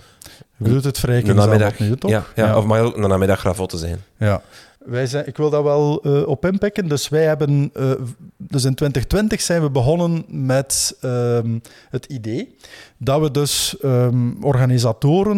Je 0.57 0.64
bedoelt 0.64 0.84
het 0.84 0.99
vrijkingsaanbod 0.99 1.80
nu, 1.80 1.97
toch? 1.97 2.11
Ja, 2.11 2.26
ja, 2.36 2.45
ja, 2.45 2.57
of 2.57 2.66
mag 2.66 2.78
het 2.78 2.86
ook 2.86 2.97
een 2.97 3.09
namiddag 3.09 3.43
ravotte 3.43 3.78
zijn? 3.78 4.03
Ja. 4.18 4.41
Wij 4.86 5.07
zijn, 5.07 5.27
ik 5.27 5.38
wil 5.38 5.49
dat 5.49 5.63
wel 5.63 6.07
uh, 6.07 6.27
op 6.27 6.45
inpikken. 6.45 6.88
Dus 6.88 7.09
wij 7.09 7.23
hebben, 7.23 7.71
uh, 7.73 7.91
dus 8.38 8.63
in 8.63 8.75
2020 8.75 9.41
zijn 9.41 9.61
we 9.61 9.69
begonnen 9.69 10.25
met 10.27 10.97
um, 11.01 11.61
het 11.89 12.05
idee 12.05 12.55
dat 12.97 13.21
we 13.21 13.31
dus 13.31 13.75
um, 13.84 14.43
organisatoren 14.43 15.38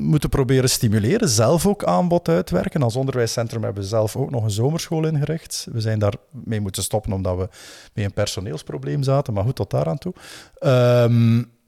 moeten 0.00 0.28
proberen 0.28 0.70
stimuleren, 0.70 1.28
zelf 1.28 1.66
ook 1.66 1.84
aanbod 1.84 2.28
uitwerken. 2.28 2.82
Als 2.82 2.96
onderwijscentrum 2.96 3.62
hebben 3.62 3.82
we 3.82 3.88
zelf 3.88 4.16
ook 4.16 4.30
nog 4.30 4.44
een 4.44 4.50
zomerschool 4.50 5.06
ingericht. 5.06 5.66
We 5.72 5.80
zijn 5.80 5.98
daarmee 5.98 6.60
moeten 6.60 6.82
stoppen 6.82 7.12
omdat 7.12 7.36
we 7.36 7.48
met 7.94 8.04
een 8.04 8.12
personeelsprobleem 8.12 9.02
zaten, 9.02 9.34
maar 9.34 9.44
goed, 9.44 9.56
tot 9.56 9.70
daar 9.70 9.86
aan 9.86 9.98
toe. 9.98 10.14
Um, 10.60 11.58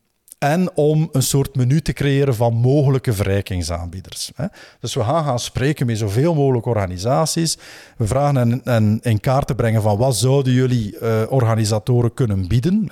en 0.43 0.71
om 0.75 1.09
een 1.13 1.23
soort 1.23 1.55
menu 1.57 1.81
te 1.81 1.93
creëren 1.93 2.35
van 2.35 2.55
mogelijke 2.55 3.13
verrijkingsaanbieders. 3.13 4.33
Dus 4.81 4.95
we 4.95 5.05
gaan 5.05 5.25
gaan 5.25 5.39
spreken 5.39 5.87
met 5.87 5.99
zoveel 5.99 6.35
mogelijk 6.35 6.67
organisaties. 6.67 7.59
We 7.97 8.07
vragen 8.07 8.61
hen, 8.65 9.01
in 9.03 9.21
kaart 9.21 9.47
te 9.47 9.55
brengen 9.55 9.83
van 9.83 9.97
wat 9.97 10.17
zouden 10.17 10.53
jullie 10.53 10.99
uh, 11.03 11.23
organisatoren 11.29 12.15
kunnen 12.15 12.49
bieden. 12.49 12.89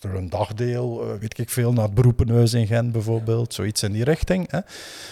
Er 0.00 0.14
een 0.14 0.30
dagdeel, 0.30 1.04
uh, 1.04 1.20
weet 1.20 1.38
ik 1.38 1.50
veel, 1.50 1.72
naar 1.72 1.84
het 1.84 1.94
beroepenhuis 1.94 2.52
in 2.52 2.66
Gent 2.66 2.92
bijvoorbeeld, 2.92 3.54
zoiets 3.54 3.82
in 3.82 3.92
die 3.92 4.04
richting. 4.04 4.50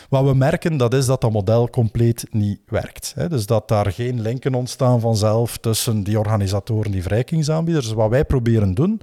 Wat 0.08 0.24
we 0.24 0.34
merken, 0.34 0.76
dat 0.76 0.94
is 0.94 1.06
dat 1.06 1.20
dat 1.20 1.32
model 1.32 1.70
compleet 1.70 2.26
niet 2.30 2.60
werkt. 2.66 3.14
Dus 3.28 3.46
dat 3.46 3.68
daar 3.68 3.92
geen 3.92 4.20
linken 4.20 4.54
ontstaan 4.54 5.00
vanzelf 5.00 5.58
tussen 5.58 6.02
die 6.02 6.18
organisatoren, 6.18 6.90
die 6.90 7.02
verrijkingsaanbieders. 7.02 7.86
Dus 7.86 7.94
wat 7.94 8.10
wij 8.10 8.24
proberen 8.24 8.74
doen, 8.74 9.00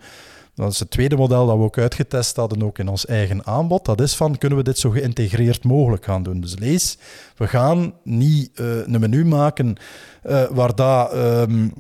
dat 0.58 0.72
is 0.72 0.80
het 0.80 0.90
tweede 0.90 1.16
model 1.16 1.46
dat 1.46 1.58
we 1.58 1.64
ook 1.64 1.78
uitgetest 1.78 2.36
hadden, 2.36 2.64
ook 2.64 2.80
in 2.80 2.88
ons 2.88 3.06
eigen 3.06 3.46
aanbod. 3.46 3.86
Dat 3.86 4.02
is 4.02 4.16
van, 4.16 4.38
kunnen 4.38 4.58
we 4.58 4.64
dit 4.64 4.78
zo 4.78 4.90
geïntegreerd 4.90 5.64
mogelijk 5.64 6.06
gaan 6.06 6.24
doen? 6.24 6.42
Dus 6.42 6.60
lees, 6.60 6.98
we 7.36 7.48
gaan 7.48 7.94
niet 8.04 8.60
uh, 8.60 8.88
een 8.88 9.00
menu 9.00 9.26
maken 9.26 9.76
uh, 10.24 10.44
waar 10.50 10.76
dat, 10.76 11.14
um, 11.14 11.74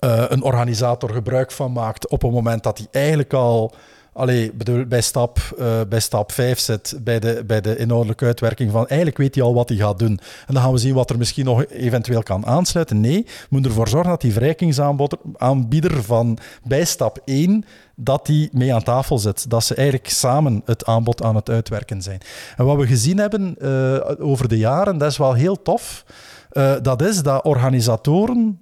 uh, 0.00 0.24
een 0.28 0.42
organisator 0.42 1.10
gebruik 1.10 1.52
van 1.52 1.72
maakt 1.72 2.08
op 2.08 2.22
het 2.22 2.32
moment 2.32 2.62
dat 2.62 2.78
hij 2.78 2.86
eigenlijk 2.90 3.32
al 3.32 3.74
Allee, 4.14 4.52
bedoel, 4.52 4.86
bij, 4.86 5.00
stap, 5.00 5.38
uh, 5.58 5.80
bij 5.88 6.00
stap 6.00 6.32
5 6.32 6.58
zit, 6.58 6.98
bij 7.02 7.20
de, 7.20 7.44
bij 7.46 7.60
de 7.60 7.76
inhoudelijke 7.76 8.24
uitwerking 8.24 8.70
van 8.70 8.86
eigenlijk 8.86 9.18
weet 9.18 9.34
hij 9.34 9.44
al 9.44 9.54
wat 9.54 9.68
hij 9.68 9.78
gaat 9.78 9.98
doen. 9.98 10.20
En 10.46 10.54
dan 10.54 10.62
gaan 10.62 10.72
we 10.72 10.78
zien 10.78 10.94
wat 10.94 11.10
er 11.10 11.18
misschien 11.18 11.44
nog 11.44 11.66
eventueel 11.66 12.22
kan 12.22 12.46
aansluiten. 12.46 13.00
Nee, 13.00 13.22
we 13.24 13.46
moeten 13.48 13.70
ervoor 13.70 13.88
zorgen 13.88 14.10
dat 14.10 14.20
die 14.20 14.32
verrijkingsaanbieder 14.32 16.02
van 16.02 16.38
bij 16.64 16.84
stap 16.84 17.18
1 17.24 17.64
dat 17.96 18.26
die 18.26 18.48
mee 18.52 18.74
aan 18.74 18.82
tafel 18.82 19.18
zit. 19.18 19.50
Dat 19.50 19.64
ze 19.64 19.74
eigenlijk 19.74 20.08
samen 20.08 20.62
het 20.64 20.84
aanbod 20.84 21.22
aan 21.22 21.34
het 21.34 21.50
uitwerken 21.50 22.02
zijn. 22.02 22.20
En 22.56 22.64
wat 22.64 22.76
we 22.76 22.86
gezien 22.86 23.18
hebben 23.18 23.56
uh, 23.58 24.00
over 24.18 24.48
de 24.48 24.58
jaren, 24.58 24.98
dat 24.98 25.10
is 25.10 25.16
wel 25.16 25.32
heel 25.32 25.62
tof. 25.62 26.04
Uh, 26.52 26.74
dat 26.82 27.02
is 27.02 27.22
dat 27.22 27.44
organisatoren 27.44 28.60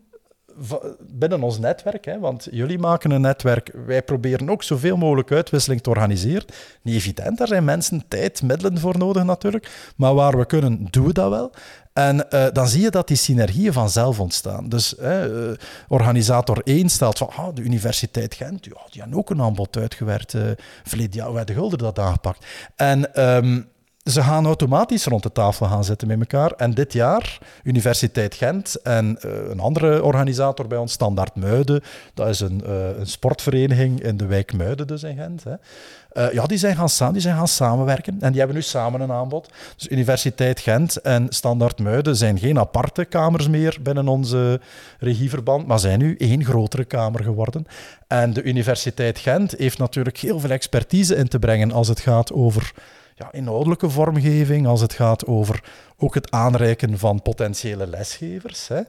binnen 1.00 1.42
ons 1.42 1.58
netwerk, 1.58 2.04
hè, 2.04 2.18
want 2.18 2.48
jullie 2.50 2.78
maken 2.78 3.10
een 3.10 3.20
netwerk, 3.20 3.72
wij 3.86 4.02
proberen 4.02 4.50
ook 4.50 4.62
zoveel 4.62 4.96
mogelijk 4.96 5.32
uitwisseling 5.32 5.80
te 5.80 5.90
organiseren. 5.90 6.44
Niet 6.82 6.94
evident, 6.94 7.38
daar 7.38 7.46
zijn 7.46 7.64
mensen 7.64 8.04
tijd, 8.08 8.42
middelen 8.42 8.78
voor 8.78 8.98
nodig 8.98 9.24
natuurlijk, 9.24 9.92
maar 9.96 10.14
waar 10.14 10.38
we 10.38 10.46
kunnen, 10.46 10.86
doen 10.90 11.06
we 11.06 11.12
dat 11.12 11.30
wel. 11.30 11.52
En 11.92 12.26
uh, 12.30 12.46
dan 12.52 12.68
zie 12.68 12.82
je 12.82 12.90
dat 12.90 13.08
die 13.08 13.16
synergieën 13.16 13.72
vanzelf 13.72 14.20
ontstaan. 14.20 14.68
Dus 14.68 14.94
uh, 14.98 15.24
organisator 15.88 16.60
1 16.64 16.88
stelt 16.88 17.18
van 17.18 17.30
ah, 17.36 17.54
de 17.54 17.62
Universiteit 17.62 18.34
Gent, 18.34 18.64
ja, 18.64 18.80
die 18.90 19.00
hebben 19.00 19.18
ook 19.18 19.30
een 19.30 19.42
aanbod 19.42 19.76
uitgewerkt. 19.76 20.34
Uh, 20.34 20.42
verleden 20.84 21.32
jaar 21.32 21.44
de 21.44 21.54
Gulder 21.54 21.78
dat 21.78 21.98
aangepakt. 21.98 22.46
En 22.76 23.26
um, 23.26 23.68
ze 24.10 24.22
gaan 24.22 24.46
automatisch 24.46 25.04
rond 25.04 25.22
de 25.22 25.32
tafel 25.32 25.66
gaan 25.66 25.84
zitten 25.84 26.08
met 26.08 26.18
elkaar. 26.18 26.52
En 26.52 26.74
dit 26.74 26.92
jaar, 26.92 27.38
Universiteit 27.62 28.34
Gent 28.34 28.76
en 28.82 29.18
uh, 29.24 29.30
een 29.50 29.60
andere 29.60 30.02
organisator 30.02 30.66
bij 30.66 30.78
ons, 30.78 30.92
Standaard 30.92 31.34
Muiden, 31.34 31.82
dat 32.14 32.28
is 32.28 32.40
een, 32.40 32.62
uh, 32.66 32.98
een 32.98 33.06
sportvereniging 33.06 34.02
in 34.02 34.16
de 34.16 34.26
wijk 34.26 34.52
Muiden 34.52 34.86
dus 34.86 35.02
in 35.02 35.16
Gent. 35.16 35.44
Hè. 35.44 35.54
Uh, 36.12 36.32
ja, 36.32 36.46
die 36.46 36.58
zijn, 36.58 36.76
gaan 36.76 37.12
die 37.12 37.22
zijn 37.22 37.36
gaan 37.36 37.48
samenwerken 37.48 38.16
en 38.20 38.28
die 38.30 38.38
hebben 38.38 38.56
nu 38.56 38.62
samen 38.62 39.00
een 39.00 39.12
aanbod. 39.12 39.48
Dus 39.76 39.88
Universiteit 39.88 40.60
Gent 40.60 40.96
en 40.96 41.26
Standaard 41.28 41.78
Muiden 41.78 42.16
zijn 42.16 42.38
geen 42.38 42.58
aparte 42.58 43.04
kamers 43.04 43.48
meer 43.48 43.78
binnen 43.82 44.08
onze 44.08 44.60
regieverband, 44.98 45.66
maar 45.66 45.78
zijn 45.78 45.98
nu 45.98 46.16
één 46.16 46.44
grotere 46.44 46.84
kamer 46.84 47.22
geworden. 47.22 47.66
En 48.06 48.32
de 48.32 48.42
Universiteit 48.42 49.18
Gent 49.18 49.54
heeft 49.58 49.78
natuurlijk 49.78 50.18
heel 50.18 50.40
veel 50.40 50.50
expertise 50.50 51.16
in 51.16 51.28
te 51.28 51.38
brengen 51.38 51.72
als 51.72 51.88
het 51.88 52.00
gaat 52.00 52.32
over 52.32 52.72
ja, 53.20 53.32
inhoudelijke 53.32 53.90
vormgeving, 53.90 54.66
als 54.66 54.80
het 54.80 54.92
gaat 54.92 55.26
over 55.26 55.64
ook 55.98 56.14
het 56.14 56.30
aanreiken 56.30 56.98
van 56.98 57.22
potentiële 57.22 57.86
lesgevers. 57.86 58.68
Hè. 58.68 58.80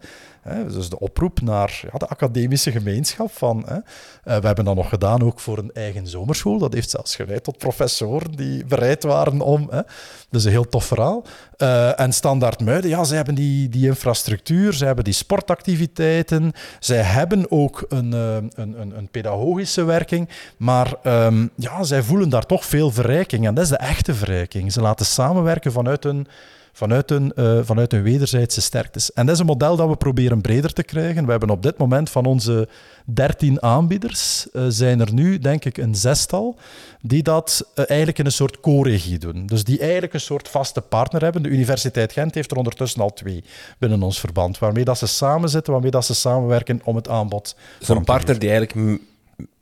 Dus 0.44 0.90
de 0.90 1.00
oproep 1.00 1.42
naar 1.42 1.80
ja, 1.92 1.98
de 1.98 2.08
academische 2.08 2.72
gemeenschap. 2.72 3.32
Van, 3.32 3.64
hè. 3.68 3.76
Eh, 3.76 3.82
we 4.24 4.46
hebben 4.46 4.66
dat 4.66 4.76
nog 4.76 4.90
gedaan 4.90 5.24
ook 5.24 5.40
voor 5.40 5.58
een 5.58 5.72
eigen 5.74 6.08
zomerschool. 6.08 6.58
Dat 6.58 6.74
heeft 6.74 6.90
zelfs 6.90 7.16
geleid 7.16 7.44
tot 7.44 7.58
professoren 7.58 8.32
die 8.32 8.66
bereid 8.66 9.04
waren 9.04 9.42
om. 9.42 9.68
Hè. 9.72 9.82
Dus 10.30 10.44
een 10.44 10.52
heel 10.52 10.70
tof 10.70 10.86
verhaal. 10.86 11.24
Uh, 11.58 12.00
en 12.00 12.14
Standaard 12.14 12.60
Muiden, 12.60 12.90
ja, 12.90 13.04
zij 13.04 13.16
hebben 13.16 13.36
die, 13.36 13.70
die 13.70 13.88
infrastructuur, 13.88 14.74
zij 14.74 14.88
hebben 14.88 15.06
die 15.06 15.14
sportactiviteiten, 15.14 16.52
zij 16.80 17.02
hebben 17.02 17.52
ook 17.52 17.86
een, 17.90 18.14
uh, 18.14 18.36
een, 18.36 18.98
een, 18.98 19.10
pedagogische 19.12 19.84
werking, 19.84 20.30
maar 20.58 20.94
um, 21.04 21.50
ja, 21.56 21.84
zij 21.84 22.04
voelen 22.04 22.30
daar 22.30 22.46
toch 22.46 22.66
veel 22.66 22.92
verrijking. 22.92 23.48
En 23.48 23.54
dat 23.54 23.64
is 23.64 23.70
de 23.70 23.78
echte 23.78 24.14
verrijking. 24.14 24.72
Ze 24.72 24.82
laten 24.82 25.06
samenwerken 25.06 25.72
vanuit 25.72 26.06
een 26.06 26.28
vanuit 26.74 27.10
hun, 27.10 27.32
uh, 27.36 27.60
vanuit 27.64 27.92
hun 27.92 28.04
wederzijdse 28.04 28.62
sterktes. 28.62 29.14
En 29.14 29.26
dat 29.26 29.36
is 29.36 29.42
een 29.42 29.46
model 29.46 29.76
dat 29.76 29.90
we 29.90 29.96
proberen 29.96 30.42
breder 30.42 30.74
te 30.74 30.84
krijgen. 30.84 31.26
We 31.26 31.32
hebben 31.32 31.50
op 31.50 31.64
dit 31.64 31.78
moment 31.78 32.10
van 32.10 32.26
onze 32.26 32.68
13 33.06 33.62
aanbieders, 33.62 34.48
uh, 34.54 34.66
zijn 34.68 35.00
er 35.00 35.14
nu 35.14 35.40
denk 35.40 35.66
ik 35.66 35.78
een 35.78 35.96
zestal, 35.96 36.58
die 37.02 37.24
dat 37.24 37.66
uh, 37.76 37.86
eigenlijk 37.88 38.20
in 38.20 38.26
een 38.26 38.32
soort 38.32 38.60
co-regie 38.60 39.18
doen. 39.18 39.46
Dus 39.46 39.64
die 39.64 39.80
eigenlijk 39.80 40.14
een 40.14 40.20
soort 40.20 40.48
vaste 40.48 40.82
partner 40.82 41.22
hebben. 41.22 41.44
De 41.44 41.50
Universiteit 41.50 42.14
Gent 42.14 42.36
heeft 42.36 42.52
er 42.52 42.58
ondertussen 42.58 43.02
al 43.02 43.14
twee 43.14 43.44
binnen 43.78 44.04
ons 44.04 44.20
verband, 44.20 44.60
waarmee 44.60 44.84
dat 44.84 44.98
ze 44.98 45.08
samen 45.08 45.50
zitten, 45.50 45.74
waarmee 45.74 45.92
dat 45.92 46.06
ze 46.06 46.14
samenwerken 46.14 46.82
om 46.84 46.96
het 46.96 47.10
aanbod... 47.10 47.56
Zo'n 47.80 48.04
partner 48.04 48.40
die 48.40 48.50
eigenlijk 48.50 49.00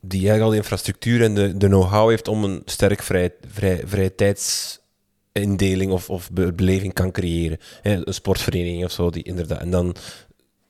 die 0.02 0.20
eigenlijk 0.20 0.44
al 0.44 0.50
de 0.50 0.56
infrastructuur 0.56 1.24
en 1.24 1.36
de, 1.36 1.58
de 1.58 1.68
know-how 1.68 2.10
heeft 2.10 2.28
om 2.28 2.44
een 2.44 2.62
sterk 2.66 3.02
vrij, 3.02 3.34
vrij, 3.52 3.82
vrije 3.86 4.16
tijds 4.16 4.79
indeling 5.42 5.92
of, 5.92 6.10
of 6.10 6.30
beleving 6.32 6.94
kan 6.94 7.12
creëren. 7.12 7.58
Een 7.82 8.04
sportvereniging 8.06 8.84
of 8.86 8.92
zo, 8.92 9.10
die 9.10 9.24
inderdaad. 9.24 9.60
En 9.60 9.72
dan 9.72 9.96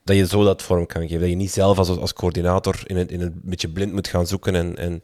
dat 0.04 0.16
je 0.16 0.26
zo 0.26 0.44
dat 0.44 0.62
vorm 0.62 0.86
kan 0.86 1.02
geven. 1.02 1.20
Dat 1.20 1.28
je 1.28 1.34
niet 1.34 1.50
zelf 1.50 1.78
als, 1.78 1.88
als 1.88 2.12
coördinator 2.12 2.82
in 2.86 2.96
het, 2.96 3.10
in 3.12 3.20
het 3.20 3.42
beetje 3.42 3.68
blind 3.68 3.92
moet 3.92 4.08
gaan 4.08 4.26
zoeken 4.26 4.54
en, 4.54 4.76
en 4.76 5.02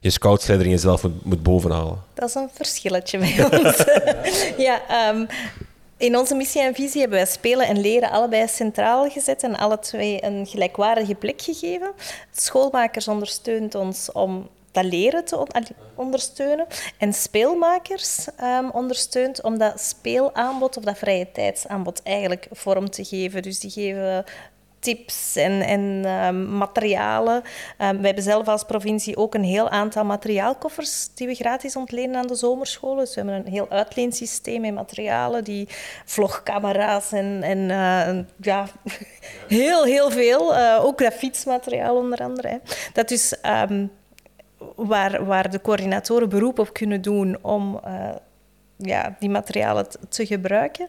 je 0.00 0.10
scoutsleider 0.10 0.68
jezelf 0.68 1.02
moet, 1.02 1.24
moet 1.24 1.42
bovenhalen. 1.42 2.02
Dat 2.14 2.28
is 2.28 2.34
een 2.34 2.48
verschilletje 2.52 3.18
bij 3.18 3.44
ons. 3.58 3.84
ja, 4.66 5.08
um, 5.08 5.26
in 5.96 6.16
onze 6.16 6.34
missie 6.34 6.62
en 6.62 6.74
visie 6.74 7.00
hebben 7.00 7.18
wij 7.18 7.26
spelen 7.26 7.66
en 7.66 7.80
leren 7.80 8.10
allebei 8.10 8.48
centraal 8.48 9.10
gezet 9.10 9.42
en 9.42 9.56
alle 9.56 9.78
twee 9.78 10.24
een 10.24 10.46
gelijkwaardige 10.46 11.14
plek 11.14 11.42
gegeven. 11.42 11.92
Schoolmakers 12.30 13.08
ondersteunt 13.08 13.74
ons 13.74 14.12
om 14.12 14.48
dat 14.82 14.92
leren 14.92 15.24
te 15.24 15.46
ondersteunen. 15.94 16.66
En 16.98 17.12
speelmakers 17.12 18.26
um, 18.42 18.70
ondersteunt 18.70 19.42
om 19.42 19.58
dat 19.58 19.80
speelaanbod 19.80 20.76
of 20.76 20.84
dat 20.84 20.98
vrije 20.98 21.32
tijdsaanbod 21.32 22.02
eigenlijk 22.02 22.46
vorm 22.50 22.90
te 22.90 23.04
geven. 23.04 23.42
Dus 23.42 23.60
die 23.60 23.70
geven 23.70 24.24
tips 24.78 25.36
en, 25.36 25.60
en 25.60 25.80
uh, 26.04 26.30
materialen. 26.58 27.36
Um, 27.36 27.42
wij 27.78 27.96
hebben 28.00 28.22
zelf 28.22 28.48
als 28.48 28.64
provincie 28.64 29.16
ook 29.16 29.34
een 29.34 29.44
heel 29.44 29.68
aantal 29.68 30.04
materiaalkoffers 30.04 31.14
die 31.14 31.26
we 31.26 31.34
gratis 31.34 31.76
ontlenen 31.76 32.16
aan 32.16 32.26
de 32.26 32.34
zomerscholen. 32.34 33.04
Dus 33.04 33.14
we 33.14 33.20
hebben 33.20 33.46
een 33.46 33.52
heel 33.52 33.68
uitleensysteem 33.68 34.60
met 34.60 34.74
materialen, 34.74 35.44
die 35.44 35.68
vlogcamera's 36.04 37.12
en, 37.12 37.42
en 37.42 37.58
uh, 37.58 38.24
ja, 38.40 38.66
heel, 39.48 39.84
heel 39.84 40.10
veel. 40.10 40.54
Uh, 40.54 40.84
ook 40.84 41.00
grafietsmateriaal 41.00 41.96
onder 41.96 42.18
andere. 42.18 42.60
Dat 42.92 43.08
dus 43.08 43.34
waar, 44.76 45.24
waar 45.24 45.50
de 45.50 45.60
coördinatoren 45.60 46.28
beroep 46.28 46.58
op 46.58 46.72
kunnen 46.72 47.02
doen 47.02 47.38
om 47.42 47.80
uh, 47.86 48.10
ja, 48.76 49.16
die 49.18 49.30
materialen 49.30 49.86
te 50.08 50.26
gebruiken. 50.26 50.88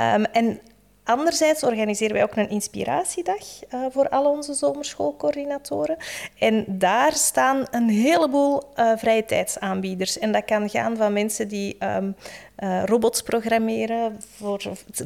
Um, 0.00 0.24
en 0.24 0.60
Anderzijds 1.04 1.62
organiseren 1.64 2.14
wij 2.14 2.22
ook 2.22 2.36
een 2.36 2.48
inspiratiedag 2.48 3.36
uh, 3.74 3.86
voor 3.90 4.08
al 4.08 4.30
onze 4.30 4.54
zomerschoolcoördinatoren. 4.54 5.96
En 6.38 6.64
daar 6.68 7.12
staan 7.12 7.66
een 7.70 7.88
heleboel 7.88 8.62
uh, 8.76 8.92
vrije 8.96 9.24
tijdsaanbieders. 9.24 10.18
En 10.18 10.32
dat 10.32 10.44
kan 10.44 10.70
gaan 10.70 10.96
van 10.96 11.12
mensen 11.12 11.48
die 11.48 11.76
uh, 11.80 12.82
robots 12.84 13.22
programmeren 13.22 14.20
voor, 14.36 14.62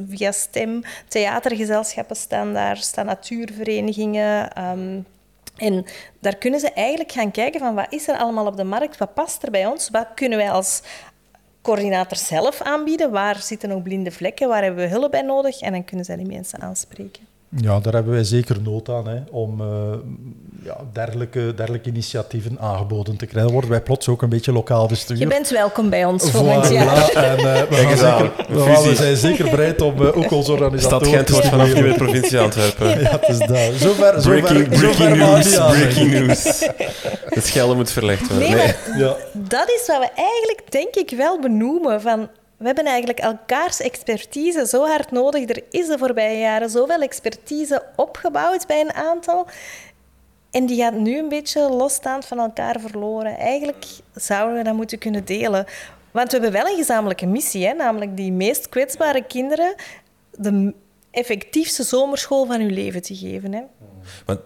via 0.07 0.31
STEM. 0.31 0.81
Theatergezelschappen 1.07 2.15
staan 2.15 2.53
daar, 2.53 2.77
staan 2.77 3.05
natuurverenigingen. 3.05 4.63
Um, 4.63 5.05
en 5.59 5.85
daar 6.19 6.35
kunnen 6.35 6.59
ze 6.59 6.71
eigenlijk 6.71 7.11
gaan 7.11 7.31
kijken 7.31 7.59
van 7.59 7.75
wat 7.75 7.93
is 7.93 8.07
er 8.07 8.17
allemaal 8.17 8.45
op 8.45 8.57
de 8.57 8.63
markt, 8.63 8.97
wat 8.97 9.13
past 9.13 9.43
er 9.43 9.51
bij 9.51 9.65
ons, 9.65 9.89
wat 9.89 10.07
kunnen 10.15 10.37
wij 10.37 10.51
als 10.51 10.81
coördinator 11.61 12.17
zelf 12.17 12.61
aanbieden. 12.61 13.11
Waar 13.11 13.41
zitten 13.41 13.69
nog 13.69 13.83
blinde 13.83 14.11
vlekken? 14.11 14.47
Waar 14.47 14.63
hebben 14.63 14.83
we 14.83 14.91
hulp 14.91 15.11
bij 15.11 15.21
nodig? 15.21 15.59
En 15.59 15.71
dan 15.71 15.83
kunnen 15.83 16.05
zij 16.05 16.15
die 16.15 16.25
mensen 16.25 16.61
aanspreken. 16.61 17.28
Ja, 17.57 17.79
daar 17.79 17.93
hebben 17.93 18.13
wij 18.13 18.23
zeker 18.23 18.61
nood 18.61 18.89
aan, 18.89 19.07
hè, 19.07 19.19
om 19.31 19.61
uh, 19.61 19.67
ja, 20.63 20.77
dergelijke, 20.93 21.53
dergelijke 21.55 21.89
initiatieven 21.89 22.59
aangeboden 22.59 23.17
te 23.17 23.25
krijgen. 23.25 23.51
Worden 23.51 23.69
wij 23.69 23.81
plots 23.81 24.07
ook 24.07 24.21
een 24.21 24.29
beetje 24.29 24.51
lokaal 24.51 24.87
bestuurd. 24.87 25.19
Je 25.19 25.27
bent 25.27 25.49
welkom 25.49 25.89
bij 25.89 26.05
ons 26.05 26.31
volgend 26.31 26.67
voilà, 26.67 26.71
jaar. 26.71 27.09
En, 27.09 27.39
uh, 27.39 27.61
we, 27.61 27.75
gaan 27.75 27.97
zeker, 27.97 28.31
we, 28.47 28.89
we, 28.89 28.95
zijn 28.95 29.17
zeker 29.17 29.49
bereid 29.49 29.81
om 29.81 30.01
uh, 30.01 30.17
ook 30.17 30.31
onze 30.31 30.51
organisatoren... 30.51 31.05
Stad 31.05 31.07
Gent 31.07 31.29
wordt 31.29 31.47
vanaf 31.47 31.73
nu 31.73 31.83
weer 31.83 31.93
provincie 31.93 32.39
Antwerpen. 32.39 32.87
ja, 33.01 33.19
het 33.19 33.29
is 33.29 33.37
dat. 33.37 33.73
Zover, 33.75 34.21
breaking, 34.21 34.67
breaking 34.67 35.15
news, 35.15 35.55
breaking 35.55 36.11
news. 36.11 36.69
Het 37.25 37.45
schelden 37.45 37.75
moet 37.75 37.91
verlegd 37.91 38.27
worden. 38.27 38.49
Nee, 38.49 38.55
nee. 38.55 38.97
Ja. 38.97 39.15
dat 39.33 39.69
is 39.69 39.83
wat 39.87 39.99
we 39.99 40.09
eigenlijk, 40.15 40.61
denk 40.69 40.95
ik, 40.95 41.17
wel 41.17 41.39
benoemen. 41.39 42.01
Van 42.01 42.29
we 42.59 42.65
hebben 42.65 42.85
eigenlijk 42.85 43.19
elkaars 43.19 43.81
expertise 43.81 44.67
zo 44.67 44.85
hard 44.85 45.11
nodig. 45.11 45.49
Er 45.49 45.63
is 45.69 45.87
de 45.87 45.97
voorbije 45.97 46.39
jaren 46.39 46.69
zoveel 46.69 47.01
expertise 47.01 47.83
opgebouwd 47.95 48.67
bij 48.67 48.81
een 48.81 48.93
aantal. 48.93 49.47
En 50.51 50.65
die 50.65 50.81
gaat 50.81 50.93
nu 50.93 51.17
een 51.17 51.29
beetje 51.29 51.69
losstaand 51.69 52.25
van 52.25 52.39
elkaar 52.39 52.79
verloren. 52.79 53.37
Eigenlijk 53.37 53.85
zouden 54.13 54.57
we 54.57 54.63
dat 54.63 54.73
moeten 54.73 54.97
kunnen 54.97 55.25
delen. 55.25 55.65
Want 56.11 56.31
we 56.31 56.39
hebben 56.39 56.61
wel 56.61 56.71
een 56.71 56.77
gezamenlijke 56.77 57.25
missie, 57.25 57.67
hè? 57.67 57.73
namelijk 57.73 58.17
die 58.17 58.31
meest 58.31 58.69
kwetsbare 58.69 59.23
kinderen 59.23 59.75
de 60.31 60.73
effectiefste 61.11 61.83
zomerschool 61.83 62.45
van 62.45 62.59
hun 62.59 62.73
leven 62.73 63.01
te 63.01 63.15
geven. 63.15 63.53
Hè? 63.53 63.61
Want 64.25 64.39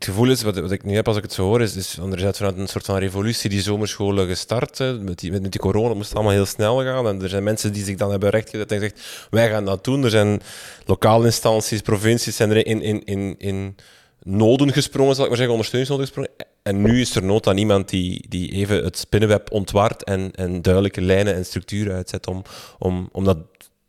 het 0.00 0.08
gevoel 0.08 0.30
is, 0.30 0.42
wat, 0.42 0.58
wat, 0.58 0.70
ik 0.70 0.84
nu 0.84 0.94
heb 0.94 1.08
als 1.08 1.16
ik 1.16 1.22
het 1.22 1.32
zo 1.32 1.44
hoor, 1.44 1.62
is, 1.62 1.76
is 1.76 1.96
er 1.96 2.28
is 2.28 2.36
vanuit 2.36 2.58
een 2.58 2.68
soort 2.68 2.84
van 2.84 2.96
revolutie 2.96 3.50
die 3.50 3.62
zomerscholen 3.62 4.28
gestart. 4.28 4.78
Met 4.78 5.18
die, 5.18 5.30
met, 5.30 5.42
met 5.42 5.52
die 5.52 5.60
corona 5.60 5.94
moest 5.94 6.08
het 6.08 6.14
allemaal 6.14 6.34
heel 6.34 6.46
snel 6.46 6.82
gaan. 6.82 7.08
En 7.08 7.22
er 7.22 7.28
zijn 7.28 7.42
mensen 7.42 7.72
die 7.72 7.84
zich 7.84 7.96
dan 7.96 8.10
hebben 8.10 8.30
rechtgezet 8.30 8.72
en 8.72 8.78
gezegd, 8.78 9.26
wij 9.30 9.50
gaan 9.50 9.64
dat 9.64 9.84
doen. 9.84 10.04
Er 10.04 10.10
zijn 10.10 10.40
lokale 10.84 11.24
instanties, 11.24 11.80
provincies 11.80 12.36
zijn 12.36 12.50
er 12.50 12.66
in, 12.66 12.82
in, 12.82 13.04
in, 13.04 13.34
in 13.38 13.76
noden 14.22 14.72
gesprongen, 14.72 15.14
zal 15.14 15.24
ik 15.24 15.28
maar 15.28 15.38
zeggen, 15.38 15.56
ondersteuningsnoden 15.56 16.06
gesprongen. 16.06 16.48
En 16.62 16.82
nu 16.82 17.00
is 17.00 17.16
er 17.16 17.22
nood 17.22 17.46
aan 17.46 17.58
iemand 17.58 17.88
die, 17.88 18.26
die 18.28 18.52
even 18.52 18.84
het 18.84 18.98
spinnenweb 18.98 19.52
ontwaart 19.52 20.04
en, 20.04 20.30
en 20.34 20.62
duidelijke 20.62 21.00
lijnen 21.00 21.34
en 21.34 21.44
structuren 21.44 21.94
uitzet 21.94 22.26
om, 22.26 22.42
om, 22.78 23.08
om 23.12 23.24
dat, 23.24 23.38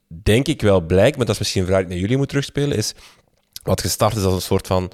denk 0.07 0.47
ik 0.47 0.62
wel 0.62 0.82
blijkt, 0.82 1.18
maar 1.18 1.26
dat 1.26 1.34
is 1.34 1.39
misschien 1.39 1.62
een 1.62 1.68
vraag 1.68 1.82
die 1.82 1.89
naar 1.89 1.99
jullie 1.99 2.18
moet 2.18 2.30
terugspelen, 2.30 2.78
is 2.78 2.93
wat 3.64 3.82
gestart 3.82 4.16
is 4.16 4.24
als 4.24 4.34
een 4.34 4.41
soort 4.41 4.68
van 4.68 4.91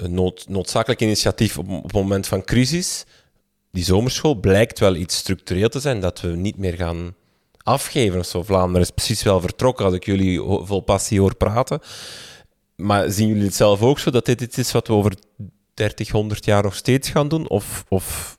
een 0.00 0.14
nood, 0.14 0.48
noodzakelijk 0.48 1.00
initiatief 1.00 1.58
op, 1.58 1.82
het 1.82 1.92
moment 1.92 2.26
van 2.26 2.44
crisis. 2.44 3.04
Die 3.72 3.84
zomerschool 3.84 4.34
blijkt 4.34 4.78
wel 4.78 4.94
iets 4.94 5.16
structureel 5.16 5.68
te 5.68 5.80
zijn 5.80 6.00
dat 6.00 6.20
we 6.20 6.28
niet 6.28 6.56
meer 6.56 6.74
gaan 6.74 7.14
afgeven 7.62 8.24
zo. 8.24 8.42
Vlaanderen 8.42 8.80
is 8.80 8.90
precies 8.90 9.22
wel 9.22 9.40
vertrokken 9.40 9.84
als 9.84 9.94
ik 9.94 10.04
jullie 10.04 10.40
vol 10.40 10.80
passie 10.80 11.20
hoor 11.20 11.36
praten. 11.36 11.80
Maar 12.76 13.10
zien 13.10 13.28
jullie 13.28 13.44
het 13.44 13.54
zelf 13.54 13.82
ook 13.82 13.98
zo 13.98 14.10
dat 14.10 14.24
dit 14.24 14.40
iets 14.40 14.58
is 14.58 14.72
wat 14.72 14.86
we 14.86 14.92
over 14.92 15.14
30, 15.74 16.10
100 16.10 16.44
jaar 16.44 16.62
nog 16.62 16.74
steeds 16.74 17.08
gaan 17.08 17.28
doen? 17.28 17.48
Of, 17.48 17.84
of 17.88 18.38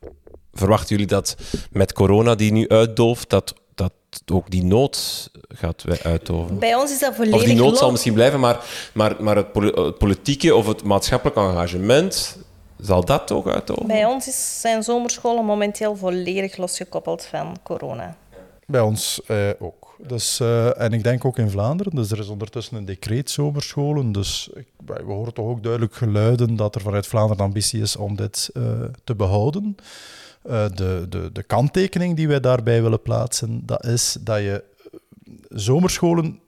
verwachten 0.54 0.90
jullie 0.90 1.08
dat 1.08 1.36
met 1.72 1.94
corona 1.94 2.36
die 2.36 2.52
nu 2.52 2.68
uitdooft, 2.68 3.30
dat 3.30 3.54
dat 3.76 3.94
ook 4.32 4.50
die 4.50 4.64
nood 4.64 5.30
gaat 5.48 5.86
uitoven. 6.04 6.60
Bij 6.60 6.76
ons 6.76 6.92
is 6.92 7.00
dat 7.00 7.16
volledig... 7.16 7.40
Of 7.40 7.46
die 7.46 7.56
nood 7.56 7.78
zal 7.78 7.92
misschien 7.92 8.14
blijven, 8.14 8.40
maar, 8.40 8.66
maar, 8.94 9.16
maar 9.20 9.36
het, 9.36 9.98
politieke 9.98 10.56
of 10.56 10.68
het 10.68 10.84
maatschappelijk 10.84 11.38
engagement, 11.38 12.38
zal 12.80 13.06
dat 13.06 13.28
toch 13.28 13.48
uitoven? 13.48 13.88
Bij 13.88 14.06
ons 14.06 14.28
is, 14.28 14.62
zijn 14.62 14.84
zomerscholen 14.84 15.46
momenteel 15.46 15.96
volledig 15.96 16.58
losgekoppeld 16.58 17.26
van 17.26 17.58
corona. 17.64 18.16
Bij 18.66 18.82
ons 18.82 19.22
eh, 19.28 19.50
ook. 19.60 19.96
Dus, 20.08 20.40
uh, 20.40 20.82
en 20.82 20.94
ik 20.94 21.04
denk 21.04 21.26
ook 21.26 21.38
in 21.38 21.50
Vlaanderen. 21.50 21.96
Dus 21.96 22.12
er 22.12 22.20
is 22.20 22.28
ondertussen 22.28 22.78
een 22.78 22.86
decreet 22.86 23.30
zomerscholen. 23.30 24.12
Dus 24.12 24.50
we 24.86 25.04
horen 25.04 25.34
toch 25.34 25.46
ook 25.46 25.64
duidelijk 25.64 25.96
geluiden 25.96 26.56
dat 26.56 26.76
er 26.76 26.82
vanuit 26.82 27.08
Vlaanderen 27.08 27.46
ambitie 27.46 27.82
is 27.82 27.96
om 27.96 28.16
dit 28.16 28.50
uh, 28.54 28.64
te 29.04 29.16
behouden. 29.16 29.76
Uh, 30.46 30.66
de, 30.74 31.06
de, 31.10 31.30
de 31.32 31.44
kanttekening 31.44 32.16
die 32.16 32.28
wij 32.28 32.40
daarbij 32.40 32.82
willen 32.82 33.02
plaatsen, 33.02 33.66
dat 33.66 33.86
is 33.86 34.18
dat 34.22 34.40
je 34.40 34.64
zomerscholen 35.50 36.40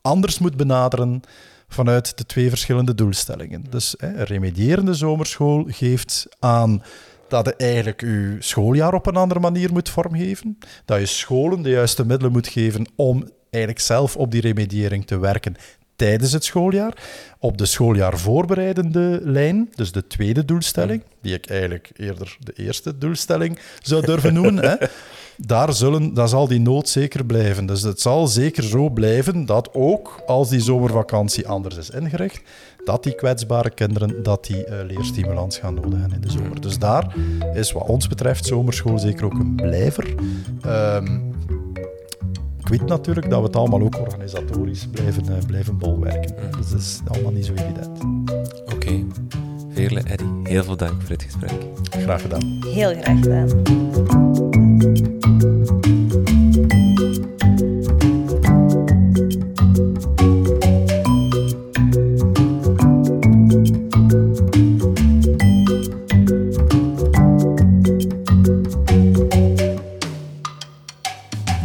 anders 0.00 0.38
moet 0.38 0.56
benaderen 0.56 1.20
vanuit 1.68 2.18
de 2.18 2.26
twee 2.26 2.48
verschillende 2.48 2.94
doelstellingen. 2.94 3.64
Dus 3.70 3.94
hè, 3.98 4.06
een 4.06 4.24
remedierende 4.24 4.94
zomerschool 4.94 5.64
geeft 5.68 6.26
aan 6.38 6.82
dat 7.28 7.46
je 7.46 7.56
eigenlijk 7.56 8.00
je 8.00 8.36
schooljaar 8.38 8.94
op 8.94 9.06
een 9.06 9.16
andere 9.16 9.40
manier 9.40 9.72
moet 9.72 9.88
vormgeven. 9.88 10.58
Dat 10.84 10.98
je 10.98 11.06
scholen 11.06 11.62
de 11.62 11.70
juiste 11.70 12.06
middelen 12.06 12.32
moet 12.32 12.48
geven 12.48 12.86
om 12.96 13.28
eigenlijk 13.50 13.84
zelf 13.84 14.16
op 14.16 14.30
die 14.30 14.40
remediering 14.40 15.06
te 15.06 15.18
werken 15.18 15.56
tijdens 15.96 16.32
het 16.32 16.44
schooljaar. 16.44 17.02
Op 17.38 17.58
de 17.58 17.66
schooljaar 17.66 18.18
voorbereidende 18.18 19.20
lijn, 19.22 19.70
dus 19.74 19.92
de 19.92 20.06
tweede 20.06 20.44
doelstelling, 20.44 21.02
die 21.20 21.34
ik 21.34 21.46
eigenlijk 21.46 21.90
eerder 21.96 22.36
de 22.40 22.52
eerste 22.56 22.98
doelstelling 22.98 23.58
zou 23.82 24.06
durven 24.06 24.34
noemen, 24.34 24.58
hè, 24.58 24.74
daar, 25.36 25.72
zullen, 25.72 26.14
daar 26.14 26.28
zal 26.28 26.48
die 26.48 26.60
nood 26.60 26.88
zeker 26.88 27.24
blijven. 27.24 27.66
Dus 27.66 27.82
het 27.82 28.00
zal 28.00 28.26
zeker 28.26 28.62
zo 28.62 28.90
blijven 28.90 29.46
dat 29.46 29.68
ook 29.72 30.22
als 30.26 30.48
die 30.48 30.60
zomervakantie 30.60 31.48
anders 31.48 31.76
is 31.76 31.90
ingericht, 31.90 32.42
dat 32.84 33.02
die 33.02 33.14
kwetsbare 33.14 33.70
kinderen 33.70 34.22
dat 34.22 34.44
die 34.44 34.66
uh, 34.66 34.74
leerstimulans 34.86 35.58
gaan 35.58 35.74
nodig 35.74 36.00
hebben 36.00 36.22
in 36.22 36.28
de 36.28 36.30
zomer. 36.30 36.60
Dus 36.60 36.78
daar 36.78 37.16
is 37.54 37.72
wat 37.72 37.86
ons 37.86 38.08
betreft 38.08 38.46
zomerschool 38.46 38.98
zeker 38.98 39.24
ook 39.24 39.38
een 39.38 39.54
blijver. 39.54 40.14
Um, 40.66 41.32
ik 42.64 42.70
weet 42.70 42.88
natuurlijk 42.88 43.30
dat 43.30 43.40
we 43.40 43.46
het 43.46 43.56
allemaal 43.56 43.80
ook 43.80 43.98
organisatorisch 44.00 44.86
blijven, 44.86 45.24
uh, 45.30 45.36
blijven 45.46 45.78
bolwerken. 45.78 46.34
Dus 46.56 46.70
dat 46.70 46.80
is 46.80 47.00
allemaal 47.06 47.32
niet 47.32 47.46
zo 47.46 47.52
evident. 47.52 47.88
Oké. 48.62 48.74
Okay. 48.74 49.06
Veerle, 49.68 50.00
Eddie, 50.00 50.28
heel 50.42 50.64
veel 50.64 50.76
dank 50.76 51.00
voor 51.00 51.08
dit 51.08 51.22
gesprek. 51.22 51.52
Graag 51.90 52.22
gedaan. 52.22 52.58
Heel 52.66 52.94
graag 52.94 53.20
gedaan. 53.20 53.62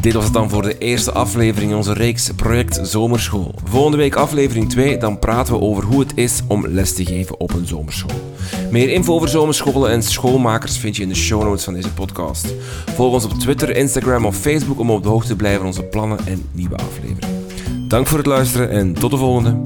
Dit 0.02 0.14
was 0.14 0.24
het 0.24 0.34
dan 0.34 0.50
voor 0.50 0.62
de 0.62 0.78
eerste 0.78 1.12
aflevering 1.12 1.72
in 1.72 1.78
onze 1.78 1.94
reeks 1.94 2.32
Project 2.36 2.80
Zomerschool. 2.84 3.56
Volgende 3.64 3.98
week 3.98 4.16
aflevering 4.16 4.70
2, 4.70 4.98
dan 4.98 5.20
praten 5.20 5.54
we 5.54 5.60
over 5.60 5.84
hoe 5.84 6.00
het 6.00 6.12
is 6.16 6.42
om 6.48 6.68
les 6.68 6.94
te 6.94 7.06
geven 7.06 7.40
op 7.40 7.54
een 7.54 7.68
zomerschool. 7.68 8.32
Meer 8.72 8.90
info 8.90 9.14
over 9.14 9.30
zomerscholen 9.30 9.92
en 9.92 10.04
schoolmakers 10.04 10.78
vind 10.78 10.96
je 10.96 11.04
in 11.04 11.10
de 11.10 11.16
show 11.16 11.44
notes 11.44 11.64
van 11.64 11.74
deze 11.74 11.94
podcast. 11.94 12.54
Volg 12.96 13.14
ons 13.14 13.26
op 13.26 13.34
Twitter, 13.34 13.76
Instagram 13.76 14.26
of 14.26 14.36
Facebook 14.36 14.80
om 14.80 14.92
op 14.92 15.04
de 15.04 15.10
hoogte 15.10 15.28
te 15.28 15.36
blijven 15.36 15.60
van 15.60 15.68
onze 15.68 15.84
plannen 15.84 16.20
en 16.26 16.50
nieuwe 16.52 16.76
afleveringen. 16.76 17.48
Dank 17.88 18.08
voor 18.08 18.18
het 18.18 18.28
luisteren 18.28 18.70
en 18.70 18.94
tot 18.94 19.12
de 19.12 19.18
volgende. 19.18 19.62